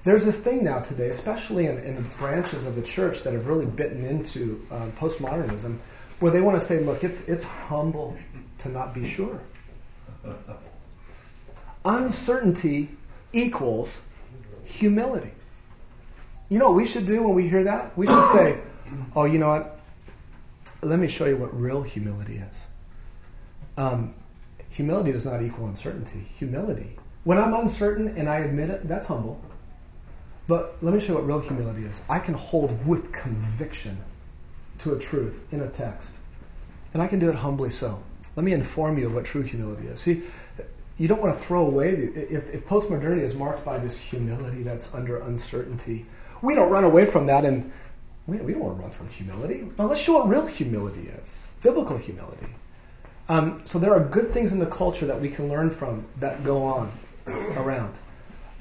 There's 0.04 0.26
this 0.26 0.40
thing 0.40 0.64
now 0.64 0.80
today, 0.80 1.10
especially 1.10 1.68
in, 1.68 1.78
in 1.80 1.96
the 1.96 2.02
branches 2.18 2.66
of 2.66 2.76
the 2.76 2.82
church 2.82 3.24
that 3.24 3.34
have 3.34 3.46
really 3.46 3.66
bitten 3.66 4.06
into 4.06 4.66
um, 4.72 4.92
postmodernism, 4.94 5.78
where 6.20 6.32
they 6.32 6.42
want 6.42 6.60
to 6.60 6.66
say, 6.66 6.80
look, 6.80 7.04
it's, 7.04 7.22
it's 7.28 7.44
humble 7.44 8.18
to 8.60 8.70
not 8.70 8.94
be 8.94 9.08
sure. 9.08 9.40
Uncertainty 11.86 12.90
equals 13.34 14.02
humility. 14.64 15.32
You 16.50 16.60
know 16.60 16.66
what 16.66 16.76
we 16.76 16.88
should 16.88 17.06
do 17.06 17.24
when 17.24 17.36
we 17.36 17.50
hear 17.50 17.64
that? 17.66 17.98
We 17.98 18.08
should 18.08 18.32
say, 18.32 18.58
oh, 19.16 19.26
you 19.26 19.38
know 19.38 19.50
what? 19.50 19.80
Let 20.82 21.00
me 21.00 21.08
show 21.08 21.26
you 21.26 21.36
what 21.36 21.60
real 21.60 21.82
humility 21.82 22.38
is. 22.38 22.64
Um, 23.76 24.14
humility 24.70 25.12
does 25.12 25.26
not 25.26 25.42
equal 25.42 25.68
uncertainty. 25.68 26.26
Humility. 26.38 26.98
When 27.26 27.38
I'm 27.38 27.54
uncertain 27.54 28.18
and 28.18 28.30
I 28.30 28.40
admit 28.40 28.70
it, 28.70 28.88
that's 28.88 29.08
humble. 29.08 29.42
But 30.48 30.78
let 30.82 30.94
me 30.94 31.02
show 31.02 31.08
you 31.08 31.14
what 31.16 31.28
real 31.28 31.40
humility 31.42 31.84
is. 31.84 32.02
I 32.10 32.20
can 32.20 32.34
hold 32.34 32.88
with 32.88 33.12
conviction 33.12 33.98
to 34.80 34.94
a 34.94 35.00
truth 35.00 35.38
in 35.52 35.62
a 35.62 35.68
text. 35.68 36.10
And 36.94 37.04
I 37.04 37.08
can 37.08 37.20
do 37.20 37.30
it 37.30 37.36
humbly 37.36 37.72
so. 37.72 38.02
Let 38.38 38.46
me 38.46 38.54
inform 38.54 38.98
you 38.98 39.08
of 39.08 39.16
what 39.16 39.26
true 39.26 39.42
humility 39.42 39.88
is. 39.88 40.00
See, 40.00 40.24
you 40.98 41.08
don't 41.08 41.22
want 41.22 41.38
to 41.38 41.44
throw 41.46 41.66
away, 41.66 41.96
the, 41.96 42.34
if, 42.34 42.54
if 42.54 42.68
postmodernity 42.68 43.22
is 43.22 43.36
marked 43.36 43.66
by 43.66 43.78
this 43.78 43.98
humility 43.98 44.64
that's 44.64 44.94
under 44.94 45.18
uncertainty, 45.18 46.06
we 46.42 46.56
don't 46.56 46.70
run 46.70 46.84
away 46.84 47.06
from 47.06 47.28
that 47.28 47.46
and 47.46 47.72
we, 48.28 48.38
we 48.38 48.54
don't 48.54 48.62
want 48.62 48.78
to 48.78 48.82
run 48.84 48.92
from 48.92 49.10
humility. 49.10 49.68
Well, 49.78 49.88
let's 49.88 50.02
show 50.02 50.20
what 50.20 50.30
real 50.30 50.46
humility 50.46 51.10
is 51.26 51.48
biblical 51.62 51.98
humility. 51.98 52.48
Um, 53.30 53.62
so 53.66 53.80
there 53.80 53.94
are 53.94 54.00
good 54.00 54.32
things 54.32 54.54
in 54.54 54.60
the 54.60 54.66
culture 54.66 55.08
that 55.08 55.20
we 55.20 55.30
can 55.30 55.50
learn 55.50 55.70
from 55.70 56.06
that 56.20 56.44
go 56.44 56.64
on 56.64 56.92
around. 57.28 57.94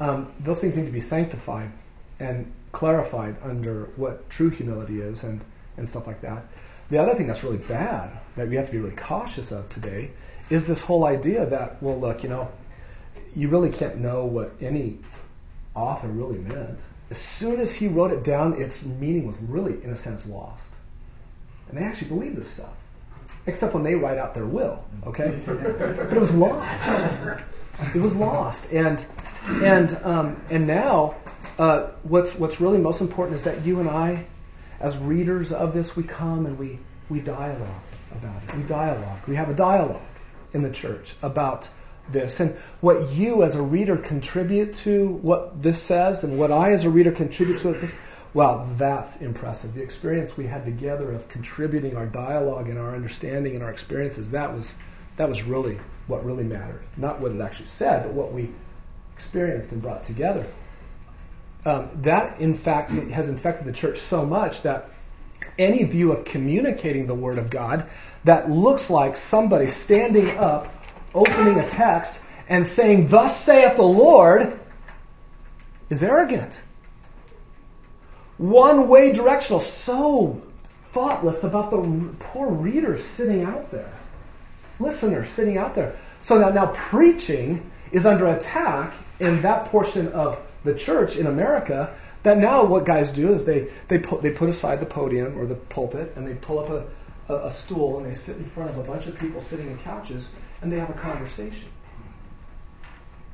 Um, 0.00 0.32
those 0.40 0.60
things 0.60 0.76
need 0.76 0.86
to 0.86 0.92
be 0.92 1.00
sanctified 1.00 1.70
and 2.18 2.52
clarified 2.72 3.36
under 3.42 3.84
what 3.96 4.28
true 4.28 4.50
humility 4.50 5.00
is 5.00 5.24
and, 5.24 5.40
and 5.76 5.88
stuff 5.88 6.06
like 6.06 6.20
that. 6.22 6.44
The 6.90 6.98
other 6.98 7.14
thing 7.14 7.26
that's 7.26 7.42
really 7.44 7.58
bad 7.58 8.10
that 8.36 8.48
we 8.48 8.56
have 8.56 8.66
to 8.66 8.72
be 8.72 8.78
really 8.78 8.96
cautious 8.96 9.52
of 9.52 9.68
today 9.68 10.10
is 10.50 10.66
this 10.66 10.80
whole 10.80 11.04
idea 11.04 11.46
that, 11.46 11.82
well, 11.82 11.98
look, 11.98 12.22
you 12.22 12.28
know, 12.28 12.48
you 13.34 13.48
really 13.48 13.70
can't 13.70 13.98
know 13.98 14.24
what 14.24 14.52
any 14.60 14.98
author 15.74 16.08
really 16.08 16.38
meant. 16.38 16.78
As 17.10 17.18
soon 17.18 17.60
as 17.60 17.72
he 17.72 17.88
wrote 17.88 18.12
it 18.12 18.24
down, 18.24 18.60
its 18.60 18.84
meaning 18.84 19.26
was 19.26 19.40
really, 19.42 19.82
in 19.84 19.90
a 19.90 19.96
sense, 19.96 20.26
lost. 20.26 20.74
And 21.68 21.78
they 21.78 21.82
actually 21.82 22.08
believe 22.08 22.36
this 22.36 22.50
stuff. 22.50 22.72
Except 23.46 23.74
when 23.74 23.84
they 23.84 23.94
write 23.94 24.18
out 24.18 24.34
their 24.34 24.44
will, 24.44 24.84
okay? 25.06 25.40
but 25.46 26.12
it 26.12 26.20
was 26.20 26.34
lost. 26.34 26.88
It 27.94 28.00
was 28.00 28.14
lost. 28.16 28.72
And 28.72 29.04
and 29.46 29.96
um, 30.02 30.40
and 30.50 30.66
now 30.66 31.14
uh, 31.58 31.90
what's 32.02 32.34
what's 32.34 32.60
really 32.60 32.78
most 32.78 33.00
important 33.00 33.36
is 33.36 33.44
that 33.44 33.64
you 33.64 33.78
and 33.78 33.88
I, 33.88 34.26
as 34.80 34.98
readers 34.98 35.52
of 35.52 35.74
this, 35.74 35.94
we 35.96 36.02
come 36.02 36.46
and 36.46 36.58
we 36.58 36.78
we 37.08 37.20
dialogue 37.20 37.82
about 38.10 38.42
it. 38.48 38.56
We 38.56 38.62
dialogue. 38.64 39.20
We 39.28 39.36
have 39.36 39.48
a 39.48 39.54
dialogue 39.54 40.02
in 40.52 40.62
the 40.62 40.70
church 40.70 41.14
about 41.22 41.68
this. 42.12 42.40
And 42.40 42.56
what 42.80 43.10
you 43.10 43.42
as 43.42 43.56
a 43.56 43.62
reader 43.62 43.96
contribute 43.96 44.74
to 44.74 45.08
what 45.08 45.62
this 45.62 45.82
says 45.82 46.24
and 46.24 46.38
what 46.38 46.52
I 46.52 46.72
as 46.72 46.84
a 46.84 46.90
reader 46.90 47.12
contribute 47.12 47.60
to 47.60 47.72
this, 47.72 47.92
well, 48.34 48.68
that's 48.76 49.16
impressive. 49.22 49.74
The 49.74 49.82
experience 49.82 50.36
we 50.36 50.46
had 50.46 50.64
together 50.64 51.12
of 51.12 51.28
contributing 51.28 51.96
our 51.96 52.06
dialogue 52.06 52.68
and 52.68 52.78
our 52.78 52.94
understanding 52.94 53.54
and 53.54 53.64
our 53.64 53.70
experiences, 53.70 54.30
that 54.32 54.54
was 54.54 54.74
that 55.16 55.28
was 55.28 55.42
really 55.44 55.78
what 56.08 56.24
really 56.24 56.44
mattered. 56.44 56.82
Not 56.96 57.20
what 57.20 57.32
it 57.32 57.40
actually 57.40 57.68
said, 57.68 58.04
but 58.04 58.12
what 58.12 58.32
we 58.32 58.50
experienced 59.16 59.72
and 59.72 59.82
brought 59.82 60.04
together. 60.04 60.46
um, 61.66 61.90
that 62.02 62.40
in 62.40 62.54
fact 62.54 62.90
has 62.92 63.28
infected 63.28 63.66
the 63.66 63.72
church 63.72 63.98
so 63.98 64.24
much 64.24 64.62
that 64.62 64.88
any 65.58 65.84
view 65.84 66.12
of 66.12 66.24
communicating 66.24 67.06
the 67.06 67.14
Word 67.14 67.38
of 67.38 67.50
God 67.50 67.88
that 68.24 68.50
looks 68.50 68.88
like 68.90 69.16
somebody 69.16 69.68
standing 69.70 70.30
up, 70.38 70.75
opening 71.16 71.58
a 71.58 71.68
text, 71.68 72.20
and 72.48 72.66
saying, 72.66 73.08
Thus 73.08 73.40
saith 73.42 73.76
the 73.76 73.82
Lord, 73.82 74.58
is 75.90 76.02
arrogant. 76.02 76.52
One 78.38 78.88
way 78.88 79.12
directional, 79.12 79.60
so 79.60 80.42
thoughtless 80.92 81.42
about 81.44 81.70
the 81.70 82.14
poor 82.20 82.50
readers 82.50 83.04
sitting 83.04 83.44
out 83.44 83.70
there, 83.70 83.92
listeners 84.78 85.28
sitting 85.30 85.56
out 85.56 85.74
there. 85.74 85.96
So 86.22 86.38
now, 86.38 86.50
now 86.50 86.66
preaching 86.74 87.70
is 87.92 88.04
under 88.04 88.28
attack 88.28 88.92
in 89.20 89.42
that 89.42 89.66
portion 89.66 90.08
of 90.08 90.38
the 90.64 90.74
church 90.74 91.16
in 91.16 91.26
America. 91.26 91.96
That 92.24 92.38
now 92.38 92.64
what 92.64 92.84
guys 92.84 93.10
do 93.10 93.32
is 93.32 93.44
they 93.44 93.68
they 93.88 93.98
put 93.98 94.20
they 94.20 94.30
put 94.30 94.48
aside 94.48 94.80
the 94.80 94.86
podium 94.86 95.38
or 95.38 95.46
the 95.46 95.54
pulpit 95.54 96.14
and 96.16 96.26
they 96.26 96.34
pull 96.34 96.58
up 96.58 96.70
a, 96.70 97.32
a, 97.32 97.46
a 97.46 97.50
stool 97.50 97.98
and 97.98 98.06
they 98.06 98.14
sit 98.14 98.36
in 98.36 98.44
front 98.44 98.70
of 98.70 98.78
a 98.78 98.82
bunch 98.82 99.06
of 99.06 99.16
people 99.18 99.40
sitting 99.40 99.70
in 99.70 99.78
couches 99.78 100.28
and 100.62 100.72
they 100.72 100.78
have 100.78 100.90
a 100.90 100.94
conversation. 100.94 101.68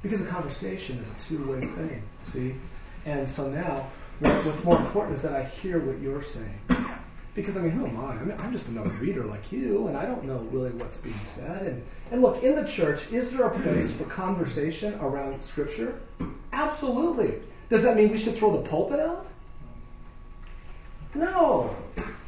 Because 0.03 0.21
a 0.21 0.27
conversation 0.27 0.99
is 0.99 1.09
a 1.09 1.29
two-way 1.29 1.61
thing, 1.61 2.03
see? 2.25 2.55
And 3.07 3.29
so 3.29 3.49
now, 3.49 3.87
what's 4.21 4.65
more 4.65 4.79
important 4.79 5.17
is 5.17 5.23
that 5.23 5.33
I 5.33 5.45
hear 5.45 5.79
what 5.79 6.01
you're 6.01 6.23
saying. 6.23 6.59
Because 7.35 7.57
I 7.57 7.63
mean, 7.63 7.71
who 7.71 7.87
am 7.87 7.99
I? 7.99 8.13
I 8.13 8.25
mean, 8.25 8.37
I'm 8.41 8.53
just 8.53 8.69
another 8.69 8.91
reader 8.91 9.25
like 9.25 9.51
you, 9.53 9.89
and 9.89 9.97
I 9.97 10.05
don't 10.05 10.25
know 10.25 10.39
really 10.51 10.71
what's 10.73 10.99
being 10.99 11.15
said. 11.25 11.63
And, 11.63 11.85
and 12.11 12.21
look, 12.21 12.43
in 12.43 12.57
the 12.57 12.65
church, 12.65 13.11
is 13.11 13.31
there 13.31 13.47
a 13.47 13.59
place 13.61 13.91
for 13.91 14.05
conversation 14.05 14.95
around 15.01 15.43
Scripture? 15.43 15.99
Absolutely. 16.53 17.35
Does 17.71 17.85
that 17.85 17.97
mean 17.97 18.11
we 18.11 18.19
should 18.19 18.37
throw 18.37 18.61
the 18.61 18.69
pulpit 18.69 19.01
out? 19.01 19.27
No. 21.15 21.75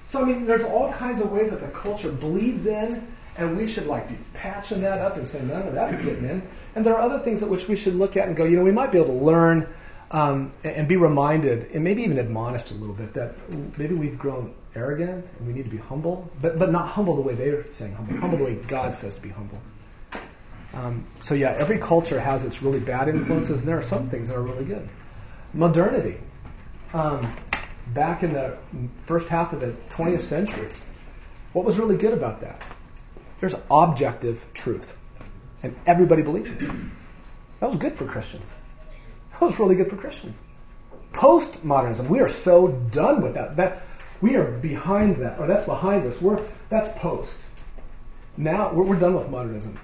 So 0.08 0.22
I 0.22 0.24
mean, 0.24 0.46
there's 0.46 0.64
all 0.64 0.90
kinds 0.92 1.20
of 1.20 1.30
ways 1.32 1.50
that 1.50 1.60
the 1.60 1.68
culture 1.68 2.10
bleeds 2.10 2.66
in, 2.66 3.06
and 3.36 3.56
we 3.56 3.66
should 3.66 3.86
like 3.86 4.08
be 4.08 4.16
patching 4.34 4.80
that 4.82 5.00
up 5.00 5.16
and 5.16 5.26
saying 5.26 5.48
none 5.48 5.62
of 5.62 5.74
that's 5.74 5.98
getting 5.98 6.24
in. 6.24 6.42
And 6.74 6.84
there 6.84 6.96
are 6.96 7.02
other 7.02 7.18
things 7.20 7.42
at 7.42 7.48
which 7.48 7.68
we 7.68 7.76
should 7.76 7.94
look 7.94 8.16
at 8.16 8.28
and 8.28 8.36
go, 8.36 8.44
you 8.44 8.56
know, 8.56 8.62
we 8.62 8.72
might 8.72 8.92
be 8.92 8.98
able 8.98 9.18
to 9.18 9.24
learn 9.24 9.66
um, 10.10 10.52
and 10.62 10.86
be 10.86 10.96
reminded, 10.96 11.72
and 11.72 11.82
maybe 11.82 12.02
even 12.02 12.18
admonished 12.18 12.70
a 12.70 12.74
little 12.74 12.94
bit 12.94 13.14
that 13.14 13.34
maybe 13.78 13.94
we've 13.94 14.18
grown 14.18 14.54
arrogant 14.76 15.26
and 15.38 15.46
we 15.46 15.52
need 15.52 15.64
to 15.64 15.70
be 15.70 15.76
humble, 15.76 16.30
but 16.40 16.58
but 16.58 16.70
not 16.70 16.88
humble 16.88 17.16
the 17.16 17.22
way 17.22 17.34
they're 17.34 17.72
saying 17.72 17.94
humble, 17.94 18.16
humble 18.18 18.38
the 18.38 18.44
way 18.44 18.54
God 18.54 18.94
says 18.94 19.16
to 19.16 19.20
be 19.20 19.30
humble. 19.30 19.60
Um, 20.74 21.04
so 21.20 21.34
yeah, 21.34 21.54
every 21.58 21.78
culture 21.78 22.20
has 22.20 22.44
its 22.44 22.62
really 22.62 22.80
bad 22.80 23.08
influences, 23.08 23.60
and 23.60 23.68
there 23.68 23.78
are 23.78 23.82
some 23.82 24.08
things 24.08 24.28
that 24.28 24.36
are 24.36 24.42
really 24.42 24.64
good. 24.64 24.88
Modernity. 25.52 26.18
Um, 26.92 27.34
back 27.88 28.22
in 28.22 28.32
the 28.32 28.56
first 29.06 29.28
half 29.28 29.52
of 29.52 29.60
the 29.60 29.74
20th 29.90 30.22
century, 30.22 30.68
what 31.52 31.64
was 31.64 31.78
really 31.78 31.96
good 31.96 32.12
about 32.12 32.40
that? 32.40 32.64
There's 33.44 33.60
objective 33.70 34.42
truth, 34.54 34.96
and 35.62 35.76
everybody 35.86 36.22
believed 36.22 36.62
it. 36.62 36.70
That 37.60 37.68
was 37.68 37.78
good 37.78 37.94
for 37.98 38.06
Christians. 38.06 38.46
That 39.32 39.42
was 39.42 39.58
really 39.58 39.74
good 39.74 39.90
for 39.90 39.96
Christians. 39.96 40.34
Postmodernism, 41.12 42.08
we 42.08 42.20
are 42.20 42.28
so 42.30 42.68
done 42.68 43.20
with 43.20 43.34
that. 43.34 43.56
That 43.56 43.82
we 44.22 44.36
are 44.36 44.50
behind 44.50 45.16
that, 45.16 45.38
or 45.38 45.46
that's 45.46 45.66
behind 45.66 46.06
us. 46.06 46.22
We're 46.22 46.42
that's 46.70 46.88
post. 46.98 47.36
Now 48.38 48.72
we're, 48.72 48.84
we're 48.84 48.98
done 48.98 49.14
with 49.14 49.28
modernism. 49.28 49.78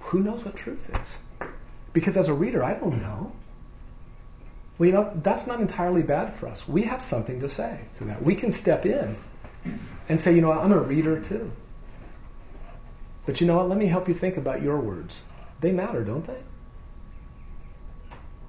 Who 0.00 0.20
knows 0.20 0.44
what 0.44 0.54
truth 0.54 0.86
is? 0.92 1.48
Because 1.94 2.18
as 2.18 2.28
a 2.28 2.34
reader, 2.34 2.62
I 2.62 2.74
don't 2.74 3.00
know. 3.00 3.32
Well, 4.76 4.86
you 4.86 4.92
know, 4.92 5.10
that's 5.22 5.46
not 5.46 5.60
entirely 5.60 6.02
bad 6.02 6.34
for 6.34 6.48
us. 6.48 6.68
We 6.68 6.82
have 6.82 7.00
something 7.00 7.40
to 7.40 7.48
say 7.48 7.80
to 7.96 8.04
that. 8.04 8.22
We 8.22 8.34
can 8.34 8.52
step 8.52 8.84
in 8.84 9.16
and 10.10 10.20
say, 10.20 10.34
you 10.34 10.42
know, 10.42 10.52
I'm 10.52 10.72
a 10.72 10.78
reader 10.78 11.20
too. 11.20 11.50
But 13.30 13.40
you 13.40 13.46
know 13.46 13.54
what? 13.54 13.68
Let 13.68 13.78
me 13.78 13.86
help 13.86 14.08
you 14.08 14.14
think 14.14 14.38
about 14.38 14.60
your 14.60 14.80
words. 14.80 15.22
They 15.60 15.70
matter, 15.70 16.02
don't 16.02 16.26
they? 16.26 16.40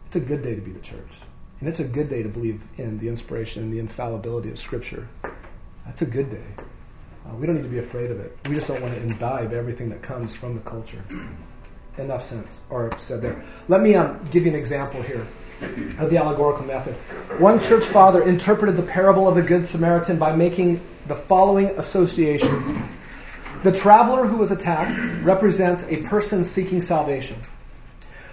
It's 0.08 0.16
a 0.16 0.20
good 0.20 0.42
day 0.42 0.56
to 0.56 0.62
be 0.62 0.72
the 0.72 0.80
church. 0.80 1.12
And 1.60 1.70
it's 1.70 1.80
a 1.80 1.84
good 1.84 2.10
day 2.10 2.24
to 2.24 2.30
believe 2.30 2.64
in 2.80 2.98
the 2.98 3.08
inspiration 3.08 3.62
and 3.62 3.72
the 3.72 3.78
infallibility 3.78 4.50
of 4.50 4.58
Scripture. 4.58 5.08
That's 5.86 6.02
a 6.02 6.08
good 6.08 6.32
day. 6.32 6.64
Uh, 7.28 7.36
we 7.36 7.46
don't 7.46 7.58
need 7.58 7.62
to 7.62 7.70
be 7.70 7.78
afraid 7.78 8.10
of 8.10 8.20
it. 8.22 8.36
We 8.50 8.56
just 8.56 8.68
don't 8.68 8.82
want 8.82 8.96
to 8.96 9.02
imbibe 9.04 9.54
everything 9.54 9.88
that 9.92 10.02
comes 10.02 10.34
from 10.34 10.56
the 10.56 10.62
culture. 10.62 11.04
Enough 12.00 12.26
sense, 12.26 12.62
or 12.72 12.92
said 12.98 13.22
there. 13.22 13.46
Let 13.68 13.82
me 13.82 13.94
um, 13.94 14.28
give 14.32 14.48
you 14.48 14.50
an 14.50 14.58
example 14.58 15.04
here 15.04 15.28
of 16.00 16.10
the 16.10 16.18
allegorical 16.18 16.66
method. 16.66 16.96
One 17.40 17.60
church 17.60 17.84
father 17.84 18.24
interpreted 18.24 18.78
the 18.78 18.82
parable 18.92 19.28
of 19.28 19.36
the 19.36 19.44
Good 19.44 19.68
Samaritan 19.68 20.18
by 20.18 20.36
making 20.36 20.82
the 21.06 21.16
following 21.16 21.68
associations. 21.78 22.82
The 23.64 23.72
traveler 23.72 24.26
who 24.26 24.38
was 24.38 24.50
attacked 24.50 25.00
represents 25.24 25.86
a 25.88 25.98
person 25.98 26.44
seeking 26.44 26.82
salvation. 26.82 27.38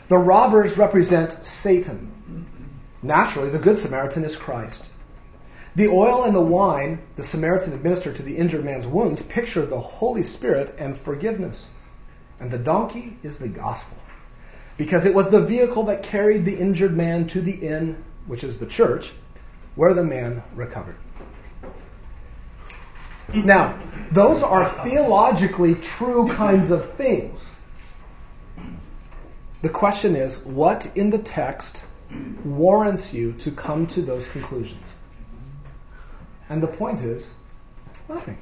The 0.09 0.17
robbers 0.17 0.79
represent 0.79 1.47
Satan. 1.47 2.47
Naturally, 3.03 3.51
the 3.51 3.59
Good 3.59 3.77
Samaritan 3.77 4.25
is 4.25 4.37
Christ. 4.37 4.87
The 5.77 5.89
oil 5.89 6.25
and 6.25 6.35
the 6.35 6.41
wine 6.41 7.01
the 7.17 7.23
Samaritan 7.23 7.75
administered 7.75 8.17
to 8.17 8.23
the 8.23 8.39
injured 8.39 8.65
man's 8.65 8.87
wounds 8.87 9.21
picture 9.21 9.67
the 9.67 9.79
Holy 9.79 10.23
Spirit 10.23 10.75
and 10.79 10.97
forgiveness. 10.97 11.69
And 12.41 12.51
the 12.51 12.59
donkey 12.59 13.19
is 13.23 13.39
the 13.39 13.49
gospel. 13.49 13.99
Because 14.79 15.05
it 15.05 15.15
was 15.15 15.29
the 15.29 15.41
vehicle 15.41 15.85
that 15.85 16.03
carried 16.03 16.47
the 16.47 16.57
injured 16.57 16.97
man 16.97 17.27
to 17.29 17.43
the 17.43 17.53
inn, 17.53 18.03
which 18.27 18.45
is 18.45 18.59
the 18.59 18.67
church, 18.67 19.13
where 19.75 19.93
the 19.93 20.03
man 20.03 20.43
recovered. 20.55 20.97
Now, 23.35 23.79
those 24.11 24.43
are 24.43 24.69
theologically 24.85 25.75
true 25.75 26.29
kinds 26.29 26.71
of 26.71 26.95
things. 26.95 27.57
The 29.61 29.69
question 29.69 30.17
is, 30.17 30.45
what 30.45 30.91
in 30.97 31.11
the 31.11 31.19
text 31.19 31.83
warrants 32.45 33.13
you 33.13 33.33
to 33.35 33.51
come 33.51 33.87
to 33.89 34.03
those 34.03 34.27
conclusions? 34.29 34.85
And 36.49 36.63
the 36.63 36.69
point 36.69 37.03
is, 37.03 37.35
nothing. 38.09 38.39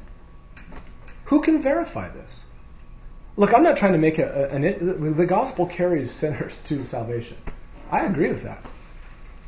Who 1.24 1.42
can 1.42 1.60
verify 1.60 2.08
this? 2.10 2.44
Look, 3.36 3.52
I'm 3.52 3.64
not 3.64 3.76
trying 3.76 3.92
to 3.92 3.98
make 3.98 4.18
a, 4.18 4.48
an, 4.50 5.16
the 5.16 5.26
gospel 5.26 5.66
carries 5.66 6.10
sinners 6.12 6.58
to 6.64 6.86
salvation. 6.86 7.36
I 7.90 8.04
agree 8.04 8.28
with 8.28 8.44
that. 8.44 8.64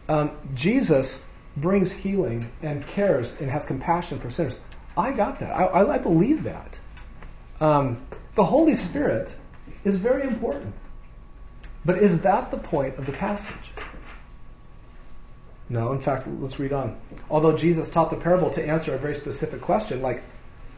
Um, 0.08 0.32
Jesus 0.54 1.22
brings 1.56 1.92
healing 1.92 2.50
and 2.62 2.86
cares 2.86 3.40
and 3.40 3.50
has 3.50 3.66
compassion 3.66 4.18
for 4.18 4.30
sinners. 4.30 4.56
I 4.98 5.12
got 5.12 5.38
that. 5.38 5.52
I, 5.52 5.94
I, 5.94 5.98
believe 5.98 6.42
that. 6.42 6.78
Um, 7.60 8.04
the 8.34 8.44
Holy 8.44 8.74
Spirit 8.74 9.32
is 9.84 9.96
very 9.96 10.24
important. 10.24 10.74
But 11.84 11.98
is 11.98 12.22
that 12.22 12.50
the 12.50 12.56
point 12.56 12.98
of 12.98 13.06
the 13.06 13.12
passage? 13.12 13.54
No, 15.68 15.92
in 15.92 16.00
fact, 16.00 16.26
let's 16.40 16.58
read 16.58 16.72
on. 16.72 16.98
Although 17.30 17.56
Jesus 17.56 17.88
taught 17.88 18.10
the 18.10 18.16
parable 18.16 18.50
to 18.50 18.66
answer 18.66 18.92
a 18.92 18.98
very 18.98 19.14
specific 19.14 19.60
question, 19.60 20.02
like, 20.02 20.20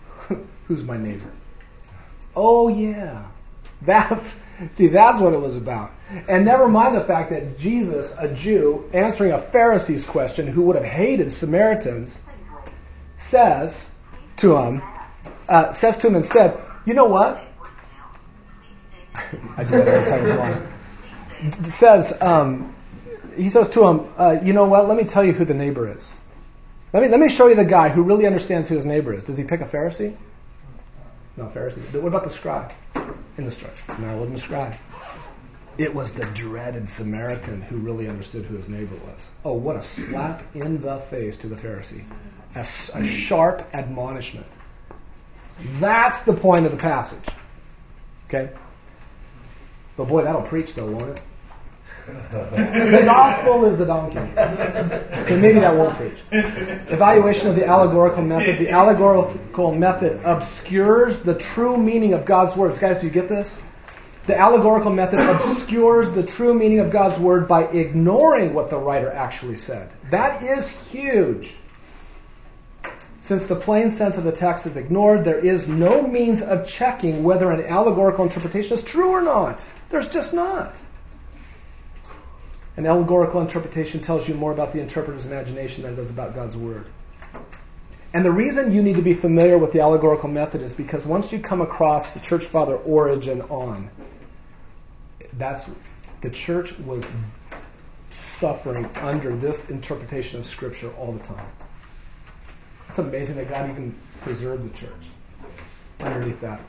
who's 0.69 0.85
my 0.85 0.99
neighbor? 0.99 1.31
Oh, 2.37 2.69
yeah. 2.69 3.25
That's, 3.83 4.39
see, 4.73 4.89
that's 4.89 5.19
what 5.21 5.33
it 5.33 5.41
was 5.41 5.57
about. 5.57 5.91
And 6.29 6.45
never 6.45 6.69
mind 6.69 6.95
the 6.95 7.05
fact 7.05 7.31
that 7.31 7.59
Jesus, 7.59 8.15
a 8.19 8.29
Jew, 8.29 8.91
answering 8.93 9.33
a 9.33 9.41
Pharisee's 9.41 10.05
question 10.05 10.47
who 10.47 10.61
would 10.65 10.77
have 10.77 10.85
hated 10.85 11.33
Samaritans, 11.33 12.21
says 13.17 13.87
to 14.41 14.57
him, 14.57 14.83
uh, 15.49 15.73
says 15.73 15.99
to 15.99 16.09
him 16.09 16.17
instead, 16.17 16.61
you 16.85 16.95
know 16.95 17.07
what? 17.07 17.45
I 19.57 19.65
do 19.65 19.71
that 19.71 19.89
every 19.89 20.37
time 20.37 21.65
Says, 21.65 22.21
um, 22.21 22.75
he 23.37 23.49
says 23.49 23.71
to 23.71 23.87
him, 23.87 24.09
uh, 24.19 24.37
you 24.43 24.53
know 24.53 24.65
what? 24.65 24.87
Let 24.89 24.97
me 24.97 25.05
tell 25.05 25.25
you 25.25 25.33
who 25.33 25.45
the 25.45 25.55
neighbor 25.55 25.91
is. 25.97 26.13
Let 26.93 27.03
me, 27.03 27.09
let 27.09 27.21
me 27.21 27.29
show 27.29 27.47
you 27.47 27.55
the 27.55 27.65
guy 27.65 27.89
who 27.89 28.03
really 28.03 28.27
understands 28.27 28.69
who 28.69 28.77
his 28.77 28.85
neighbor 28.85 29.15
is. 29.15 29.25
Does 29.25 29.39
he 29.39 29.45
pick 29.45 29.61
a 29.61 29.65
Pharisee? 29.65 30.17
No, 31.37 31.47
Pharisee. 31.47 31.95
What 31.95 32.09
about 32.09 32.25
the 32.25 32.31
scribe 32.31 32.73
in 33.39 33.45
the 33.45 33.51
story? 33.51 33.73
No, 33.99 34.17
wasn't 34.17 34.37
the 34.37 34.43
scribe. 34.43 34.75
It 35.81 35.95
was 35.95 36.13
the 36.13 36.27
dreaded 36.27 36.91
Samaritan 36.91 37.63
who 37.63 37.79
really 37.79 38.07
understood 38.07 38.45
who 38.45 38.55
his 38.55 38.69
neighbor 38.69 38.97
was. 38.97 39.31
Oh, 39.47 39.55
what 39.55 39.77
a 39.77 39.83
slap 39.83 40.43
in 40.55 40.79
the 40.83 40.99
face 41.09 41.39
to 41.39 41.47
the 41.47 41.57
Pharisee. 41.57 42.05
A, 42.55 42.67
a 42.99 43.07
sharp 43.07 43.67
admonishment. 43.73 44.45
That's 45.79 46.21
the 46.25 46.35
point 46.35 46.67
of 46.67 46.73
the 46.73 46.77
passage. 46.77 47.25
Okay? 48.29 48.51
But 49.97 50.09
boy, 50.09 50.23
that'll 50.23 50.43
preach 50.43 50.75
though, 50.75 50.91
won't 50.91 51.17
it? 51.17 51.23
the 52.31 53.03
gospel 53.07 53.65
is 53.65 53.79
the 53.79 53.87
donkey. 53.87 54.19
Okay, 54.19 55.41
maybe 55.41 55.61
that 55.61 55.75
won't 55.75 55.97
preach. 55.97 56.19
Evaluation 56.31 57.49
of 57.49 57.57
the 57.57 57.67
allegorical 57.67 58.23
method. 58.23 58.59
The 58.59 58.69
allegorical 58.69 59.73
method 59.73 60.21
obscures 60.25 61.23
the 61.23 61.37
true 61.37 61.79
meaning 61.79 62.13
of 62.13 62.27
God's 62.27 62.55
words. 62.55 62.79
Guys, 62.79 63.01
do 63.01 63.07
you 63.07 63.13
get 63.13 63.31
this? 63.31 63.59
The 64.27 64.39
allegorical 64.39 64.93
method 64.93 65.21
obscures 65.21 66.13
the 66.13 66.23
true 66.23 66.55
meaning 66.55 66.81
of 66.81 66.91
God's 66.91 67.19
word 67.19 67.49
by 67.49 67.65
ignoring 67.65 68.55
what 68.55 68.71
the 68.71 68.79
writer 68.79 69.11
actually 69.11 69.57
said. 69.57 69.91
That 70.11 70.43
is 70.43 70.69
huge. 70.69 71.55
Since 73.23 73.47
the 73.47 73.57
plain 73.57 73.93
sense 73.93 74.17
of 74.17 74.25
the 74.25 74.33
text 74.33 74.67
is 74.67 74.77
ignored, 74.77 75.25
there 75.25 75.39
is 75.39 75.69
no 75.69 76.03
means 76.03 76.43
of 76.43 76.67
checking 76.67 77.23
whether 77.23 77.51
an 77.51 77.65
allegorical 77.65 78.25
interpretation 78.25 78.77
is 78.77 78.85
true 78.85 79.11
or 79.11 79.23
not. 79.23 79.65
There's 79.89 80.11
just 80.11 80.35
not. 80.35 80.75
An 82.77 82.87
allegorical 82.87 83.41
interpretation 83.41 84.01
tells 84.01 84.29
you 84.29 84.35
more 84.35 84.53
about 84.53 84.73
the 84.73 84.81
interpreter's 84.81 85.27
imagination 85.27 85.83
than 85.83 85.93
it 85.93 85.97
does 85.97 86.11
about 86.11 86.35
God's 86.35 86.57
word. 86.57 86.87
And 88.13 88.25
the 88.25 88.31
reason 88.31 88.73
you 88.73 88.83
need 88.83 88.97
to 88.97 89.03
be 89.03 89.15
familiar 89.15 89.57
with 89.57 89.73
the 89.73 89.81
allegorical 89.81 90.29
method 90.29 90.63
is 90.63 90.73
because 90.73 91.07
once 91.07 91.31
you 91.31 91.39
come 91.39 91.61
across 91.61 92.11
the 92.11 92.21
church 92.21 92.45
father 92.45 92.77
Origen 92.77 93.43
on, 93.43 93.89
that's 95.35 95.71
the 96.21 96.31
church 96.31 96.77
was 96.81 97.05
suffering 98.11 98.85
under 98.97 99.35
this 99.35 99.71
interpretation 99.71 100.41
of 100.41 100.47
scripture 100.47 100.91
all 100.99 101.13
the 101.13 101.25
time. 101.25 101.47
It's 102.89 102.99
amazing 102.99 103.37
that 103.37 103.49
God 103.49 103.71
even 103.71 103.95
preserved 104.23 104.73
the 104.73 104.77
church 104.77 105.07
underneath 106.01 106.41
that. 106.41 106.61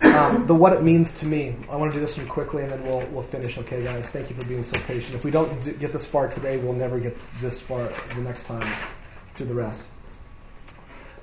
Um, 0.00 0.46
the 0.46 0.54
what 0.54 0.72
it 0.72 0.82
means 0.82 1.12
to 1.20 1.26
me. 1.26 1.56
I 1.68 1.76
want 1.76 1.92
to 1.92 1.98
do 1.98 2.04
this 2.04 2.16
one 2.16 2.26
quickly, 2.28 2.62
and 2.62 2.70
then 2.70 2.84
we'll 2.84 3.04
we'll 3.08 3.24
finish. 3.24 3.58
Okay, 3.58 3.82
guys. 3.82 4.06
Thank 4.06 4.30
you 4.30 4.36
for 4.36 4.44
being 4.44 4.62
so 4.62 4.78
patient. 4.80 5.14
If 5.14 5.24
we 5.24 5.30
don't 5.30 5.78
get 5.80 5.92
this 5.92 6.06
far 6.06 6.28
today, 6.28 6.56
we'll 6.56 6.72
never 6.72 6.98
get 7.00 7.16
this 7.40 7.60
far 7.60 7.88
the 8.14 8.20
next 8.20 8.44
time 8.44 8.66
through 9.34 9.46
the 9.46 9.54
rest. 9.54 9.91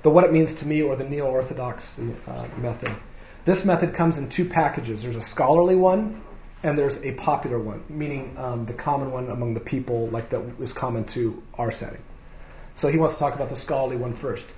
The 0.02 0.10
what 0.10 0.24
it 0.24 0.32
means 0.32 0.54
to 0.56 0.66
me, 0.66 0.82
or 0.82 0.96
the 0.96 1.04
neo-orthodox 1.04 1.98
uh, 1.98 2.48
method. 2.58 2.90
This 3.44 3.64
method 3.64 3.94
comes 3.94 4.18
in 4.18 4.28
two 4.28 4.44
packages. 4.44 5.02
There's 5.02 5.16
a 5.16 5.22
scholarly 5.22 5.76
one, 5.76 6.22
and 6.62 6.78
there's 6.78 7.02
a 7.02 7.12
popular 7.12 7.58
one, 7.58 7.84
meaning 7.88 8.36
um, 8.38 8.66
the 8.66 8.72
common 8.72 9.10
one 9.10 9.30
among 9.30 9.54
the 9.54 9.60
people, 9.60 10.08
like 10.08 10.30
that 10.30 10.42
is 10.60 10.72
common 10.72 11.04
to 11.04 11.42
our 11.54 11.70
setting. 11.70 12.02
So 12.74 12.88
he 12.88 12.98
wants 12.98 13.14
to 13.14 13.20
talk 13.20 13.34
about 13.34 13.50
the 13.50 13.56
scholarly 13.56 13.96
one 13.96 14.14
first. 14.14 14.48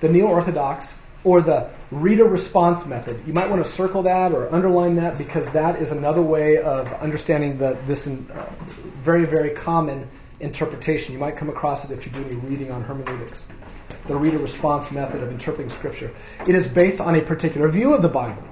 The 0.00 0.08
neo-orthodox 0.08 0.94
or 1.22 1.42
the 1.42 1.68
reader 1.90 2.24
response 2.24 2.86
method. 2.86 3.20
You 3.26 3.32
might 3.32 3.50
want 3.50 3.64
to 3.64 3.70
circle 3.70 4.04
that 4.04 4.32
or 4.32 4.52
underline 4.52 4.96
that 4.96 5.18
because 5.18 5.50
that 5.52 5.80
is 5.80 5.92
another 5.92 6.22
way 6.22 6.58
of 6.58 6.90
understanding 6.94 7.58
the, 7.58 7.76
this 7.86 8.06
uh, 8.06 8.10
very, 9.02 9.26
very 9.26 9.50
common 9.50 10.08
interpretation. 10.40 11.12
You 11.12 11.18
might 11.18 11.36
come 11.36 11.50
across 11.50 11.84
it 11.84 11.90
if 11.90 12.06
you 12.06 12.12
do 12.12 12.24
any 12.24 12.36
reading 12.36 12.70
on 12.70 12.82
hermeneutics. 12.82 13.46
The 14.10 14.16
reader 14.16 14.38
response 14.38 14.90
method 14.90 15.22
of 15.22 15.30
interpreting 15.30 15.70
scripture. 15.70 16.10
It 16.44 16.56
is 16.56 16.66
based 16.66 17.00
on 17.00 17.14
a 17.14 17.20
particular 17.20 17.68
view 17.68 17.94
of 17.94 18.02
the 18.02 18.08
Bible. 18.08 18.42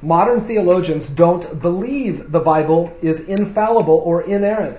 Modern 0.00 0.42
theologians 0.42 1.08
don't 1.08 1.60
believe 1.60 2.30
the 2.30 2.38
Bible 2.38 2.96
is 3.02 3.22
infallible 3.22 4.00
or 4.04 4.22
inerrant. 4.22 4.78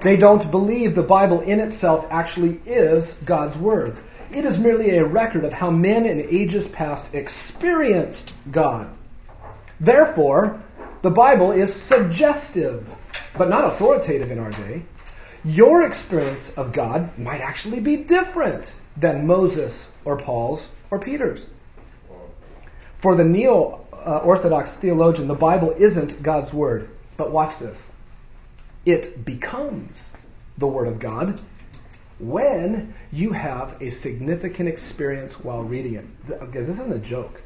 They 0.00 0.16
don't 0.16 0.50
believe 0.50 0.96
the 0.96 1.04
Bible 1.04 1.40
in 1.40 1.60
itself 1.60 2.04
actually 2.10 2.60
is 2.66 3.12
God's 3.24 3.56
Word. 3.56 3.96
It 4.32 4.44
is 4.44 4.58
merely 4.58 4.96
a 4.96 5.06
record 5.06 5.44
of 5.44 5.52
how 5.52 5.70
men 5.70 6.04
in 6.04 6.26
ages 6.28 6.66
past 6.66 7.14
experienced 7.14 8.32
God. 8.50 8.88
Therefore, 9.78 10.60
the 11.02 11.10
Bible 11.10 11.52
is 11.52 11.72
suggestive, 11.72 12.84
but 13.38 13.48
not 13.48 13.66
authoritative 13.66 14.32
in 14.32 14.40
our 14.40 14.50
day. 14.50 14.82
Your 15.44 15.84
experience 15.84 16.50
of 16.58 16.72
God 16.72 17.16
might 17.16 17.40
actually 17.40 17.78
be 17.78 17.98
different 17.98 18.74
than 18.96 19.26
Moses 19.26 19.90
or 20.04 20.16
Paul's 20.16 20.68
or 20.90 20.98
Peter's. 20.98 21.46
For 22.98 23.16
the 23.16 23.24
neo 23.24 23.84
Orthodox 23.92 24.74
theologian, 24.74 25.28
the 25.28 25.34
Bible 25.34 25.74
isn't 25.76 26.22
God's 26.22 26.52
Word. 26.52 26.88
But 27.16 27.30
watch 27.30 27.58
this 27.58 27.80
it 28.84 29.24
becomes 29.24 30.12
the 30.58 30.66
Word 30.66 30.88
of 30.88 30.98
God 30.98 31.40
when 32.18 32.94
you 33.12 33.32
have 33.32 33.80
a 33.80 33.90
significant 33.90 34.68
experience 34.68 35.40
while 35.40 35.62
reading 35.62 35.94
it. 35.94 36.26
Because 36.26 36.66
this 36.66 36.78
isn't 36.78 36.92
a 36.92 36.98
joke. 36.98 37.40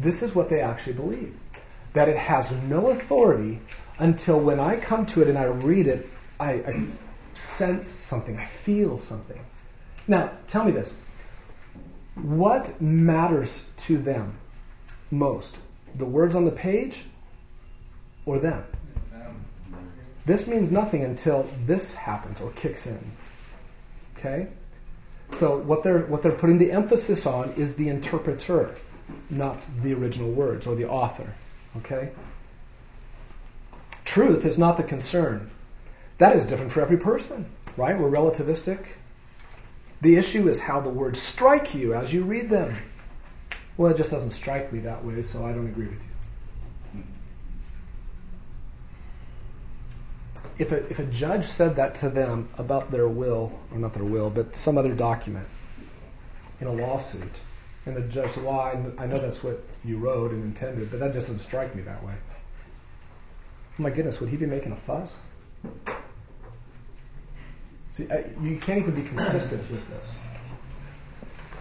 This 0.00 0.22
is 0.22 0.34
what 0.34 0.48
they 0.48 0.60
actually 0.60 0.94
believe. 0.94 1.36
That 1.92 2.08
it 2.08 2.16
has 2.16 2.50
no 2.62 2.90
authority 2.90 3.60
until 3.98 4.40
when 4.40 4.58
I 4.58 4.76
come 4.76 5.06
to 5.06 5.22
it 5.22 5.28
and 5.28 5.38
I 5.38 5.44
read 5.44 5.86
it, 5.86 6.06
I, 6.40 6.52
I 6.52 6.86
sense 7.34 7.86
something, 7.86 8.36
I 8.36 8.46
feel 8.46 8.98
something. 8.98 9.40
Now, 10.06 10.32
tell 10.48 10.64
me 10.64 10.72
this. 10.72 10.96
What 12.14 12.80
matters 12.80 13.70
to 13.78 13.98
them 13.98 14.36
most? 15.10 15.56
The 15.94 16.04
words 16.04 16.34
on 16.34 16.44
the 16.44 16.50
page 16.50 17.04
or 18.26 18.38
them? 18.38 18.64
This 20.26 20.46
means 20.46 20.72
nothing 20.72 21.04
until 21.04 21.46
this 21.66 21.94
happens 21.94 22.40
or 22.40 22.50
kicks 22.52 22.86
in. 22.86 22.98
Okay? 24.16 24.48
So 25.34 25.58
what 25.58 25.82
they're 25.82 26.00
what 26.00 26.22
they're 26.22 26.32
putting 26.32 26.58
the 26.58 26.72
emphasis 26.72 27.26
on 27.26 27.52
is 27.56 27.76
the 27.76 27.88
interpreter, 27.88 28.74
not 29.28 29.58
the 29.82 29.92
original 29.92 30.30
words 30.30 30.66
or 30.66 30.76
the 30.76 30.88
author. 30.88 31.26
Okay? 31.78 32.10
Truth 34.04 34.44
is 34.44 34.56
not 34.56 34.76
the 34.76 34.82
concern. 34.82 35.50
That 36.18 36.36
is 36.36 36.46
different 36.46 36.72
for 36.72 36.80
every 36.80 36.98
person, 36.98 37.46
right? 37.76 37.98
We're 37.98 38.10
relativistic. 38.10 38.78
The 40.04 40.16
issue 40.16 40.48
is 40.48 40.60
how 40.60 40.80
the 40.80 40.90
words 40.90 41.18
strike 41.18 41.74
you 41.74 41.94
as 41.94 42.12
you 42.12 42.24
read 42.24 42.50
them. 42.50 42.76
Well, 43.78 43.90
it 43.90 43.96
just 43.96 44.10
doesn't 44.10 44.32
strike 44.32 44.72
me 44.72 44.80
that 44.80 45.02
way, 45.02 45.22
so 45.22 45.44
I 45.46 45.52
don't 45.52 45.66
agree 45.66 45.86
with 45.86 45.98
you. 45.98 46.14
if 50.58 50.72
a, 50.72 50.76
if 50.90 50.98
a 50.98 51.04
judge 51.04 51.46
said 51.46 51.76
that 51.76 51.94
to 51.96 52.10
them 52.10 52.48
about 52.58 52.90
their 52.90 53.08
will, 53.08 53.52
or 53.72 53.78
not 53.78 53.94
their 53.94 54.04
will, 54.04 54.30
but 54.30 54.54
some 54.54 54.78
other 54.78 54.94
document 54.94 55.48
in 56.60 56.66
a 56.66 56.72
lawsuit, 56.72 57.32
and 57.86 57.96
the 57.96 58.02
judge 58.02 58.30
said, 58.32 58.44
well, 58.44 58.60
I, 58.60 59.06
know 59.06 59.16
that's 59.16 59.42
what 59.42 59.64
you 59.84 59.96
wrote 59.96 60.30
and 60.30 60.44
intended, 60.44 60.90
but 60.90 61.00
that 61.00 61.12
doesn't 61.12 61.40
strike 61.40 61.74
me 61.74 61.82
that 61.82 62.04
way. 62.04 62.14
Oh 63.78 63.82
my 63.82 63.90
goodness, 63.90 64.20
would 64.20 64.28
he 64.28 64.36
be 64.36 64.46
making 64.46 64.72
a 64.72 64.76
fuss? 64.76 65.18
See, 67.94 68.08
you 68.42 68.58
can't 68.58 68.80
even 68.80 68.94
be 68.94 69.08
consistent 69.08 69.70
with 69.70 69.88
this. 69.88 70.16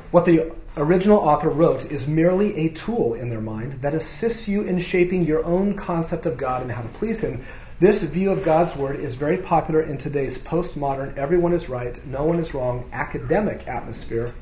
What 0.09 0.25
the 0.25 0.51
original 0.77 1.19
author 1.19 1.49
wrote 1.49 1.91
is 1.91 2.07
merely 2.07 2.55
a 2.65 2.69
tool 2.69 3.13
in 3.13 3.29
their 3.29 3.41
mind 3.41 3.81
that 3.81 3.93
assists 3.93 4.47
you 4.47 4.63
in 4.63 4.79
shaping 4.79 5.25
your 5.25 5.45
own 5.45 5.75
concept 5.75 6.25
of 6.25 6.37
God 6.37 6.63
and 6.63 6.71
how 6.71 6.81
to 6.81 6.87
please 6.87 7.21
Him. 7.21 7.45
This 7.79 8.01
view 8.01 8.31
of 8.31 8.43
God's 8.43 8.75
Word 8.75 8.99
is 8.99 9.15
very 9.15 9.37
popular 9.37 9.81
in 9.81 9.97
today's 9.97 10.37
postmodern, 10.37 11.17
everyone 11.17 11.53
is 11.53 11.69
right, 11.69 12.03
no 12.07 12.23
one 12.23 12.39
is 12.39 12.53
wrong 12.53 12.89
academic 12.93 13.67
atmosphere. 13.67 14.33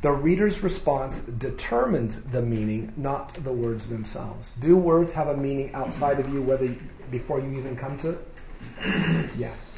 The 0.00 0.12
reader's 0.12 0.62
response 0.62 1.22
determines 1.22 2.22
the 2.22 2.42
meaning, 2.42 2.92
not 2.96 3.34
the 3.42 3.52
words 3.52 3.86
themselves. 3.88 4.52
Do 4.60 4.76
words 4.76 5.14
have 5.14 5.28
a 5.28 5.36
meaning 5.36 5.74
outside 5.74 6.20
of 6.20 6.32
you, 6.32 6.42
whether 6.42 6.74
before 7.10 7.40
you 7.40 7.52
even 7.58 7.76
come 7.76 7.98
to 8.00 8.10
it? 8.10 9.30
yes, 9.36 9.73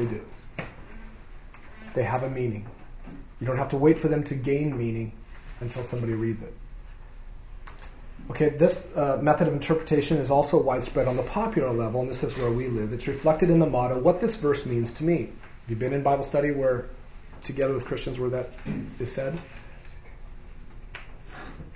they 0.00 0.14
do. 0.14 0.20
They 1.94 2.02
have 2.02 2.22
a 2.22 2.30
meaning. 2.30 2.66
You 3.40 3.46
don't 3.46 3.58
have 3.58 3.70
to 3.70 3.76
wait 3.76 3.98
for 3.98 4.08
them 4.08 4.24
to 4.24 4.34
gain 4.34 4.76
meaning 4.76 5.12
until 5.60 5.84
somebody 5.84 6.12
reads 6.12 6.42
it. 6.42 6.54
Okay, 8.30 8.50
this 8.50 8.86
uh, 8.94 9.18
method 9.20 9.48
of 9.48 9.54
interpretation 9.54 10.18
is 10.18 10.30
also 10.30 10.62
widespread 10.62 11.08
on 11.08 11.16
the 11.16 11.22
popular 11.24 11.72
level, 11.72 12.00
and 12.00 12.08
this 12.08 12.22
is 12.22 12.36
where 12.36 12.50
we 12.50 12.68
live. 12.68 12.92
It's 12.92 13.08
reflected 13.08 13.50
in 13.50 13.58
the 13.58 13.66
motto, 13.66 13.98
What 13.98 14.20
this 14.20 14.36
verse 14.36 14.66
means 14.66 14.92
to 14.94 15.04
me. 15.04 15.30
Have 15.62 15.70
you 15.70 15.76
been 15.76 15.92
in 15.92 16.02
Bible 16.02 16.24
study 16.24 16.50
where, 16.50 16.86
together 17.42 17.74
with 17.74 17.86
Christians, 17.86 18.18
where 18.18 18.30
that 18.30 18.50
is 18.98 19.10
said? 19.10 19.38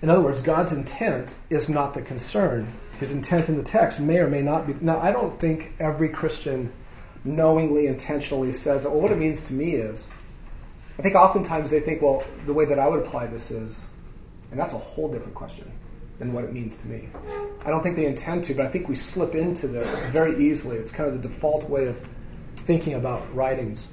In 0.03 0.11
other 0.11 0.21
words, 0.21 0.43
God's 0.43 0.73
intent 0.73 1.35
is 1.51 1.69
not 1.69 1.95
the 1.95 2.03
concern. 2.03 2.69
His 3.01 3.11
intent 3.11 3.49
in 3.49 3.57
the 3.57 3.63
text 3.63 3.99
may 3.99 4.19
or 4.19 4.29
may 4.29 4.43
not 4.43 4.67
be. 4.67 4.75
Now, 4.81 5.01
I 5.01 5.13
don't 5.13 5.39
think 5.41 5.73
every 5.81 6.11
Christian 6.11 6.73
knowingly, 7.25 7.87
intentionally 7.87 8.53
says, 8.53 8.85
well, 8.85 9.01
what 9.01 9.11
it 9.11 9.19
means 9.19 9.43
to 9.49 9.55
me 9.55 9.73
is. 9.75 10.07
I 10.99 11.03
think 11.03 11.17
oftentimes 11.17 11.71
they 11.71 11.81
think, 11.81 12.03
well, 12.03 12.23
the 12.47 12.53
way 12.53 12.67
that 12.67 12.79
I 12.79 12.87
would 12.87 13.01
apply 13.01 13.27
this 13.27 13.51
is, 13.51 13.89
and 14.51 14.61
that's 14.61 14.75
a 14.75 14.79
whole 14.79 15.09
different 15.09 15.35
question 15.35 15.71
than 16.19 16.33
what 16.33 16.45
it 16.45 16.53
means 16.53 16.77
to 16.79 16.87
me. 16.87 17.09
I 17.65 17.71
don't 17.71 17.83
think 17.83 17.97
they 17.97 18.07
intend 18.07 18.45
to, 18.45 18.55
but 18.55 18.67
I 18.67 18.69
think 18.69 18.89
we 18.89 18.95
slip 18.95 19.35
into 19.35 19.67
this 19.67 19.89
very 20.11 20.49
easily. 20.49 20.77
It's 20.77 20.93
kind 20.93 21.09
of 21.09 21.21
the 21.21 21.29
default 21.29 21.69
way 21.69 21.87
of 21.87 21.97
thinking 22.67 22.95
about 22.95 23.35
writings. 23.35 23.89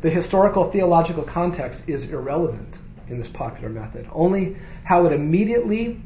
The 0.00 0.10
historical 0.10 0.64
theological 0.64 1.22
context 1.22 1.88
is 1.88 2.10
irrelevant 2.10 2.76
in 3.08 3.18
this 3.18 3.28
popular 3.28 3.68
method. 3.68 4.08
Only 4.12 4.56
how 4.82 5.06
it 5.06 5.12
immediately 5.12 6.00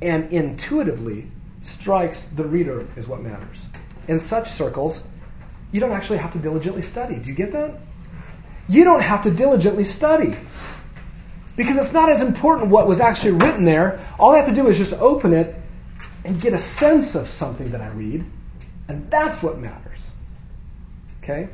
and 0.00 0.32
intuitively 0.32 1.30
strikes 1.62 2.24
the 2.26 2.44
reader 2.44 2.86
is 2.96 3.06
what 3.06 3.20
matters. 3.20 3.58
In 4.08 4.20
such 4.20 4.50
circles, 4.50 5.04
you 5.74 5.80
don't 5.80 5.90
actually 5.90 6.18
have 6.18 6.32
to 6.34 6.38
diligently 6.38 6.82
study. 6.82 7.16
Do 7.16 7.28
you 7.28 7.34
get 7.34 7.50
that? 7.50 7.74
You 8.68 8.84
don't 8.84 9.02
have 9.02 9.24
to 9.24 9.30
diligently 9.32 9.82
study. 9.82 10.36
Because 11.56 11.76
it's 11.76 11.92
not 11.92 12.10
as 12.10 12.22
important 12.22 12.70
what 12.70 12.86
was 12.86 13.00
actually 13.00 13.32
written 13.32 13.64
there. 13.64 13.98
All 14.16 14.30
I 14.30 14.36
have 14.36 14.46
to 14.46 14.54
do 14.54 14.68
is 14.68 14.78
just 14.78 14.92
open 14.92 15.32
it 15.32 15.52
and 16.24 16.40
get 16.40 16.54
a 16.54 16.60
sense 16.60 17.16
of 17.16 17.28
something 17.28 17.72
that 17.72 17.80
I 17.80 17.88
read, 17.88 18.24
and 18.86 19.10
that's 19.10 19.42
what 19.42 19.58
matters. 19.58 19.98
Okay? 21.24 21.48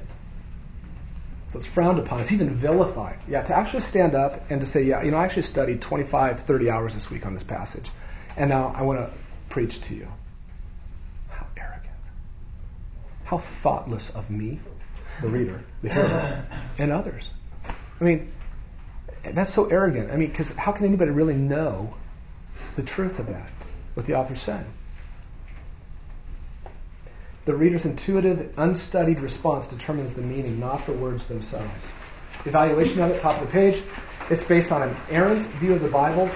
So 1.49 1.59
it's 1.59 1.67
frowned 1.67 1.99
upon. 1.99 2.21
It's 2.21 2.33
even 2.33 2.51
vilified. 2.51 3.21
Yeah, 3.27 3.41
to 3.41 3.57
actually 3.57 3.85
stand 3.85 4.15
up 4.15 4.51
and 4.51 4.61
to 4.61 4.67
say, 4.67 4.83
yeah, 4.83 5.03
you 5.03 5.13
know, 5.13 5.17
I 5.17 5.25
actually 5.25 5.45
studied 5.45 5.81
25, 5.81 6.41
30 6.41 6.69
hours 6.69 6.93
this 6.93 7.11
week 7.11 7.25
on 7.25 7.33
this 7.33 7.43
passage, 7.43 7.89
and 8.37 8.51
now 8.51 8.75
I 8.77 8.83
want 8.83 8.99
to 8.99 9.11
preach 9.49 9.81
to 9.85 9.95
you. 9.95 10.09
How 11.31 11.47
arrogant. 11.57 11.87
How 13.31 13.39
thoughtless 13.39 14.11
of 14.11 14.29
me, 14.29 14.59
the 15.23 15.29
reader, 15.29 15.63
the 15.83 15.95
hearer, 15.95 16.45
and 16.81 16.91
others. 16.91 17.31
I 18.01 18.03
mean, 18.03 18.33
that's 19.23 19.55
so 19.55 19.67
arrogant. 19.67 20.11
I 20.11 20.17
mean, 20.17 20.31
because 20.31 20.51
how 20.51 20.73
can 20.73 20.85
anybody 20.85 21.13
really 21.13 21.37
know 21.37 21.95
the 22.75 22.83
truth 22.83 23.21
of 23.21 23.29
that, 23.29 23.49
what 23.95 24.07
the 24.07 24.17
author 24.17 24.35
said? 24.35 24.67
The 27.45 27.55
reader's 27.55 27.85
intuitive, 27.85 28.53
unstudied 28.57 29.21
response 29.21 29.69
determines 29.69 30.15
the 30.15 30.23
meaning, 30.23 30.59
not 30.59 30.85
the 30.85 30.93
words 30.95 31.29
themselves. 31.29 31.71
Evaluation 32.47 33.01
of 33.01 33.13
it, 33.13 33.21
top 33.21 33.41
of 33.41 33.47
the 33.47 33.53
page. 33.53 33.81
It's 34.29 34.43
based 34.43 34.73
on 34.73 34.83
an 34.83 34.97
errant 35.09 35.45
view 35.61 35.75
of 35.75 35.83
the 35.83 35.89
Bible. 35.89 36.29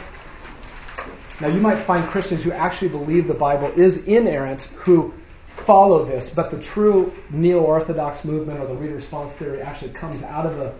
Now, 1.41 1.49
you 1.49 1.59
might 1.59 1.79
find 1.79 2.07
Christians 2.07 2.45
who 2.45 2.53
actually 2.53 2.91
believe 2.91 3.27
the 3.27 3.35
Bible 3.35 3.73
is 3.77 4.05
inerrant 4.07 4.62
who 4.77 5.12
follow 5.56 6.05
this, 6.05 6.31
but 6.31 6.51
the 6.51 6.60
true 6.60 7.12
neo-orthodox 7.31 8.24
movement 8.24 8.60
or 8.60 8.66
the 8.66 8.74
reader 8.74 8.94
response 8.94 9.32
theory 9.32 9.62
actually 9.62 9.93
comes 9.93 10.22
out 10.22 10.47
of 10.47 10.59
a 10.59 10.74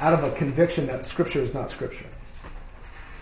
out 0.00 0.12
of 0.12 0.24
a 0.24 0.36
conviction 0.36 0.86
that 0.86 1.06
Scripture 1.06 1.40
is 1.40 1.54
not 1.54 1.70
Scripture. 1.70 2.06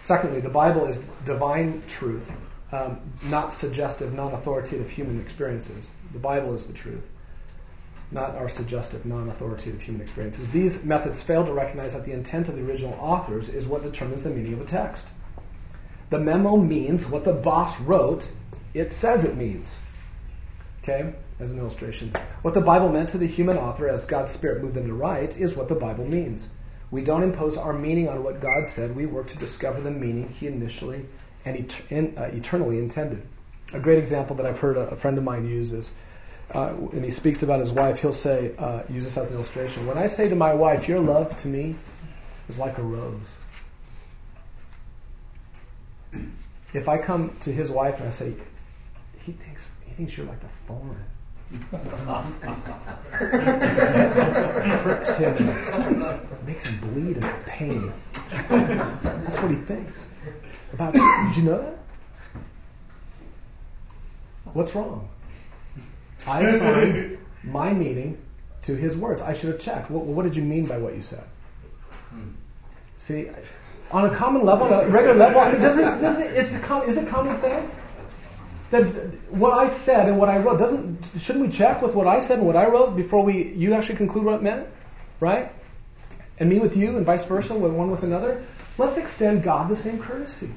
Secondly, 0.05 0.41
the 0.41 0.49
Bible 0.49 0.87
is 0.87 1.05
divine 1.27 1.83
truth, 1.87 2.31
um, 2.73 2.99
not 3.25 3.53
suggestive, 3.53 4.15
non-authoritative 4.15 4.89
human 4.89 5.21
experiences. 5.21 5.93
The 6.13 6.19
Bible 6.19 6.55
is 6.55 6.67
the 6.67 6.73
truth, 6.73 7.05
not 8.11 8.37
our 8.37 8.49
suggestive, 8.49 9.05
non-authoritative 9.05 9.81
human 9.81 10.01
experiences. 10.01 10.51
These 10.51 10.85
methods 10.85 11.23
fail 11.23 11.45
to 11.45 11.53
recognize 11.53 11.93
that 11.93 12.05
the 12.05 12.13
intent 12.13 12.49
of 12.49 12.57
the 12.57 12.63
original 12.63 12.95
authors 12.95 13.49
is 13.49 13.67
what 13.67 13.83
determines 13.83 14.25
the 14.25 14.31
meaning 14.31 14.55
of 14.55 14.63
a 14.63 14.65
text. 14.65 15.07
The 16.11 16.19
memo 16.19 16.57
means 16.57 17.07
what 17.07 17.25
the 17.25 17.33
boss 17.33 17.79
wrote, 17.81 18.29
it 18.75 18.93
says 18.93 19.25
it 19.25 19.37
means. 19.37 19.75
Okay? 20.83 21.15
As 21.39 21.53
an 21.53 21.59
illustration. 21.59 22.13
What 22.43 22.55
the 22.55 22.61
Bible 22.61 22.89
meant 22.89 23.11
to 23.11 23.19
the 23.19 23.27
human 23.27 23.57
author 23.57 23.89
as 23.89 24.05
God's 24.05 24.33
Spirit 24.33 24.63
moved 24.63 24.75
them 24.75 24.87
to 24.87 24.95
write 24.95 25.37
is 25.37 25.55
what 25.55 25.69
the 25.69 25.75
Bible 25.75 26.05
means. 26.07 26.49
We 26.91 27.03
don't 27.03 27.23
impose 27.23 27.57
our 27.57 27.73
meaning 27.73 28.09
on 28.09 28.23
what 28.23 28.41
God 28.41 28.69
said. 28.69 28.95
We 28.95 29.07
work 29.07 29.31
to 29.31 29.39
discover 29.39 29.81
the 29.81 29.91
meaning 29.91 30.29
He 30.29 30.47
initially 30.47 31.07
and 31.45 31.57
et- 31.57 31.91
in, 31.91 32.19
uh, 32.19 32.25
eternally 32.33 32.79
intended. 32.79 33.23
A 33.73 33.81
great 33.81 33.99
example 33.99 34.37
that 34.37 34.47
I've 34.47 34.59
heard 34.59 34.77
a, 34.77 34.91
a 34.91 34.97
friend 34.97 35.17
of 35.19 35.25
mine 35.25 35.49
use 35.49 35.73
is, 35.73 35.93
uh, 36.51 36.71
when 36.71 37.03
he 37.03 37.11
speaks 37.11 37.43
about 37.43 37.61
his 37.61 37.73
wife, 37.73 38.01
he'll 38.01 38.13
say, 38.13 38.53
uh, 38.59 38.83
use 38.89 39.05
this 39.05 39.17
as 39.17 39.31
an 39.31 39.37
illustration. 39.37 39.87
When 39.87 39.97
I 39.97 40.09
say 40.09 40.29
to 40.29 40.37
my 40.37 40.53
wife, 40.53 40.87
"Your 40.87 41.01
love 41.01 41.35
to 41.39 41.49
me 41.49 41.77
is 42.49 42.59
like 42.59 42.77
a 42.77 42.83
rose," 42.83 43.21
if 46.75 46.89
I 46.89 46.99
come 46.99 47.35
to 47.41 47.53
his 47.53 47.71
wife 47.71 47.99
and 48.01 48.09
I 48.09 48.13
say, 48.13 48.35
"He 49.25 49.33
thinks 49.33 49.73
he 49.93 49.97
thinks 50.05 50.17
you're 50.17 50.27
like 50.27 50.43
a 50.43 50.49
thorn," 50.67 50.97
Hurts 54.81 55.19
him 55.19 55.37
makes 56.47 56.67
him 56.67 56.89
bleed 56.89 57.17
have 57.19 57.47
pain. 57.47 57.93
That's 58.49 59.39
what 59.39 59.51
he 59.51 59.57
thinks 59.57 59.99
about 60.73 60.95
you. 60.95 61.25
Did 61.29 61.37
you 61.37 61.43
know 61.43 61.59
that? 61.63 61.77
What's 64.55 64.75
wrong? 64.75 65.09
I 66.27 66.43
assigned 66.43 67.19
my 67.45 67.75
meaning 67.75 68.17
to 68.63 68.75
his 68.75 68.97
words. 68.97 69.21
I 69.21 69.35
should 69.35 69.51
have 69.51 69.61
checked. 69.61 69.91
What, 69.91 70.05
what 70.05 70.23
did 70.23 70.35
you 70.35 70.43
mean 70.43 70.65
by 70.65 70.79
what 70.79 70.95
you 70.97 71.03
said? 71.03 71.25
See, 72.99 73.29
on 73.91 74.07
a 74.07 74.15
common 74.15 74.47
level, 74.47 74.73
on 74.73 74.85
a 74.85 74.89
regular 74.89 75.17
level, 75.17 75.41
I 75.41 75.53
mean, 75.53 75.61
does 75.61 75.77
it, 75.77 75.83
does 76.01 76.19
it, 76.19 76.35
is, 76.35 76.55
it 76.55 76.63
com- 76.63 76.89
is 76.89 76.97
it 76.97 77.09
common 77.09 77.37
sense? 77.37 77.75
That 78.73 78.85
what 79.31 79.53
I 79.53 79.69
said 79.69 80.09
and 80.09 80.19
what 80.19 80.31
I 80.31 80.39
wrote 80.39 80.59
doesn't 80.59 80.99
shouldn't 81.21 81.47
we 81.47 81.53
check 81.53 81.83
with 81.83 81.95
what 81.95 82.07
I 82.07 82.21
said 82.21 82.39
and 82.39 82.47
what 82.47 82.57
I 82.57 82.67
wrote 82.67 82.97
before 82.97 83.23
we 83.23 83.53
you 83.53 83.75
actually 83.75 83.97
conclude 83.97 84.25
what 84.25 84.35
it 84.35 84.43
meant, 84.43 84.67
right? 85.21 85.53
And 86.39 86.49
me 86.49 86.59
with 86.59 86.75
you 86.75 86.97
and 86.97 87.05
vice 87.05 87.25
versa, 87.25 87.55
with 87.55 87.73
one 87.73 87.91
with 87.91 88.03
another. 88.03 88.43
Let's 88.79 88.97
extend 88.97 89.43
God 89.43 89.69
the 89.69 89.77
same 89.77 89.99
courtesy. 89.99 90.51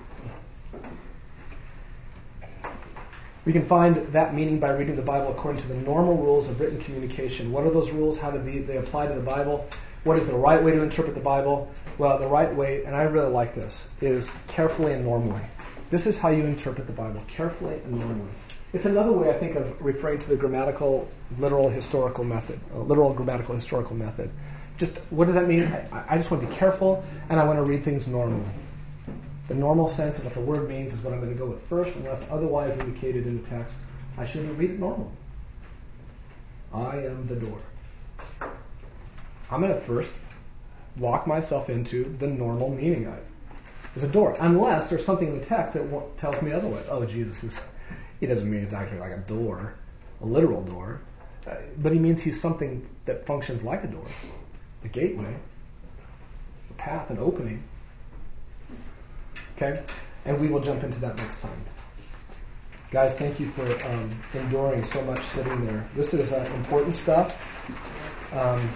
We 3.44 3.52
can 3.52 3.66
find 3.66 3.98
that 4.14 4.34
meaning 4.34 4.60
by 4.60 4.70
reading 4.70 4.96
the 4.96 5.02
Bible 5.02 5.32
according 5.32 5.62
to 5.62 5.68
the 5.68 5.76
normal 5.76 6.18
rules 6.18 6.48
of 6.50 6.60
written 6.60 6.80
communication. 6.80 7.52
What 7.52 7.66
are 7.66 7.70
those 7.70 7.92
rules? 7.92 8.18
How 8.18 8.32
do 8.32 8.42
they, 8.42 8.60
they 8.60 8.78
apply 8.78 9.08
to 9.08 9.14
the 9.14 9.20
Bible? 9.20 9.68
What 10.06 10.18
is 10.18 10.26
the 10.26 10.36
right 10.36 10.64
way 10.64 10.72
to 10.72 10.82
interpret 10.82 11.16
the 11.16 11.22
Bible? 11.22 11.70
Well, 11.98 12.18
the 12.18 12.28
right 12.28 12.54
way, 12.56 12.86
and 12.86 12.96
I 12.96 13.04
really 13.04 13.32
like 13.32 13.54
this, 13.54 13.90
is 14.02 14.32
carefully 14.48 14.94
and 14.94 15.04
normally. 15.04 15.42
This 15.92 16.08
is 16.08 16.18
how 16.18 16.30
you 16.30 16.46
interpret 16.46 16.88
the 16.88 16.94
Bible, 16.94 17.22
carefully 17.28 17.76
and 17.76 18.00
normally. 18.00 18.30
It's 18.74 18.86
another 18.86 19.12
way, 19.12 19.30
I 19.30 19.38
think, 19.38 19.56
of 19.56 19.80
referring 19.84 20.18
to 20.20 20.30
the 20.30 20.36
grammatical, 20.36 21.08
literal, 21.38 21.70
historical 21.70 22.24
method, 22.24 22.60
uh, 22.74 22.80
literal, 22.80 23.14
grammatical, 23.14 23.54
historical 23.54 23.96
method. 23.96 24.32
Just 24.78 24.98
what 25.12 25.26
does 25.26 25.36
that 25.36 25.48
mean? 25.48 25.64
I, 25.64 26.06
I 26.10 26.18
just 26.18 26.32
want 26.32 26.44
to 26.44 26.50
be 26.50 26.56
careful, 26.56 27.06
and 27.30 27.40
I 27.40 27.44
want 27.44 27.60
to 27.60 27.64
read 27.64 27.84
things 27.84 28.08
normally. 28.08 28.44
The 29.48 29.54
normal 29.54 29.88
sense 29.88 30.18
of 30.18 30.26
what 30.26 30.34
the 30.34 30.42
word 30.42 30.68
means 30.68 30.92
is 30.92 31.02
what 31.02 31.14
I'm 31.14 31.20
going 31.20 31.32
to 31.32 31.38
go 31.38 31.46
with 31.46 31.62
first, 31.68 31.96
unless 31.98 32.30
otherwise 32.32 32.78
indicated 32.80 33.28
in 33.28 33.42
the 33.42 33.48
text. 33.48 33.78
I 34.18 34.26
shouldn't 34.26 34.58
read 34.58 34.72
it 34.72 34.80
normal. 34.80 35.12
I 36.74 36.98
am 36.98 37.28
the 37.28 37.36
door. 37.36 37.60
I'm 39.52 39.62
going 39.62 39.74
to 39.74 39.80
first 39.82 40.12
lock 40.98 41.28
myself 41.28 41.70
into 41.70 42.06
the 42.18 42.28
normal 42.28 42.72
meaning 42.72 43.06
of 43.06 43.14
it 43.14 43.26
is 43.96 44.04
a 44.04 44.08
door, 44.08 44.36
unless 44.40 44.90
there's 44.90 45.06
something 45.06 45.30
in 45.30 45.40
the 45.40 45.46
text 45.46 45.74
that 45.74 46.18
tells 46.18 46.42
me 46.42 46.52
otherwise. 46.52 46.86
Oh, 46.90 47.06
Jesus 47.06 47.44
is, 47.44 47.60
he 48.20 48.26
doesn't 48.26 48.50
mean 48.50 48.62
he's 48.62 48.74
actually 48.74 49.00
like 49.00 49.12
a 49.12 49.18
door, 49.20 49.74
a 50.22 50.26
literal 50.26 50.62
door, 50.64 51.02
uh, 51.48 51.56
but 51.78 51.92
he 51.92 52.00
means 52.00 52.22
he's 52.22 52.40
something 52.40 52.88
that 53.06 53.26
functions 53.26 53.64
like 53.64 53.84
a 53.84 53.88
door, 53.88 54.06
a 54.84 54.88
gateway, 54.88 55.34
a 56.70 56.74
path, 56.74 57.10
an 57.10 57.20
opening. 57.20 57.64
Okay? 59.56 59.82
And 60.26 60.40
we 60.42 60.48
will 60.48 60.62
jump 60.62 60.84
into 60.84 61.00
that 61.00 61.16
next 61.18 61.42
time. 61.42 61.66
Guys, 62.92 63.18
thank 63.18 63.40
you 63.40 63.48
for 63.50 63.66
um, 63.88 64.22
enduring 64.34 64.84
so 64.86 65.02
much 65.04 65.22
sitting 65.26 65.66
there. 65.66 65.88
This 65.96 66.14
is 66.14 66.32
uh, 66.32 66.50
important 66.56 66.96
stuff. 66.96 67.34
Um, 68.34 68.70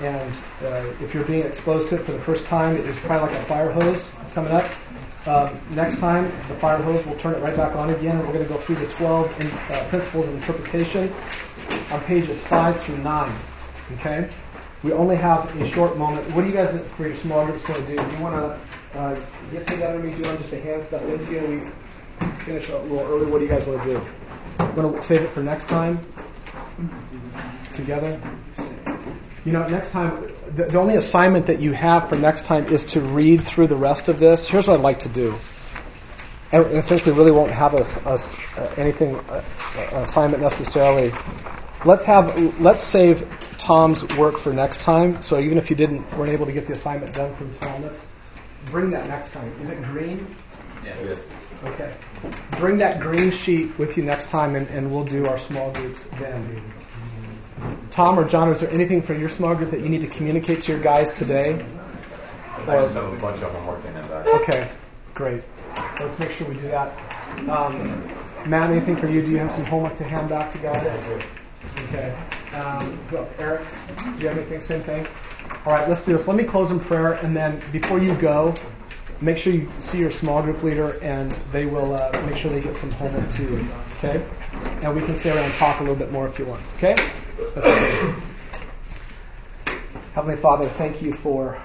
and 0.00 0.32
uh, 0.62 0.92
if 1.02 1.14
you're 1.14 1.24
being 1.24 1.44
exposed 1.44 1.88
to 1.90 1.96
it 1.96 2.04
for 2.04 2.12
the 2.12 2.20
first 2.20 2.46
time, 2.46 2.76
it's 2.76 2.98
probably 3.00 3.32
like 3.34 3.42
a 3.42 3.44
fire 3.44 3.70
hose 3.70 4.08
coming 4.34 4.52
up. 4.52 4.70
Um, 5.26 5.60
next 5.72 5.98
time, 5.98 6.24
the 6.24 6.54
fire 6.56 6.78
hose, 6.78 7.04
we'll 7.04 7.18
turn 7.18 7.34
it 7.34 7.42
right 7.42 7.54
back 7.54 7.76
on 7.76 7.90
again, 7.90 8.16
and 8.16 8.26
we're 8.26 8.32
going 8.32 8.46
to 8.46 8.52
go 8.52 8.58
through 8.60 8.76
the 8.76 8.86
12 8.86 9.40
in, 9.40 9.46
uh, 9.50 9.86
principles 9.90 10.26
of 10.26 10.34
interpretation 10.34 11.12
on 11.92 12.00
pages 12.04 12.40
5 12.46 12.82
through 12.82 12.98
9. 12.98 13.32
Okay? 13.94 14.30
We 14.82 14.92
only 14.92 15.16
have 15.16 15.54
a 15.60 15.68
short 15.68 15.98
moment. 15.98 16.26
What 16.34 16.42
do 16.42 16.48
you 16.48 16.54
guys, 16.54 16.80
for 16.96 17.06
your 17.06 17.16
small 17.16 17.44
groups, 17.44 17.68
want 17.68 17.80
to 17.82 17.86
do? 17.86 17.96
Do 17.96 18.16
you 18.16 18.22
want 18.22 18.34
to 18.92 18.98
uh, 18.98 19.20
get 19.52 19.66
together 19.66 20.00
and 20.00 20.16
do 20.16 20.22
just 20.22 20.52
a 20.54 20.60
hand 20.60 20.82
stuff 20.82 21.02
into 21.02 21.32
you? 21.32 21.72
We 22.20 22.26
finish 22.44 22.70
a 22.70 22.78
little 22.78 23.00
early. 23.00 23.30
What 23.30 23.40
do 23.40 23.44
you 23.44 23.50
guys 23.50 23.66
want 23.66 23.82
to 23.82 23.92
do? 23.92 24.80
Want 24.80 24.96
to 24.96 25.02
save 25.02 25.22
it 25.22 25.30
for 25.30 25.42
next 25.42 25.68
time? 25.68 25.98
Together? 27.74 28.18
You 29.44 29.52
know, 29.52 29.66
next 29.68 29.92
time, 29.92 30.30
the, 30.54 30.64
the, 30.64 30.78
only 30.78 30.96
assignment 30.96 31.46
that 31.46 31.60
you 31.60 31.72
have 31.72 32.10
for 32.10 32.16
next 32.16 32.44
time 32.44 32.66
is 32.66 32.84
to 32.86 33.00
read 33.00 33.40
through 33.40 33.68
the 33.68 33.76
rest 33.76 34.08
of 34.08 34.18
this. 34.18 34.46
Here's 34.46 34.66
what 34.66 34.74
I'd 34.74 34.82
like 34.82 35.00
to 35.00 35.08
do. 35.08 35.34
And, 36.52 36.66
we 36.66 37.12
really 37.12 37.30
won't 37.30 37.52
have 37.52 37.74
a, 37.74 38.08
uh, 38.08 38.74
anything, 38.76 39.16
uh, 39.16 39.42
assignment 39.94 40.42
necessarily, 40.42 41.12
let's 41.86 42.04
have, 42.04 42.60
let's 42.60 42.82
save 42.82 43.26
Tom's 43.56 44.04
work 44.16 44.36
for 44.36 44.52
next 44.52 44.82
time. 44.82 45.22
So 45.22 45.38
even 45.38 45.56
if 45.56 45.70
you 45.70 45.76
didn't, 45.76 46.12
weren't 46.18 46.32
able 46.32 46.46
to 46.46 46.52
get 46.52 46.66
the 46.66 46.74
assignment 46.74 47.14
done 47.14 47.34
from 47.36 47.54
Tom, 47.54 47.82
let's 47.82 48.06
bring 48.66 48.90
that 48.90 49.06
next 49.08 49.32
time. 49.32 49.50
Is 49.62 49.70
it 49.70 49.82
green? 49.84 50.26
Yeah. 50.84 50.96
Yes. 51.04 51.26
Okay. 51.64 51.92
Bring 52.52 52.78
that 52.78 53.00
green 53.00 53.30
sheet 53.30 53.78
with 53.78 53.96
you 53.96 54.02
next 54.02 54.30
time, 54.30 54.56
and, 54.56 54.66
and 54.68 54.90
we'll 54.90 55.04
do 55.04 55.26
our 55.26 55.38
small 55.38 55.70
groups 55.72 56.06
then. 56.18 56.62
Tom 57.90 58.18
or 58.18 58.28
John, 58.28 58.50
is 58.50 58.60
there 58.60 58.70
anything 58.70 59.02
for 59.02 59.14
your 59.14 59.28
small 59.28 59.54
group 59.54 59.70
that 59.70 59.80
you 59.80 59.88
need 59.88 60.00
to 60.02 60.06
communicate 60.06 60.62
to 60.62 60.72
your 60.72 60.80
guys 60.80 61.12
today? 61.12 61.64
I 62.66 62.82
just 62.82 62.94
have 62.94 63.12
a 63.12 63.16
bunch 63.16 63.42
of 63.42 63.52
to 63.52 63.90
hand 63.90 64.08
back. 64.08 64.26
Okay, 64.26 64.68
great. 65.14 65.42
Let's 65.98 66.18
make 66.18 66.30
sure 66.30 66.46
we 66.46 66.54
do 66.54 66.68
that. 66.68 66.92
Um, 67.48 68.10
Matt, 68.46 68.70
anything 68.70 68.96
for 68.96 69.08
you? 69.08 69.22
Do 69.22 69.30
you 69.30 69.38
have 69.38 69.52
some 69.52 69.64
homework 69.64 69.96
to 69.96 70.04
hand 70.04 70.28
back 70.28 70.50
to 70.52 70.58
guys? 70.58 70.86
Okay. 71.88 72.16
Um, 72.54 72.96
who 73.08 73.18
else? 73.18 73.38
Eric, 73.38 73.62
do 73.98 74.22
you 74.22 74.28
have 74.28 74.38
anything? 74.38 74.60
Same 74.60 74.82
thing. 74.82 75.06
All 75.66 75.72
right, 75.72 75.88
let's 75.88 76.04
do 76.04 76.12
this. 76.12 76.26
Let 76.26 76.36
me 76.36 76.44
close 76.44 76.70
in 76.70 76.80
prayer, 76.80 77.14
and 77.14 77.36
then 77.36 77.62
before 77.72 77.98
you 77.98 78.14
go, 78.16 78.54
make 79.20 79.36
sure 79.36 79.52
you 79.52 79.70
see 79.80 79.98
your 79.98 80.10
small 80.10 80.42
group 80.42 80.62
leader, 80.62 80.98
and 81.02 81.32
they 81.52 81.66
will 81.66 81.94
uh, 81.94 82.10
make 82.26 82.36
sure 82.36 82.50
they 82.50 82.60
get 82.60 82.76
some 82.76 82.90
homework 82.92 83.30
too. 83.32 83.66
Okay, 83.98 84.24
and 84.82 84.94
we 84.94 85.02
can 85.02 85.16
stay 85.16 85.30
around 85.30 85.44
and 85.44 85.54
talk 85.54 85.80
a 85.80 85.82
little 85.82 85.96
bit 85.96 86.12
more 86.12 86.26
if 86.26 86.38
you 86.38 86.46
want. 86.46 86.62
Okay. 86.76 86.96
Heavenly 90.14 90.36
Father, 90.36 90.68
thank 90.68 91.00
you 91.00 91.14
for 91.14 91.60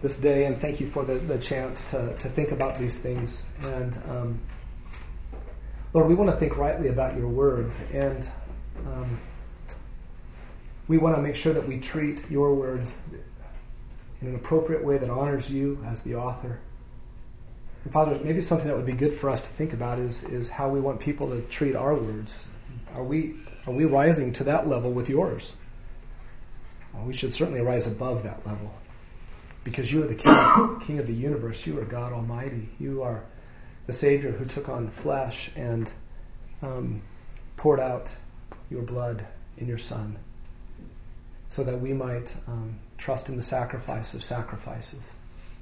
this 0.00 0.20
day, 0.20 0.44
and 0.44 0.56
thank 0.56 0.78
you 0.78 0.86
for 0.86 1.04
the, 1.04 1.14
the 1.14 1.36
chance 1.38 1.90
to, 1.90 2.16
to 2.18 2.28
think 2.28 2.52
about 2.52 2.78
these 2.78 3.00
things. 3.00 3.44
And 3.62 3.96
um, 4.08 4.40
Lord, 5.92 6.06
we 6.06 6.14
want 6.14 6.30
to 6.30 6.36
think 6.36 6.56
rightly 6.56 6.88
about 6.88 7.16
your 7.16 7.26
words, 7.26 7.84
and 7.92 8.24
um, 8.86 9.18
we 10.86 10.96
want 10.96 11.16
to 11.16 11.22
make 11.22 11.34
sure 11.34 11.52
that 11.52 11.66
we 11.66 11.80
treat 11.80 12.30
your 12.30 12.54
words 12.54 13.00
in 14.22 14.28
an 14.28 14.36
appropriate 14.36 14.84
way 14.84 14.96
that 14.96 15.10
honors 15.10 15.50
you 15.50 15.84
as 15.88 16.02
the 16.02 16.14
author. 16.14 16.60
And 17.82 17.92
Father, 17.92 18.16
maybe 18.22 18.42
something 18.42 18.68
that 18.68 18.76
would 18.76 18.86
be 18.86 18.92
good 18.92 19.12
for 19.12 19.28
us 19.30 19.42
to 19.42 19.48
think 19.48 19.72
about 19.72 19.98
is, 19.98 20.22
is 20.22 20.48
how 20.48 20.68
we 20.68 20.80
want 20.80 21.00
people 21.00 21.30
to 21.30 21.40
treat 21.42 21.74
our 21.74 21.96
words. 21.96 22.44
Are 22.94 23.02
we, 23.02 23.34
are 23.66 23.72
we 23.72 23.84
rising 23.84 24.32
to 24.34 24.44
that 24.44 24.68
level 24.68 24.92
with 24.92 25.08
yours? 25.08 25.54
Well, 26.94 27.04
we 27.04 27.16
should 27.16 27.32
certainly 27.32 27.60
rise 27.60 27.86
above 27.86 28.22
that 28.22 28.46
level. 28.46 28.72
Because 29.64 29.90
you 29.92 30.04
are 30.04 30.06
the 30.06 30.14
king, 30.14 30.80
king 30.86 30.98
of 30.98 31.06
the 31.06 31.12
universe. 31.12 31.66
You 31.66 31.80
are 31.80 31.84
God 31.84 32.12
Almighty. 32.12 32.68
You 32.78 33.02
are 33.02 33.24
the 33.86 33.92
Savior 33.92 34.30
who 34.30 34.44
took 34.44 34.68
on 34.68 34.90
flesh 34.90 35.50
and 35.56 35.90
um, 36.62 37.02
poured 37.56 37.80
out 37.80 38.14
your 38.70 38.82
blood 38.82 39.26
in 39.58 39.66
your 39.66 39.78
Son 39.78 40.16
so 41.48 41.64
that 41.64 41.80
we 41.80 41.92
might 41.92 42.34
um, 42.46 42.78
trust 42.98 43.28
in 43.28 43.36
the 43.36 43.42
sacrifice 43.42 44.14
of 44.14 44.22
sacrifices 44.22 45.02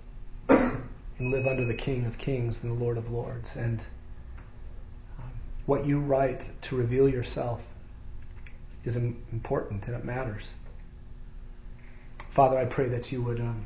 and 0.48 0.80
live 1.18 1.46
under 1.46 1.64
the 1.64 1.74
King 1.74 2.04
of 2.06 2.18
Kings 2.18 2.62
and 2.62 2.76
the 2.76 2.84
Lord 2.84 2.98
of 2.98 3.10
Lords. 3.10 3.56
And 3.56 3.80
um, 5.18 5.30
what 5.66 5.86
you 5.86 6.00
write 6.00 6.50
to 6.62 6.76
reveal 6.76 7.08
yourself 7.08 7.60
is 8.84 8.96
important 8.96 9.86
and 9.86 9.96
it 9.96 10.04
matters. 10.04 10.52
Father, 12.30 12.58
I 12.58 12.64
pray 12.64 12.88
that 12.88 13.12
you 13.12 13.22
would 13.22 13.40
um, 13.40 13.64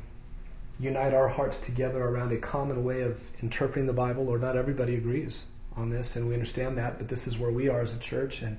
unite 0.79 1.13
our 1.13 1.27
hearts 1.27 1.59
together 1.59 2.01
around 2.01 2.31
a 2.31 2.37
common 2.37 2.83
way 2.83 3.01
of 3.01 3.19
interpreting 3.41 3.87
the 3.87 3.93
Bible. 3.93 4.25
Lord, 4.25 4.41
not 4.41 4.55
everybody 4.55 4.95
agrees 4.95 5.45
on 5.75 5.89
this, 5.89 6.15
and 6.15 6.27
we 6.27 6.33
understand 6.33 6.77
that, 6.77 6.97
but 6.97 7.07
this 7.07 7.27
is 7.27 7.37
where 7.37 7.51
we 7.51 7.67
are 7.67 7.81
as 7.81 7.93
a 7.93 7.99
church, 7.99 8.41
and 8.41 8.57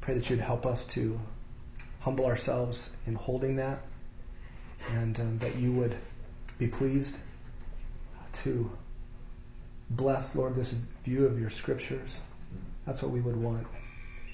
pray 0.00 0.14
that 0.14 0.28
you'd 0.28 0.40
help 0.40 0.66
us 0.66 0.86
to 0.86 1.18
humble 2.00 2.26
ourselves 2.26 2.90
in 3.06 3.14
holding 3.14 3.56
that, 3.56 3.80
and 4.92 5.18
um, 5.20 5.38
that 5.38 5.56
you 5.56 5.72
would 5.72 5.96
be 6.58 6.68
pleased 6.68 7.18
to 8.32 8.70
bless, 9.90 10.36
Lord, 10.36 10.54
this 10.54 10.74
view 11.04 11.26
of 11.26 11.40
your 11.40 11.50
scriptures. 11.50 12.18
That's 12.84 13.02
what 13.02 13.10
we 13.10 13.20
would 13.20 13.36
want, 13.36 13.66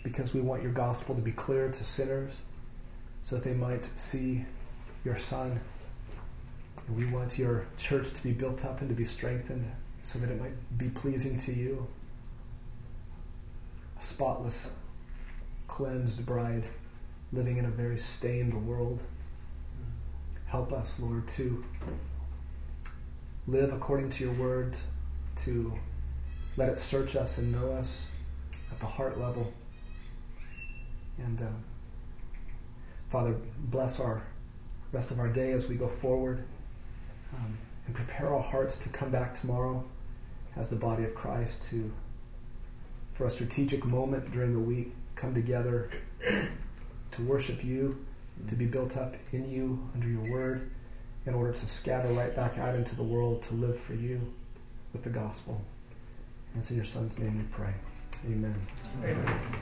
because 0.02 0.34
we 0.34 0.40
want 0.40 0.62
your 0.62 0.72
gospel 0.72 1.14
to 1.14 1.20
be 1.20 1.32
clear 1.32 1.70
to 1.70 1.84
sinners 1.84 2.32
so 3.22 3.36
that 3.36 3.44
they 3.44 3.54
might 3.54 3.88
see 3.96 4.44
your 5.04 5.18
Son. 5.18 5.60
And 6.86 6.96
we 6.96 7.06
want 7.06 7.38
your 7.38 7.64
church 7.78 8.12
to 8.12 8.22
be 8.22 8.32
built 8.32 8.64
up 8.64 8.80
and 8.80 8.88
to 8.88 8.94
be 8.94 9.04
strengthened 9.04 9.64
so 10.02 10.18
that 10.18 10.30
it 10.30 10.40
might 10.40 10.78
be 10.78 10.88
pleasing 10.88 11.38
to 11.40 11.52
you. 11.52 11.86
A 14.00 14.02
spotless, 14.02 14.70
cleansed 15.68 16.26
bride 16.26 16.64
living 17.32 17.56
in 17.56 17.64
a 17.64 17.70
very 17.70 17.98
stained 17.98 18.66
world. 18.66 19.00
Help 20.46 20.72
us, 20.72 20.98
Lord, 21.00 21.26
to 21.28 21.64
live 23.46 23.72
according 23.72 24.10
to 24.10 24.24
your 24.24 24.34
word, 24.34 24.76
to 25.44 25.72
let 26.56 26.68
it 26.68 26.78
search 26.78 27.16
us 27.16 27.38
and 27.38 27.50
know 27.50 27.72
us 27.72 28.06
at 28.70 28.78
the 28.80 28.86
heart 28.86 29.18
level. 29.18 29.52
And 31.18 31.40
uh, 31.40 31.46
Father, 33.10 33.36
bless 33.58 34.00
our 34.00 34.22
rest 34.92 35.10
of 35.10 35.18
our 35.18 35.28
day 35.28 35.52
as 35.52 35.68
we 35.68 35.74
go 35.74 35.88
forward 35.88 36.44
um, 37.34 37.56
and 37.86 37.94
prepare 37.94 38.34
our 38.34 38.42
hearts 38.42 38.78
to 38.78 38.88
come 38.90 39.10
back 39.10 39.38
tomorrow 39.38 39.84
as 40.56 40.68
the 40.68 40.76
body 40.76 41.04
of 41.04 41.14
Christ 41.14 41.64
to, 41.70 41.90
for 43.14 43.26
a 43.26 43.30
strategic 43.30 43.84
moment 43.84 44.30
during 44.32 44.52
the 44.52 44.58
week, 44.58 44.92
come 45.14 45.34
together 45.34 45.90
to 47.12 47.22
worship 47.22 47.64
you, 47.64 48.04
to 48.48 48.54
be 48.54 48.66
built 48.66 48.96
up 48.96 49.14
in 49.32 49.50
you 49.50 49.78
under 49.94 50.08
your 50.08 50.30
word, 50.30 50.70
in 51.26 51.34
order 51.34 51.52
to 51.52 51.66
scatter 51.66 52.12
right 52.12 52.34
back 52.34 52.58
out 52.58 52.74
into 52.74 52.96
the 52.96 53.02
world 53.02 53.42
to 53.44 53.54
live 53.54 53.78
for 53.78 53.94
you 53.94 54.20
with 54.92 55.02
the 55.04 55.10
gospel. 55.10 55.60
And 56.52 56.62
it's 56.62 56.70
in 56.70 56.76
your 56.76 56.84
Son's 56.84 57.18
name 57.18 57.38
we 57.38 57.44
pray. 57.44 57.72
Amen. 58.26 58.54
Amen. 59.02 59.56